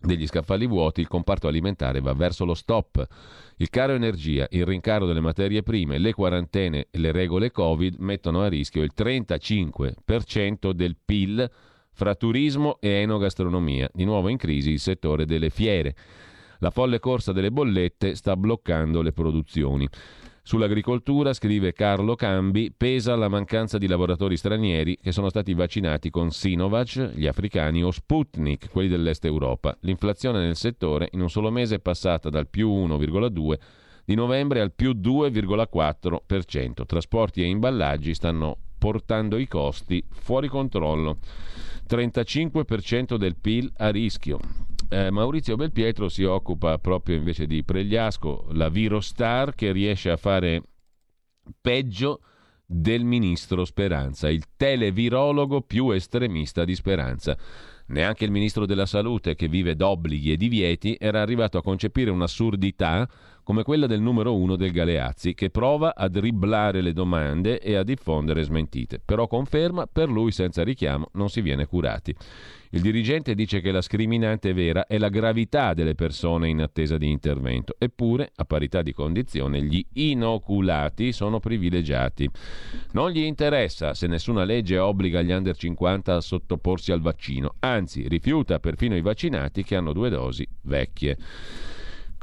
degli 0.00 0.26
scaffali 0.26 0.66
vuoti, 0.66 1.02
il 1.02 1.08
comparto 1.08 1.46
alimentare 1.46 2.00
va 2.00 2.14
verso 2.14 2.46
lo 2.46 2.54
stop. 2.54 3.06
Il 3.56 3.68
caro 3.68 3.92
energia, 3.92 4.46
il 4.52 4.64
rincaro 4.64 5.04
delle 5.04 5.20
materie 5.20 5.62
prime, 5.62 5.98
le 5.98 6.14
quarantene 6.14 6.86
e 6.90 6.98
le 6.98 7.12
regole 7.12 7.50
Covid 7.50 7.96
mettono 7.98 8.40
a 8.40 8.48
rischio 8.48 8.82
il 8.82 8.92
35% 8.96 10.70
del 10.70 10.96
PIL 11.04 11.50
fra 11.92 12.14
turismo 12.14 12.78
e 12.80 12.88
enogastronomia. 12.88 13.90
Di 13.92 14.04
nuovo 14.04 14.30
in 14.30 14.38
crisi 14.38 14.70
il 14.70 14.80
settore 14.80 15.26
delle 15.26 15.50
fiere. 15.50 15.94
La 16.64 16.70
folle 16.70 16.98
corsa 16.98 17.32
delle 17.32 17.50
bollette 17.50 18.14
sta 18.14 18.38
bloccando 18.38 19.02
le 19.02 19.12
produzioni. 19.12 19.86
Sull'agricoltura, 20.42 21.34
scrive 21.34 21.74
Carlo 21.74 22.14
Cambi, 22.14 22.72
pesa 22.74 23.14
la 23.16 23.28
mancanza 23.28 23.76
di 23.76 23.86
lavoratori 23.86 24.38
stranieri 24.38 24.96
che 24.96 25.12
sono 25.12 25.28
stati 25.28 25.52
vaccinati 25.52 26.08
con 26.08 26.30
Sinovac, 26.30 27.10
gli 27.16 27.26
africani 27.26 27.84
o 27.84 27.90
Sputnik, 27.90 28.70
quelli 28.70 28.88
dell'est 28.88 29.26
Europa. 29.26 29.76
L'inflazione 29.80 30.38
nel 30.40 30.56
settore 30.56 31.10
in 31.12 31.20
un 31.20 31.28
solo 31.28 31.50
mese 31.50 31.74
è 31.74 31.80
passata 31.80 32.30
dal 32.30 32.48
più 32.48 32.70
1,2 32.70 33.58
di 34.06 34.14
novembre 34.14 34.62
al 34.62 34.72
più 34.72 34.92
2,4%. 34.92 36.86
Trasporti 36.86 37.42
e 37.42 37.46
imballaggi 37.46 38.14
stanno 38.14 38.56
portando 38.78 39.36
i 39.36 39.46
costi 39.46 40.02
fuori 40.08 40.48
controllo. 40.48 41.18
35% 41.86 43.16
del 43.16 43.36
PIL 43.36 43.70
a 43.76 43.90
rischio. 43.90 44.38
Eh, 44.88 45.10
Maurizio 45.10 45.56
Belpietro 45.56 46.08
si 46.08 46.24
occupa 46.24 46.78
proprio 46.78 47.16
invece 47.16 47.46
di 47.46 47.64
Pregliasco, 47.64 48.48
la 48.52 48.68
Virostar 48.68 49.54
che 49.54 49.72
riesce 49.72 50.10
a 50.10 50.16
fare 50.16 50.62
peggio 51.60 52.20
del 52.66 53.04
ministro 53.04 53.64
Speranza, 53.64 54.30
il 54.30 54.44
televirologo 54.56 55.62
più 55.62 55.90
estremista 55.90 56.64
di 56.64 56.74
Speranza. 56.74 57.36
Neanche 57.86 58.24
il 58.24 58.30
ministro 58.30 58.64
della 58.64 58.86
Salute, 58.86 59.34
che 59.34 59.48
vive 59.48 59.76
d'obblighi 59.76 60.32
e 60.32 60.36
divieti, 60.36 60.96
era 60.98 61.20
arrivato 61.20 61.58
a 61.58 61.62
concepire 61.62 62.10
un'assurdità 62.10 63.06
come 63.44 63.62
quella 63.62 63.86
del 63.86 64.00
numero 64.00 64.34
uno 64.34 64.56
del 64.56 64.72
Galeazzi, 64.72 65.34
che 65.34 65.50
prova 65.50 65.94
a 65.94 66.08
dribblare 66.08 66.80
le 66.80 66.92
domande 66.92 67.60
e 67.60 67.76
a 67.76 67.84
diffondere 67.84 68.42
smentite. 68.42 69.00
Però 69.04 69.28
conferma, 69.28 69.86
per 69.86 70.08
lui 70.08 70.32
senza 70.32 70.64
richiamo 70.64 71.10
non 71.12 71.28
si 71.28 71.42
viene 71.42 71.66
curati. 71.66 72.14
Il 72.70 72.80
dirigente 72.80 73.36
dice 73.36 73.60
che 73.60 73.70
la 73.70 73.82
scriminante 73.82 74.52
vera 74.52 74.86
è 74.86 74.98
la 74.98 75.08
gravità 75.08 75.74
delle 75.74 75.94
persone 75.94 76.48
in 76.48 76.60
attesa 76.60 76.98
di 76.98 77.08
intervento, 77.08 77.76
eppure, 77.78 78.32
a 78.34 78.44
parità 78.44 78.82
di 78.82 78.92
condizione, 78.92 79.62
gli 79.62 79.84
inoculati 79.92 81.12
sono 81.12 81.38
privilegiati. 81.38 82.28
Non 82.92 83.10
gli 83.10 83.20
interessa 83.20 83.94
se 83.94 84.08
nessuna 84.08 84.42
legge 84.42 84.78
obbliga 84.78 85.22
gli 85.22 85.30
under 85.30 85.54
50 85.54 86.16
a 86.16 86.20
sottoporsi 86.20 86.90
al 86.90 87.00
vaccino, 87.00 87.54
anzi 87.60 88.08
rifiuta 88.08 88.58
perfino 88.58 88.96
i 88.96 89.02
vaccinati 89.02 89.62
che 89.62 89.76
hanno 89.76 89.92
due 89.92 90.08
dosi 90.08 90.44
vecchie. 90.62 91.16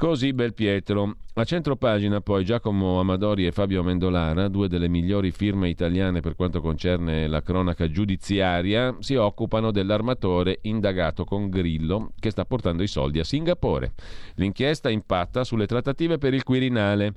Così 0.02 0.32
Belpietro. 0.32 1.14
A 1.34 1.44
centro 1.44 1.76
pagina 1.76 2.20
poi 2.20 2.44
Giacomo 2.44 2.98
Amadori 2.98 3.46
e 3.46 3.52
Fabio 3.52 3.84
Mendolara, 3.84 4.48
due 4.48 4.66
delle 4.66 4.88
migliori 4.88 5.30
firme 5.30 5.68
italiane 5.68 6.18
per 6.18 6.34
quanto 6.34 6.60
concerne 6.60 7.28
la 7.28 7.40
cronaca 7.40 7.88
giudiziaria, 7.88 8.96
si 8.98 9.14
occupano 9.14 9.70
dell'armatore 9.70 10.58
indagato 10.62 11.24
con 11.24 11.48
Grillo 11.48 12.10
che 12.18 12.30
sta 12.30 12.44
portando 12.44 12.82
i 12.82 12.88
soldi 12.88 13.20
a 13.20 13.24
Singapore. 13.24 13.92
L'inchiesta 14.34 14.90
impatta 14.90 15.44
sulle 15.44 15.66
trattative 15.66 16.18
per 16.18 16.34
il 16.34 16.42
Quirinale 16.42 17.14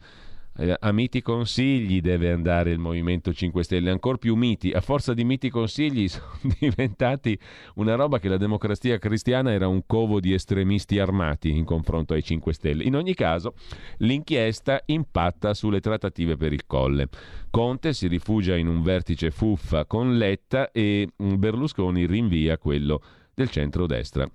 eh, 0.58 0.76
a 0.80 0.92
miti 0.92 1.22
consigli 1.22 2.00
deve 2.00 2.32
andare 2.32 2.72
il 2.72 2.80
Movimento 2.80 3.34
5 3.34 3.64
Stelle, 3.64 3.90
ancora 3.90 4.18
più 4.18 4.36
miti, 4.36 4.72
a 4.72 4.80
forza 4.80 5.14
di 5.14 5.26
miti 5.26 5.50
consigli 5.50 6.08
sono 6.10 6.54
diventati 6.60 7.38
una 7.76 7.96
roba 7.96 8.20
che 8.20 8.30
la 8.30 8.38
democrazia 8.38 8.98
cristiana 8.98 9.52
era 9.52 9.68
un 9.68 9.84
covo 9.86 10.20
di 10.20 10.34
estremisti 10.34 10.98
armati 10.98 11.50
in 11.50 11.66
confronto 11.66 12.14
ai 12.14 12.24
5 12.24 12.54
Stelle. 12.54 12.84
In 12.84 12.96
ogni 12.96 13.14
caso, 13.14 13.56
l'inchiesta 13.98 14.82
impatta 14.86 15.54
sulle 15.54 15.82
trattative 15.82 16.38
per 16.38 16.54
il 16.54 16.66
Colle. 16.66 17.10
Conte 17.50 17.94
si 17.94 18.08
rifugia 18.08 18.56
in 18.56 18.68
un 18.68 18.82
vertice 18.82 19.32
fuffa 19.32 19.86
con 19.86 20.18
Letta 20.18 20.72
e 20.72 21.10
mm, 21.22 21.36
Berlusconi 21.36 22.06
rinvia 22.06 22.58
quello 22.58 23.02
del 23.34 23.50
centrodestra. 23.50 24.26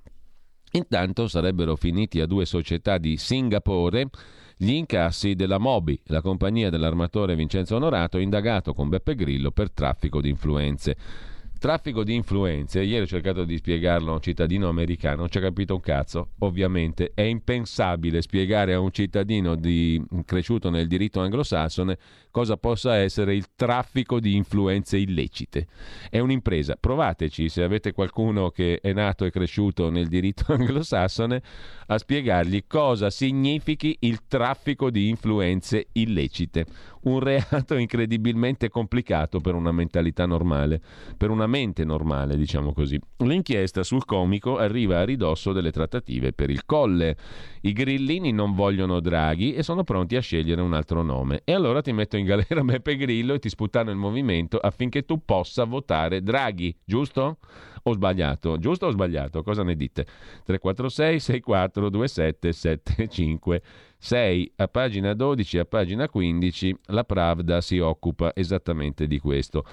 Intanto 0.72 1.26
sarebbero 1.26 1.74
finiti 1.74 2.20
a 2.20 2.26
due 2.26 2.44
società 2.44 2.98
di 2.98 3.16
Singapore 3.16 4.08
gli 4.62 4.72
incassi 4.72 5.36
della 5.36 5.56
Mobi, 5.56 5.98
la 6.08 6.20
compagnia 6.20 6.68
dell'armatore 6.68 7.34
Vincenzo 7.34 7.76
Onorato, 7.76 8.18
indagato 8.18 8.74
con 8.74 8.90
Beppe 8.90 9.14
Grillo 9.14 9.52
per 9.52 9.70
traffico 9.70 10.20
di 10.20 10.28
influenze. 10.28 10.98
Traffico 11.60 12.04
di 12.04 12.14
influenze, 12.14 12.80
ieri 12.80 13.02
ho 13.02 13.06
cercato 13.06 13.44
di 13.44 13.58
spiegarlo 13.58 14.12
a 14.12 14.14
un 14.14 14.22
cittadino 14.22 14.66
americano, 14.66 15.16
non 15.16 15.28
ci 15.28 15.36
ha 15.36 15.42
capito 15.42 15.74
un 15.74 15.80
cazzo, 15.82 16.30
ovviamente. 16.38 17.12
È 17.12 17.20
impensabile 17.20 18.22
spiegare 18.22 18.72
a 18.72 18.80
un 18.80 18.90
cittadino 18.90 19.56
di, 19.56 20.02
cresciuto 20.24 20.70
nel 20.70 20.86
diritto 20.86 21.20
anglosassone 21.20 21.98
cosa 22.30 22.56
possa 22.56 22.96
essere 22.96 23.34
il 23.34 23.48
traffico 23.54 24.20
di 24.20 24.36
influenze 24.36 24.96
illecite. 24.96 25.66
È 26.08 26.18
un'impresa, 26.18 26.76
provateci 26.80 27.50
se 27.50 27.62
avete 27.62 27.92
qualcuno 27.92 28.48
che 28.48 28.78
è 28.80 28.94
nato 28.94 29.26
e 29.26 29.30
cresciuto 29.30 29.90
nel 29.90 30.08
diritto 30.08 30.44
anglosassone 30.54 31.42
a 31.88 31.98
spiegargli 31.98 32.64
cosa 32.66 33.10
significhi 33.10 33.96
il 34.00 34.20
traffico 34.26 34.90
di 34.90 35.08
influenze 35.08 35.88
illecite 35.92 36.64
un 37.02 37.20
reato 37.20 37.76
incredibilmente 37.76 38.68
complicato 38.68 39.40
per 39.40 39.54
una 39.54 39.72
mentalità 39.72 40.26
normale, 40.26 40.80
per 41.16 41.30
una 41.30 41.46
mente 41.46 41.84
normale, 41.84 42.36
diciamo 42.36 42.72
così. 42.72 43.00
L'inchiesta 43.18 43.82
sul 43.82 44.04
comico 44.04 44.58
arriva 44.58 44.98
a 44.98 45.04
ridosso 45.04 45.52
delle 45.52 45.70
trattative 45.70 46.32
per 46.32 46.50
il 46.50 46.64
colle. 46.66 47.16
I 47.62 47.72
grillini 47.72 48.32
non 48.32 48.54
vogliono 48.54 49.00
Draghi 49.00 49.54
e 49.54 49.62
sono 49.62 49.84
pronti 49.84 50.16
a 50.16 50.20
scegliere 50.20 50.60
un 50.60 50.74
altro 50.74 51.02
nome. 51.02 51.42
E 51.44 51.52
allora 51.52 51.80
ti 51.80 51.92
metto 51.92 52.16
in 52.16 52.24
galera 52.24 52.62
Beppe 52.64 52.96
Grillo 52.96 53.34
e 53.34 53.38
ti 53.38 53.48
sputano 53.48 53.90
il 53.90 53.96
movimento 53.96 54.58
affinché 54.58 55.04
tu 55.04 55.24
possa 55.24 55.64
votare 55.64 56.22
Draghi, 56.22 56.76
giusto? 56.84 57.38
Ho 57.84 57.92
sbagliato, 57.94 58.58
giusto 58.58 58.86
o 58.86 58.90
sbagliato? 58.90 59.42
Cosa 59.42 59.62
ne 59.62 59.74
dite? 59.74 60.04
346 60.44 61.20
64 61.20 61.88
27 61.88 62.52
75 62.52 63.62
6 64.02 64.52
a 64.56 64.66
pagina 64.66 65.12
12 65.12 65.56
e 65.58 65.60
a 65.60 65.64
pagina 65.66 66.08
15 66.08 66.76
la 66.86 67.04
Pravda 67.04 67.60
si 67.60 67.78
occupa 67.78 68.32
esattamente 68.34 69.06
di 69.06 69.18
questo. 69.18 69.64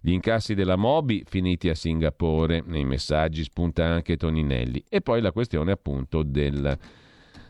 Gli 0.00 0.10
incassi 0.10 0.54
della 0.54 0.76
Mobi 0.76 1.24
finiti 1.24 1.68
a 1.68 1.74
Singapore, 1.74 2.62
nei 2.66 2.84
messaggi 2.84 3.44
spunta 3.44 3.84
anche 3.84 4.16
Toninelli. 4.16 4.84
E 4.88 5.00
poi 5.00 5.20
la 5.20 5.32
questione 5.32 5.72
appunto 5.72 6.22
del 6.22 6.78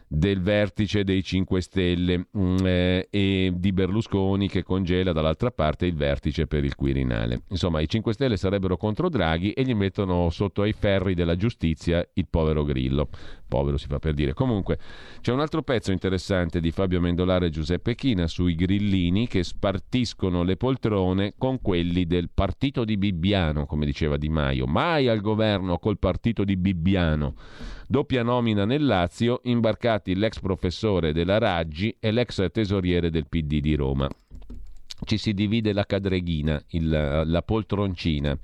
del 0.08 0.40
vertice 0.40 1.02
dei 1.02 1.22
5 1.22 1.60
Stelle 1.60 2.28
mm, 2.36 2.56
eh, 2.64 3.08
e 3.10 3.52
di 3.56 3.72
Berlusconi 3.72 4.48
che 4.48 4.62
congela 4.62 5.12
dall'altra 5.12 5.50
parte 5.50 5.86
il 5.86 5.94
vertice 5.94 6.46
per 6.46 6.64
il 6.64 6.74
Quirinale. 6.74 7.42
Insomma, 7.48 7.80
i 7.80 7.88
5 7.88 8.12
Stelle 8.12 8.36
sarebbero 8.36 8.76
contro 8.76 9.08
Draghi 9.08 9.52
e 9.52 9.64
gli 9.64 9.74
mettono 9.74 10.30
sotto 10.30 10.62
ai 10.62 10.72
ferri 10.72 11.14
della 11.14 11.36
giustizia 11.36 12.06
il 12.14 12.26
povero 12.28 12.64
Grillo. 12.64 13.08
Povero 13.48 13.76
si 13.76 13.86
fa 13.86 13.98
per 13.98 14.14
dire. 14.14 14.34
Comunque, 14.34 14.78
c'è 15.20 15.32
un 15.32 15.40
altro 15.40 15.62
pezzo 15.62 15.92
interessante 15.92 16.60
di 16.60 16.70
Fabio 16.70 17.00
Mendolare 17.00 17.46
e 17.46 17.50
Giuseppe 17.50 17.94
China 17.94 18.26
sui 18.26 18.54
grillini 18.54 19.28
che 19.28 19.44
spartiscono 19.44 20.42
le 20.42 20.56
poltrone 20.56 21.34
con 21.38 21.60
quelli 21.60 22.06
del 22.06 22.28
partito 22.32 22.84
di 22.84 22.96
Bibbiano, 22.96 23.66
come 23.66 23.86
diceva 23.86 24.16
Di 24.16 24.28
Maio. 24.28 24.66
Mai 24.66 25.08
al 25.08 25.20
governo 25.20 25.78
col 25.78 25.98
partito 25.98 26.44
di 26.44 26.56
Bibbiano. 26.56 27.34
Doppia 27.86 28.24
nomina 28.24 28.64
nel 28.64 28.84
Lazio, 28.84 29.40
imbarcati 29.44 30.16
l'ex 30.16 30.40
professore 30.40 31.12
della 31.12 31.38
Raggi 31.38 31.96
e 32.00 32.10
l'ex 32.10 32.50
tesoriere 32.50 33.10
del 33.10 33.28
PD 33.28 33.60
di 33.60 33.76
Roma. 33.76 34.08
Ci 35.06 35.18
si 35.18 35.34
divide 35.34 35.72
la 35.72 35.86
cadreghina, 35.86 36.60
il, 36.70 37.22
la 37.24 37.42
poltroncina 37.42 38.36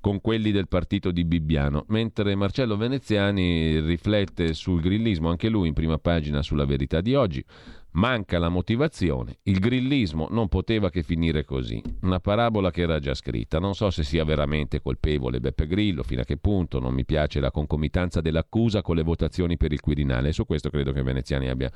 con 0.00 0.20
quelli 0.20 0.52
del 0.52 0.68
partito 0.68 1.10
di 1.10 1.24
Bibbiano, 1.24 1.84
mentre 1.88 2.36
Marcello 2.36 2.76
Veneziani 2.76 3.80
riflette 3.80 4.54
sul 4.54 4.80
grillismo, 4.80 5.30
anche 5.30 5.48
lui 5.48 5.66
in 5.66 5.74
prima 5.74 5.98
pagina 5.98 6.42
sulla 6.42 6.64
verità 6.64 7.00
di 7.00 7.14
oggi. 7.14 7.44
Manca 7.92 8.38
la 8.38 8.50
motivazione. 8.50 9.38
Il 9.44 9.58
grillismo 9.58 10.28
non 10.30 10.48
poteva 10.48 10.90
che 10.90 11.02
finire 11.02 11.44
così. 11.44 11.82
Una 12.02 12.20
parabola 12.20 12.70
che 12.70 12.82
era 12.82 13.00
già 13.00 13.14
scritta. 13.14 13.58
Non 13.58 13.74
so 13.74 13.90
se 13.90 14.04
sia 14.04 14.24
veramente 14.24 14.80
colpevole 14.80 15.40
Beppe 15.40 15.66
Grillo, 15.66 16.04
fino 16.04 16.20
a 16.20 16.24
che 16.24 16.36
punto 16.36 16.78
non 16.78 16.94
mi 16.94 17.04
piace 17.04 17.40
la 17.40 17.50
concomitanza 17.50 18.20
dell'accusa 18.20 18.82
con 18.82 18.94
le 18.94 19.02
votazioni 19.02 19.56
per 19.56 19.72
il 19.72 19.80
Quirinale. 19.80 20.32
Su 20.32 20.44
questo 20.44 20.70
credo 20.70 20.92
che 20.92 21.02
Veneziani 21.02 21.48
abbia 21.48 21.70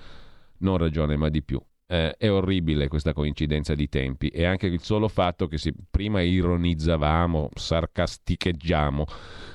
non 0.59 0.77
ragione, 0.77 1.17
ma 1.17 1.29
di 1.29 1.43
più. 1.43 1.61
Eh, 1.91 2.17
è 2.19 2.31
orribile 2.31 2.87
questa 2.87 3.15
coincidenza 3.15 3.75
di 3.75 3.89
tempi 3.89 4.29
e 4.29 4.45
anche 4.45 4.67
il 4.67 4.83
solo 4.83 5.09
fatto 5.09 5.47
che 5.47 5.57
si, 5.57 5.73
prima 5.91 6.21
ironizzavamo, 6.21 7.49
sarcasticheggiamo, 7.55 9.07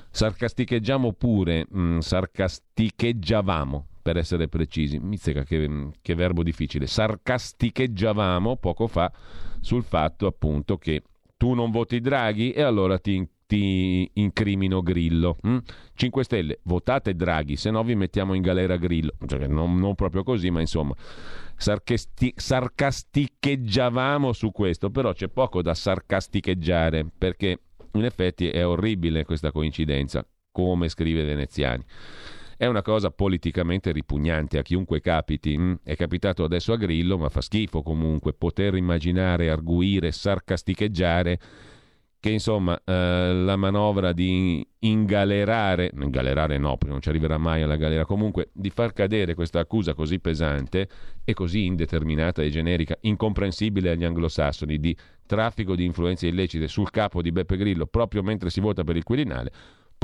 sarcasticheggiamo 0.09 1.13
pure, 1.13 1.67
mh, 1.69 1.79
mm, 1.79 1.99
sarcasticheggiavamo 1.99 3.87
per 4.03 4.17
essere 4.17 4.47
precisi. 4.47 4.99
Mizzica, 4.99 5.43
che, 5.43 5.89
che 6.01 6.13
verbo 6.13 6.43
difficile. 6.43 6.85
Sarcasticheggiavamo 6.85 8.57
poco 8.57 8.87
fa 8.87 9.11
sul 9.59 9.83
fatto 9.83 10.27
appunto 10.27 10.77
che 10.77 11.01
tu 11.37 11.53
non 11.53 11.71
voti 11.71 11.99
Draghi 11.99 12.51
e 12.51 12.61
allora 12.61 12.99
ti, 12.99 13.27
ti 13.47 14.09
incrimino 14.13 14.81
Grillo. 14.81 15.37
Hm? 15.41 15.57
5 15.95 16.23
Stelle, 16.23 16.59
votate 16.63 17.15
Draghi, 17.15 17.55
se 17.55 17.71
no 17.71 17.83
vi 17.83 17.95
mettiamo 17.95 18.33
in 18.33 18.41
galera 18.41 18.77
Grillo. 18.77 19.13
Cioè, 19.25 19.47
non, 19.47 19.77
non, 19.77 19.95
proprio 19.95 20.23
così, 20.23 20.49
ma 20.51 20.59
insomma, 20.59 20.93
sarcasti- 21.55 22.33
sarcasticheggiavamo 22.35 24.33
su 24.33 24.51
questo, 24.51 24.89
però 24.89 25.13
c'è 25.13 25.27
poco 25.27 25.61
da 25.61 25.73
sarcasticheggiare, 25.73 27.05
perché 27.17 27.59
in 27.93 28.05
effetti 28.05 28.49
è 28.49 28.65
orribile 28.65 29.25
questa 29.25 29.51
coincidenza, 29.51 30.25
come 30.51 30.89
scrive 30.89 31.23
Veneziani. 31.23 31.83
È 32.55 32.65
una 32.67 32.81
cosa 32.81 33.09
politicamente 33.09 33.91
ripugnante 33.91 34.57
a 34.57 34.61
chiunque 34.61 35.01
capiti. 35.01 35.57
Mm? 35.57 35.73
È 35.83 35.95
capitato 35.95 36.43
adesso 36.43 36.71
a 36.71 36.77
Grillo, 36.77 37.17
ma 37.17 37.29
fa 37.29 37.41
schifo 37.41 37.81
comunque 37.81 38.33
poter 38.33 38.75
immaginare, 38.75 39.49
arguire, 39.49 40.11
sarcasticheggiare 40.11 41.39
che 42.23 42.29
insomma 42.29 42.81
eh, 42.85 43.33
la 43.33 43.57
manovra 43.57 44.13
di 44.13 44.65
ingalerare, 44.79 45.91
ingalerare 45.93 46.57
no, 46.57 46.77
non 46.85 47.01
ci 47.01 47.09
arriverà 47.09 47.37
mai 47.37 47.63
alla 47.63 47.75
galera, 47.75 48.05
comunque 48.05 48.47
di 48.53 48.69
far 48.69 48.93
cadere 48.93 49.33
questa 49.33 49.59
accusa 49.59 49.93
così 49.93 50.21
pesante 50.21 50.87
e 51.25 51.33
così 51.33 51.65
indeterminata 51.65 52.41
e 52.41 52.49
generica, 52.49 52.95
incomprensibile 53.01 53.89
agli 53.89 54.05
anglosassoni, 54.05 54.79
di 54.79 54.95
traffico 55.25 55.75
di 55.75 55.83
influenze 55.83 56.27
illecite 56.27 56.69
sul 56.69 56.91
capo 56.91 57.21
di 57.21 57.33
Beppe 57.33 57.57
Grillo 57.57 57.87
proprio 57.87 58.23
mentre 58.23 58.49
si 58.49 58.61
vota 58.61 58.85
per 58.85 58.95
il 58.95 59.03
Quirinale, 59.03 59.51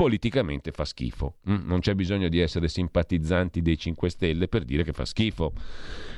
politicamente 0.00 0.70
fa 0.70 0.86
schifo. 0.86 1.40
Mm, 1.50 1.66
non 1.66 1.80
c'è 1.80 1.94
bisogno 1.94 2.30
di 2.30 2.40
essere 2.40 2.68
simpatizzanti 2.68 3.60
dei 3.60 3.76
5 3.76 4.08
Stelle 4.08 4.48
per 4.48 4.64
dire 4.64 4.82
che 4.82 4.94
fa 4.94 5.04
schifo. 5.04 5.52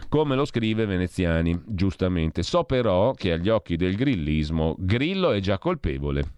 Come 0.08 0.36
lo 0.36 0.44
scrive 0.44 0.86
Veneziani, 0.86 1.60
giustamente. 1.66 2.44
So 2.44 2.62
però 2.62 3.10
che 3.10 3.32
agli 3.32 3.48
occhi 3.48 3.74
del 3.74 3.96
grillismo 3.96 4.76
Grillo 4.78 5.32
è 5.32 5.40
già 5.40 5.58
colpevole. 5.58 6.34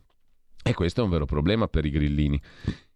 E 0.62 0.73
questo 0.73 1.03
è 1.03 1.05
un 1.05 1.11
vero 1.11 1.27
problema 1.27 1.69
per 1.69 1.85
i 1.85 1.91
grillini. 1.91 2.41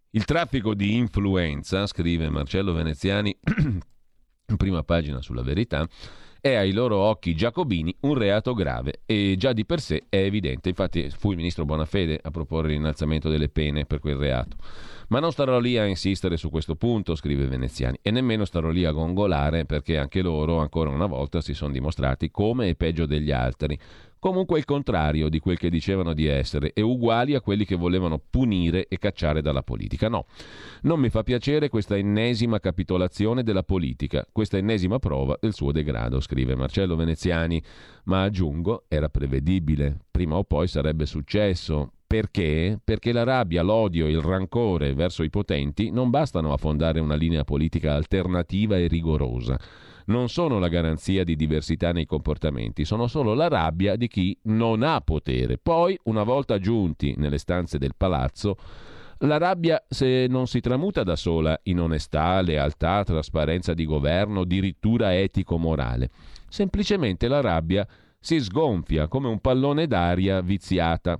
Il 0.09 0.25
traffico 0.25 0.73
di 0.73 0.95
influenza, 0.95 1.85
scrive 1.85 2.31
Marcello 2.31 2.73
Veneziani 2.73 3.37
in 3.45 4.57
prima 4.57 4.81
pagina 4.81 5.21
sulla 5.21 5.43
verità, 5.43 5.87
è 6.41 6.53
ai 6.53 6.71
loro 6.71 6.97
occhi 6.97 7.35
giacobini 7.35 7.95
un 8.01 8.15
reato 8.15 8.53
grave 8.53 9.01
e 9.05 9.35
già 9.37 9.53
di 9.53 9.65
per 9.65 9.79
sé 9.79 10.05
è 10.09 10.17
evidente. 10.17 10.69
Infatti 10.69 11.09
fu 11.09 11.31
il 11.31 11.37
ministro 11.37 11.65
Bonafede 11.65 12.19
a 12.21 12.31
proporre 12.31 12.69
l'innalzamento 12.69 13.29
delle 13.29 13.49
pene 13.49 13.85
per 13.85 13.99
quel 13.99 14.15
reato. 14.15 14.57
Ma 15.09 15.19
non 15.19 15.31
starò 15.31 15.59
lì 15.59 15.77
a 15.77 15.85
insistere 15.85 16.37
su 16.37 16.49
questo 16.49 16.75
punto, 16.75 17.15
scrive 17.15 17.47
Veneziani, 17.47 17.97
e 18.01 18.11
nemmeno 18.11 18.45
starò 18.45 18.69
lì 18.69 18.85
a 18.85 18.91
gongolare 18.91 19.65
perché 19.65 19.97
anche 19.97 20.21
loro 20.21 20.59
ancora 20.59 20.91
una 20.91 21.07
volta 21.07 21.41
si 21.41 21.53
sono 21.53 21.71
dimostrati 21.71 22.29
come 22.29 22.67
e 22.69 22.75
peggio 22.75 23.07
degli 23.07 23.31
altri, 23.31 23.77
comunque 24.19 24.59
il 24.59 24.65
contrario 24.65 25.29
di 25.29 25.39
quel 25.39 25.57
che 25.57 25.69
dicevano 25.69 26.13
di 26.13 26.27
essere 26.27 26.73
e 26.73 26.81
uguali 26.81 27.33
a 27.33 27.41
quelli 27.41 27.65
che 27.65 27.75
volevano 27.75 28.21
punire 28.29 28.87
e 28.87 28.97
cacciare 28.97 29.41
dalla 29.41 29.63
politica. 29.63 30.09
No, 30.09 30.25
non 30.81 30.99
mi 30.99 31.09
fa 31.09 31.23
piacere 31.23 31.69
questa 31.69 31.97
ennesima 31.97 32.59
capitolazione 32.59 33.43
della 33.43 33.63
politica, 33.63 34.25
questa 34.31 34.57
ennesima 34.57 34.99
prova 34.99 35.37
del 35.39 35.53
suo 35.53 35.71
degrado, 35.71 36.19
scrive 36.19 36.55
Marcello 36.55 36.95
Veneziani, 36.95 37.61
ma 38.03 38.23
aggiungo, 38.23 38.83
era 38.87 39.09
prevedibile, 39.09 39.97
prima 40.11 40.35
o 40.35 40.43
poi 40.43 40.67
sarebbe 40.67 41.05
successo. 41.05 41.93
Perché? 42.09 42.79
Perché 42.83 43.11
la 43.11 43.21
rabbia, 43.23 43.61
l'odio 43.61 44.07
il 44.07 44.19
rancore 44.19 44.95
verso 44.95 45.21
i 45.21 45.29
potenti 45.29 45.91
non 45.91 46.09
bastano 46.09 46.53
a 46.53 46.57
fondare 46.57 46.99
una 46.99 47.13
linea 47.13 47.43
politica 47.43 47.93
alternativa 47.93 48.77
e 48.77 48.87
rigorosa 48.87 49.59
non 50.09 50.29
sono 50.29 50.59
la 50.59 50.67
garanzia 50.67 51.23
di 51.23 51.35
diversità 51.35 51.91
nei 51.91 52.05
comportamenti, 52.05 52.85
sono 52.85 53.07
solo 53.07 53.33
la 53.33 53.47
rabbia 53.47 53.95
di 53.95 54.07
chi 54.07 54.37
non 54.43 54.83
ha 54.83 55.01
potere. 55.01 55.57
Poi, 55.57 55.97
una 56.03 56.23
volta 56.23 56.59
giunti 56.59 57.13
nelle 57.17 57.37
stanze 57.37 57.77
del 57.77 57.93
palazzo, 57.95 58.57
la 59.19 59.37
rabbia, 59.37 59.83
se 59.87 60.27
non 60.29 60.47
si 60.47 60.61
tramuta 60.61 61.03
da 61.03 61.15
sola 61.15 61.59
in 61.63 61.79
onestà, 61.79 62.41
lealtà, 62.41 63.03
trasparenza 63.03 63.73
di 63.73 63.85
governo, 63.85 64.45
dirittura 64.45 65.15
etico-morale, 65.15 66.09
semplicemente 66.47 67.27
la 67.27 67.41
rabbia 67.41 67.87
si 68.19 68.39
sgonfia 68.39 69.07
come 69.07 69.27
un 69.27 69.39
pallone 69.39 69.87
d'aria 69.87 70.41
viziata 70.41 71.19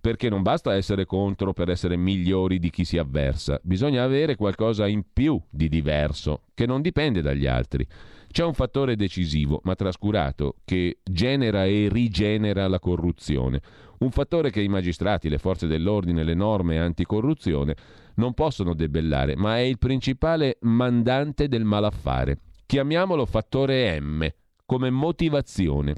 perché 0.00 0.28
non 0.28 0.42
basta 0.42 0.74
essere 0.74 1.06
contro 1.06 1.54
per 1.54 1.70
essere 1.70 1.96
migliori 1.96 2.58
di 2.58 2.68
chi 2.68 2.84
si 2.84 2.98
avversa, 2.98 3.58
bisogna 3.62 4.02
avere 4.02 4.36
qualcosa 4.36 4.86
in 4.86 5.02
più 5.10 5.40
di 5.48 5.66
diverso, 5.70 6.42
che 6.52 6.66
non 6.66 6.82
dipende 6.82 7.22
dagli 7.22 7.46
altri. 7.46 7.86
C'è 8.34 8.42
un 8.42 8.52
fattore 8.52 8.96
decisivo, 8.96 9.60
ma 9.62 9.76
trascurato, 9.76 10.56
che 10.64 10.98
genera 11.04 11.66
e 11.66 11.88
rigenera 11.88 12.66
la 12.66 12.80
corruzione. 12.80 13.60
Un 13.98 14.10
fattore 14.10 14.50
che 14.50 14.60
i 14.60 14.66
magistrati, 14.66 15.28
le 15.28 15.38
forze 15.38 15.68
dell'ordine, 15.68 16.24
le 16.24 16.34
norme 16.34 16.80
anticorruzione 16.80 17.76
non 18.16 18.34
possono 18.34 18.74
debellare, 18.74 19.36
ma 19.36 19.58
è 19.58 19.60
il 19.60 19.78
principale 19.78 20.58
mandante 20.62 21.46
del 21.46 21.62
malaffare. 21.62 22.40
Chiamiamolo 22.66 23.24
fattore 23.24 24.00
M, 24.00 24.28
come 24.66 24.90
motivazione. 24.90 25.94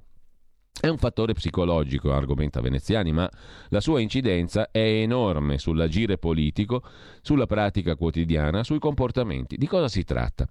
È 0.78 0.88
un 0.88 0.98
fattore 0.98 1.32
psicologico, 1.32 2.12
argomenta 2.12 2.60
Veneziani, 2.60 3.12
ma 3.12 3.26
la 3.70 3.80
sua 3.80 3.98
incidenza 4.00 4.70
è 4.70 4.80
enorme 4.80 5.56
sull'agire 5.56 6.18
politico, 6.18 6.82
sulla 7.22 7.46
pratica 7.46 7.96
quotidiana, 7.96 8.62
sui 8.62 8.78
comportamenti. 8.78 9.56
Di 9.56 9.66
cosa 9.66 9.88
si 9.88 10.04
tratta? 10.04 10.46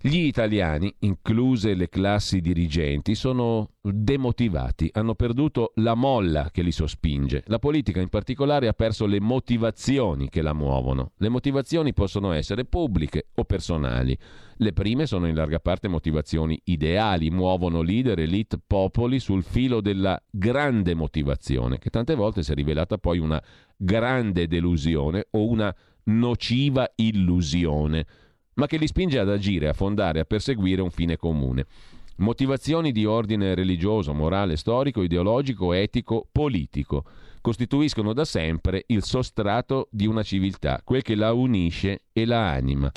Gli 0.00 0.18
italiani, 0.18 0.94
incluse 1.00 1.74
le 1.74 1.88
classi 1.88 2.40
dirigenti, 2.40 3.16
sono 3.16 3.70
demotivati, 3.80 4.88
hanno 4.92 5.16
perduto 5.16 5.72
la 5.76 5.96
molla 5.96 6.50
che 6.52 6.62
li 6.62 6.70
sospinge. 6.70 7.42
La 7.46 7.58
politica 7.58 8.00
in 8.00 8.08
particolare 8.08 8.68
ha 8.68 8.72
perso 8.74 9.06
le 9.06 9.18
motivazioni 9.20 10.28
che 10.28 10.40
la 10.40 10.52
muovono. 10.52 11.14
Le 11.16 11.28
motivazioni 11.28 11.94
possono 11.94 12.30
essere 12.30 12.64
pubbliche 12.64 13.30
o 13.34 13.44
personali. 13.44 14.16
Le 14.58 14.72
prime 14.72 15.04
sono 15.04 15.26
in 15.26 15.34
larga 15.34 15.58
parte 15.58 15.88
motivazioni 15.88 16.60
ideali, 16.66 17.28
muovono 17.30 17.82
leader, 17.82 18.20
elite, 18.20 18.60
popoli 18.64 19.18
sul 19.18 19.42
filo 19.42 19.80
della 19.80 20.22
grande 20.30 20.94
motivazione, 20.94 21.78
che 21.78 21.90
tante 21.90 22.14
volte 22.14 22.44
si 22.44 22.52
è 22.52 22.54
rivelata 22.54 22.98
poi 22.98 23.18
una 23.18 23.42
grande 23.76 24.46
delusione 24.46 25.26
o 25.32 25.48
una 25.48 25.74
nociva 26.04 26.88
illusione 26.94 28.06
ma 28.58 28.66
che 28.66 28.76
li 28.76 28.86
spinge 28.86 29.18
ad 29.18 29.30
agire, 29.30 29.68
a 29.68 29.72
fondare, 29.72 30.20
a 30.20 30.24
perseguire 30.24 30.82
un 30.82 30.90
fine 30.90 31.16
comune. 31.16 31.66
Motivazioni 32.16 32.90
di 32.90 33.04
ordine 33.04 33.54
religioso, 33.54 34.12
morale, 34.12 34.56
storico, 34.56 35.02
ideologico, 35.02 35.72
etico, 35.72 36.28
politico 36.30 37.04
costituiscono 37.40 38.12
da 38.12 38.24
sempre 38.24 38.82
il 38.88 39.04
sostrato 39.04 39.86
di 39.92 40.06
una 40.06 40.24
civiltà, 40.24 40.82
quel 40.84 41.02
che 41.02 41.14
la 41.14 41.32
unisce 41.32 42.02
e 42.12 42.26
la 42.26 42.50
anima. 42.50 42.90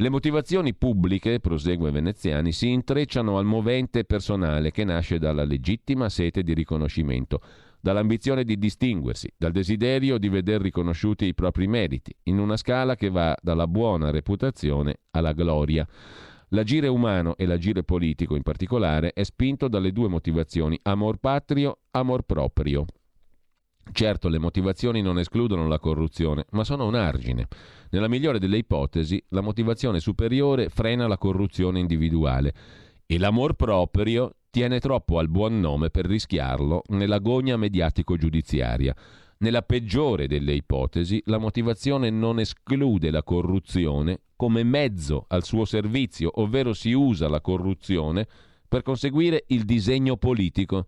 Le 0.00 0.08
motivazioni 0.08 0.74
pubbliche, 0.74 1.38
prosegue 1.38 1.90
Veneziani, 1.90 2.52
si 2.52 2.70
intrecciano 2.70 3.36
al 3.36 3.44
movente 3.44 4.04
personale 4.04 4.70
che 4.70 4.84
nasce 4.84 5.18
dalla 5.18 5.44
legittima 5.44 6.08
sete 6.08 6.42
di 6.42 6.54
riconoscimento 6.54 7.40
dall'ambizione 7.80 8.44
di 8.44 8.58
distinguersi, 8.58 9.32
dal 9.36 9.52
desiderio 9.52 10.18
di 10.18 10.28
veder 10.28 10.60
riconosciuti 10.60 11.26
i 11.26 11.34
propri 11.34 11.66
meriti, 11.66 12.14
in 12.24 12.38
una 12.38 12.56
scala 12.56 12.96
che 12.96 13.10
va 13.10 13.36
dalla 13.40 13.66
buona 13.66 14.10
reputazione 14.10 15.00
alla 15.10 15.32
gloria. 15.32 15.86
L'agire 16.52 16.88
umano 16.88 17.36
e 17.36 17.44
l'agire 17.44 17.84
politico 17.84 18.34
in 18.34 18.42
particolare 18.42 19.12
è 19.12 19.22
spinto 19.22 19.68
dalle 19.68 19.92
due 19.92 20.08
motivazioni 20.08 20.78
amor 20.82 21.18
patrio, 21.18 21.80
amor 21.90 22.22
proprio. 22.22 22.86
Certo, 23.90 24.28
le 24.28 24.38
motivazioni 24.38 25.00
non 25.02 25.18
escludono 25.18 25.66
la 25.66 25.78
corruzione, 25.78 26.44
ma 26.50 26.64
sono 26.64 26.86
un 26.86 26.94
argine. 26.94 27.48
Nella 27.90 28.08
migliore 28.08 28.38
delle 28.38 28.58
ipotesi, 28.58 29.22
la 29.28 29.40
motivazione 29.40 30.00
superiore 30.00 30.68
frena 30.68 31.06
la 31.06 31.18
corruzione 31.18 31.80
individuale 31.80 32.54
e 33.06 33.18
l'amor 33.18 33.54
proprio 33.54 34.34
tiene 34.50 34.80
troppo 34.80 35.18
al 35.18 35.28
buon 35.28 35.60
nome 35.60 35.90
per 35.90 36.06
rischiarlo 36.06 36.82
nell'agonia 36.88 37.56
mediatico-giudiziaria. 37.56 38.94
Nella 39.38 39.62
peggiore 39.62 40.26
delle 40.26 40.52
ipotesi, 40.52 41.22
la 41.26 41.38
motivazione 41.38 42.10
non 42.10 42.40
esclude 42.40 43.10
la 43.10 43.22
corruzione 43.22 44.20
come 44.34 44.64
mezzo 44.64 45.26
al 45.28 45.44
suo 45.44 45.64
servizio, 45.64 46.30
ovvero 46.40 46.72
si 46.72 46.92
usa 46.92 47.28
la 47.28 47.40
corruzione 47.40 48.26
per 48.66 48.82
conseguire 48.82 49.44
il 49.48 49.64
disegno 49.64 50.16
politico. 50.16 50.86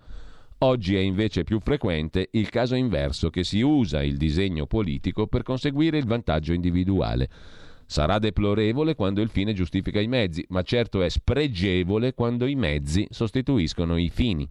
Oggi 0.58 0.94
è 0.96 1.00
invece 1.00 1.44
più 1.44 1.60
frequente 1.60 2.28
il 2.32 2.48
caso 2.50 2.74
inverso, 2.74 3.30
che 3.30 3.44
si 3.44 3.60
usa 3.60 4.02
il 4.02 4.16
disegno 4.16 4.66
politico 4.66 5.26
per 5.26 5.42
conseguire 5.42 5.98
il 5.98 6.06
vantaggio 6.06 6.52
individuale. 6.52 7.28
Sarà 7.90 8.20
deplorevole 8.20 8.94
quando 8.94 9.20
il 9.20 9.30
fine 9.30 9.52
giustifica 9.52 9.98
i 9.98 10.06
mezzi, 10.06 10.44
ma 10.50 10.62
certo 10.62 11.02
è 11.02 11.08
spregevole 11.08 12.14
quando 12.14 12.46
i 12.46 12.54
mezzi 12.54 13.04
sostituiscono 13.10 13.96
i 13.96 14.08
fini. 14.10 14.48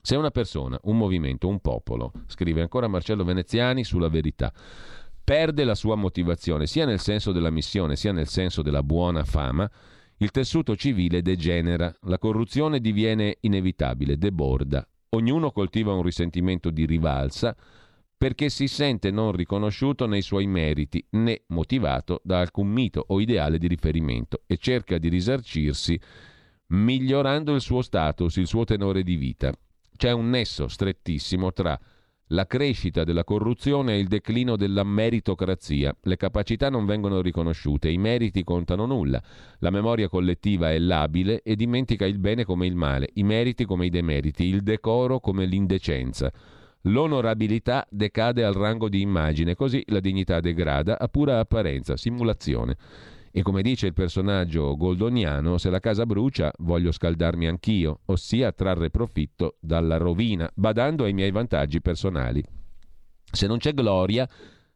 Se 0.00 0.16
una 0.16 0.30
persona, 0.30 0.80
un 0.84 0.96
movimento, 0.96 1.48
un 1.48 1.60
popolo, 1.60 2.12
scrive 2.28 2.62
ancora 2.62 2.88
Marcello 2.88 3.24
Veneziani 3.24 3.84
sulla 3.84 4.08
verità, 4.08 4.50
perde 5.22 5.64
la 5.64 5.74
sua 5.74 5.96
motivazione 5.96 6.66
sia 6.66 6.86
nel 6.86 6.98
senso 6.98 7.30
della 7.30 7.50
missione 7.50 7.94
sia 7.94 8.12
nel 8.12 8.26
senso 8.26 8.62
della 8.62 8.82
buona 8.82 9.22
fama, 9.22 9.70
il 10.16 10.30
tessuto 10.30 10.74
civile 10.74 11.20
degenera, 11.20 11.94
la 12.04 12.16
corruzione 12.16 12.80
diviene 12.80 13.36
inevitabile, 13.40 14.16
deborda, 14.16 14.88
ognuno 15.10 15.50
coltiva 15.50 15.92
un 15.92 16.00
risentimento 16.00 16.70
di 16.70 16.86
rivalsa, 16.86 17.54
perché 18.18 18.48
si 18.48 18.66
sente 18.66 19.12
non 19.12 19.30
riconosciuto 19.30 20.06
nei 20.06 20.22
suoi 20.22 20.48
meriti 20.48 21.02
né 21.10 21.44
motivato 21.46 22.20
da 22.24 22.40
alcun 22.40 22.66
mito 22.66 23.04
o 23.06 23.20
ideale 23.20 23.58
di 23.58 23.68
riferimento 23.68 24.42
e 24.46 24.56
cerca 24.56 24.98
di 24.98 25.08
risarcirsi 25.08 25.98
migliorando 26.66 27.54
il 27.54 27.60
suo 27.60 27.80
status, 27.80 28.36
il 28.36 28.48
suo 28.48 28.64
tenore 28.64 29.04
di 29.04 29.14
vita. 29.14 29.52
C'è 29.96 30.10
un 30.10 30.30
nesso 30.30 30.66
strettissimo 30.66 31.52
tra 31.52 31.78
la 32.32 32.46
crescita 32.46 33.04
della 33.04 33.24
corruzione 33.24 33.94
e 33.94 33.98
il 34.00 34.08
declino 34.08 34.56
della 34.56 34.82
meritocrazia. 34.82 35.96
Le 36.02 36.16
capacità 36.16 36.68
non 36.68 36.86
vengono 36.86 37.20
riconosciute, 37.20 37.88
i 37.88 37.98
meriti 37.98 38.42
contano 38.42 38.84
nulla. 38.84 39.22
La 39.60 39.70
memoria 39.70 40.08
collettiva 40.08 40.72
è 40.72 40.78
labile 40.78 41.42
e 41.42 41.54
dimentica 41.54 42.04
il 42.04 42.18
bene 42.18 42.44
come 42.44 42.66
il 42.66 42.74
male, 42.74 43.10
i 43.14 43.22
meriti 43.22 43.64
come 43.64 43.86
i 43.86 43.90
demeriti, 43.90 44.44
il 44.44 44.62
decoro 44.62 45.20
come 45.20 45.46
l'indecenza. 45.46 46.32
L'onorabilità 46.88 47.86
decade 47.90 48.44
al 48.44 48.54
rango 48.54 48.88
di 48.88 49.02
immagine, 49.02 49.54
così 49.54 49.82
la 49.88 50.00
dignità 50.00 50.40
degrada 50.40 50.98
a 50.98 51.08
pura 51.08 51.38
apparenza, 51.38 51.96
simulazione. 51.96 52.76
E 53.30 53.42
come 53.42 53.60
dice 53.60 53.86
il 53.86 53.92
personaggio 53.92 54.74
goldoniano, 54.74 55.58
se 55.58 55.68
la 55.68 55.80
casa 55.80 56.06
brucia 56.06 56.50
voglio 56.60 56.90
scaldarmi 56.90 57.46
anch'io, 57.46 58.00
ossia 58.06 58.52
trarre 58.52 58.88
profitto 58.90 59.56
dalla 59.60 59.98
rovina, 59.98 60.50
badando 60.54 61.04
ai 61.04 61.12
miei 61.12 61.30
vantaggi 61.30 61.82
personali. 61.82 62.42
Se 63.30 63.46
non 63.46 63.58
c'è 63.58 63.74
gloria, 63.74 64.26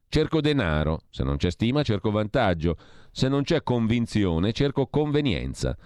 cerco 0.09 0.43
denaro, 0.43 1.05
se 1.09 1.25
non 1.25 1.39
c'è 1.39 1.51
stima 1.51 1.83
cerco 1.83 2.11
vantaggio, 2.11 2.77
se 3.11 3.29
non 3.29 3.43
c'è 3.43 3.63
convinzione 3.63 4.53
cerco 4.53 4.87
convenienza. 4.87 5.77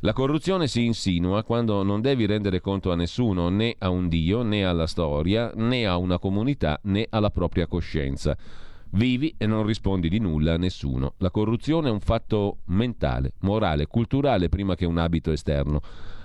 La 0.00 0.12
corruzione 0.12 0.68
si 0.68 0.84
insinua 0.84 1.42
quando 1.42 1.82
non 1.82 2.02
devi 2.02 2.26
rendere 2.26 2.60
conto 2.60 2.92
a 2.92 2.96
nessuno, 2.96 3.48
né 3.48 3.74
a 3.78 3.88
un 3.88 4.08
Dio, 4.08 4.42
né 4.42 4.64
alla 4.64 4.86
storia, 4.86 5.50
né 5.54 5.86
a 5.86 5.96
una 5.96 6.18
comunità, 6.18 6.78
né 6.82 7.06
alla 7.08 7.30
propria 7.30 7.66
coscienza. 7.66 8.36
Vivi 8.90 9.34
e 9.38 9.46
non 9.46 9.64
rispondi 9.64 10.10
di 10.10 10.18
nulla 10.18 10.54
a 10.54 10.58
nessuno. 10.58 11.14
La 11.18 11.30
corruzione 11.30 11.88
è 11.88 11.92
un 11.92 12.00
fatto 12.00 12.58
mentale, 12.66 13.32
morale, 13.40 13.86
culturale 13.86 14.50
prima 14.50 14.74
che 14.74 14.84
un 14.84 14.98
abito 14.98 15.32
esterno. 15.32 15.80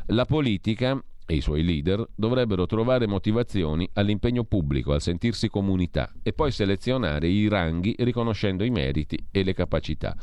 La 0.07 0.25
politica 0.25 1.01
e 1.25 1.35
i 1.35 1.41
suoi 1.41 1.63
leader 1.63 2.05
dovrebbero 2.13 2.65
trovare 2.65 3.07
motivazioni 3.07 3.89
all'impegno 3.93 4.43
pubblico, 4.43 4.91
al 4.91 5.01
sentirsi 5.01 5.47
comunità 5.47 6.11
e 6.21 6.33
poi 6.33 6.51
selezionare 6.51 7.29
i 7.29 7.47
ranghi 7.47 7.95
riconoscendo 7.99 8.65
i 8.65 8.69
meriti 8.69 9.17
e 9.31 9.43
le 9.43 9.53
capacità. 9.53 10.15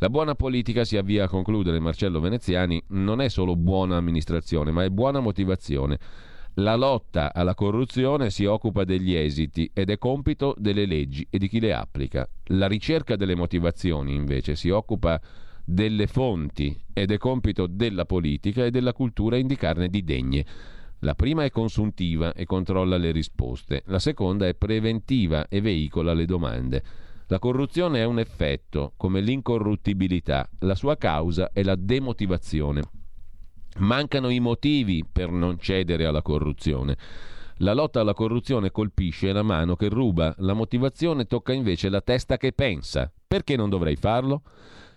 La 0.00 0.10
buona 0.10 0.36
politica 0.36 0.84
si 0.84 0.96
avvia 0.96 1.24
a 1.24 1.28
concludere 1.28 1.80
Marcello 1.80 2.20
Veneziani 2.20 2.80
non 2.90 3.20
è 3.20 3.28
solo 3.28 3.56
buona 3.56 3.96
amministrazione, 3.96 4.70
ma 4.70 4.84
è 4.84 4.90
buona 4.90 5.18
motivazione. 5.18 5.98
La 6.54 6.76
lotta 6.76 7.34
alla 7.34 7.56
corruzione 7.56 8.30
si 8.30 8.44
occupa 8.44 8.84
degli 8.84 9.12
esiti 9.12 9.68
ed 9.74 9.90
è 9.90 9.98
compito 9.98 10.54
delle 10.56 10.86
leggi 10.86 11.26
e 11.28 11.38
di 11.38 11.48
chi 11.48 11.58
le 11.58 11.74
applica. 11.74 12.28
La 12.46 12.68
ricerca 12.68 13.16
delle 13.16 13.34
motivazioni, 13.34 14.14
invece, 14.14 14.54
si 14.54 14.70
occupa 14.70 15.20
delle 15.64 16.06
fonti 16.06 16.80
ed 16.92 17.10
è 17.10 17.18
compito 17.18 17.66
della 17.66 18.04
politica 18.04 18.64
e 18.64 18.70
della 18.70 18.92
cultura 18.92 19.36
indicarne 19.36 19.88
di 19.88 20.04
degne. 20.04 20.44
La 21.00 21.16
prima 21.16 21.42
è 21.42 21.50
consuntiva 21.50 22.32
e 22.34 22.44
controlla 22.44 22.96
le 22.96 23.10
risposte, 23.10 23.82
la 23.86 23.98
seconda 23.98 24.46
è 24.46 24.54
preventiva 24.54 25.48
e 25.48 25.60
veicola 25.60 26.12
le 26.12 26.24
domande. 26.24 26.82
La 27.30 27.38
corruzione 27.38 27.98
è 27.98 28.04
un 28.04 28.18
effetto, 28.18 28.94
come 28.96 29.20
l'incorruttibilità, 29.20 30.48
la 30.60 30.74
sua 30.74 30.96
causa 30.96 31.50
è 31.52 31.62
la 31.62 31.74
demotivazione. 31.76 32.80
Mancano 33.80 34.30
i 34.30 34.40
motivi 34.40 35.04
per 35.04 35.30
non 35.30 35.58
cedere 35.58 36.06
alla 36.06 36.22
corruzione. 36.22 36.96
La 37.56 37.74
lotta 37.74 38.00
alla 38.00 38.14
corruzione 38.14 38.70
colpisce 38.70 39.30
la 39.32 39.42
mano 39.42 39.76
che 39.76 39.90
ruba, 39.90 40.34
la 40.38 40.54
motivazione 40.54 41.26
tocca 41.26 41.52
invece 41.52 41.90
la 41.90 42.00
testa 42.00 42.38
che 42.38 42.52
pensa. 42.52 43.12
Perché 43.26 43.56
non 43.56 43.68
dovrei 43.68 43.96
farlo? 43.96 44.40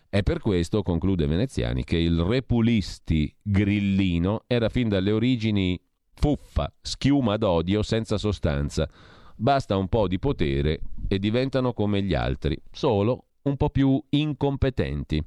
È 0.08 0.24
per 0.24 0.40
questo, 0.40 0.84
conclude 0.84 1.28
Veneziani, 1.28 1.84
che 1.84 1.98
il 1.98 2.18
repulisti 2.22 3.36
grillino 3.42 4.46
era 4.48 4.70
fin 4.70 4.88
dalle 4.88 5.12
origini 5.12 5.78
fuffa, 6.14 6.74
schiuma 6.82 7.36
d'odio 7.36 7.84
senza 7.84 8.18
sostanza 8.18 8.90
Basta 9.42 9.76
un 9.76 9.88
po' 9.88 10.08
di 10.08 10.20
potere 10.20 10.82
e 11.08 11.18
diventano 11.18 11.74
come 11.74 12.04
gli 12.04 12.14
altri, 12.14 12.56
solo 12.70 13.26
un 13.42 13.58
po' 13.58 13.72
più 13.72 14.00
incompetenti. 14.10 15.20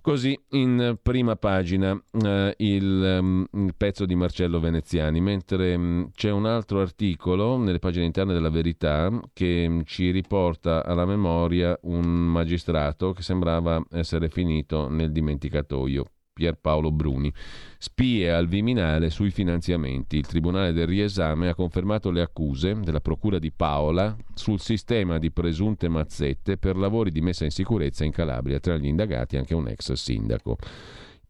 Così 0.00 0.34
in 0.52 0.96
prima 1.02 1.36
pagina 1.36 1.92
eh, 2.12 2.54
il, 2.56 3.18
um, 3.20 3.46
il, 3.52 3.74
pezzo 3.76 4.06
di 4.06 4.14
Marcello 4.14 4.58
Veneziani, 4.58 5.20
mentre 5.20 5.74
um, 5.74 6.10
c'è 6.14 6.30
un 6.30 6.46
altro 6.46 6.80
articolo 6.80 7.58
nelle 7.58 7.78
pagine 7.78 8.06
interne 8.06 8.32
della 8.32 8.48
Verità 8.48 9.10
che 9.34 9.66
um, 9.68 9.84
ci 9.84 10.10
riporta 10.10 10.82
alla 10.82 11.04
memoria 11.04 11.78
un 11.82 12.06
magistrato 12.06 13.12
che 13.12 13.20
sembrava 13.20 13.84
essere 13.90 14.30
finito 14.30 14.88
nel 14.88 15.12
dimenticatoio. 15.12 16.06
Pierpaolo 16.38 16.92
Bruni. 16.92 17.32
Spie 17.78 18.30
al 18.30 18.46
Viminale 18.46 19.10
sui 19.10 19.32
finanziamenti. 19.32 20.18
Il 20.18 20.26
Tribunale 20.28 20.72
del 20.72 20.86
riesame 20.86 21.48
ha 21.48 21.54
confermato 21.56 22.12
le 22.12 22.20
accuse 22.20 22.78
della 22.78 23.00
Procura 23.00 23.40
di 23.40 23.50
Paola 23.50 24.16
sul 24.34 24.60
sistema 24.60 25.18
di 25.18 25.32
presunte 25.32 25.88
mazzette 25.88 26.56
per 26.56 26.76
lavori 26.76 27.10
di 27.10 27.20
messa 27.20 27.42
in 27.42 27.50
sicurezza 27.50 28.04
in 28.04 28.12
Calabria, 28.12 28.60
tra 28.60 28.76
gli 28.76 28.86
indagati 28.86 29.36
anche 29.36 29.52
un 29.52 29.66
ex 29.66 29.92
sindaco. 29.94 30.56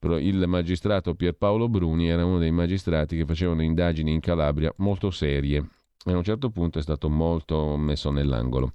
Il 0.03 0.45
magistrato 0.47 1.15
Pierpaolo 1.15 1.71
Bruni 1.71 2.11
era 2.11 2.27
uno 2.27 2.39
dei 2.39 2.53
magistrati 2.53 3.17
che 3.17 3.25
facevano 3.25 3.63
indagini 3.63 4.13
in 4.13 4.21
Calabria 4.21 4.71
molto 4.77 5.11
serie 5.11 5.71
e 6.05 6.13
a 6.13 6.17
un 6.17 6.23
certo 6.23 6.51
punto 6.51 6.79
è 6.79 6.83
stato 6.83 7.09
molto 7.09 7.79
messo 7.79 8.11
nell'angolo. 8.11 8.73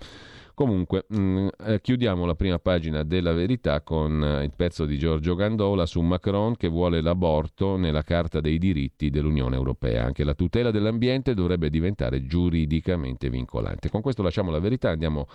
Comunque, 0.56 1.06
mh, 1.08 1.18
mm, 1.18 1.48
eh, 1.66 1.82
chiudiamo 1.82 2.26
la 2.26 2.36
prima 2.36 2.60
pagina 2.60 3.04
della 3.04 3.34
verità 3.34 3.82
con 3.82 4.24
eh, 4.24 4.44
il 4.44 4.52
pezzo 4.56 4.86
di 4.86 5.00
Giorgio 5.00 5.34
Gandola 5.34 5.88
su 5.88 6.00
Macron 6.02 6.56
che 6.56 6.68
vuole 6.68 7.02
l'aborto 7.02 7.76
nella 7.76 8.04
Carta 8.04 8.40
dei 8.40 8.60
diritti 8.60 9.10
dell'Unione 9.10 9.56
Europea. 9.56 10.06
Anche 10.06 10.24
la 10.24 10.36
tutela 10.36 10.70
dell'ambiente 10.70 11.34
dovrebbe 11.34 11.72
diventare 11.72 12.26
giuridicamente 12.26 13.30
vincolante. 13.32 13.90
Con 13.90 14.02
questo 14.02 14.22
lasciamo 14.22 14.52
la 14.52 14.60
verità, 14.60 14.90
andiamo 14.90 15.28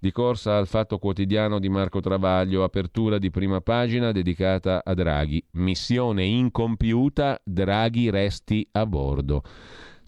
di 0.00 0.12
corsa 0.12 0.56
al 0.56 0.66
Fatto 0.66 0.98
Quotidiano 0.98 1.58
di 1.58 1.68
Marco 1.68 2.00
Travaglio, 2.00 2.62
apertura 2.62 3.18
di 3.18 3.30
prima 3.30 3.60
pagina 3.60 4.12
dedicata 4.12 4.82
a 4.84 4.94
Draghi. 4.94 5.44
Missione 5.52 6.24
incompiuta, 6.24 7.40
Draghi 7.44 8.10
resti 8.10 8.66
a 8.72 8.86
bordo. 8.86 9.42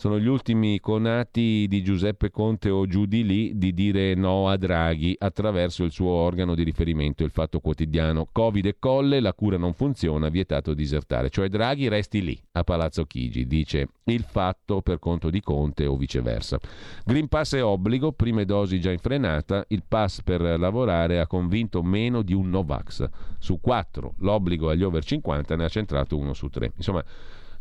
Sono 0.00 0.18
gli 0.18 0.28
ultimi 0.28 0.80
conati 0.80 1.66
di 1.68 1.82
Giuseppe 1.82 2.30
Conte 2.30 2.70
o 2.70 2.86
giù 2.86 3.04
di 3.04 3.22
lì 3.22 3.58
di 3.58 3.74
dire 3.74 4.14
no 4.14 4.48
a 4.48 4.56
Draghi 4.56 5.14
attraverso 5.18 5.84
il 5.84 5.90
suo 5.90 6.08
organo 6.08 6.54
di 6.54 6.62
riferimento, 6.62 7.22
il 7.22 7.30
Fatto 7.30 7.60
Quotidiano. 7.60 8.26
Covid 8.32 8.64
e 8.64 8.76
colle, 8.78 9.20
la 9.20 9.34
cura 9.34 9.58
non 9.58 9.74
funziona, 9.74 10.30
vietato 10.30 10.72
disertare. 10.72 11.28
Cioè 11.28 11.50
Draghi 11.50 11.88
resti 11.88 12.22
lì, 12.22 12.42
a 12.52 12.64
Palazzo 12.64 13.04
Chigi, 13.04 13.46
dice 13.46 13.88
il 14.04 14.22
Fatto 14.22 14.80
per 14.80 14.98
conto 14.98 15.28
di 15.28 15.42
Conte 15.42 15.84
o 15.84 15.98
viceversa. 15.98 16.58
Green 17.04 17.28
Pass 17.28 17.56
è 17.56 17.62
obbligo, 17.62 18.12
prime 18.12 18.46
dosi 18.46 18.80
già 18.80 18.90
in 18.90 19.00
frenata, 19.00 19.66
il 19.68 19.82
pass 19.86 20.22
per 20.22 20.40
lavorare 20.40 21.20
ha 21.20 21.26
convinto 21.26 21.82
meno 21.82 22.22
di 22.22 22.32
un 22.32 22.48
Novax. 22.48 23.06
Su 23.38 23.60
quattro, 23.60 24.14
l'obbligo 24.20 24.70
agli 24.70 24.82
over 24.82 25.04
50 25.04 25.56
ne 25.56 25.64
ha 25.64 25.68
centrato 25.68 26.16
uno 26.16 26.32
su 26.32 26.48
tre. 26.48 26.72
Insomma, 26.74 27.04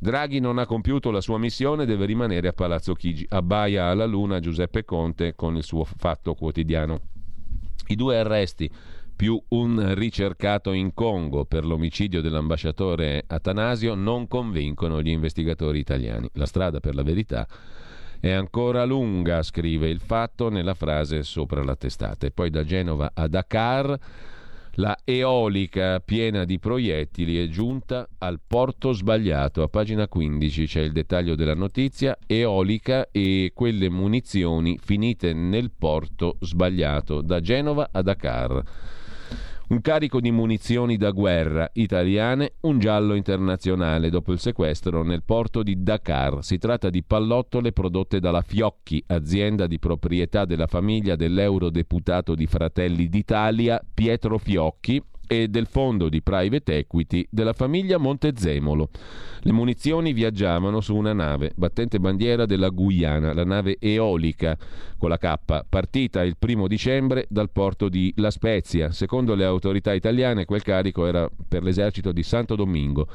Draghi 0.02 0.40
non 0.40 0.60
ha 0.60 0.66
compiuto 0.66 1.12
la 1.12 1.20
sua 1.20 1.38
missione, 1.38 1.86
deve 1.86 2.06
rimanere 2.06 2.48
a 2.48 2.54
Palazzo 2.54 2.94
Chigi. 2.94 3.26
Abbaia 3.28 3.88
alla 3.88 4.06
luna 4.06 4.40
Giuseppe 4.40 4.86
Conte 4.86 5.36
con 5.36 5.58
il 5.58 5.64
suo 5.64 5.84
fatto 5.84 6.36
quotidiano. 6.36 7.02
I 7.88 7.96
due 7.96 8.18
arresti 8.18 8.72
più 9.14 9.42
un 9.50 9.94
ricercato 9.96 10.72
in 10.72 10.94
Congo 10.94 11.44
per 11.44 11.66
l'omicidio 11.66 12.22
dell'ambasciatore 12.22 13.26
Atanasio 13.28 13.94
non 13.94 14.30
convincono 14.30 15.02
gli 15.02 15.10
investigatori 15.10 15.80
italiani. 15.80 16.30
La 16.36 16.46
strada 16.46 16.80
per 16.80 16.96
la 16.96 17.04
verità 17.04 17.46
è 18.22 18.32
ancora 18.32 18.86
lunga, 18.86 19.44
scrive 19.44 19.90
il 19.90 20.00
fatto 20.00 20.48
nella 20.48 20.76
frase 20.76 21.24
sopra 21.24 21.62
la 21.62 21.76
testata. 21.76 22.26
E 22.26 22.32
poi 22.32 22.50
da 22.50 22.64
Genova 22.64 23.12
a 23.14 23.28
Dakar 23.28 24.00
la 24.74 24.98
eolica 25.04 26.00
piena 26.00 26.46
di 26.46 26.60
proiettili 26.60 27.44
è 27.44 27.48
giunta 27.48 28.08
al 28.20 28.40
porto 28.46 28.92
sbagliato. 28.92 29.62
A 29.62 29.68
pagina 29.68 30.08
15 30.08 30.66
c'è 30.66 30.82
il 30.82 30.92
dettaglio 30.92 31.36
della 31.36 31.56
notizia. 31.56 32.18
Eolica 32.26 33.10
e 33.12 33.52
quelle 33.54 33.90
munizioni 33.90 34.78
finite 34.82 35.34
nel 35.34 35.72
porto 35.78 36.38
sbagliato 36.40 37.22
da 37.22 37.40
Genova 37.40 37.90
a 37.92 38.02
Dakar 38.02 38.64
un 39.70 39.82
carico 39.82 40.20
di 40.20 40.32
munizioni 40.32 40.98
da 40.98 41.12
guerra 41.12 41.70
italiane, 41.74 42.54
un 42.62 42.80
giallo 42.80 43.14
internazionale 43.14 44.10
dopo 44.10 44.32
il 44.32 44.40
sequestro 44.40 45.04
nel 45.04 45.22
porto 45.24 45.62
di 45.62 45.84
Dakar. 45.84 46.44
Si 46.44 46.58
tratta 46.58 46.90
di 46.90 47.04
pallottole 47.04 47.72
prodotte 47.72 48.20
dalla 48.20 48.42
Fiocchi, 48.42 49.04
azienda 49.08 49.68
di 49.68 49.78
proprietà 49.78 50.46
della 50.46 50.66
famiglia 50.66 51.16
dell'eurodeputato 51.16 52.34
di 52.34 52.48
Fratelli 52.48 53.10
d'Italia 53.10 53.80
Pietro 53.94 54.40
Fiocchi, 54.40 55.02
e 55.32 55.48
del 55.48 55.68
fondo 55.68 56.10
di 56.10 56.24
private 56.24 56.78
equity 56.78 57.28
della 57.30 57.54
famiglia 57.54 58.00
Montezemolo. 58.00 58.90
Le 59.42 59.52
munizioni 59.52 60.12
viaggiavano 60.12 60.82
su 60.82 60.96
una 60.96 61.14
nave, 61.14 61.52
battente 61.56 62.00
bandiera 62.00 62.48
della 62.48 62.70
Guyana, 62.70 63.32
la 63.32 63.46
nave 63.46 63.78
eolica 63.80 64.58
con 64.98 65.10
la 65.10 65.20
K, 65.20 65.66
partita 65.70 66.24
il 66.24 66.36
primo 66.36 66.68
dicembre 66.68 67.28
dal 67.30 67.52
porto 67.52 67.90
di 67.90 68.12
La 68.18 68.32
Spezia. 68.32 68.92
Secondo 68.92 69.36
le 69.36 69.46
autorità 69.46 69.94
italiane 69.94 70.46
quel 70.46 70.64
carico 70.64 71.06
era 71.06 71.30
per 71.48 71.62
l'esercito 71.62 72.12
di 72.12 72.24
Santo 72.24 72.56
Domingo. 72.56 73.08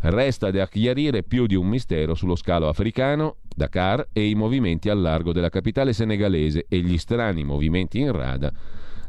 Resta 0.00 0.50
da 0.50 0.68
chiarire 0.68 1.22
più 1.22 1.46
di 1.46 1.54
un 1.54 1.66
mistero 1.66 2.14
sullo 2.14 2.36
scalo 2.36 2.68
africano, 2.68 3.36
Dakar 3.56 4.08
e 4.12 4.28
i 4.28 4.34
movimenti 4.34 4.90
al 4.90 5.00
largo 5.00 5.32
della 5.32 5.48
capitale 5.48 5.94
senegalese 5.94 6.66
e 6.68 6.80
gli 6.80 6.98
strani 6.98 7.42
movimenti 7.42 8.00
in 8.00 8.12
rada 8.12 8.52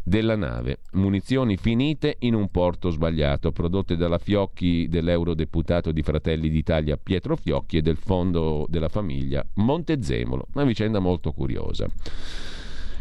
della 0.06 0.36
nave. 0.36 0.82
Munizioni 0.94 1.57
finite 1.57 2.18
in 2.19 2.36
un 2.36 2.49
porto 2.49 2.91
sbagliato, 2.91 3.52
prodotte 3.52 3.98
dalla 3.98 4.19
Fiocchi 4.19 4.88
dell'eurodeputato 4.88 5.91
di 5.91 6.03
Fratelli 6.03 6.49
d'Italia 6.49 6.95
Pietro 6.95 7.36
Fiocchi 7.36 7.77
e 7.77 7.82
del 7.82 7.98
fondo 7.98 8.68
della 8.69 8.88
famiglia 8.88 9.44
Montezemolo. 9.56 10.45
Una 10.53 10.65
vicenda 10.65 10.99
molto 10.99 11.32
curiosa. 11.32 11.88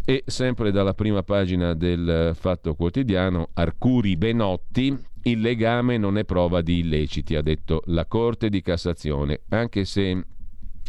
E 0.07 0.23
sempre 0.27 0.71
dalla 0.71 0.95
prima 0.95 1.23
pagina 1.23 1.75
del 1.75 2.33
Fatto 2.35 2.75
Quotidiano, 2.75 3.51
Arcuri 3.53 4.17
Benotti, 4.17 4.97
il 5.23 5.41
legame 5.41 5.97
non 5.97 6.19
è 6.19 6.25
prova 6.25 6.61
di 6.61 6.81
illeciti, 6.81 7.35
ha 7.35 7.43
detto 7.43 7.83
la 7.87 8.05
Corte 8.07 8.51
di 8.51 8.61
Cassazione, 8.61 9.41
anche 9.49 9.87
se 9.87 10.23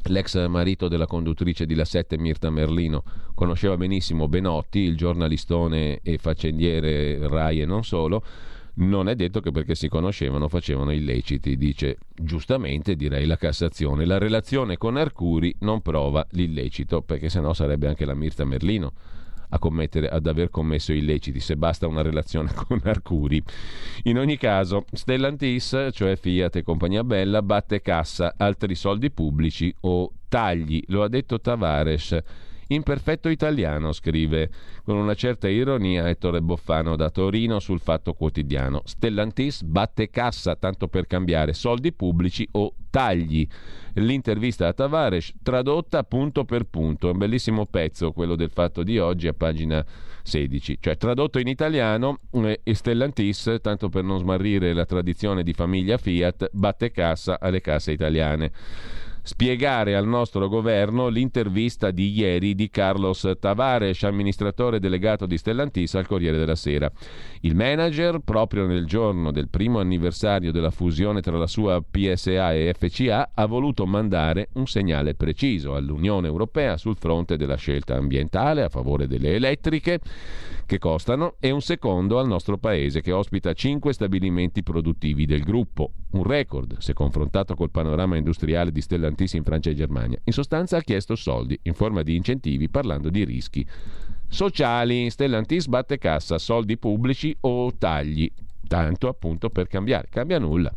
L'ex 0.08 0.46
marito 0.48 0.88
della 0.88 1.08
conduttrice 1.08 1.66
di 1.66 1.74
La 1.74 1.84
7 1.84 2.20
Mirta 2.20 2.52
Merlino 2.52 3.04
conosceva 3.34 3.76
benissimo 3.76 4.28
Benotti, 4.28 4.80
il 4.80 4.96
giornalistone 4.96 6.00
e 6.04 6.20
faccendiere 6.20 7.28
Rai 7.28 7.62
e 7.62 7.66
non 7.66 7.84
solo. 7.84 8.24
Non 8.76 9.10
è 9.10 9.16
detto 9.16 9.40
che 9.40 9.50
perché 9.50 9.74
si 9.74 9.88
conoscevano 9.88 10.48
facevano 10.48 10.92
illeciti, 10.92 11.58
dice 11.58 11.98
giustamente 12.14 12.96
direi 12.96 13.26
la 13.26 13.38
Cassazione. 13.38 14.06
La 14.06 14.20
relazione 14.20 14.78
con 14.78 14.96
Arcuri 14.96 15.56
non 15.62 15.82
prova 15.82 16.24
l'illecito, 16.32 17.02
perché 17.02 17.28
sennò 17.28 17.54
sarebbe 17.54 17.88
anche 17.88 18.06
la 18.06 18.14
Mirta 18.14 18.46
Merlino 18.46 18.92
commettere, 19.60 20.08
ad 20.08 20.28
aver 20.28 20.50
commesso 20.50 20.94
illeciti, 20.94 21.40
se 21.40 21.56
basta 21.56 21.88
una 21.88 22.02
relazione 22.02 22.52
con 22.56 22.82
Arcuri. 22.84 23.42
In 24.04 24.18
ogni 24.18 24.38
caso, 24.38 24.86
Stellantis, 24.92 25.90
cioè 25.92 26.16
Fiat 26.16 26.58
e 26.58 26.64
compagnia 26.64 27.04
bella, 27.04 27.42
batte 27.42 27.82
cassa, 27.82 28.34
altri 28.38 28.76
soldi 28.76 29.12
pubblici 29.12 29.74
o 29.82 30.12
tagli, 30.28 30.84
lo 30.88 31.04
ha 31.04 31.08
detto 31.08 31.40
Tavares. 31.40 32.18
In 32.70 32.82
perfetto 32.82 33.30
italiano, 33.30 33.92
scrive 33.92 34.50
con 34.84 34.96
una 34.98 35.14
certa 35.14 35.48
ironia 35.48 36.10
Ettore 36.10 36.42
Boffano 36.42 36.96
da 36.96 37.12
Torino 37.12 37.60
sul 37.60 37.80
Fatto 37.80 38.14
Quotidiano. 38.14 38.82
Stellantis 38.86 39.62
batte 39.62 40.10
cassa, 40.10 40.56
tanto 40.56 40.88
per 40.88 41.06
cambiare, 41.06 41.54
soldi 41.54 41.94
pubblici 41.94 42.48
o 42.54 42.74
tagli 42.90 43.48
l'intervista 43.96 44.68
a 44.68 44.74
Tavares 44.74 45.34
tradotta 45.44 46.04
punto 46.04 46.44
per 46.44 46.64
punto. 46.64 47.08
È 47.08 47.12
un 47.12 47.20
bellissimo 47.20 47.68
pezzo 47.68 48.12
quello 48.12 48.36
del 48.36 48.50
fatto 48.50 48.82
di 48.82 48.98
oggi 48.98 49.28
a 49.28 49.34
pagina 49.34 49.86
16. 50.24 50.80
Cioè 50.82 50.98
tradotto 50.98 51.38
in 51.38 51.48
italiano, 51.48 52.20
eh, 52.32 52.62
Stellantis, 52.74 53.58
tanto 53.62 53.90
per 53.90 54.04
non 54.04 54.18
smarrire 54.18 54.74
la 54.74 54.86
tradizione 54.86 55.44
di 55.44 55.54
famiglia 55.54 55.98
Fiat, 55.98 56.50
batte 56.52 56.90
cassa 56.90 57.40
alle 57.40 57.62
casse 57.62 57.92
italiane 57.92 58.52
spiegare 59.26 59.96
al 59.96 60.08
nostro 60.08 60.48
governo 60.48 61.08
l'intervista 61.08 61.90
di 61.90 62.12
ieri 62.12 62.54
di 62.54 62.70
Carlos 62.70 63.28
Tavares, 63.40 64.04
amministratore 64.04 64.80
delegato 64.80 65.26
di 65.26 65.36
Stellantis 65.36 65.96
al 65.96 66.06
Corriere 66.06 66.38
della 66.38 66.54
Sera. 66.54 66.92
Il 67.42 67.56
manager, 67.56 68.20
proprio 68.24 68.68
nel 68.68 68.86
giorno 68.86 69.32
del 69.32 69.50
primo 69.50 69.80
anniversario 69.80 70.52
della 70.52 70.70
fusione 70.70 71.22
tra 71.22 71.38
la 71.40 71.48
sua 71.48 71.82
PSA 71.82 72.54
e 72.54 72.76
FCA, 72.78 73.32
ha 73.34 73.46
voluto 73.48 73.88
mandare 73.88 74.50
un 74.54 74.68
segnale 74.68 75.16
preciso 75.16 75.74
all'Unione 75.74 76.28
Europea 76.28 76.78
sul 76.78 76.96
fronte 76.96 77.36
della 77.36 77.56
scelta 77.56 77.96
ambientale 77.96 78.62
a 78.62 78.70
favore 78.70 79.08
delle 79.08 79.34
elettriche 79.34 80.00
che 80.66 80.80
costano 80.80 81.36
e 81.40 81.52
un 81.52 81.62
secondo 81.62 82.20
al 82.20 82.28
nostro 82.28 82.58
paese 82.58 83.02
che 83.02 83.12
ospita 83.12 83.54
cinque 83.54 83.94
stabilimenti 83.94 84.64
produttivi 84.64 85.26
del 85.26 85.44
gruppo, 85.44 85.92
un 86.12 86.24
record 86.24 86.78
se 86.80 86.94
confrontato 86.94 87.56
col 87.56 87.72
panorama 87.72 88.18
industriale 88.18 88.72
di 88.72 88.82
Stellantis 88.82 89.34
in 89.34 89.44
Francia 89.44 89.70
e 89.70 89.76
Germania. 89.76 90.20
In 90.24 90.34
sostanza 90.34 90.78
ha 90.78 90.82
chiesto 90.82 91.16
soldi 91.16 91.58
in 91.64 91.74
forma 91.74 92.02
di 92.02 92.16
incentivi 92.16 92.70
parlando 92.70 93.10
di 93.10 93.24
rischi 93.24 93.66
sociali. 94.28 95.10
Stellantis 95.10 95.68
batte 95.68 95.98
cassa, 95.98 96.38
soldi 96.38 96.78
pubblici 96.78 97.36
o 97.42 97.74
tagli 97.78 98.32
tanto 98.68 99.08
appunto 99.08 99.50
per 99.50 99.68
cambiare. 99.68 100.08
Cambia 100.10 100.40
nulla. 100.40 100.74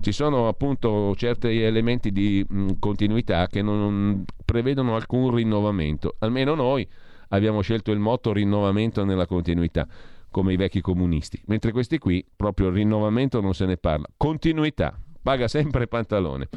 Ci 0.00 0.12
sono 0.12 0.48
appunto 0.48 1.14
certi 1.14 1.62
elementi 1.62 2.10
di 2.10 2.44
mh, 2.46 2.72
continuità 2.78 3.46
che 3.46 3.62
non 3.62 4.24
prevedono 4.44 4.96
alcun 4.96 5.34
rinnovamento, 5.34 6.16
almeno 6.18 6.54
noi 6.54 6.86
abbiamo 7.30 7.60
scelto 7.60 7.90
il 7.90 7.98
motto 7.98 8.32
rinnovamento 8.32 9.04
nella 9.04 9.26
continuità, 9.26 9.86
come 10.30 10.52
i 10.52 10.56
vecchi 10.56 10.80
comunisti, 10.80 11.40
mentre 11.46 11.72
questi 11.72 11.98
qui 11.98 12.24
proprio 12.36 12.70
rinnovamento 12.70 13.40
non 13.40 13.54
se 13.54 13.66
ne 13.66 13.76
parla, 13.76 14.06
continuità, 14.16 14.96
paga 15.22 15.48
sempre 15.48 15.88
pantalone. 15.88 16.48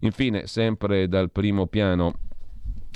Infine, 0.00 0.46
sempre 0.46 1.08
dal 1.08 1.30
primo 1.30 1.66
piano 1.66 2.14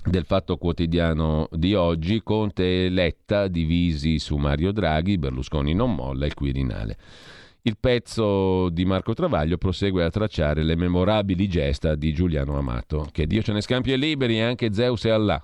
del 0.05 0.25
Fatto 0.25 0.57
Quotidiano 0.57 1.49
di 1.51 1.75
oggi, 1.75 2.23
Conte 2.23 2.85
e 2.85 2.89
Letta 2.89 3.49
divisi 3.49 4.19
su 4.19 4.37
Mario 4.37 4.73
Draghi, 4.73 5.19
Berlusconi 5.19 5.75
non 5.75 5.95
molla 5.95 6.27
il 6.27 6.35
Quirinale. 6.35 6.97
Il 7.63 7.79
pezzo 7.79 8.69
di 8.69 8.85
Marco 8.85 9.15
Travaglio 9.15 9.57
prosegue 9.57 10.05
a 10.05 10.11
tracciare 10.11 10.63
le 10.63 10.77
memorabili 10.77 11.49
gesta 11.49 11.95
di 11.95 12.13
Giuliano 12.13 12.59
Amato, 12.59 13.09
che 13.11 13.27
Dio 13.27 13.41
ce 13.43 13.53
ne 13.53 13.63
scampi 13.63 13.93
e 13.93 13.97
liberi 13.97 14.41
anche 14.41 14.73
Zeus 14.73 15.07
e 15.07 15.11
Allah, 15.11 15.43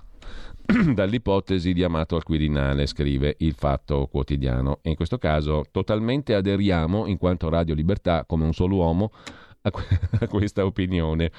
dall'ipotesi 0.93 1.73
di 1.73 1.83
Amato 1.83 2.15
al 2.15 2.23
Quirinale, 2.23 2.85
scrive 2.85 3.35
il 3.39 3.53
Fatto 3.53 4.07
Quotidiano. 4.07 4.79
E 4.81 4.89
in 4.89 4.95
questo 4.95 5.17
caso 5.17 5.65
totalmente 5.71 6.33
aderiamo, 6.33 7.07
in 7.07 7.17
quanto 7.17 7.49
Radio 7.49 7.73
Libertà, 7.73 8.25
come 8.25 8.45
un 8.45 8.53
solo 8.53 8.75
uomo, 8.75 9.11
a, 9.61 9.71
a 10.19 10.27
questa 10.27 10.65
opinione. 10.65 11.31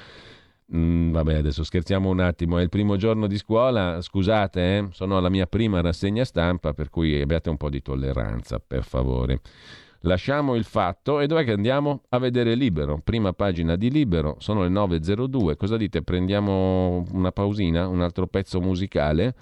Mm, 0.75 1.11
vabbè, 1.11 1.35
adesso 1.35 1.63
scherziamo 1.63 2.09
un 2.09 2.19
attimo, 2.19 2.57
è 2.57 2.61
il 2.63 2.69
primo 2.69 2.95
giorno 2.95 3.27
di 3.27 3.37
scuola, 3.37 4.01
scusate, 4.01 4.77
eh? 4.77 4.87
sono 4.91 5.17
alla 5.17 5.29
mia 5.29 5.45
prima 5.45 5.81
rassegna 5.81 6.23
stampa, 6.23 6.73
per 6.73 6.89
cui 6.89 7.21
abbiate 7.21 7.49
un 7.49 7.57
po' 7.57 7.69
di 7.69 7.81
tolleranza, 7.81 8.59
per 8.59 8.83
favore. 8.83 9.41
Lasciamo 10.05 10.55
il 10.55 10.65
fatto 10.65 11.21
e 11.21 11.27
dov'è 11.27 11.45
che 11.45 11.53
andiamo? 11.53 12.01
A 12.09 12.19
vedere 12.19 12.55
Libero, 12.55 12.99
prima 13.01 13.31
pagina 13.31 13.77
di 13.77 13.89
Libero, 13.89 14.35
sono 14.39 14.63
le 14.63 14.67
9.02, 14.67 15.55
cosa 15.55 15.77
dite? 15.77 16.01
Prendiamo 16.01 17.05
una 17.13 17.31
pausina, 17.31 17.87
un 17.87 18.01
altro 18.01 18.27
pezzo 18.27 18.59
musicale? 18.59 19.33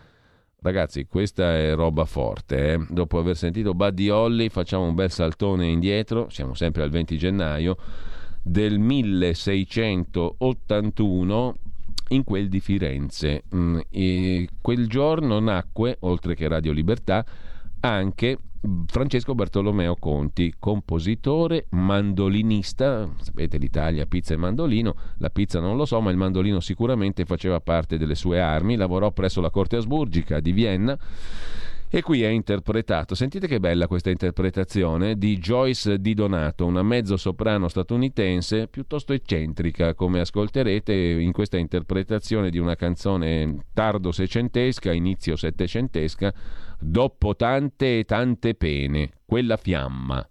Ragazzi, 0.62 1.08
questa 1.08 1.58
è 1.58 1.74
roba 1.74 2.06
forte, 2.06 2.74
eh? 2.74 2.86
dopo 2.90 3.18
aver 3.18 3.36
sentito 3.36 3.74
Buddy 3.74 4.10
Holly 4.10 4.50
facciamo 4.50 4.84
un 4.84 4.94
bel 4.94 5.10
saltone 5.10 5.66
indietro, 5.66 6.30
siamo 6.30 6.54
sempre 6.54 6.84
al 6.84 6.92
20 6.92 7.18
gennaio, 7.18 7.76
del 8.44 8.78
1681 8.78 11.56
in 12.10 12.24
quel 12.24 12.50
di 12.50 12.60
Firenze. 12.60 13.46
Mm, 13.56 13.80
quel 14.62 14.88
giorno 14.88 15.40
nacque, 15.40 15.98
oltre 16.02 16.36
che 16.36 16.48
Radio 16.48 16.72
Libertà, 16.72 17.26
anche 17.80 18.38
Francesco 18.86 19.34
Bartolomeo 19.34 19.96
Conti, 19.96 20.54
compositore, 20.60 21.66
mandolinista, 21.70 23.10
sapete 23.20 23.58
l'Italia 23.58 24.06
pizza 24.06 24.36
e 24.36 24.38
mandolino, 24.38 24.96
la 25.18 25.32
pizza 25.32 25.60
non 25.60 25.78
lo 25.78 25.86
so, 25.86 26.00
ma 26.00 26.12
il 26.12 26.18
mandolino 26.18 26.60
sicuramente 26.60 27.26
faceva 27.26 27.60
parte 27.60 27.98
delle 27.98 28.14
sue 28.14 28.40
armi, 28.40 28.76
lavorò 28.76 29.12
presso 29.12 29.42
la 29.42 29.50
Corte 29.50 29.78
Asburgica 29.78 30.40
di 30.40 30.52
Vienna 30.52 30.98
e 31.94 32.02
qui 32.04 32.24
è 32.24 32.30
interpretato, 32.30 33.16
sentite 33.16 33.48
che 33.48 33.60
bella 33.60 33.86
questa 33.86 34.10
interpretazione 34.10 35.18
di 35.18 35.38
Joyce 35.40 36.00
Di 36.00 36.14
Donato, 36.14 36.66
una 36.66 36.84
mezzo 36.84 37.18
soprano 37.18 37.68
statunitense 37.68 38.68
piuttosto 38.68 39.12
eccentrica, 39.12 39.94
come 39.94 40.22
ascolterete 40.22 40.94
in 40.94 41.34
questa 41.34 41.58
interpretazione 41.58 42.50
di 42.50 42.60
una 42.60 42.76
canzone 42.76 43.66
tardo 43.74 44.14
seicentesca, 44.14 44.94
inizio 44.94 45.36
settecentesca, 45.36 46.34
dopo 46.82 47.36
tante 47.36 48.00
e 48.00 48.06
tante 48.06 48.56
pene, 48.56 49.12
quella 49.26 49.56
fiamma. 49.58 50.28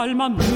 Tanto 0.00 0.12
all'alma 0.12 0.49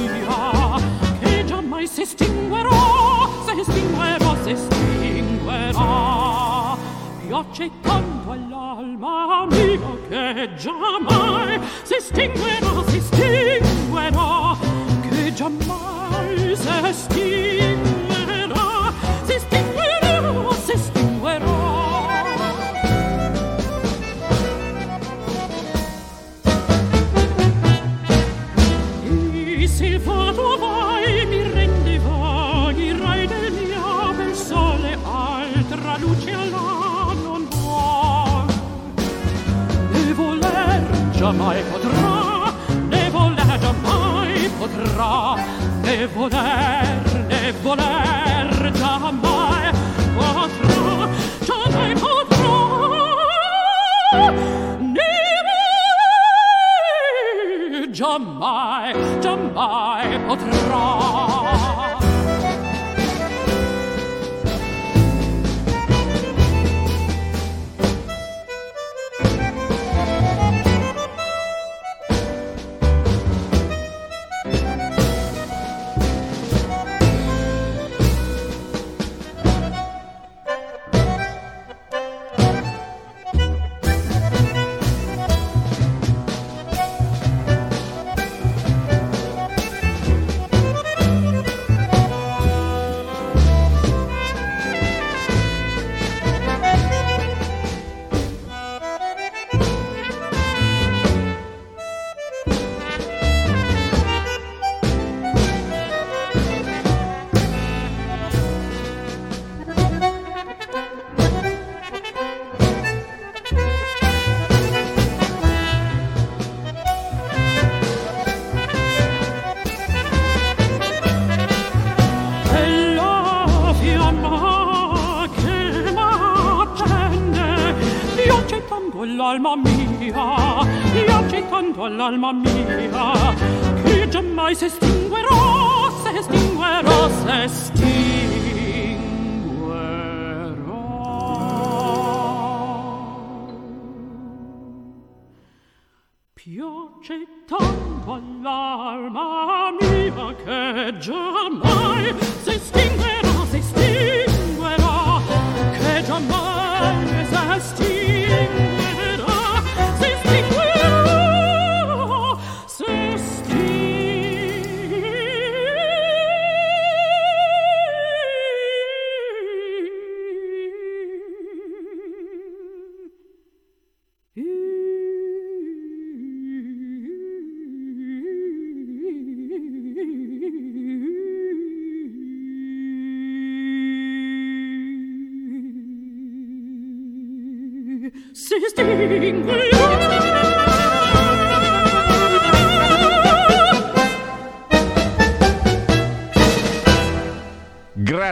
piace 131.75 131.81
tanto 131.81 131.85
all'alma 131.85 132.33
mia, 132.33 133.35
che 133.83 134.09
giammai 134.09 134.55
si 134.55 134.67
estinguerò, 134.67 135.91
si 136.03 136.17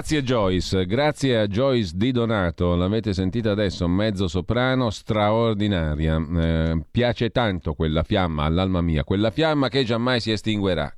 Grazie 0.03 0.25
Joyce, 0.25 0.85
grazie 0.85 1.39
a 1.39 1.47
Joyce 1.47 1.93
Di 1.95 2.11
Donato, 2.11 2.75
l'avete 2.75 3.13
sentita 3.13 3.53
adesso, 3.53 3.87
mezzo 3.87 4.27
soprano 4.27 4.91
straordinaria. 4.91 6.17
Eh, 6.17 6.85
piace 6.91 7.31
tanto 7.31 7.75
quella 7.75 8.03
fiamma 8.03 8.43
all'alma 8.43 8.81
mia, 8.81 9.05
quella 9.05 9.31
fiamma 9.31 9.69
che 9.69 9.85
giammai 9.85 10.19
si 10.19 10.33
estinguerà. 10.33 10.93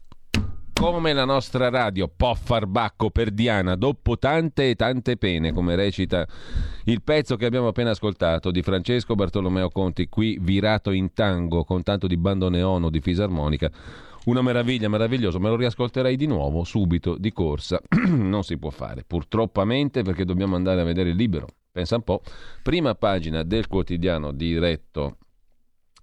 Come 0.73 1.13
la 1.13 1.27
nostra 1.27 1.69
radio, 1.69 2.09
può 2.09 2.33
far 2.33 2.67
bacco 2.67 3.11
per 3.11 3.31
Diana, 3.31 3.75
dopo 3.75 4.17
tante 4.17 4.71
e 4.71 4.75
tante 4.75 5.19
pene, 5.19 5.53
come 5.53 5.77
recita 5.77 6.27
il 6.85 7.03
pezzo 7.03 7.37
che 7.37 7.45
abbiamo 7.45 7.69
appena 7.69 7.91
ascoltato 7.91 8.51
di 8.51 8.63
Francesco 8.63 9.15
Bartolomeo 9.15 9.69
Conti, 9.69 10.09
qui 10.09 10.39
virato 10.41 10.91
in 10.93 11.13
tango 11.13 11.65
con 11.65 11.83
tanto 11.83 12.07
di 12.07 12.17
bandoneono, 12.17 12.89
di 12.89 13.01
fisarmonica 13.03 13.71
una 14.25 14.43
meraviglia, 14.43 14.89
meraviglioso, 14.89 15.39
me 15.41 15.49
lo 15.49 15.57
riascolterei 15.57 16.17
di 16.17 16.27
nuovo, 16.27 16.65
subito, 16.65 17.17
di 17.19 17.33
corsa. 17.33 17.81
non 18.09 18.43
si 18.43 18.59
può 18.59 18.71
fare, 18.71 19.05
purtroppamente, 19.07 20.03
perché 20.03 20.25
dobbiamo 20.25 20.57
andare 20.57 20.81
a 20.81 20.85
vedere 20.85 21.11
il 21.11 21.17
libero. 21.17 21.47
Pensa 21.71 21.97
un 21.97 22.03
po', 22.03 22.23
prima 22.63 22.95
pagina 22.95 23.43
del 23.43 23.67
quotidiano 23.67 24.33
diretto 24.33 25.17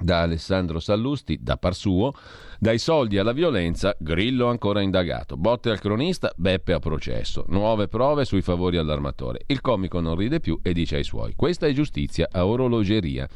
da 0.01 0.21
Alessandro 0.21 0.79
Sallusti, 0.79 1.37
da 1.41 1.57
par 1.57 1.75
suo, 1.75 2.13
dai 2.59 2.77
soldi 2.77 3.17
alla 3.17 3.31
violenza, 3.31 3.95
Grillo 3.97 4.47
ancora 4.47 4.81
indagato, 4.81 5.37
botte 5.37 5.69
al 5.69 5.79
cronista, 5.79 6.31
Beppe 6.35 6.73
a 6.73 6.79
processo, 6.79 7.45
nuove 7.47 7.87
prove 7.87 8.25
sui 8.25 8.41
favori 8.41 8.77
all'armatore. 8.77 9.43
Il 9.45 9.61
comico 9.61 9.99
non 9.99 10.15
ride 10.15 10.39
più 10.39 10.59
e 10.61 10.73
dice 10.73 10.97
ai 10.97 11.03
suoi, 11.03 11.33
questa 11.35 11.67
è 11.67 11.71
giustizia 11.71 12.27
a 12.31 12.45
orologeria. 12.45 13.27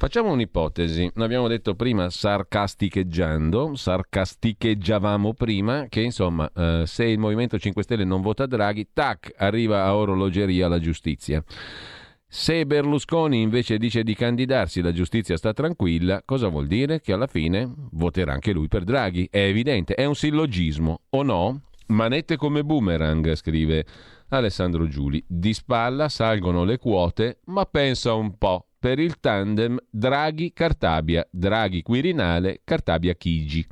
Facciamo 0.00 0.30
un'ipotesi, 0.30 1.10
abbiamo 1.16 1.48
detto 1.48 1.74
prima 1.74 2.08
sarcasticheggiando, 2.08 3.74
sarcasticheggiavamo 3.74 5.34
prima 5.34 5.86
che 5.88 6.02
insomma 6.02 6.48
eh, 6.54 6.84
se 6.86 7.04
il 7.06 7.18
Movimento 7.18 7.58
5 7.58 7.82
Stelle 7.82 8.04
non 8.04 8.20
vota 8.20 8.46
Draghi, 8.46 8.90
tac, 8.92 9.34
arriva 9.36 9.82
a 9.82 9.96
orologeria 9.96 10.68
la 10.68 10.78
giustizia. 10.78 11.42
Se 12.28 12.64
Berlusconi 12.64 13.42
invece 13.42 13.76
dice 13.76 14.04
di 14.04 14.14
candidarsi, 14.14 14.82
la 14.82 14.92
giustizia 14.92 15.36
sta 15.36 15.52
tranquilla, 15.52 16.22
cosa 16.24 16.46
vuol 16.46 16.68
dire? 16.68 17.00
Che 17.00 17.12
alla 17.12 17.26
fine 17.26 17.68
voterà 17.90 18.34
anche 18.34 18.52
lui 18.52 18.68
per 18.68 18.84
Draghi. 18.84 19.26
È 19.28 19.40
evidente, 19.40 19.94
è 19.94 20.04
un 20.04 20.14
sillogismo, 20.14 21.00
o 21.10 21.24
no? 21.24 21.62
Manette 21.88 22.36
come 22.36 22.62
boomerang, 22.62 23.34
scrive 23.34 23.84
Alessandro 24.28 24.86
Giuli. 24.86 25.24
Di 25.26 25.52
spalla 25.52 26.08
salgono 26.08 26.62
le 26.62 26.78
quote, 26.78 27.40
ma 27.46 27.64
pensa 27.64 28.14
un 28.14 28.38
po' 28.38 28.67
per 28.78 28.98
il 28.98 29.18
tandem 29.20 29.78
Draghi-Cartabia, 29.90 31.26
Draghi-Quirinale, 31.30 32.60
Cartabia-Chigi. 32.64 33.66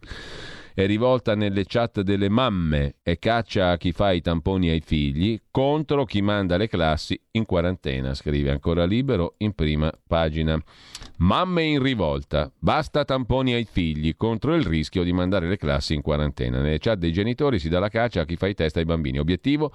È 0.76 0.84
rivolta 0.84 1.34
nelle 1.34 1.64
chat 1.64 2.02
delle 2.02 2.28
mamme 2.28 2.96
e 3.02 3.18
caccia 3.18 3.70
a 3.70 3.76
chi 3.78 3.92
fa 3.92 4.12
i 4.12 4.20
tamponi 4.20 4.68
ai 4.68 4.82
figli 4.84 5.40
contro 5.50 6.04
chi 6.04 6.20
manda 6.20 6.58
le 6.58 6.68
classi 6.68 7.18
in 7.30 7.46
quarantena, 7.46 8.12
scrive 8.12 8.50
ancora 8.50 8.84
libero 8.84 9.36
in 9.38 9.54
prima 9.54 9.90
pagina. 10.06 10.62
Mamme 11.16 11.62
in 11.62 11.82
rivolta, 11.82 12.52
basta 12.58 13.06
tamponi 13.06 13.54
ai 13.54 13.64
figli 13.64 14.16
contro 14.18 14.54
il 14.54 14.64
rischio 14.64 15.02
di 15.02 15.14
mandare 15.14 15.48
le 15.48 15.56
classi 15.56 15.94
in 15.94 16.02
quarantena. 16.02 16.60
Nelle 16.60 16.78
chat 16.78 16.98
dei 16.98 17.10
genitori 17.10 17.58
si 17.58 17.70
dà 17.70 17.78
la 17.78 17.88
caccia 17.88 18.20
a 18.20 18.24
chi 18.26 18.36
fa 18.36 18.46
i 18.46 18.54
test 18.54 18.76
ai 18.76 18.84
bambini. 18.84 19.18
Obiettivo? 19.18 19.72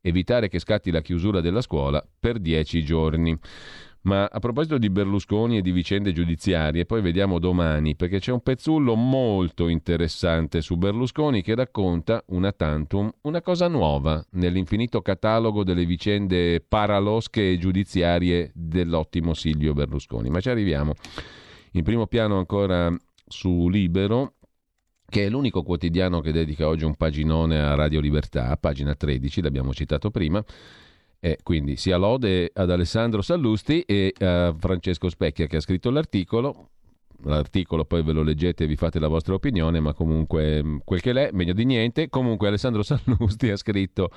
Evitare 0.00 0.48
che 0.48 0.60
scatti 0.60 0.90
la 0.90 1.02
chiusura 1.02 1.42
della 1.42 1.60
scuola 1.60 2.02
per 2.18 2.38
dieci 2.38 2.82
giorni. 2.82 3.38
Ma 4.02 4.26
a 4.30 4.38
proposito 4.38 4.78
di 4.78 4.90
Berlusconi 4.90 5.58
e 5.58 5.62
di 5.62 5.72
vicende 5.72 6.12
giudiziarie, 6.12 6.86
poi 6.86 7.00
vediamo 7.00 7.38
domani, 7.38 7.96
perché 7.96 8.20
c'è 8.20 8.32
un 8.32 8.40
pezzullo 8.40 8.94
molto 8.94 9.68
interessante 9.68 10.60
su 10.60 10.76
Berlusconi 10.76 11.42
che 11.42 11.54
racconta 11.54 12.22
una 12.28 12.52
tantum, 12.52 13.10
una 13.22 13.42
cosa 13.42 13.66
nuova 13.66 14.24
nell'infinito 14.32 15.02
catalogo 15.02 15.64
delle 15.64 15.84
vicende 15.84 16.60
paralosche 16.60 17.52
e 17.52 17.58
giudiziarie 17.58 18.52
dell'ottimo 18.54 19.34
Silvio 19.34 19.74
Berlusconi. 19.74 20.30
Ma 20.30 20.40
ci 20.40 20.50
arriviamo. 20.50 20.94
In 21.72 21.82
primo 21.82 22.06
piano 22.06 22.38
ancora 22.38 22.94
su 23.26 23.68
Libero, 23.68 24.34
che 25.06 25.26
è 25.26 25.28
l'unico 25.28 25.62
quotidiano 25.62 26.20
che 26.20 26.32
dedica 26.32 26.68
oggi 26.68 26.84
un 26.84 26.94
paginone 26.94 27.60
a 27.60 27.74
Radio 27.74 28.00
Libertà, 28.00 28.56
pagina 28.56 28.94
13, 28.94 29.42
l'abbiamo 29.42 29.74
citato 29.74 30.10
prima 30.10 30.42
e 31.20 31.38
quindi 31.42 31.76
sia 31.76 31.96
lode 31.96 32.50
ad 32.52 32.70
Alessandro 32.70 33.22
Sallusti 33.22 33.82
e 33.82 34.14
a 34.18 34.54
Francesco 34.58 35.08
Specchia 35.08 35.46
che 35.46 35.56
ha 35.56 35.60
scritto 35.60 35.90
l'articolo. 35.90 36.70
L'articolo 37.24 37.84
poi 37.84 38.02
ve 38.02 38.12
lo 38.12 38.22
leggete 38.22 38.64
e 38.64 38.66
vi 38.66 38.76
fate 38.76 38.98
la 38.98 39.08
vostra 39.08 39.34
opinione, 39.34 39.80
ma 39.80 39.92
comunque 39.92 40.62
mm, 40.62 40.76
quel 40.84 41.00
che 41.00 41.12
l'è, 41.12 41.30
meglio 41.32 41.52
di 41.52 41.64
niente. 41.64 42.08
Comunque 42.08 42.48
Alessandro 42.48 42.82
Sallusti 42.84 43.50
ha 43.50 43.56
scritto 43.56 44.10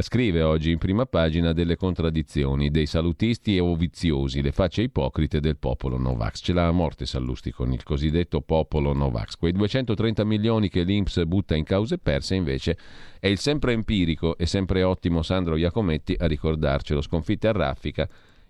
scrive 0.00 0.42
oggi 0.42 0.70
in 0.70 0.78
prima 0.78 1.06
pagina 1.06 1.52
delle 1.52 1.76
contraddizioni 1.76 2.70
dei 2.70 2.84
salutisti 2.84 3.56
e 3.56 3.60
oviziosi, 3.60 4.42
le 4.42 4.52
facce 4.52 4.82
ipocrite 4.82 5.40
del 5.40 5.56
popolo 5.56 5.96
Novax. 5.96 6.40
Ce 6.42 6.52
l'ha 6.52 6.66
a 6.66 6.72
morte 6.72 7.06
Sallusti 7.06 7.50
con 7.50 7.72
il 7.72 7.82
cosiddetto 7.82 8.42
popolo 8.42 8.92
Novax. 8.92 9.36
Quei 9.36 9.52
230 9.52 10.24
milioni 10.24 10.68
che 10.68 10.82
l'Inps 10.82 11.24
butta 11.24 11.56
in 11.56 11.64
cause 11.64 11.98
perse 11.98 12.34
invece 12.34 12.76
è 13.18 13.28
il 13.28 13.38
sempre 13.38 13.72
empirico 13.72 14.36
e 14.36 14.46
sempre 14.46 14.82
ottimo 14.82 15.22
Sandro 15.22 15.56
Iacometti 15.56 16.14
a 16.18 16.26
ricordarcelo. 16.26 17.00
Sconfitte 17.00 17.48
a 17.48 17.52
raffica 17.52 18.08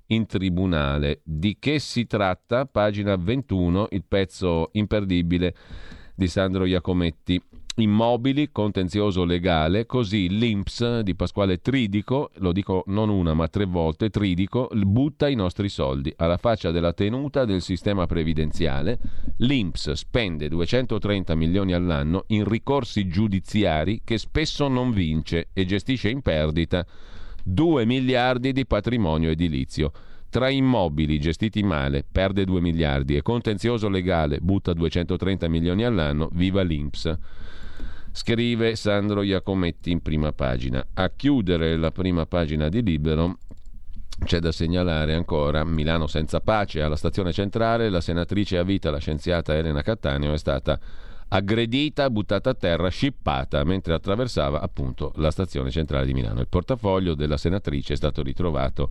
in 0.09 0.27
tribunale. 0.27 1.21
Di 1.25 1.57
che 1.59 1.79
si 1.79 2.07
tratta? 2.07 2.67
Pagina 2.67 3.17
21, 3.17 3.89
il 3.91 4.05
pezzo 4.07 4.71
imperdibile 4.73 5.55
di 6.15 6.29
Sandro 6.29 6.65
Iacometti 6.65 7.41
immobili, 7.83 8.51
contenzioso 8.51 9.25
legale, 9.25 9.87
così 9.87 10.29
l'Inps 10.29 11.01
di 11.01 11.15
Pasquale 11.15 11.61
Tridico, 11.61 12.31
lo 12.37 12.53
dico 12.53 12.83
non 12.87 13.09
una 13.09 13.35
ma 13.35 13.49
tre 13.49 13.65
volte, 13.65 14.11
Tridico 14.11 14.69
butta 14.73 15.29
i 15.29 15.35
nostri 15.35 15.69
soldi 15.69 16.13
alla 16.17 16.37
faccia 16.37 16.71
della 16.71 16.93
tenuta 16.93 17.45
del 17.45 17.63
sistema 17.63 18.07
previdenziale. 18.07 18.99
L'Inps 19.39 19.93
spende 19.93 20.49
230 20.49 21.35
milioni 21.35 21.73
all'anno 21.73 22.25
in 22.29 22.45
ricorsi 22.49 23.07
giudiziari 23.09 24.01
che 24.05 24.19
spesso 24.19 24.69
non 24.69 24.91
vince 24.91 25.49
e 25.53 25.65
gestisce 25.65 26.09
in 26.09 26.23
perdita 26.23 26.85
2 27.51 27.87
miliardi 27.87 28.53
di 28.53 28.67
patrimonio 28.67 29.31
edilizio. 29.31 29.91
Tra 30.29 30.51
immobili 30.51 31.19
gestiti 31.19 31.63
male 31.63 32.05
perde 32.11 32.45
2 32.45 32.61
miliardi 32.61 33.17
e 33.17 33.23
contenzioso 33.23 33.89
legale 33.89 34.39
butta 34.41 34.75
230 34.75 35.49
milioni 35.49 35.85
all'anno, 35.85 36.29
viva 36.33 36.63
l'Inps 36.63 37.19
scrive 38.11 38.75
Sandro 38.75 39.23
Iacometti 39.23 39.91
in 39.91 40.01
prima 40.01 40.33
pagina. 40.33 40.85
A 40.95 41.11
chiudere 41.11 41.77
la 41.77 41.93
prima 41.93 42.27
pagina 42.27 42.69
di 42.69 42.83
Libero 42.83 43.39
c'è 44.25 44.41
da 44.41 44.51
segnalare 44.51 45.15
ancora 45.15 45.63
Milano 45.63 46.09
senza 46.09 46.41
pace. 46.41 46.83
Alla 46.83 46.97
stazione 46.97 47.33
centrale 47.33 47.89
la 47.89 48.01
senatrice 48.01 48.59
a 48.59 48.65
vita, 48.65 48.91
la 48.91 48.99
scienziata 48.99 49.55
Elena 49.55 49.83
Cattaneo, 49.83 50.33
è 50.33 50.39
stata 50.39 50.81
aggredita, 51.29 52.11
buttata 52.11 52.51
a 52.51 52.55
terra, 52.55 52.89
scippata 52.89 53.63
mentre 53.65 53.95
attraversava 53.95 54.61
appunto 54.61 55.13
la 55.17 55.31
stazione 55.31 55.71
centrale 55.71 56.07
di 56.07 56.15
Milano. 56.15 56.41
Il 56.41 56.49
portafoglio 56.49 57.15
della 57.15 57.37
senatrice 57.37 57.93
è 57.93 57.97
stato 57.97 58.23
ritrovato 58.23 58.91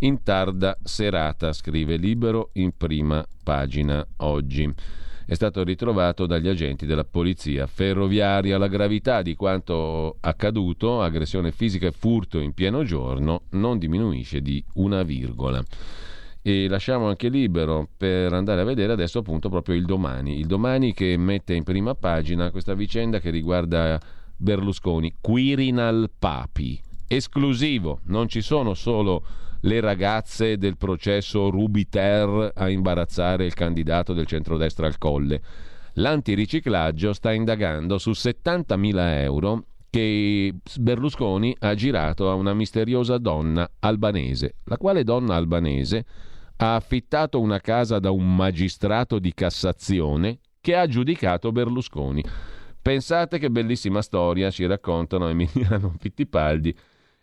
in 0.00 0.22
tarda 0.22 0.76
serata, 0.82 1.52
scrive 1.52 1.96
Libero 1.96 2.50
in 2.54 2.72
prima 2.76 3.24
pagina 3.42 4.06
oggi 4.18 4.74
è 5.30 5.34
stato 5.34 5.62
ritrovato 5.62 6.26
dagli 6.26 6.48
agenti 6.48 6.86
della 6.86 7.04
polizia 7.04 7.68
ferroviaria. 7.68 8.58
La 8.58 8.66
gravità 8.66 9.22
di 9.22 9.36
quanto 9.36 10.16
accaduto, 10.18 11.00
aggressione 11.00 11.52
fisica 11.52 11.86
e 11.86 11.92
furto 11.92 12.40
in 12.40 12.52
pieno 12.52 12.82
giorno, 12.82 13.42
non 13.50 13.78
diminuisce 13.78 14.40
di 14.42 14.60
una 14.74 15.04
virgola. 15.04 15.62
E 16.42 16.68
lasciamo 16.68 17.08
anche 17.08 17.28
libero 17.28 17.86
per 17.96 18.32
andare 18.32 18.62
a 18.62 18.64
vedere 18.64 18.92
adesso 18.92 19.18
appunto 19.18 19.50
proprio 19.50 19.74
il 19.74 19.84
domani. 19.84 20.38
Il 20.38 20.46
domani 20.46 20.94
che 20.94 21.16
mette 21.18 21.54
in 21.54 21.64
prima 21.64 21.94
pagina 21.94 22.50
questa 22.50 22.72
vicenda 22.72 23.20
che 23.20 23.28
riguarda 23.28 24.00
Berlusconi, 24.36 25.16
Quirinal 25.20 26.10
Papi, 26.18 26.80
esclusivo, 27.06 28.00
non 28.04 28.26
ci 28.28 28.40
sono 28.40 28.72
solo 28.72 29.22
le 29.62 29.80
ragazze 29.80 30.56
del 30.56 30.78
processo 30.78 31.50
Rubiter 31.50 32.52
a 32.54 32.70
imbarazzare 32.70 33.44
il 33.44 33.52
candidato 33.52 34.14
del 34.14 34.24
centrodestra 34.26 34.86
al 34.86 34.96
colle. 34.96 35.42
L'antiriciclaggio 35.94 37.12
sta 37.12 37.32
indagando 37.32 37.98
su 37.98 38.12
70.000 38.12 38.94
euro 39.22 39.64
che 39.90 40.54
Berlusconi 40.78 41.54
ha 41.58 41.74
girato 41.74 42.30
a 42.30 42.34
una 42.34 42.54
misteriosa 42.54 43.18
donna 43.18 43.68
albanese, 43.80 44.56
la 44.64 44.76
quale 44.76 45.02
donna 45.02 45.34
albanese 45.34 46.06
ha 46.56 46.76
affittato 46.76 47.40
una 47.40 47.58
casa 47.58 47.98
da 47.98 48.10
un 48.10 48.34
magistrato 48.34 49.18
di 49.18 49.34
Cassazione 49.34 50.38
che 50.60 50.76
ha 50.76 50.86
giudicato 50.86 51.52
Berlusconi. 51.52 52.22
Pensate 52.80 53.38
che 53.38 53.50
bellissima 53.50 54.02
storia 54.02 54.50
ci 54.50 54.64
raccontano 54.66 55.28
Emiliano 55.28 55.94
Fittipaldi 55.98 56.74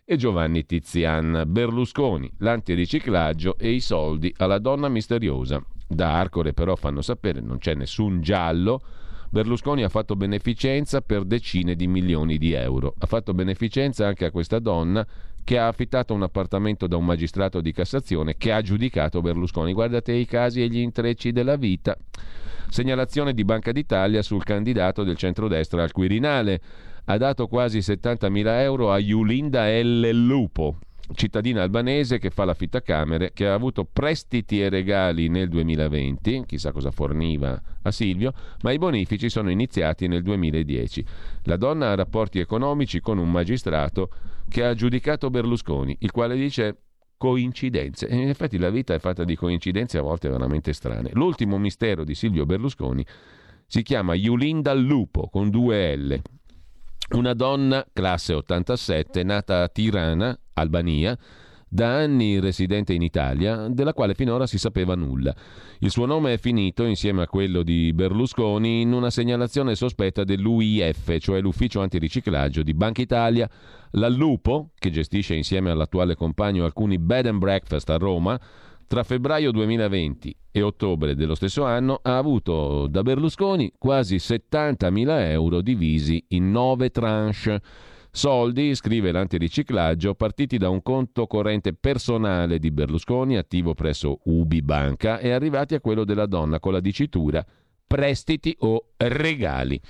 e 0.04 0.16
Giovanni 0.16 0.64
Tizian. 0.66 1.44
Berlusconi, 1.46 2.30
l'antiriciclaggio 2.38 3.56
e 3.58 3.70
i 3.70 3.80
soldi 3.80 4.32
alla 4.38 4.58
donna 4.58 4.88
misteriosa. 4.88 5.62
Da 5.86 6.18
Arcore 6.18 6.52
però 6.52 6.76
fanno 6.76 7.00
sapere 7.00 7.40
non 7.40 7.58
c'è 7.58 7.74
nessun 7.74 8.20
giallo. 8.20 8.80
Berlusconi 9.30 9.82
ha 9.82 9.88
fatto 9.88 10.16
beneficenza 10.16 11.00
per 11.00 11.24
decine 11.24 11.74
di 11.74 11.86
milioni 11.86 12.38
di 12.38 12.52
euro. 12.52 12.94
Ha 12.98 13.06
fatto 13.06 13.34
beneficenza 13.34 14.06
anche 14.06 14.24
a 14.24 14.30
questa 14.30 14.58
donna 14.58 15.06
che 15.44 15.58
ha 15.58 15.66
affittato 15.66 16.14
un 16.14 16.22
appartamento 16.22 16.86
da 16.86 16.96
un 16.96 17.04
magistrato 17.04 17.60
di 17.60 17.72
Cassazione 17.72 18.36
che 18.36 18.52
ha 18.52 18.62
giudicato 18.62 19.20
Berlusconi. 19.20 19.72
Guardate 19.72 20.12
i 20.12 20.26
casi 20.26 20.62
e 20.62 20.68
gli 20.68 20.78
intrecci 20.78 21.32
della 21.32 21.56
vita. 21.56 21.96
Segnalazione 22.70 23.32
di 23.32 23.44
Banca 23.44 23.72
d'Italia 23.72 24.22
sul 24.22 24.44
candidato 24.44 25.02
del 25.04 25.16
centrodestra 25.16 25.82
al 25.82 25.92
Quirinale 25.92 26.60
ha 27.06 27.16
dato 27.16 27.46
quasi 27.46 27.78
70.000 27.78 28.60
euro 28.60 28.92
a 28.92 28.98
Yulinda 28.98 29.68
L. 29.80 30.10
Lupo, 30.10 30.76
cittadina 31.14 31.62
albanese 31.62 32.18
che 32.18 32.30
fa 32.30 32.44
la 32.44 32.54
fittacamere, 32.54 33.32
che 33.32 33.46
ha 33.46 33.54
avuto 33.54 33.84
prestiti 33.84 34.60
e 34.60 34.68
regali 34.68 35.28
nel 35.28 35.48
2020, 35.48 36.44
chissà 36.46 36.72
cosa 36.72 36.90
forniva 36.90 37.60
a 37.82 37.90
Silvio, 37.90 38.32
ma 38.62 38.72
i 38.72 38.78
bonifici 38.78 39.28
sono 39.28 39.50
iniziati 39.50 40.06
nel 40.06 40.22
2010. 40.22 41.04
La 41.44 41.56
donna 41.56 41.90
ha 41.90 41.94
rapporti 41.94 42.38
economici 42.38 43.00
con 43.00 43.18
un 43.18 43.30
magistrato 43.30 44.10
che 44.48 44.64
ha 44.64 44.74
giudicato 44.74 45.30
Berlusconi, 45.30 45.96
il 46.00 46.10
quale 46.10 46.36
dice 46.36 46.82
coincidenze. 47.16 48.06
E 48.06 48.16
in 48.16 48.28
effetti 48.28 48.58
la 48.58 48.70
vita 48.70 48.94
è 48.94 48.98
fatta 48.98 49.24
di 49.24 49.34
coincidenze 49.34 49.98
a 49.98 50.02
volte 50.02 50.28
veramente 50.28 50.72
strane. 50.72 51.10
L'ultimo 51.14 51.58
mistero 51.58 52.04
di 52.04 52.14
Silvio 52.14 52.46
Berlusconi 52.46 53.04
si 53.66 53.82
chiama 53.82 54.14
Yulinda 54.14 54.72
Lupo 54.72 55.28
con 55.28 55.50
due 55.50 55.96
L 55.96 56.22
una 57.10 57.32
donna, 57.32 57.86
classe 57.90 58.34
87, 58.34 59.22
nata 59.22 59.62
a 59.62 59.68
Tirana, 59.68 60.38
Albania, 60.58 61.18
da 61.68 61.96
anni 61.96 62.40
residente 62.40 62.94
in 62.94 63.02
Italia, 63.02 63.68
della 63.68 63.92
quale 63.92 64.14
finora 64.14 64.46
si 64.46 64.58
sapeva 64.58 64.94
nulla. 64.94 65.34
Il 65.80 65.90
suo 65.90 66.06
nome 66.06 66.32
è 66.32 66.38
finito, 66.38 66.84
insieme 66.84 67.22
a 67.22 67.26
quello 67.26 67.62
di 67.62 67.92
Berlusconi, 67.92 68.80
in 68.80 68.92
una 68.92 69.10
segnalazione 69.10 69.74
sospetta 69.74 70.24
dell'UIF, 70.24 71.18
cioè 71.18 71.40
l'ufficio 71.40 71.80
antiriciclaggio 71.80 72.62
di 72.62 72.74
Banca 72.74 73.02
Italia. 73.02 73.48
La 73.92 74.08
Lupo, 74.08 74.70
che 74.78 74.90
gestisce 74.90 75.34
insieme 75.34 75.70
all'attuale 75.70 76.14
compagno 76.14 76.64
alcuni 76.64 76.98
bed 76.98 77.26
and 77.26 77.38
breakfast 77.38 77.90
a 77.90 77.96
Roma, 77.96 78.40
tra 78.88 79.02
febbraio 79.02 79.50
2020 79.50 80.34
e 80.50 80.62
ottobre 80.62 81.14
dello 81.14 81.34
stesso 81.34 81.64
anno 81.64 82.00
ha 82.02 82.16
avuto 82.16 82.86
da 82.86 83.02
Berlusconi 83.02 83.74
quasi 83.76 84.16
70.000 84.16 85.30
euro 85.30 85.60
divisi 85.60 86.24
in 86.28 86.50
nove 86.50 86.88
tranche. 86.90 87.60
Soldi, 88.18 88.74
scrive 88.74 89.12
l'antiriciclaggio, 89.12 90.16
partiti 90.16 90.58
da 90.58 90.68
un 90.70 90.82
conto 90.82 91.28
corrente 91.28 91.72
personale 91.72 92.58
di 92.58 92.72
Berlusconi 92.72 93.36
attivo 93.36 93.74
presso 93.74 94.18
Ubi 94.24 94.60
Banca 94.60 95.20
e 95.20 95.30
arrivati 95.30 95.76
a 95.76 95.80
quello 95.80 96.02
della 96.02 96.26
donna 96.26 96.58
con 96.58 96.72
la 96.72 96.80
dicitura 96.80 97.46
prestiti 97.86 98.56
o 98.58 98.86
regali. 98.96 99.80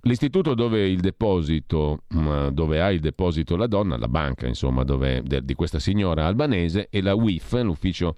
L'istituto 0.00 0.54
dove, 0.54 0.88
il 0.88 1.00
deposito, 1.00 2.04
dove 2.08 2.80
ha 2.80 2.90
il 2.90 3.00
deposito 3.00 3.56
la 3.56 3.66
donna, 3.66 3.98
la 3.98 4.08
banca 4.08 4.46
insomma, 4.46 4.82
dove, 4.82 5.22
di 5.42 5.54
questa 5.54 5.78
signora 5.78 6.24
albanese 6.24 6.88
e 6.88 7.02
la 7.02 7.14
WIF, 7.14 7.60
l'ufficio 7.60 8.16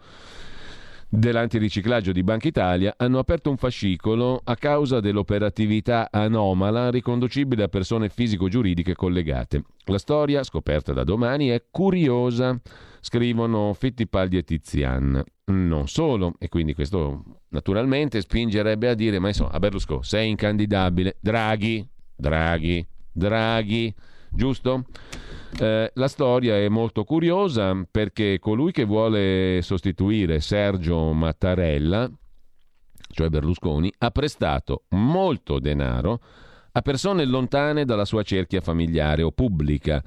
dell'antiriciclaggio 1.09 2.13
di 2.13 2.23
Banca 2.23 2.49
Italia, 2.49 2.95
hanno 2.97 3.19
aperto 3.19 3.51
un 3.51 3.57
fascicolo 3.57 4.41
a 4.45 4.57
causa 4.57 5.01
dell'operatività 5.01 6.09
anomala 6.11 6.91
riconducibile 6.91 7.63
a 7.63 7.69
persone 7.69 8.09
fisico-giuridiche 8.09 8.95
collegate. 8.95 9.63
La 9.87 9.99
storia, 9.99 10.43
scoperta 10.43 10.93
da 10.93 11.05
domani, 11.05 11.49
è 11.49 11.65
curiosa, 11.71 12.61
scrivono 13.01 13.73
Fittipaldi 13.73 14.37
e 14.37 14.43
Tizian. 14.43 15.23
Non 15.47 15.89
solo, 15.89 16.35
e 16.39 16.49
quindi 16.49 16.75
questo 16.75 17.23
naturalmente 17.49 18.21
spingerebbe 18.21 18.89
a 18.89 18.95
dire, 18.95 19.19
ma 19.19 19.29
insomma, 19.29 19.53
a 19.53 19.59
Berlusconi 19.59 20.03
sei 20.03 20.29
incandidabile, 20.29 21.17
Draghi, 21.21 21.89
Draghi, 22.15 22.87
Draghi, 23.11 23.95
giusto? 24.31 24.85
Eh, 25.59 25.91
la 25.95 26.09
storia 26.09 26.57
è 26.57 26.69
molto 26.69 27.05
curiosa 27.05 27.75
perché 27.91 28.39
colui 28.39 28.73
che 28.73 28.85
vuole 28.85 29.61
sostituire 29.63 30.41
Sergio 30.41 31.13
Mattarella, 31.13 32.11
cioè 33.11 33.29
Berlusconi, 33.29 33.93
ha 33.99 34.11
prestato 34.11 34.85
molto 34.91 35.59
denaro 35.59 36.21
a 36.73 36.83
persone 36.83 37.25
lontane 37.25 37.85
dalla 37.85 38.05
sua 38.05 38.23
cerchia 38.23 38.61
familiare 38.61 39.23
o 39.23 39.33
pubblica 39.33 40.03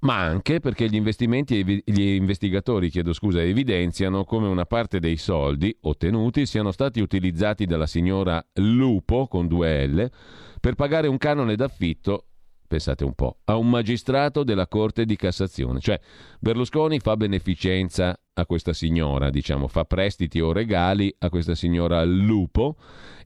ma 0.00 0.18
anche 0.18 0.60
perché 0.60 0.88
gli 0.88 1.00
gli 1.00 2.00
investigatori 2.00 2.90
scusa, 3.12 3.42
evidenziano 3.42 4.24
come 4.24 4.46
una 4.46 4.66
parte 4.66 5.00
dei 5.00 5.16
soldi 5.16 5.74
ottenuti 5.82 6.44
siano 6.46 6.70
stati 6.70 7.00
utilizzati 7.00 7.64
dalla 7.64 7.86
signora 7.86 8.44
Lupo 8.54 9.26
con 9.26 9.46
due 9.48 9.86
L 9.86 10.10
per 10.60 10.74
pagare 10.74 11.08
un 11.08 11.16
canone 11.16 11.56
d'affitto 11.56 12.26
pensate 12.66 13.04
un 13.04 13.14
po', 13.14 13.38
a 13.44 13.56
un 13.56 13.68
magistrato 13.68 14.44
della 14.44 14.66
Corte 14.66 15.04
di 15.04 15.16
Cassazione. 15.16 15.80
Cioè 15.80 16.00
Berlusconi 16.38 16.98
fa 16.98 17.16
beneficenza 17.16 18.18
a 18.34 18.46
questa 18.46 18.72
signora, 18.72 19.30
diciamo, 19.30 19.68
fa 19.68 19.84
prestiti 19.84 20.40
o 20.40 20.52
regali 20.52 21.14
a 21.18 21.30
questa 21.30 21.54
signora 21.54 22.04
Lupo 22.04 22.76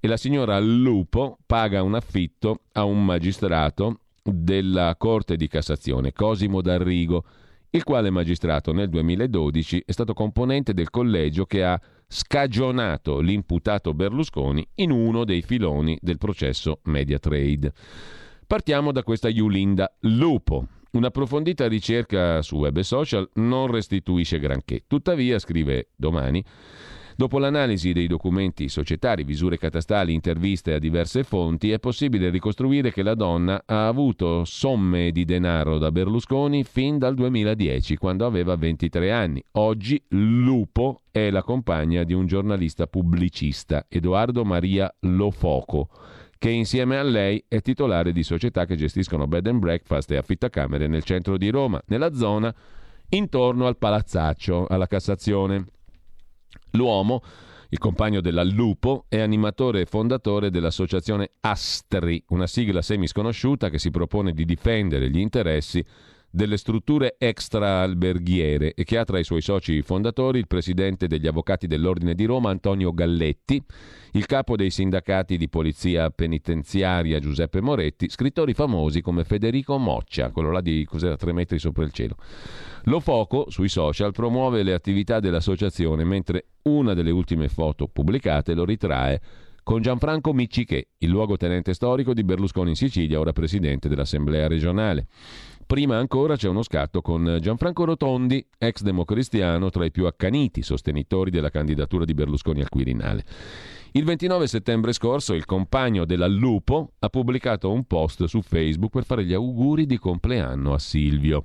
e 0.00 0.06
la 0.08 0.16
signora 0.16 0.58
Lupo 0.60 1.38
paga 1.46 1.82
un 1.82 1.94
affitto 1.94 2.62
a 2.72 2.84
un 2.84 3.04
magistrato 3.04 4.00
della 4.22 4.94
Corte 4.96 5.36
di 5.36 5.48
Cassazione, 5.48 6.12
Cosimo 6.12 6.60
D'Arrigo, 6.60 7.24
il 7.70 7.84
quale 7.84 8.10
magistrato 8.10 8.72
nel 8.72 8.88
2012 8.88 9.84
è 9.86 9.92
stato 9.92 10.12
componente 10.12 10.74
del 10.74 10.90
collegio 10.90 11.46
che 11.46 11.64
ha 11.64 11.80
scagionato 12.08 13.20
l'imputato 13.20 13.94
Berlusconi 13.94 14.66
in 14.76 14.90
uno 14.90 15.24
dei 15.24 15.42
filoni 15.42 15.96
del 16.02 16.18
processo 16.18 16.80
Mediatrade. 16.84 17.72
Partiamo 18.50 18.90
da 18.90 19.04
questa 19.04 19.28
Yulinda 19.28 19.94
Lupo. 20.00 20.66
Un'approfondita 20.90 21.68
ricerca 21.68 22.42
su 22.42 22.56
web 22.56 22.76
e 22.78 22.82
social 22.82 23.30
non 23.34 23.70
restituisce 23.70 24.40
granché. 24.40 24.82
Tuttavia, 24.88 25.38
scrive 25.38 25.90
domani, 25.94 26.44
Dopo 27.14 27.38
l'analisi 27.38 27.92
dei 27.92 28.06
documenti 28.06 28.68
societari, 28.68 29.24
visure 29.24 29.58
catastali, 29.58 30.14
interviste 30.14 30.72
a 30.72 30.78
diverse 30.78 31.22
fonti, 31.22 31.70
è 31.70 31.78
possibile 31.78 32.30
ricostruire 32.30 32.90
che 32.90 33.02
la 33.02 33.14
donna 33.14 33.62
ha 33.66 33.86
avuto 33.86 34.44
somme 34.46 35.10
di 35.12 35.26
denaro 35.26 35.76
da 35.76 35.92
Berlusconi 35.92 36.64
fin 36.64 36.96
dal 36.96 37.14
2010, 37.14 37.96
quando 37.98 38.24
aveva 38.24 38.56
23 38.56 39.12
anni. 39.12 39.44
Oggi 39.52 40.02
Lupo 40.08 41.02
è 41.10 41.30
la 41.30 41.42
compagna 41.42 42.04
di 42.04 42.14
un 42.14 42.26
giornalista 42.26 42.86
pubblicista, 42.86 43.84
Edoardo 43.88 44.42
Maria 44.44 44.92
Lofoco 45.00 45.90
che 46.40 46.48
insieme 46.48 46.96
a 46.96 47.02
lei 47.02 47.44
è 47.48 47.60
titolare 47.60 48.12
di 48.12 48.22
società 48.22 48.64
che 48.64 48.74
gestiscono 48.74 49.26
bed 49.26 49.46
and 49.46 49.58
breakfast 49.58 50.10
e 50.10 50.16
affittacamere 50.16 50.86
nel 50.86 51.04
centro 51.04 51.36
di 51.36 51.50
Roma, 51.50 51.82
nella 51.88 52.14
zona 52.14 52.52
intorno 53.10 53.66
al 53.66 53.76
palazzaccio, 53.76 54.64
alla 54.66 54.86
Cassazione. 54.86 55.66
L'uomo, 56.70 57.22
il 57.68 57.76
compagno 57.76 58.22
della 58.22 58.42
Lupo, 58.42 59.04
è 59.10 59.20
animatore 59.20 59.82
e 59.82 59.84
fondatore 59.84 60.48
dell'associazione 60.48 61.32
Astri, 61.40 62.24
una 62.28 62.46
sigla 62.46 62.80
semisconosciuta 62.80 63.68
che 63.68 63.78
si 63.78 63.90
propone 63.90 64.32
di 64.32 64.46
difendere 64.46 65.10
gli 65.10 65.18
interessi 65.18 65.84
delle 66.30 66.56
strutture 66.56 67.16
extra-alberghiere 67.18 68.74
e 68.74 68.84
che 68.84 68.98
ha 68.98 69.04
tra 69.04 69.18
i 69.18 69.24
suoi 69.24 69.40
soci 69.40 69.82
fondatori 69.82 70.38
il 70.38 70.46
presidente 70.46 71.08
degli 71.08 71.26
avvocati 71.26 71.66
dell'Ordine 71.66 72.14
di 72.14 72.24
Roma 72.24 72.50
Antonio 72.50 72.92
Galletti, 72.92 73.60
il 74.12 74.26
capo 74.26 74.54
dei 74.54 74.70
sindacati 74.70 75.36
di 75.36 75.48
polizia 75.48 76.10
penitenziaria 76.10 77.18
Giuseppe 77.18 77.60
Moretti, 77.60 78.08
scrittori 78.08 78.54
famosi 78.54 79.00
come 79.00 79.24
Federico 79.24 79.76
Moccia, 79.76 80.30
quello 80.30 80.52
là 80.52 80.60
di 80.60 80.84
cos'era 80.84 81.16
tre 81.16 81.32
metri 81.32 81.58
sopra 81.58 81.84
il 81.84 81.92
cielo. 81.92 82.16
Lo 82.84 83.00
Foco 83.00 83.50
sui 83.50 83.68
social 83.68 84.12
promuove 84.12 84.62
le 84.62 84.72
attività 84.72 85.20
dell'associazione, 85.20 86.04
mentre 86.04 86.46
una 86.62 86.94
delle 86.94 87.10
ultime 87.10 87.48
foto 87.48 87.88
pubblicate 87.88 88.54
lo 88.54 88.64
ritrae 88.64 89.20
con 89.62 89.82
Gianfranco 89.82 90.32
Micciché, 90.32 90.88
il 90.98 91.08
luogotenente 91.10 91.74
storico 91.74 92.14
di 92.14 92.24
Berlusconi 92.24 92.70
in 92.70 92.76
Sicilia, 92.76 93.18
ora 93.18 93.32
presidente 93.32 93.88
dell'Assemblea 93.88 94.48
regionale. 94.48 95.06
Prima 95.66 95.96
ancora 95.96 96.34
c'è 96.34 96.48
uno 96.48 96.62
scatto 96.62 97.00
con 97.00 97.38
Gianfranco 97.40 97.84
Rotondi, 97.84 98.44
ex 98.58 98.82
democristiano, 98.82 99.70
tra 99.70 99.84
i 99.84 99.92
più 99.92 100.06
accaniti 100.06 100.62
sostenitori 100.62 101.30
della 101.30 101.50
candidatura 101.50 102.04
di 102.04 102.12
Berlusconi 102.12 102.60
al 102.60 102.68
Quirinale. 102.68 103.24
Il 103.92 104.04
29 104.04 104.48
settembre 104.48 104.92
scorso 104.92 105.32
il 105.32 105.44
compagno 105.44 106.04
della 106.04 106.26
Lupo 106.26 106.94
ha 106.98 107.08
pubblicato 107.08 107.70
un 107.70 107.84
post 107.84 108.24
su 108.24 108.42
Facebook 108.42 108.90
per 108.90 109.04
fare 109.04 109.24
gli 109.24 109.32
auguri 109.32 109.86
di 109.86 109.98
compleanno 109.98 110.72
a 110.72 110.78
Silvio. 110.78 111.44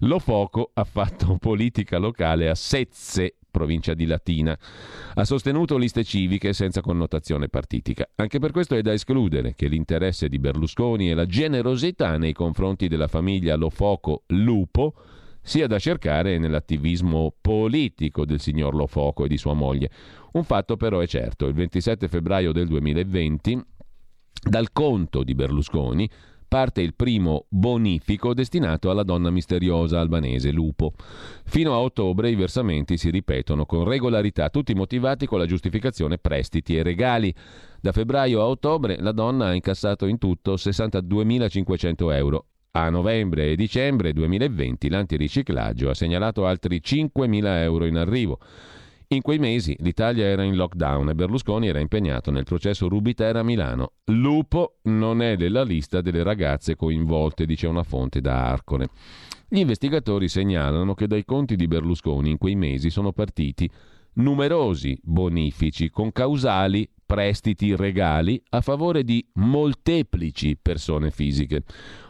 Lo 0.00 0.18
Foco 0.18 0.70
ha 0.74 0.84
fatto 0.84 1.36
politica 1.38 1.98
locale 1.98 2.48
a 2.48 2.54
Sezze, 2.54 3.36
provincia 3.50 3.94
di 3.94 4.06
Latina. 4.06 4.58
Ha 5.14 5.24
sostenuto 5.24 5.78
liste 5.78 6.04
civiche 6.04 6.52
senza 6.52 6.80
connotazione 6.80 7.48
partitica. 7.48 8.08
Anche 8.16 8.38
per 8.38 8.50
questo 8.50 8.74
è 8.74 8.82
da 8.82 8.92
escludere 8.92 9.54
che 9.54 9.68
l'interesse 9.68 10.28
di 10.28 10.38
Berlusconi 10.38 11.10
e 11.10 11.14
la 11.14 11.26
generosità 11.26 12.18
nei 12.18 12.32
confronti 12.32 12.88
della 12.88 13.08
famiglia 13.08 13.56
Lo 13.56 13.70
Foco 13.70 14.24
Lupo 14.28 14.94
sia 15.40 15.68
da 15.68 15.78
cercare 15.78 16.38
nell'attivismo 16.38 17.32
politico 17.40 18.26
del 18.26 18.40
signor 18.40 18.74
Lo 18.74 18.86
Foco 18.86 19.24
e 19.24 19.28
di 19.28 19.38
sua 19.38 19.54
moglie. 19.54 19.90
Un 20.32 20.44
fatto 20.44 20.76
però 20.76 20.98
è 20.98 21.06
certo, 21.06 21.46
il 21.46 21.54
27 21.54 22.08
febbraio 22.08 22.52
del 22.52 22.66
2020, 22.66 23.64
dal 24.42 24.72
conto 24.72 25.22
di 25.22 25.34
Berlusconi, 25.34 26.10
parte 26.48 26.80
il 26.80 26.94
primo 26.94 27.46
bonifico 27.48 28.34
destinato 28.34 28.90
alla 28.90 29.02
donna 29.02 29.30
misteriosa 29.30 30.00
albanese 30.00 30.50
Lupo. 30.50 30.92
Fino 31.44 31.72
a 31.72 31.80
ottobre 31.80 32.30
i 32.30 32.34
versamenti 32.34 32.96
si 32.96 33.10
ripetono 33.10 33.66
con 33.66 33.84
regolarità, 33.84 34.48
tutti 34.50 34.74
motivati 34.74 35.26
con 35.26 35.38
la 35.38 35.46
giustificazione 35.46 36.18
prestiti 36.18 36.76
e 36.76 36.82
regali. 36.82 37.34
Da 37.80 37.92
febbraio 37.92 38.40
a 38.40 38.46
ottobre 38.46 38.96
la 39.00 39.12
donna 39.12 39.46
ha 39.46 39.54
incassato 39.54 40.06
in 40.06 40.18
tutto 40.18 40.54
62.500 40.54 42.12
euro. 42.14 42.46
A 42.72 42.90
novembre 42.90 43.52
e 43.52 43.56
dicembre 43.56 44.12
2020 44.12 44.90
l'antiriciclaggio 44.90 45.88
ha 45.88 45.94
segnalato 45.94 46.46
altri 46.46 46.82
5.000 46.84 47.62
euro 47.62 47.86
in 47.86 47.96
arrivo. 47.96 48.38
In 49.08 49.22
quei 49.22 49.38
mesi 49.38 49.76
l'Italia 49.80 50.24
era 50.24 50.42
in 50.42 50.56
lockdown 50.56 51.10
e 51.10 51.14
Berlusconi 51.14 51.68
era 51.68 51.78
impegnato 51.78 52.32
nel 52.32 52.42
processo 52.42 52.88
Rubiter 52.88 53.36
a 53.36 53.44
Milano. 53.44 53.92
Lupo 54.06 54.78
non 54.84 55.22
è 55.22 55.36
nella 55.36 55.62
lista 55.62 56.00
delle 56.00 56.24
ragazze 56.24 56.74
coinvolte, 56.74 57.46
dice 57.46 57.68
una 57.68 57.84
fonte 57.84 58.20
da 58.20 58.48
Arcone. 58.48 58.88
Gli 59.48 59.58
investigatori 59.58 60.28
segnalano 60.28 60.94
che 60.94 61.06
dai 61.06 61.24
conti 61.24 61.54
di 61.54 61.68
Berlusconi 61.68 62.30
in 62.30 62.38
quei 62.38 62.56
mesi 62.56 62.90
sono 62.90 63.12
partiti 63.12 63.70
numerosi 64.14 64.98
bonifici 65.04 65.88
con 65.88 66.10
causali 66.10 66.90
prestiti 67.06 67.76
regali 67.76 68.42
a 68.50 68.60
favore 68.60 69.04
di 69.04 69.24
molteplici 69.34 70.58
persone 70.60 71.12
fisiche. 71.12 71.62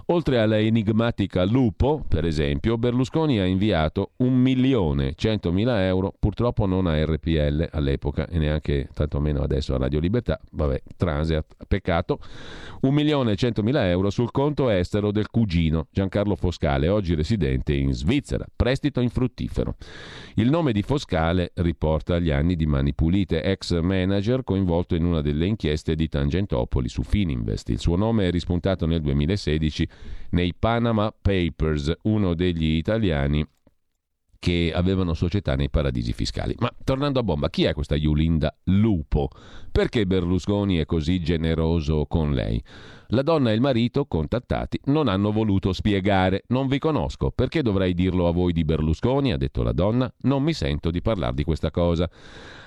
Oltre 0.08 0.38
alla 0.38 0.60
enigmatica 0.60 1.44
Lupo, 1.44 2.04
per 2.06 2.24
esempio, 2.24 2.78
Berlusconi 2.78 3.40
ha 3.40 3.44
inviato 3.44 4.12
1.100.000 4.20 5.80
euro, 5.80 6.14
purtroppo 6.16 6.64
non 6.64 6.86
a 6.86 7.04
RPL 7.04 7.70
all'epoca 7.72 8.28
e 8.28 8.38
neanche 8.38 8.88
tantomeno 8.94 9.42
adesso 9.42 9.74
a 9.74 9.78
Radio 9.78 9.98
Libertà, 9.98 10.38
vabbè, 10.52 10.80
transit, 10.96 11.56
peccato, 11.66 12.20
1.100.000 12.84 13.76
euro 13.86 14.10
sul 14.10 14.30
conto 14.30 14.68
estero 14.68 15.10
del 15.10 15.28
cugino 15.28 15.88
Giancarlo 15.90 16.36
Foscale, 16.36 16.86
oggi 16.86 17.16
residente 17.16 17.74
in 17.74 17.92
Svizzera, 17.92 18.46
prestito 18.54 19.00
infruttifero. 19.00 19.74
Il 20.34 20.50
nome 20.50 20.70
di 20.70 20.82
Foscale 20.82 21.50
riporta 21.54 22.14
agli 22.14 22.30
anni 22.30 22.54
di 22.54 22.66
Mani 22.66 22.94
Pulite, 22.94 23.42
ex 23.42 23.80
manager 23.80 24.44
coinvolto 24.44 24.94
in 24.94 25.04
una 25.04 25.20
delle 25.20 25.46
inchieste 25.46 25.96
di 25.96 26.08
Tangentopoli 26.08 26.88
su 26.88 27.02
Fininvest. 27.02 27.70
Il 27.70 27.80
suo 27.80 27.96
nome 27.96 28.28
è 28.28 28.30
rispuntato 28.30 28.86
nel 28.86 29.00
2016 29.00 29.88
nei 30.30 30.54
Panama 30.54 31.12
Papers, 31.12 31.92
uno 32.02 32.34
degli 32.34 32.76
italiani 32.76 33.46
che 34.38 34.72
avevano 34.72 35.14
società 35.14 35.56
nei 35.56 35.70
paradisi 35.70 36.12
fiscali. 36.12 36.54
Ma 36.58 36.72
tornando 36.84 37.18
a 37.18 37.22
bomba, 37.22 37.50
chi 37.50 37.64
è 37.64 37.74
questa 37.74 37.96
Yulinda 37.96 38.56
Lupo? 38.64 39.28
Perché 39.72 40.06
Berlusconi 40.06 40.76
è 40.76 40.86
così 40.86 41.20
generoso 41.20 42.06
con 42.06 42.32
lei? 42.32 42.62
La 43.08 43.22
donna 43.22 43.50
e 43.50 43.54
il 43.54 43.60
marito, 43.60 44.06
contattati, 44.06 44.80
non 44.84 45.08
hanno 45.08 45.32
voluto 45.32 45.72
spiegare. 45.72 46.44
Non 46.48 46.68
vi 46.68 46.78
conosco. 46.78 47.30
Perché 47.30 47.62
dovrei 47.62 47.94
dirlo 47.94 48.28
a 48.28 48.32
voi 48.32 48.52
di 48.52 48.64
Berlusconi? 48.64 49.32
ha 49.32 49.36
detto 49.36 49.62
la 49.62 49.72
donna. 49.72 50.12
Non 50.22 50.42
mi 50.42 50.52
sento 50.52 50.90
di 50.90 51.02
parlare 51.02 51.34
di 51.34 51.44
questa 51.44 51.70
cosa. 51.70 52.08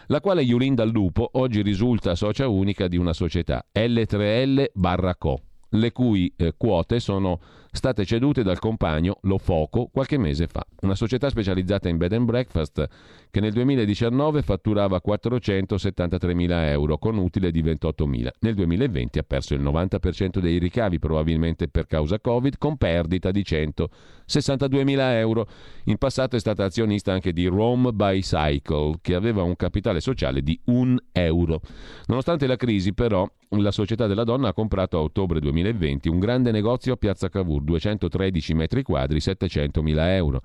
La 0.07 0.22
quale 0.22 0.41
Yulinda 0.41 0.84
Lupo 0.85 1.30
oggi 1.34 1.61
risulta 1.61 2.15
socia 2.15 2.47
unica 2.47 2.88
di 2.88 2.97
una 2.97 3.14
società 3.14 3.65
L3L 3.73 4.65
barra 4.73 5.15
Co 5.15 5.43
le 5.70 5.91
cui 5.91 6.34
eh, 6.36 6.54
quote 6.58 7.00
sono 7.00 7.40
state 7.72 8.06
cedute 8.06 8.44
dal 8.44 8.60
compagno 8.60 9.18
Lo 9.24 9.38
Foco 9.38 9.90
qualche 9.91 10.18
mese 10.18 10.48
fa, 10.48 10.66
una 10.82 10.96
società 10.96 11.30
specializzata 11.30 11.90
in 11.90 11.98
bed 11.98 12.14
and 12.14 12.26
breakfast 12.26 12.88
che 13.32 13.40
nel 13.40 13.54
2019 13.54 14.41
fatturava 14.41 15.00
473 15.02 16.34
mila 16.34 16.68
euro 16.70 16.98
con 16.98 17.18
utile 17.18 17.52
di 17.52 17.62
28 17.62 18.08
mila. 18.08 18.32
Nel 18.40 18.56
2020 18.56 19.20
ha 19.20 19.24
perso 19.24 19.54
il 19.54 19.62
90% 19.62 20.40
dei 20.40 20.58
ricavi, 20.58 20.98
probabilmente 20.98 21.68
per 21.68 21.86
causa 21.86 22.20
Covid, 22.20 22.58
con 22.58 22.78
perdita 22.78 23.30
di 23.30 23.44
162 23.44 24.84
mila 24.84 25.18
euro. 25.18 25.48
In 25.86 25.98
passato 25.98 26.36
è 26.36 26.40
stata 26.40 26.64
azionista 26.64 27.14
anche 27.14 27.32
di 27.32 27.46
Rome 27.46 27.91
Bicycle, 27.91 28.98
che 29.02 29.14
aveva 29.14 29.44
un 29.44 29.56
capitale 29.56 30.02
sociale 30.02 30.41
di 30.41 30.60
1 30.66 30.98
euro. 31.12 31.62
Nonostante 32.08 32.48
la 32.48 32.56
crisi, 32.56 32.94
però, 32.94 33.30
la 33.58 33.72
società 33.72 34.08
della 34.08 34.24
donna 34.24 34.50
ha 34.50 34.54
comprato 34.54 34.98
a 34.98 35.02
ottobre 35.02 35.40
2020 35.40 36.10
un 36.10 36.20
grande 36.20 36.52
negozio 36.52 36.94
a 36.94 36.98
Piazza 36.98 37.30
Cavour 37.30 37.64
213 37.70 38.54
metri 38.56 38.82
quadri 38.82 39.20
700 39.20 39.84
mila 39.84 40.16
euro. 40.16 40.41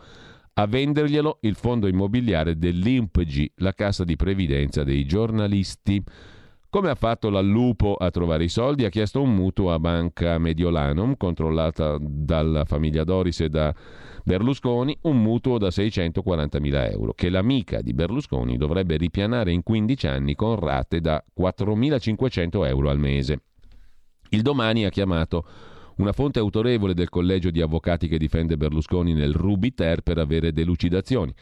A 0.54 0.66
venderglielo 0.66 1.38
il 1.40 1.56
fondo 1.56 1.88
immobiliare 1.88 2.56
dell'IMPG, 2.56 3.52
la 3.56 3.72
cassa 3.72 4.04
di 4.04 4.14
previdenza 4.14 4.84
dei 4.84 5.04
giornalisti. 5.06 6.02
Come 6.68 6.90
ha 6.90 6.94
fatto 6.94 7.30
la 7.30 7.40
Lupo 7.40 7.94
a 7.94 8.10
trovare 8.10 8.44
i 8.44 8.48
soldi? 8.48 8.84
Ha 8.84 8.88
chiesto 8.88 9.22
un 9.22 9.34
mutuo 9.34 9.72
a 9.72 9.78
Banca 9.78 10.38
Mediolanum, 10.38 11.16
controllata 11.16 11.96
dalla 11.98 12.64
famiglia 12.64 13.04
Doris 13.04 13.40
e 13.40 13.48
da 13.48 13.74
Berlusconi, 14.22 14.96
un 15.02 15.20
mutuo 15.20 15.58
da 15.58 15.68
640.000 15.68 16.90
euro, 16.90 17.14
che 17.14 17.30
l'amica 17.30 17.80
di 17.80 17.92
Berlusconi 17.92 18.56
dovrebbe 18.56 18.96
ripianare 18.96 19.50
in 19.50 19.62
15 19.62 20.06
anni 20.06 20.34
con 20.34 20.56
rate 20.56 21.00
da 21.00 21.24
4.500 21.38 22.66
euro 22.66 22.90
al 22.90 22.98
mese. 22.98 23.40
Il 24.30 24.42
domani 24.42 24.84
ha 24.84 24.90
chiamato 24.90 25.46
una 25.96 26.12
fonte 26.12 26.38
autorevole 26.38 26.94
del 26.94 27.08
collegio 27.08 27.50
di 27.50 27.60
avvocati 27.60 28.08
che 28.08 28.18
difende 28.18 28.56
Berlusconi 28.56 29.12
nel 29.12 29.34
Rubiter 29.34 30.02
per 30.02 30.18
avere 30.18 30.52
delucidazioni. 30.52 31.32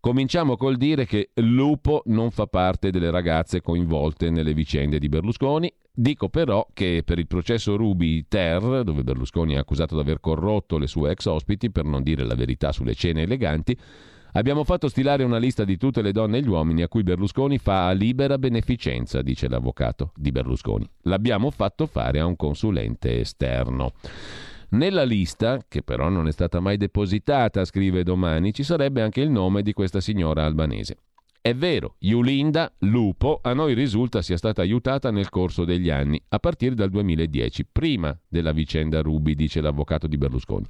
Cominciamo 0.00 0.56
col 0.56 0.78
dire 0.78 1.06
che 1.06 1.30
Lupo 1.34 2.02
non 2.06 2.32
fa 2.32 2.46
parte 2.48 2.90
delle 2.90 3.12
ragazze 3.12 3.60
coinvolte 3.60 4.30
nelle 4.30 4.52
vicende 4.52 4.98
di 4.98 5.08
Berlusconi. 5.08 5.72
Dico 5.92 6.28
però 6.28 6.66
che 6.72 7.02
per 7.04 7.20
il 7.20 7.28
processo 7.28 7.76
Ruby 7.76 8.24
Ter, 8.26 8.82
dove 8.82 9.04
Berlusconi 9.04 9.54
è 9.54 9.58
accusato 9.58 9.94
di 9.94 10.00
aver 10.00 10.18
corrotto 10.18 10.76
le 10.76 10.88
sue 10.88 11.12
ex 11.12 11.26
ospiti 11.26 11.70
per 11.70 11.84
non 11.84 12.02
dire 12.02 12.24
la 12.24 12.34
verità 12.34 12.72
sulle 12.72 12.94
cene 12.94 13.22
eleganti, 13.22 13.78
Abbiamo 14.34 14.64
fatto 14.64 14.88
stilare 14.88 15.24
una 15.24 15.36
lista 15.36 15.64
di 15.64 15.76
tutte 15.76 16.00
le 16.00 16.10
donne 16.10 16.38
e 16.38 16.40
gli 16.40 16.48
uomini 16.48 16.80
a 16.80 16.88
cui 16.88 17.02
Berlusconi 17.02 17.58
fa 17.58 17.90
libera 17.90 18.38
beneficenza, 18.38 19.20
dice 19.20 19.46
l'avvocato 19.46 20.12
di 20.16 20.30
Berlusconi. 20.30 20.88
L'abbiamo 21.02 21.50
fatto 21.50 21.86
fare 21.86 22.18
a 22.18 22.24
un 22.24 22.36
consulente 22.36 23.20
esterno. 23.20 23.92
Nella 24.70 25.04
lista, 25.04 25.62
che 25.68 25.82
però 25.82 26.08
non 26.08 26.28
è 26.28 26.32
stata 26.32 26.60
mai 26.60 26.78
depositata, 26.78 27.62
scrive 27.66 28.04
domani, 28.04 28.54
ci 28.54 28.62
sarebbe 28.62 29.02
anche 29.02 29.20
il 29.20 29.28
nome 29.28 29.60
di 29.60 29.74
questa 29.74 30.00
signora 30.00 30.46
albanese. 30.46 30.96
È 31.44 31.56
vero, 31.56 31.96
Yulinda 31.98 32.72
Lupo 32.82 33.40
a 33.42 33.52
noi 33.52 33.74
risulta 33.74 34.22
sia 34.22 34.36
stata 34.36 34.62
aiutata 34.62 35.10
nel 35.10 35.28
corso 35.28 35.64
degli 35.64 35.90
anni, 35.90 36.22
a 36.28 36.38
partire 36.38 36.76
dal 36.76 36.88
2010, 36.88 37.66
prima 37.72 38.16
della 38.28 38.52
vicenda 38.52 39.02
Rubi, 39.02 39.34
dice 39.34 39.60
l'avvocato 39.60 40.06
di 40.06 40.16
Berlusconi. 40.16 40.66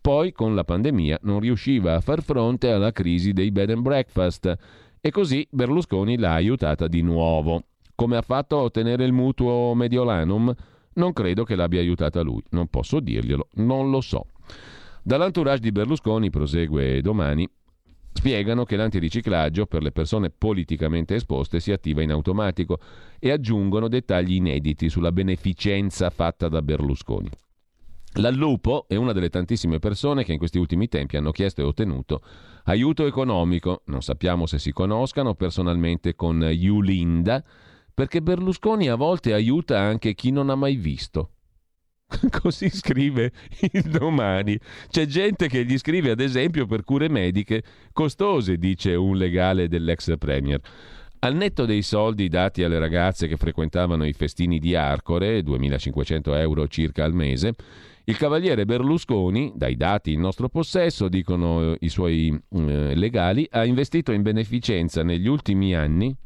Poi, 0.00 0.30
con 0.30 0.54
la 0.54 0.62
pandemia, 0.62 1.18
non 1.22 1.40
riusciva 1.40 1.96
a 1.96 2.00
far 2.00 2.22
fronte 2.22 2.70
alla 2.70 2.92
crisi 2.92 3.32
dei 3.32 3.50
bed 3.50 3.70
and 3.70 3.82
breakfast 3.82 4.56
e 5.00 5.10
così 5.10 5.44
Berlusconi 5.50 6.16
l'ha 6.16 6.34
aiutata 6.34 6.86
di 6.86 7.02
nuovo. 7.02 7.64
Come 7.96 8.16
ha 8.16 8.22
fatto 8.22 8.58
a 8.58 8.62
ottenere 8.62 9.04
il 9.04 9.12
mutuo 9.12 9.74
Mediolanum? 9.74 10.54
Non 10.92 11.12
credo 11.12 11.42
che 11.42 11.56
l'abbia 11.56 11.80
aiutata 11.80 12.20
lui, 12.20 12.44
non 12.50 12.68
posso 12.68 13.00
dirglielo, 13.00 13.48
non 13.54 13.90
lo 13.90 14.00
so. 14.00 14.26
Dall'entourage 15.02 15.62
di 15.62 15.72
Berlusconi, 15.72 16.30
prosegue 16.30 17.00
domani, 17.00 17.44
Spiegano 18.12 18.64
che 18.64 18.76
l'antiriciclaggio 18.76 19.66
per 19.66 19.82
le 19.82 19.90
persone 19.90 20.30
politicamente 20.30 21.14
esposte 21.14 21.60
si 21.60 21.72
attiva 21.72 22.02
in 22.02 22.12
automatico 22.12 22.78
e 23.18 23.30
aggiungono 23.30 23.88
dettagli 23.88 24.34
inediti 24.34 24.88
sulla 24.88 25.12
beneficenza 25.12 26.10
fatta 26.10 26.48
da 26.48 26.62
Berlusconi. 26.62 27.30
L'Allupo 28.16 28.84
è 28.88 28.94
una 28.94 29.12
delle 29.12 29.30
tantissime 29.30 29.78
persone 29.78 30.22
che 30.22 30.32
in 30.32 30.38
questi 30.38 30.58
ultimi 30.58 30.86
tempi 30.86 31.16
hanno 31.16 31.32
chiesto 31.32 31.62
e 31.62 31.64
ottenuto 31.64 32.20
aiuto 32.64 33.06
economico, 33.06 33.82
non 33.86 34.02
sappiamo 34.02 34.46
se 34.46 34.58
si 34.58 34.72
conoscano 34.72 35.34
personalmente 35.34 36.14
con 36.14 36.42
Yulinda, 36.42 37.42
perché 37.94 38.22
Berlusconi 38.22 38.88
a 38.88 38.94
volte 38.94 39.32
aiuta 39.32 39.80
anche 39.80 40.14
chi 40.14 40.30
non 40.30 40.50
ha 40.50 40.54
mai 40.54 40.76
visto. 40.76 41.31
Così 42.40 42.68
scrive 42.70 43.32
il 43.72 43.82
domani. 43.82 44.58
C'è 44.88 45.06
gente 45.06 45.48
che 45.48 45.64
gli 45.64 45.78
scrive, 45.78 46.10
ad 46.10 46.20
esempio, 46.20 46.66
per 46.66 46.84
cure 46.84 47.08
mediche 47.08 47.62
costose, 47.92 48.56
dice 48.56 48.94
un 48.94 49.16
legale 49.16 49.68
dell'ex 49.68 50.16
premier. 50.18 50.60
Al 51.20 51.36
netto 51.36 51.66
dei 51.66 51.82
soldi 51.82 52.28
dati 52.28 52.64
alle 52.64 52.80
ragazze 52.80 53.28
che 53.28 53.36
frequentavano 53.36 54.04
i 54.04 54.12
festini 54.12 54.58
di 54.58 54.74
Arcore, 54.74 55.42
2500 55.42 56.34
euro 56.34 56.66
circa 56.66 57.04
al 57.04 57.14
mese, 57.14 57.54
il 58.04 58.16
cavaliere 58.16 58.64
Berlusconi, 58.64 59.52
dai 59.54 59.76
dati 59.76 60.12
in 60.12 60.20
nostro 60.20 60.48
possesso, 60.48 61.06
dicono 61.06 61.76
i 61.78 61.88
suoi 61.88 62.28
eh, 62.30 62.96
legali, 62.96 63.46
ha 63.48 63.64
investito 63.64 64.10
in 64.10 64.22
beneficenza 64.22 65.04
negli 65.04 65.28
ultimi 65.28 65.76
anni 65.76 66.16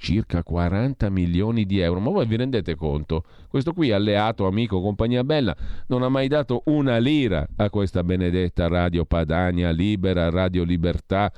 circa 0.00 0.42
40 0.42 1.10
milioni 1.10 1.66
di 1.66 1.78
euro. 1.78 2.00
Ma 2.00 2.10
voi 2.10 2.26
vi 2.26 2.36
rendete 2.36 2.74
conto? 2.74 3.22
Questo 3.48 3.74
qui, 3.74 3.92
alleato, 3.92 4.46
amico, 4.46 4.80
compagnia 4.80 5.22
bella, 5.22 5.54
non 5.88 6.02
ha 6.02 6.08
mai 6.08 6.26
dato 6.26 6.62
una 6.66 6.96
lira 6.96 7.46
a 7.56 7.68
questa 7.68 8.02
benedetta 8.02 8.66
Radio 8.66 9.04
Padania, 9.04 9.70
Libera, 9.70 10.30
Radio 10.30 10.64
Libertà. 10.64 11.30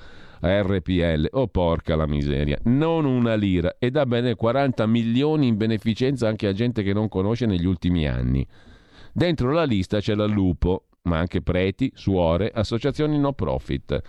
RPL, 0.45 1.29
oh 1.31 1.47
porca 1.47 1.95
la 1.95 2.09
miseria, 2.09 2.59
non 2.65 3.05
una 3.05 3.37
lira 3.37 3.77
e 3.79 3.93
dà 3.93 4.05
bene 4.07 4.35
40 4.35 4.87
milioni 4.87 5.47
in 5.47 5.57
beneficenza 5.57 6.27
anche 6.27 6.49
a 6.49 6.53
gente 6.53 6.83
che 6.83 6.93
non 6.93 7.07
conosce 7.07 7.47
negli 7.47 7.65
ultimi 7.65 8.09
anni. 8.09 8.45
Dentro 9.13 9.53
la 9.53 9.63
lista 9.63 10.01
c'è 10.01 10.17
la 10.17 10.27
Lupo, 10.27 10.87
ma 11.03 11.19
anche 11.19 11.43
preti, 11.43 11.93
suore, 11.95 12.51
associazioni 12.53 13.21
no 13.21 13.35
profit 13.35 14.03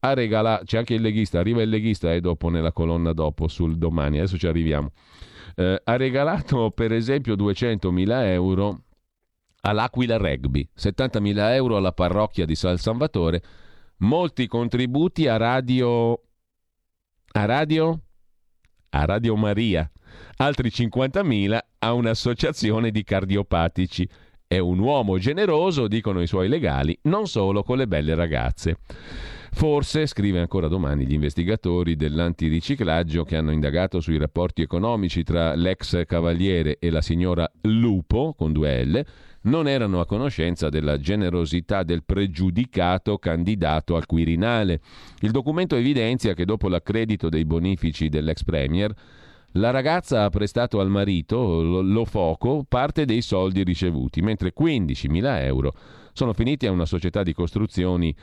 ha 0.00 0.14
regalato, 0.14 0.64
c'è 0.64 0.78
anche 0.78 0.94
il 0.94 1.02
leghista, 1.02 1.38
arriva 1.38 1.62
il 1.62 1.68
leghista 1.68 2.12
e 2.12 2.20
dopo 2.20 2.48
nella 2.48 2.72
colonna 2.72 3.12
dopo 3.12 3.48
sul 3.48 3.76
domani, 3.76 4.18
adesso 4.18 4.38
ci 4.38 4.46
arriviamo, 4.46 4.92
eh, 5.56 5.80
ha 5.82 5.96
regalato 5.96 6.70
per 6.70 6.92
esempio 6.92 7.34
200.000 7.34 8.24
euro 8.26 8.82
all'Aquila 9.62 10.16
Rugby, 10.16 10.68
70.000 10.76 11.52
euro 11.54 11.76
alla 11.76 11.92
parrocchia 11.92 12.44
di 12.44 12.54
San 12.54 12.76
Salvatore, 12.76 13.42
molti 13.98 14.46
contributi 14.46 15.26
a 15.26 15.36
Radio... 15.36 16.22
a 17.32 17.44
Radio... 17.44 18.00
a 18.90 19.04
Radio 19.04 19.36
Maria, 19.36 19.90
altri 20.36 20.68
50.000 20.68 21.58
a 21.80 21.92
un'associazione 21.92 22.90
di 22.90 23.02
cardiopatici. 23.02 24.08
È 24.46 24.56
un 24.58 24.78
uomo 24.78 25.18
generoso, 25.18 25.88
dicono 25.88 26.22
i 26.22 26.26
suoi 26.26 26.48
legali, 26.48 26.98
non 27.02 27.26
solo 27.26 27.62
con 27.62 27.76
le 27.76 27.86
belle 27.86 28.14
ragazze. 28.14 28.78
Forse, 29.50 30.06
scrive 30.06 30.40
ancora 30.40 30.68
domani, 30.68 31.06
gli 31.06 31.14
investigatori 31.14 31.96
dell'antiriciclaggio 31.96 33.24
che 33.24 33.36
hanno 33.36 33.50
indagato 33.50 34.00
sui 34.00 34.18
rapporti 34.18 34.62
economici 34.62 35.22
tra 35.22 35.54
l'ex 35.54 36.04
cavaliere 36.06 36.78
e 36.78 36.90
la 36.90 37.00
signora 37.00 37.50
Lupo, 37.62 38.34
con 38.36 38.52
due 38.52 38.84
L, 38.84 39.04
non 39.42 39.66
erano 39.66 40.00
a 40.00 40.06
conoscenza 40.06 40.68
della 40.68 40.98
generosità 40.98 41.82
del 41.82 42.04
pregiudicato 42.04 43.18
candidato 43.18 43.96
al 43.96 44.06
Quirinale. 44.06 44.80
Il 45.20 45.30
documento 45.30 45.76
evidenzia 45.76 46.34
che 46.34 46.44
dopo 46.44 46.68
l'accredito 46.68 47.28
dei 47.28 47.44
bonifici 47.44 48.08
dell'ex 48.08 48.44
premier, 48.44 48.92
la 49.52 49.70
ragazza 49.70 50.24
ha 50.24 50.30
prestato 50.30 50.78
al 50.78 50.90
marito, 50.90 51.62
lo 51.62 52.04
Foco, 52.04 52.64
parte 52.68 53.06
dei 53.06 53.22
soldi 53.22 53.64
ricevuti, 53.64 54.20
mentre 54.20 54.52
15.000 54.58 55.42
euro 55.42 55.72
sono 56.12 56.32
finiti 56.32 56.66
a 56.66 56.70
una 56.70 56.84
società 56.84 57.22
di 57.22 57.32
costruzioni 57.32 58.14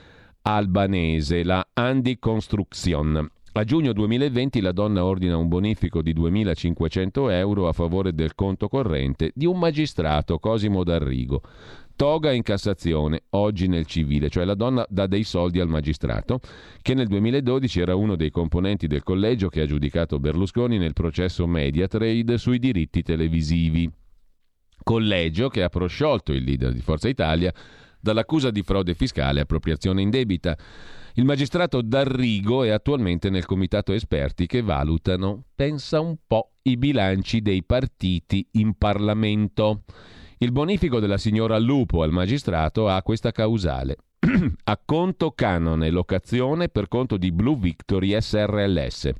albanese, 0.47 1.43
la 1.43 1.67
Andi 1.73 2.19
Construction. 2.19 3.27
A 3.53 3.63
giugno 3.63 3.93
2020 3.93 4.61
la 4.61 4.71
donna 4.71 5.03
ordina 5.03 5.37
un 5.37 5.47
bonifico 5.47 6.03
di 6.03 6.13
2.500 6.13 7.31
euro 7.31 7.67
a 7.67 7.73
favore 7.73 8.13
del 8.13 8.35
conto 8.35 8.67
corrente 8.67 9.31
di 9.33 9.47
un 9.47 9.57
magistrato, 9.57 10.37
Cosimo 10.37 10.83
D'Arrigo. 10.83 11.41
Toga 11.95 12.31
in 12.31 12.43
Cassazione, 12.43 13.23
oggi 13.31 13.67
nel 13.67 13.87
civile, 13.87 14.29
cioè 14.29 14.43
la 14.43 14.53
donna 14.53 14.85
dà 14.87 15.07
dei 15.07 15.23
soldi 15.23 15.59
al 15.59 15.69
magistrato, 15.69 16.39
che 16.81 16.93
nel 16.93 17.07
2012 17.07 17.79
era 17.79 17.95
uno 17.95 18.15
dei 18.15 18.29
componenti 18.29 18.85
del 18.85 19.01
collegio 19.01 19.47
che 19.49 19.61
ha 19.61 19.65
giudicato 19.65 20.19
Berlusconi 20.19 20.77
nel 20.77 20.93
processo 20.93 21.47
Mediatrade 21.47 22.37
sui 22.37 22.59
diritti 22.59 23.01
televisivi. 23.01 23.89
Collegio 24.83 25.47
che 25.47 25.63
ha 25.63 25.69
prosciolto 25.69 26.33
il 26.33 26.43
leader 26.43 26.71
di 26.71 26.81
Forza 26.81 27.07
Italia 27.07 27.51
dall'accusa 28.05 28.51
di 28.51 28.61
frode 28.61 28.93
fiscale 28.93 29.39
e 29.39 29.41
appropriazione 29.41 30.03
indebita. 30.03 30.55
Il 31.15 31.25
magistrato 31.25 31.81
D'Arrigo 31.81 32.61
è 32.63 32.69
attualmente 32.69 33.31
nel 33.31 33.45
comitato 33.45 33.93
esperti 33.93 34.45
che 34.45 34.61
valutano, 34.61 35.45
pensa 35.55 35.99
un 35.99 36.17
po', 36.27 36.51
i 36.63 36.77
bilanci 36.77 37.41
dei 37.41 37.63
partiti 37.63 38.47
in 38.51 38.77
Parlamento. 38.77 39.85
Il 40.37 40.51
bonifico 40.51 40.99
della 40.99 41.17
signora 41.17 41.57
Lupo 41.57 42.03
al 42.03 42.11
magistrato 42.11 42.87
ha 42.87 43.01
questa 43.01 43.31
causale. 43.31 43.97
a 44.65 44.79
conto 44.83 45.31
canone 45.31 45.89
locazione 45.89 46.69
per 46.69 46.87
conto 46.87 47.17
di 47.17 47.31
Blue 47.31 47.57
Victory 47.57 48.19
SRLS, 48.19 49.11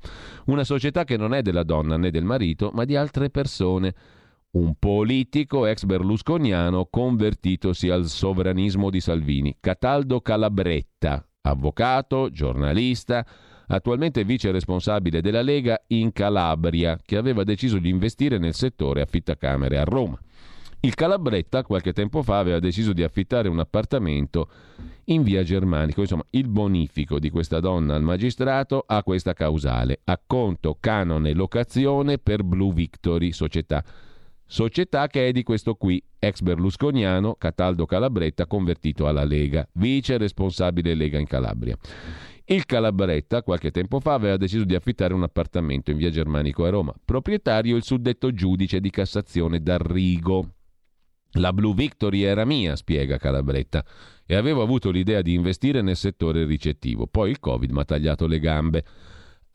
una 0.46 0.64
società 0.64 1.04
che 1.04 1.18
non 1.18 1.34
è 1.34 1.42
della 1.42 1.64
donna 1.64 1.98
né 1.98 2.12
del 2.12 2.24
marito, 2.24 2.72
ma 2.74 2.86
di 2.86 2.96
altre 2.96 3.30
persone 3.30 3.94
un 4.56 4.76
politico 4.80 5.66
ex 5.66 5.84
berlusconiano 5.84 6.88
convertitosi 6.90 7.90
al 7.90 8.06
sovranismo 8.06 8.90
di 8.90 9.02
Salvini, 9.02 9.58
Cataldo 9.60 10.22
Calabretta, 10.22 11.28
avvocato, 11.42 12.30
giornalista, 12.30 13.26
attualmente 13.68 14.24
vice 14.24 14.52
responsabile 14.52 15.20
della 15.20 15.42
Lega 15.42 15.84
in 15.88 16.14
Calabria, 16.14 16.98
che 17.04 17.18
aveva 17.18 17.44
deciso 17.44 17.80
di 17.80 17.90
investire 17.90 18.38
nel 18.38 18.54
settore 18.54 19.02
affittacamere 19.02 19.78
a 19.78 19.84
Roma. 19.84 20.18
Il 20.80 20.94
Calabretta 20.94 21.64
qualche 21.64 21.92
tempo 21.92 22.22
fa 22.22 22.40
aveva 22.40 22.60
deciso 22.60 22.94
di 22.94 23.04
affittare 23.04 23.50
un 23.50 23.60
appartamento 23.60 24.50
in 25.06 25.24
via 25.24 25.44
Germanico. 25.44 26.02
Insomma, 26.02 26.26
il 26.30 26.48
bonifico 26.48 27.20
di 27.20 27.30
questa 27.30 27.60
donna 27.60 27.96
al 27.96 28.04
magistrato 28.04 28.84
ha 28.86 29.04
questa 29.04 29.34
causale. 29.34 30.02
Acconto, 30.04 30.78
canone, 30.80 31.34
locazione 31.34 32.20
per 32.20 32.44
Blue 32.44 32.72
Victory, 32.72 33.32
società. 33.32 33.84
Società 34.48 35.08
che 35.08 35.28
è 35.28 35.32
di 35.32 35.44
questo 35.44 35.74
qui, 35.76 36.02
ex 36.20 36.42
berlusconiano, 36.42 37.36
Cataldo 37.36 37.86
Calabretta, 37.86 38.46
convertito 38.46 39.08
alla 39.08 39.24
Lega, 39.24 39.68
vice 39.74 40.18
responsabile 40.18 40.94
Lega 40.94 41.18
in 41.18 41.26
Calabria. 41.26 41.76
Il 42.46 42.66
Calabretta 42.66 43.42
qualche 43.42 43.72
tempo 43.72 44.00
fa 44.00 44.14
aveva 44.14 44.38
deciso 44.38 44.64
di 44.66 44.76
affittare 44.76 45.16
un 45.16 45.24
appartamento 45.24 45.90
in 45.90 45.98
via 45.98 46.12
Germanico 46.12 46.64
a 46.64 46.70
Roma, 46.70 46.94
proprietario 47.04 47.76
il 47.76 47.84
suddetto 47.84 48.32
giudice 48.32 48.80
di 48.80 48.92
Cassazione 48.92 49.62
D'Arrigo. 49.62 50.52
La 51.38 51.52
Blue 51.52 51.74
Victory 51.74 52.22
era 52.22 52.46
mia, 52.46 52.76
spiega 52.76 53.18
Calabretta, 53.18 53.84
e 54.28 54.36
avevo 54.36 54.62
avuto 54.62 54.92
l'idea 54.92 55.24
di 55.24 55.34
investire 55.34 55.82
nel 55.82 55.96
settore 55.96 56.46
ricettivo. 56.46 57.08
Poi 57.08 57.32
il 57.32 57.40
Covid 57.40 57.72
mi 57.72 57.80
ha 57.80 57.84
tagliato 57.84 58.28
le 58.28 58.40
gambe. 58.40 58.86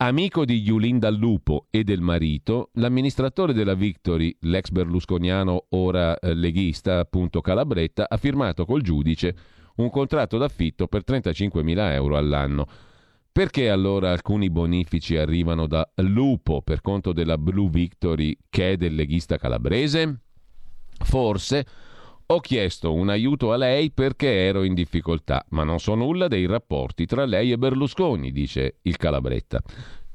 Amico 0.01 0.45
di 0.45 0.59
Yulinda 0.61 1.11
Lupo 1.11 1.67
e 1.69 1.83
del 1.83 2.01
marito, 2.01 2.71
l'amministratore 2.73 3.53
della 3.53 3.75
Victory, 3.75 4.35
l'ex 4.39 4.69
berlusconiano 4.69 5.65
ora 5.69 6.17
eh, 6.17 6.33
leghista, 6.33 6.97
appunto 6.97 7.39
Calabretta, 7.39 8.09
ha 8.09 8.17
firmato 8.17 8.65
col 8.65 8.81
giudice 8.81 9.35
un 9.75 9.91
contratto 9.91 10.39
d'affitto 10.39 10.87
per 10.87 11.03
35.000 11.05 11.91
euro 11.91 12.17
all'anno. 12.17 12.65
Perché 13.31 13.69
allora 13.69 14.11
alcuni 14.11 14.49
bonifici 14.49 15.17
arrivano 15.17 15.67
da 15.67 15.87
Lupo 15.97 16.63
per 16.63 16.81
conto 16.81 17.13
della 17.13 17.37
Blue 17.37 17.69
Victory 17.69 18.35
che 18.49 18.71
è 18.71 18.77
del 18.77 18.95
leghista 18.95 19.37
calabrese? 19.37 20.21
Forse 20.97 21.65
ho 22.33 22.39
chiesto 22.39 22.93
un 22.93 23.09
aiuto 23.09 23.51
a 23.51 23.57
lei 23.57 23.91
perché 23.91 24.45
ero 24.45 24.63
in 24.63 24.73
difficoltà, 24.73 25.45
ma 25.49 25.65
non 25.65 25.79
so 25.79 25.95
nulla 25.95 26.29
dei 26.29 26.45
rapporti 26.45 27.05
tra 27.05 27.25
lei 27.25 27.51
e 27.51 27.57
Berlusconi, 27.57 28.31
dice 28.31 28.77
il 28.83 28.95
Calabretta. 28.95 29.61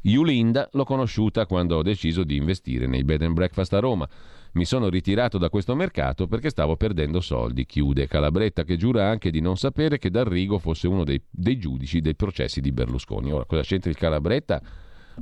Yulinda 0.00 0.66
l'ho 0.72 0.84
conosciuta 0.84 1.44
quando 1.44 1.76
ho 1.76 1.82
deciso 1.82 2.24
di 2.24 2.36
investire 2.36 2.86
nei 2.86 3.04
bed 3.04 3.20
and 3.20 3.34
breakfast 3.34 3.74
a 3.74 3.80
Roma. 3.80 4.08
Mi 4.52 4.64
sono 4.64 4.88
ritirato 4.88 5.36
da 5.36 5.50
questo 5.50 5.74
mercato 5.74 6.26
perché 6.26 6.48
stavo 6.48 6.76
perdendo 6.76 7.20
soldi, 7.20 7.66
chiude 7.66 8.06
Calabretta, 8.06 8.64
che 8.64 8.78
giura 8.78 9.10
anche 9.10 9.30
di 9.30 9.40
non 9.40 9.58
sapere 9.58 9.98
che 9.98 10.08
D'Arrigo 10.08 10.58
fosse 10.58 10.88
uno 10.88 11.04
dei, 11.04 11.20
dei 11.28 11.58
giudici 11.58 12.00
dei 12.00 12.14
processi 12.14 12.62
di 12.62 12.72
Berlusconi. 12.72 13.30
Ora, 13.30 13.44
cosa 13.44 13.60
c'entra 13.60 13.90
il 13.90 13.96
Calabretta? 13.98 14.62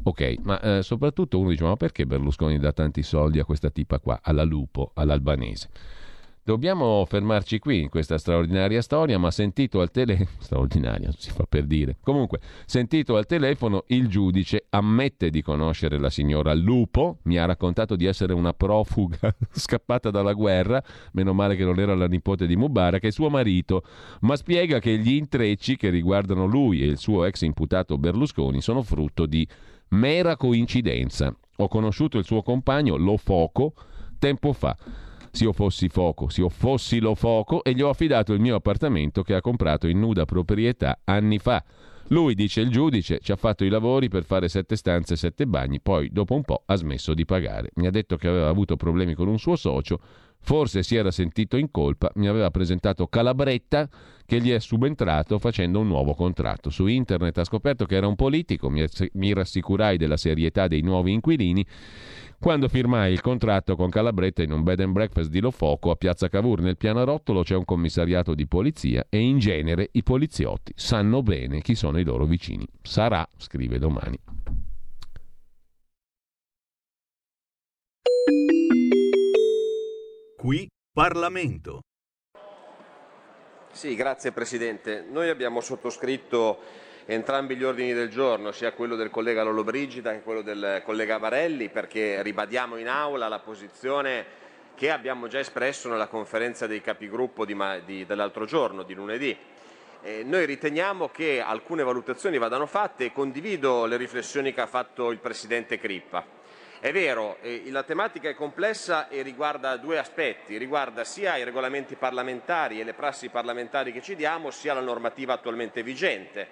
Ok, 0.00 0.36
ma 0.42 0.60
eh, 0.60 0.82
soprattutto 0.84 1.40
uno 1.40 1.48
dice: 1.48 1.64
ma 1.64 1.74
perché 1.74 2.06
Berlusconi 2.06 2.56
dà 2.60 2.72
tanti 2.72 3.02
soldi 3.02 3.40
a 3.40 3.44
questa 3.44 3.70
tipa 3.70 3.98
qua, 3.98 4.20
alla 4.22 4.44
Lupo, 4.44 4.92
all'albanese? 4.94 5.70
Dobbiamo 6.46 7.06
fermarci 7.06 7.58
qui 7.58 7.80
in 7.80 7.88
questa 7.88 8.18
straordinaria 8.18 8.82
storia, 8.82 9.18
ma 9.18 9.30
sentito 9.30 9.80
al 9.80 9.90
telefono, 9.90 10.28
straordinaria 10.40 11.10
si 11.16 11.30
fa 11.30 11.46
per 11.48 11.64
dire, 11.64 11.96
comunque, 12.02 12.38
sentito 12.66 13.16
al 13.16 13.24
telefono 13.24 13.84
il 13.86 14.08
giudice 14.08 14.66
ammette 14.68 15.30
di 15.30 15.40
conoscere 15.40 15.98
la 15.98 16.10
signora 16.10 16.52
Lupo, 16.52 17.20
mi 17.22 17.38
ha 17.38 17.46
raccontato 17.46 17.96
di 17.96 18.04
essere 18.04 18.34
una 18.34 18.52
profuga 18.52 19.34
scappata 19.52 20.10
dalla 20.10 20.34
guerra, 20.34 20.84
meno 21.12 21.32
male 21.32 21.56
che 21.56 21.64
non 21.64 21.80
era 21.80 21.94
la 21.94 22.08
nipote 22.08 22.46
di 22.46 22.56
Mubarak, 22.56 23.04
e 23.04 23.10
suo 23.10 23.30
marito, 23.30 23.82
ma 24.20 24.36
spiega 24.36 24.80
che 24.80 24.98
gli 24.98 25.12
intrecci 25.12 25.76
che 25.76 25.88
riguardano 25.88 26.44
lui 26.44 26.82
e 26.82 26.84
il 26.84 26.98
suo 26.98 27.24
ex 27.24 27.40
imputato 27.40 27.96
Berlusconi 27.96 28.60
sono 28.60 28.82
frutto 28.82 29.24
di 29.24 29.48
mera 29.88 30.36
coincidenza. 30.36 31.34
Ho 31.56 31.68
conosciuto 31.68 32.18
il 32.18 32.26
suo 32.26 32.42
compagno, 32.42 32.96
Lo 32.96 33.16
Foco, 33.16 33.72
tempo 34.18 34.52
fa 34.52 34.76
se 35.34 35.44
io 35.44 35.52
fossi 35.52 35.88
Foco, 35.88 36.28
se 36.28 36.42
io 36.42 36.48
fossi 36.48 37.00
lo 37.00 37.16
Foco 37.16 37.64
e 37.64 37.74
gli 37.74 37.82
ho 37.82 37.88
affidato 37.88 38.32
il 38.32 38.40
mio 38.40 38.54
appartamento 38.54 39.22
che 39.22 39.34
ha 39.34 39.40
comprato 39.40 39.88
in 39.88 39.98
nuda 39.98 40.24
proprietà 40.24 41.00
anni 41.04 41.38
fa. 41.38 41.62
Lui, 42.08 42.34
dice 42.34 42.60
il 42.60 42.68
giudice, 42.68 43.18
ci 43.18 43.32
ha 43.32 43.36
fatto 43.36 43.64
i 43.64 43.68
lavori 43.68 44.08
per 44.08 44.24
fare 44.24 44.48
sette 44.48 44.76
stanze 44.76 45.14
e 45.14 45.16
sette 45.16 45.46
bagni, 45.46 45.80
poi 45.80 46.10
dopo 46.12 46.34
un 46.34 46.42
po' 46.42 46.62
ha 46.66 46.76
smesso 46.76 47.14
di 47.14 47.24
pagare. 47.24 47.70
Mi 47.74 47.86
ha 47.86 47.90
detto 47.90 48.16
che 48.16 48.28
aveva 48.28 48.48
avuto 48.48 48.76
problemi 48.76 49.14
con 49.14 49.26
un 49.26 49.38
suo 49.38 49.56
socio, 49.56 49.98
forse 50.38 50.84
si 50.84 50.94
era 50.94 51.10
sentito 51.10 51.56
in 51.56 51.70
colpa, 51.70 52.12
mi 52.14 52.28
aveva 52.28 52.50
presentato 52.50 53.08
Calabretta 53.08 53.88
che 54.26 54.40
gli 54.40 54.50
è 54.50 54.58
subentrato 54.58 55.38
facendo 55.38 55.80
un 55.80 55.86
nuovo 55.86 56.14
contratto. 56.14 56.70
Su 56.70 56.86
internet 56.86 57.38
ha 57.38 57.44
scoperto 57.44 57.84
che 57.84 57.96
era 57.96 58.06
un 58.06 58.16
politico, 58.16 58.70
mi, 58.70 59.32
rassicurai 59.32 59.96
della 59.96 60.16
serietà 60.16 60.68
dei 60.68 60.82
nuovi 60.82 61.12
inquilini 61.12 61.64
quando 62.38 62.68
firmai 62.68 63.12
il 63.12 63.22
contratto 63.22 63.74
con 63.74 63.88
Calabretta 63.88 64.42
in 64.42 64.52
un 64.52 64.62
bed 64.62 64.80
and 64.80 64.92
breakfast 64.92 65.30
di 65.30 65.40
Lofoco 65.40 65.90
a 65.90 65.96
Piazza 65.96 66.28
Cavour 66.28 66.60
nel 66.60 66.76
pianerottolo 66.76 67.42
c'è 67.42 67.54
un 67.54 67.64
commissariato 67.64 68.34
di 68.34 68.46
polizia 68.46 69.06
e 69.08 69.18
in 69.18 69.38
genere 69.38 69.88
i 69.92 70.02
poliziotti 70.02 70.72
sanno 70.76 71.22
bene 71.22 71.62
chi 71.62 71.74
sono 71.74 71.98
i 71.98 72.04
loro 72.04 72.26
vicini. 72.26 72.66
Sarà, 72.82 73.26
scrive 73.38 73.78
domani. 73.78 74.18
Qui 80.36 80.68
Parlamento. 80.92 81.80
Sì, 83.74 83.96
grazie 83.96 84.30
Presidente. 84.30 85.04
Noi 85.10 85.28
abbiamo 85.28 85.60
sottoscritto 85.60 86.60
entrambi 87.06 87.56
gli 87.56 87.64
ordini 87.64 87.92
del 87.92 88.08
giorno, 88.08 88.52
sia 88.52 88.72
quello 88.72 88.94
del 88.94 89.10
collega 89.10 89.42
Lollobrigida 89.42 90.12
che 90.12 90.22
quello 90.22 90.42
del 90.42 90.80
collega 90.84 91.18
Barelli, 91.18 91.68
perché 91.68 92.22
ribadiamo 92.22 92.76
in 92.76 92.86
aula 92.86 93.26
la 93.26 93.40
posizione 93.40 94.24
che 94.76 94.92
abbiamo 94.92 95.26
già 95.26 95.40
espresso 95.40 95.88
nella 95.88 96.06
conferenza 96.06 96.68
dei 96.68 96.80
capigruppo 96.80 97.44
dell'altro 97.44 98.44
giorno, 98.44 98.84
di 98.84 98.94
lunedì. 98.94 99.36
Eh, 100.02 100.22
noi 100.22 100.46
riteniamo 100.46 101.08
che 101.08 101.40
alcune 101.40 101.82
valutazioni 101.82 102.38
vadano 102.38 102.66
fatte 102.66 103.06
e 103.06 103.12
condivido 103.12 103.86
le 103.86 103.96
riflessioni 103.96 104.54
che 104.54 104.60
ha 104.60 104.68
fatto 104.68 105.10
il 105.10 105.18
Presidente 105.18 105.80
Crippa. 105.80 106.24
È 106.84 106.92
vero, 106.92 107.38
eh, 107.40 107.62
la 107.70 107.82
tematica 107.82 108.28
è 108.28 108.34
complessa 108.34 109.08
e 109.08 109.22
riguarda 109.22 109.78
due 109.78 109.96
aspetti, 109.96 110.58
riguarda 110.58 111.02
sia 111.02 111.38
i 111.38 111.42
regolamenti 111.42 111.94
parlamentari 111.94 112.78
e 112.78 112.84
le 112.84 112.92
prassi 112.92 113.30
parlamentari 113.30 113.90
che 113.90 114.02
ci 114.02 114.14
diamo, 114.14 114.50
sia 114.50 114.74
la 114.74 114.82
normativa 114.82 115.32
attualmente 115.32 115.82
vigente 115.82 116.46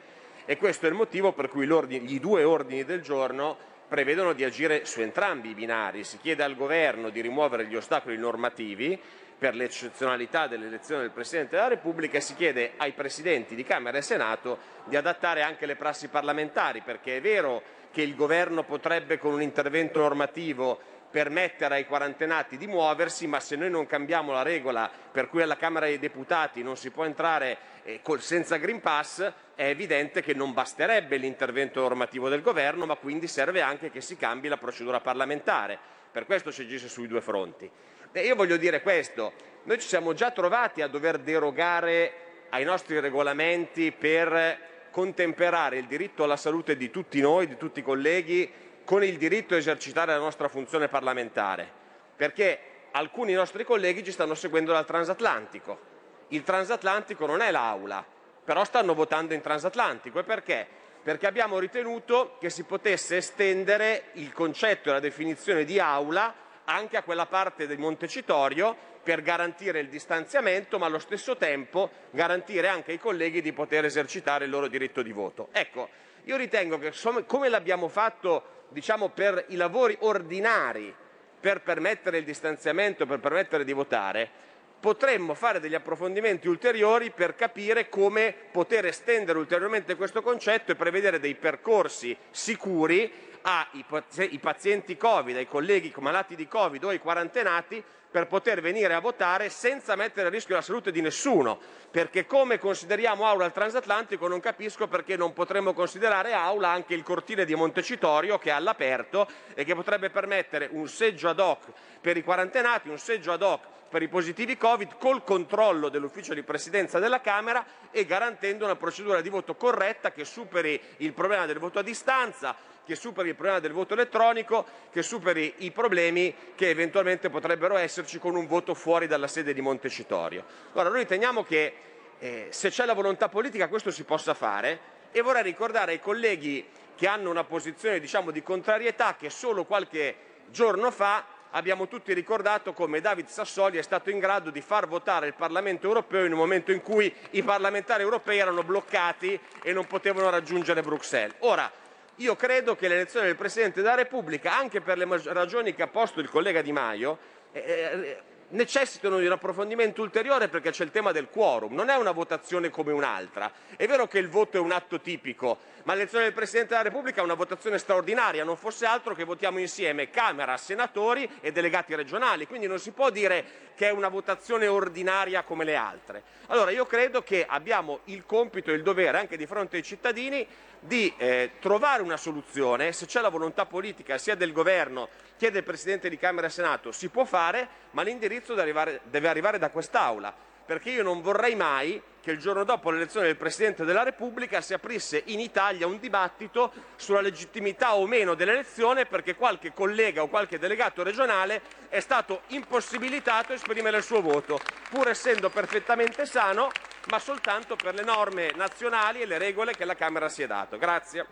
e 0.46 0.56
questo 0.56 0.86
è 0.86 0.88
il 0.88 0.94
motivo 0.94 1.32
per 1.32 1.50
cui 1.50 1.66
i 1.66 2.18
due 2.18 2.44
ordini 2.44 2.82
del 2.84 3.02
giorno 3.02 3.58
prevedono 3.86 4.32
di 4.32 4.42
agire 4.42 4.86
su 4.86 5.02
entrambi 5.02 5.50
i 5.50 5.54
binari. 5.54 6.02
Si 6.02 6.16
chiede 6.16 6.42
al 6.42 6.56
Governo 6.56 7.10
di 7.10 7.20
rimuovere 7.20 7.66
gli 7.66 7.76
ostacoli 7.76 8.16
normativi 8.16 8.98
per 9.36 9.54
l'eccezionalità 9.54 10.46
dell'elezione 10.46 11.02
del 11.02 11.10
Presidente 11.10 11.56
della 11.56 11.68
Repubblica 11.68 12.16
e 12.16 12.22
si 12.22 12.34
chiede 12.34 12.72
ai 12.78 12.92
Presidenti 12.92 13.54
di 13.54 13.64
Camera 13.64 13.98
e 13.98 14.02
Senato 14.02 14.56
di 14.84 14.96
adattare 14.96 15.42
anche 15.42 15.66
le 15.66 15.76
prassi 15.76 16.08
parlamentari, 16.08 16.80
perché 16.80 17.18
è 17.18 17.20
vero 17.20 17.80
che 17.92 18.02
il 18.02 18.16
Governo 18.16 18.64
potrebbe 18.64 19.18
con 19.18 19.34
un 19.34 19.42
intervento 19.42 20.00
normativo 20.00 20.80
permettere 21.12 21.74
ai 21.74 21.86
quarantenati 21.86 22.56
di 22.56 22.66
muoversi, 22.66 23.26
ma 23.26 23.38
se 23.38 23.54
noi 23.54 23.70
non 23.70 23.86
cambiamo 23.86 24.32
la 24.32 24.42
regola 24.42 24.90
per 25.12 25.28
cui 25.28 25.42
alla 25.42 25.56
Camera 25.58 25.86
dei 25.86 25.98
Deputati 25.98 26.62
non 26.62 26.76
si 26.76 26.90
può 26.90 27.04
entrare 27.04 27.58
eh, 27.84 28.00
senza 28.18 28.56
Green 28.56 28.80
Pass, 28.80 29.30
è 29.54 29.66
evidente 29.66 30.22
che 30.22 30.32
non 30.32 30.54
basterebbe 30.54 31.18
l'intervento 31.18 31.80
normativo 31.80 32.28
del 32.28 32.40
Governo, 32.40 32.86
ma 32.86 32.96
quindi 32.96 33.28
serve 33.28 33.60
anche 33.60 33.90
che 33.90 34.00
si 34.00 34.16
cambi 34.16 34.48
la 34.48 34.56
procedura 34.56 35.00
parlamentare. 35.00 35.78
Per 36.10 36.24
questo 36.24 36.50
si 36.50 36.62
agisce 36.62 36.88
sui 36.88 37.06
due 37.06 37.20
fronti. 37.20 37.70
E 38.10 38.20
io 38.22 38.34
voglio 38.34 38.56
dire 38.56 38.80
questo, 38.80 39.32
noi 39.64 39.78
ci 39.78 39.86
siamo 39.86 40.14
già 40.14 40.30
trovati 40.30 40.80
a 40.80 40.88
dover 40.88 41.18
derogare 41.18 42.12
ai 42.50 42.64
nostri 42.64 43.00
regolamenti 43.00 43.92
per 43.92 44.70
contemperare 44.92 45.78
il 45.78 45.86
diritto 45.86 46.22
alla 46.22 46.36
salute 46.36 46.76
di 46.76 46.90
tutti 46.90 47.20
noi, 47.20 47.48
di 47.48 47.56
tutti 47.56 47.80
i 47.80 47.82
colleghi, 47.82 48.48
con 48.84 49.02
il 49.02 49.16
diritto 49.16 49.54
a 49.54 49.56
esercitare 49.56 50.12
la 50.12 50.18
nostra 50.18 50.46
funzione 50.46 50.86
parlamentare, 50.86 51.68
perché 52.14 52.58
alcuni 52.92 53.32
nostri 53.32 53.64
colleghi 53.64 54.04
ci 54.04 54.12
stanno 54.12 54.34
seguendo 54.34 54.70
dal 54.70 54.86
transatlantico. 54.86 55.90
Il 56.28 56.44
transatlantico 56.44 57.26
non 57.26 57.40
è 57.40 57.50
l'aula, 57.50 58.04
però 58.44 58.64
stanno 58.64 58.94
votando 58.94 59.34
in 59.34 59.40
transatlantico. 59.40 60.20
E 60.20 60.24
perché? 60.24 60.66
Perché 61.02 61.26
abbiamo 61.26 61.58
ritenuto 61.58 62.36
che 62.38 62.50
si 62.50 62.62
potesse 62.64 63.16
estendere 63.16 64.10
il 64.14 64.32
concetto 64.32 64.88
e 64.88 64.92
la 64.92 65.00
definizione 65.00 65.64
di 65.64 65.80
aula 65.80 66.32
anche 66.64 66.96
a 66.96 67.02
quella 67.02 67.26
parte 67.26 67.66
del 67.66 67.78
Montecitorio 67.78 68.90
per 69.02 69.22
garantire 69.22 69.80
il 69.80 69.88
distanziamento, 69.88 70.78
ma 70.78 70.86
allo 70.86 70.98
stesso 70.98 71.36
tempo 71.36 71.90
garantire 72.10 72.68
anche 72.68 72.92
ai 72.92 72.98
colleghi 72.98 73.42
di 73.42 73.52
poter 73.52 73.84
esercitare 73.84 74.44
il 74.44 74.50
loro 74.50 74.68
diritto 74.68 75.02
di 75.02 75.12
voto. 75.12 75.48
Ecco, 75.52 75.88
io 76.24 76.36
ritengo 76.36 76.78
che 76.78 76.92
come 77.26 77.48
l'abbiamo 77.48 77.88
fatto 77.88 78.60
diciamo, 78.68 79.08
per 79.08 79.44
i 79.48 79.56
lavori 79.56 79.96
ordinari, 80.00 80.94
per 81.40 81.62
permettere 81.62 82.18
il 82.18 82.24
distanziamento, 82.24 83.06
per 83.06 83.18
permettere 83.18 83.64
di 83.64 83.72
votare, 83.72 84.30
potremmo 84.78 85.34
fare 85.34 85.60
degli 85.60 85.74
approfondimenti 85.74 86.48
ulteriori 86.48 87.10
per 87.10 87.36
capire 87.36 87.88
come 87.88 88.34
poter 88.50 88.86
estendere 88.86 89.38
ulteriormente 89.38 89.94
questo 89.94 90.22
concetto 90.22 90.72
e 90.72 90.76
prevedere 90.76 91.20
dei 91.20 91.34
percorsi 91.34 92.16
sicuri 92.30 93.30
ai 93.42 94.38
pazienti 94.38 94.96
Covid, 94.96 95.36
ai 95.36 95.46
colleghi 95.46 95.92
malati 95.98 96.34
di 96.34 96.48
Covid 96.48 96.84
o 96.84 96.88
ai 96.88 96.98
quarantenati 96.98 97.82
per 98.12 98.26
poter 98.26 98.60
venire 98.60 98.92
a 98.92 99.00
votare 99.00 99.48
senza 99.48 99.96
mettere 99.96 100.26
a 100.26 100.30
rischio 100.30 100.54
la 100.54 100.60
salute 100.60 100.92
di 100.92 101.00
nessuno, 101.00 101.58
perché 101.90 102.26
come 102.26 102.58
consideriamo 102.58 103.26
Aula 103.26 103.46
il 103.46 103.52
transatlantico 103.52 104.28
non 104.28 104.38
capisco 104.38 104.86
perché 104.86 105.16
non 105.16 105.32
potremmo 105.32 105.72
considerare 105.72 106.34
Aula 106.34 106.68
anche 106.68 106.92
il 106.92 107.02
cortile 107.02 107.46
di 107.46 107.54
Montecitorio 107.54 108.38
che 108.38 108.50
è 108.50 108.52
all'aperto 108.52 109.26
e 109.54 109.64
che 109.64 109.74
potrebbe 109.74 110.10
permettere 110.10 110.68
un 110.72 110.86
seggio 110.88 111.30
ad 111.30 111.40
hoc 111.40 111.64
per 112.02 112.18
i 112.18 112.22
quarantenati, 112.22 112.90
un 112.90 112.98
seggio 112.98 113.32
ad 113.32 113.40
hoc 113.40 113.60
per 113.88 114.02
i 114.02 114.08
positivi 114.08 114.58
Covid 114.58 114.96
col 114.98 115.24
controllo 115.24 115.88
dell'ufficio 115.88 116.34
di 116.34 116.42
presidenza 116.42 116.98
della 116.98 117.20
Camera 117.20 117.64
e 117.90 118.04
garantendo 118.04 118.64
una 118.64 118.76
procedura 118.76 119.22
di 119.22 119.30
voto 119.30 119.54
corretta 119.54 120.12
che 120.12 120.24
superi 120.24 120.80
il 120.98 121.12
problema 121.14 121.46
del 121.46 121.58
voto 121.58 121.78
a 121.78 121.82
distanza, 121.82 122.56
che 122.84 122.94
superi 122.94 123.28
il 123.28 123.34
problema 123.34 123.60
del 123.60 123.72
voto 123.72 123.94
elettronico, 123.94 124.64
che 124.90 125.02
superi 125.02 125.54
i 125.58 125.70
problemi 125.70 126.34
che 126.54 126.68
eventualmente 126.68 127.30
potrebbero 127.30 127.76
esserci 127.76 128.18
con 128.18 128.34
un 128.34 128.46
voto 128.46 128.74
fuori 128.74 129.06
dalla 129.06 129.28
sede 129.28 129.54
di 129.54 129.60
Montecitorio. 129.60 130.44
Allora, 130.72 130.90
noi 130.90 131.00
riteniamo 131.00 131.44
che 131.44 131.74
eh, 132.18 132.48
se 132.50 132.70
c'è 132.70 132.84
la 132.84 132.94
volontà 132.94 133.28
politica 133.28 133.68
questo 133.68 133.90
si 133.90 134.04
possa 134.04 134.34
fare 134.34 134.90
e 135.10 135.20
vorrei 135.20 135.42
ricordare 135.42 135.92
ai 135.92 136.00
colleghi 136.00 136.64
che 136.94 137.06
hanno 137.06 137.30
una 137.30 137.44
posizione 137.44 138.00
diciamo, 138.00 138.30
di 138.30 138.42
contrarietà 138.42 139.16
che 139.16 139.30
solo 139.30 139.64
qualche 139.64 140.14
giorno 140.50 140.90
fa 140.90 141.24
abbiamo 141.50 141.88
tutti 141.88 142.12
ricordato 142.12 142.72
come 142.72 143.00
David 143.00 143.26
Sassoli 143.26 143.78
è 143.78 143.82
stato 143.82 144.10
in 144.10 144.18
grado 144.18 144.50
di 144.50 144.60
far 144.60 144.86
votare 144.86 145.26
il 145.26 145.34
Parlamento 145.34 145.86
europeo 145.86 146.24
in 146.24 146.32
un 146.32 146.38
momento 146.38 146.72
in 146.72 146.80
cui 146.80 147.12
i 147.30 147.42
parlamentari 147.42 148.02
europei 148.02 148.38
erano 148.38 148.62
bloccati 148.62 149.38
e 149.62 149.72
non 149.72 149.86
potevano 149.86 150.30
raggiungere 150.30 150.82
Bruxelles. 150.82 151.34
Ora, 151.40 151.70
io 152.16 152.36
credo 152.36 152.76
che 152.76 152.88
l'elezione 152.88 153.26
del 153.26 153.36
Presidente 153.36 153.80
della 153.80 153.94
Repubblica, 153.94 154.56
anche 154.56 154.80
per 154.80 154.98
le 154.98 155.06
ragioni 155.26 155.74
che 155.74 155.82
ha 155.82 155.88
posto 155.88 156.20
il 156.20 156.28
collega 156.28 156.60
Di 156.60 156.72
Maio, 156.72 157.18
eh, 157.52 157.60
eh, 157.60 158.22
necessitano 158.52 159.18
di 159.18 159.26
un 159.26 159.32
approfondimento 159.32 160.02
ulteriore 160.02 160.48
perché 160.48 160.70
c'è 160.70 160.84
il 160.84 160.90
tema 160.90 161.12
del 161.12 161.28
quorum, 161.28 161.74
non 161.74 161.88
è 161.88 161.96
una 161.96 162.12
votazione 162.12 162.68
come 162.70 162.92
un'altra. 162.92 163.50
È 163.76 163.86
vero 163.86 164.06
che 164.06 164.18
il 164.18 164.28
voto 164.28 164.56
è 164.56 164.60
un 164.60 164.72
atto 164.72 165.00
tipico, 165.00 165.58
ma 165.84 165.94
l'elezione 165.94 166.24
del 166.24 166.34
Presidente 166.34 166.70
della 166.70 166.82
Repubblica 166.82 167.20
è 167.20 167.24
una 167.24 167.34
votazione 167.34 167.78
straordinaria, 167.78 168.44
non 168.44 168.56
fosse 168.56 168.84
altro 168.84 169.14
che 169.14 169.24
votiamo 169.24 169.58
insieme 169.58 170.10
Camera, 170.10 170.56
senatori 170.56 171.28
e 171.40 171.50
delegati 171.50 171.94
regionali, 171.94 172.46
quindi 172.46 172.66
non 172.66 172.78
si 172.78 172.90
può 172.92 173.10
dire 173.10 173.70
che 173.74 173.88
è 173.88 173.90
una 173.90 174.08
votazione 174.08 174.66
ordinaria 174.66 175.42
come 175.42 175.64
le 175.64 175.76
altre. 175.76 176.22
Allora 176.48 176.70
io 176.70 176.84
credo 176.84 177.22
che 177.22 177.46
abbiamo 177.48 178.00
il 178.04 178.26
compito 178.26 178.70
e 178.70 178.74
il 178.74 178.82
dovere 178.82 179.18
anche 179.18 179.36
di 179.38 179.46
fronte 179.46 179.76
ai 179.76 179.82
cittadini 179.82 180.46
di 180.84 181.12
eh, 181.16 181.52
trovare 181.60 182.02
una 182.02 182.16
soluzione, 182.16 182.92
se 182.92 183.06
c'è 183.06 183.20
la 183.20 183.28
volontà 183.28 183.66
politica 183.66 184.18
sia 184.18 184.34
del 184.34 184.52
governo 184.52 185.08
che 185.38 185.52
del 185.52 185.62
Presidente 185.62 186.08
di 186.08 186.18
Camera 186.18 186.48
e 186.48 186.50
Senato 186.50 186.90
si 186.90 187.08
può 187.08 187.24
fare, 187.24 187.68
ma 187.92 188.02
l'indirizzo 188.02 188.54
deve 188.54 188.62
arrivare, 188.62 189.00
deve 189.04 189.28
arrivare 189.28 189.58
da 189.58 189.70
quest'Aula. 189.70 190.34
Perché 190.64 190.90
io 190.90 191.02
non 191.02 191.22
vorrei 191.22 191.54
mai 191.54 192.00
che 192.22 192.30
il 192.30 192.38
giorno 192.38 192.62
dopo 192.62 192.90
l'elezione 192.90 193.26
del 193.26 193.36
Presidente 193.36 193.84
della 193.84 194.04
Repubblica 194.04 194.60
si 194.60 194.72
aprisse 194.72 195.22
in 195.26 195.40
Italia 195.40 195.88
un 195.88 195.98
dibattito 195.98 196.72
sulla 196.94 197.20
legittimità 197.20 197.96
o 197.96 198.06
meno 198.06 198.34
dell'elezione 198.34 199.06
perché 199.06 199.34
qualche 199.34 199.72
collega 199.72 200.22
o 200.22 200.28
qualche 200.28 200.60
delegato 200.60 201.02
regionale 201.02 201.60
è 201.88 201.98
stato 201.98 202.42
impossibilitato 202.48 203.50
a 203.50 203.56
esprimere 203.56 203.96
il 203.96 204.04
suo 204.04 204.22
voto, 204.22 204.60
pur 204.88 205.08
essendo 205.08 205.50
perfettamente 205.50 206.24
sano, 206.24 206.70
ma 207.10 207.18
soltanto 207.18 207.74
per 207.74 207.94
le 207.94 208.04
norme 208.04 208.52
nazionali 208.54 209.20
e 209.20 209.26
le 209.26 209.38
regole 209.38 209.74
che 209.74 209.84
la 209.84 209.96
Camera 209.96 210.28
si 210.28 210.42
è 210.42 210.46
dato. 210.46 210.78
Grazie. 210.78 211.26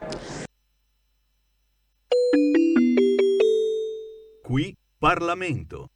Qui 4.43 4.77
Parlamento. 4.99 5.91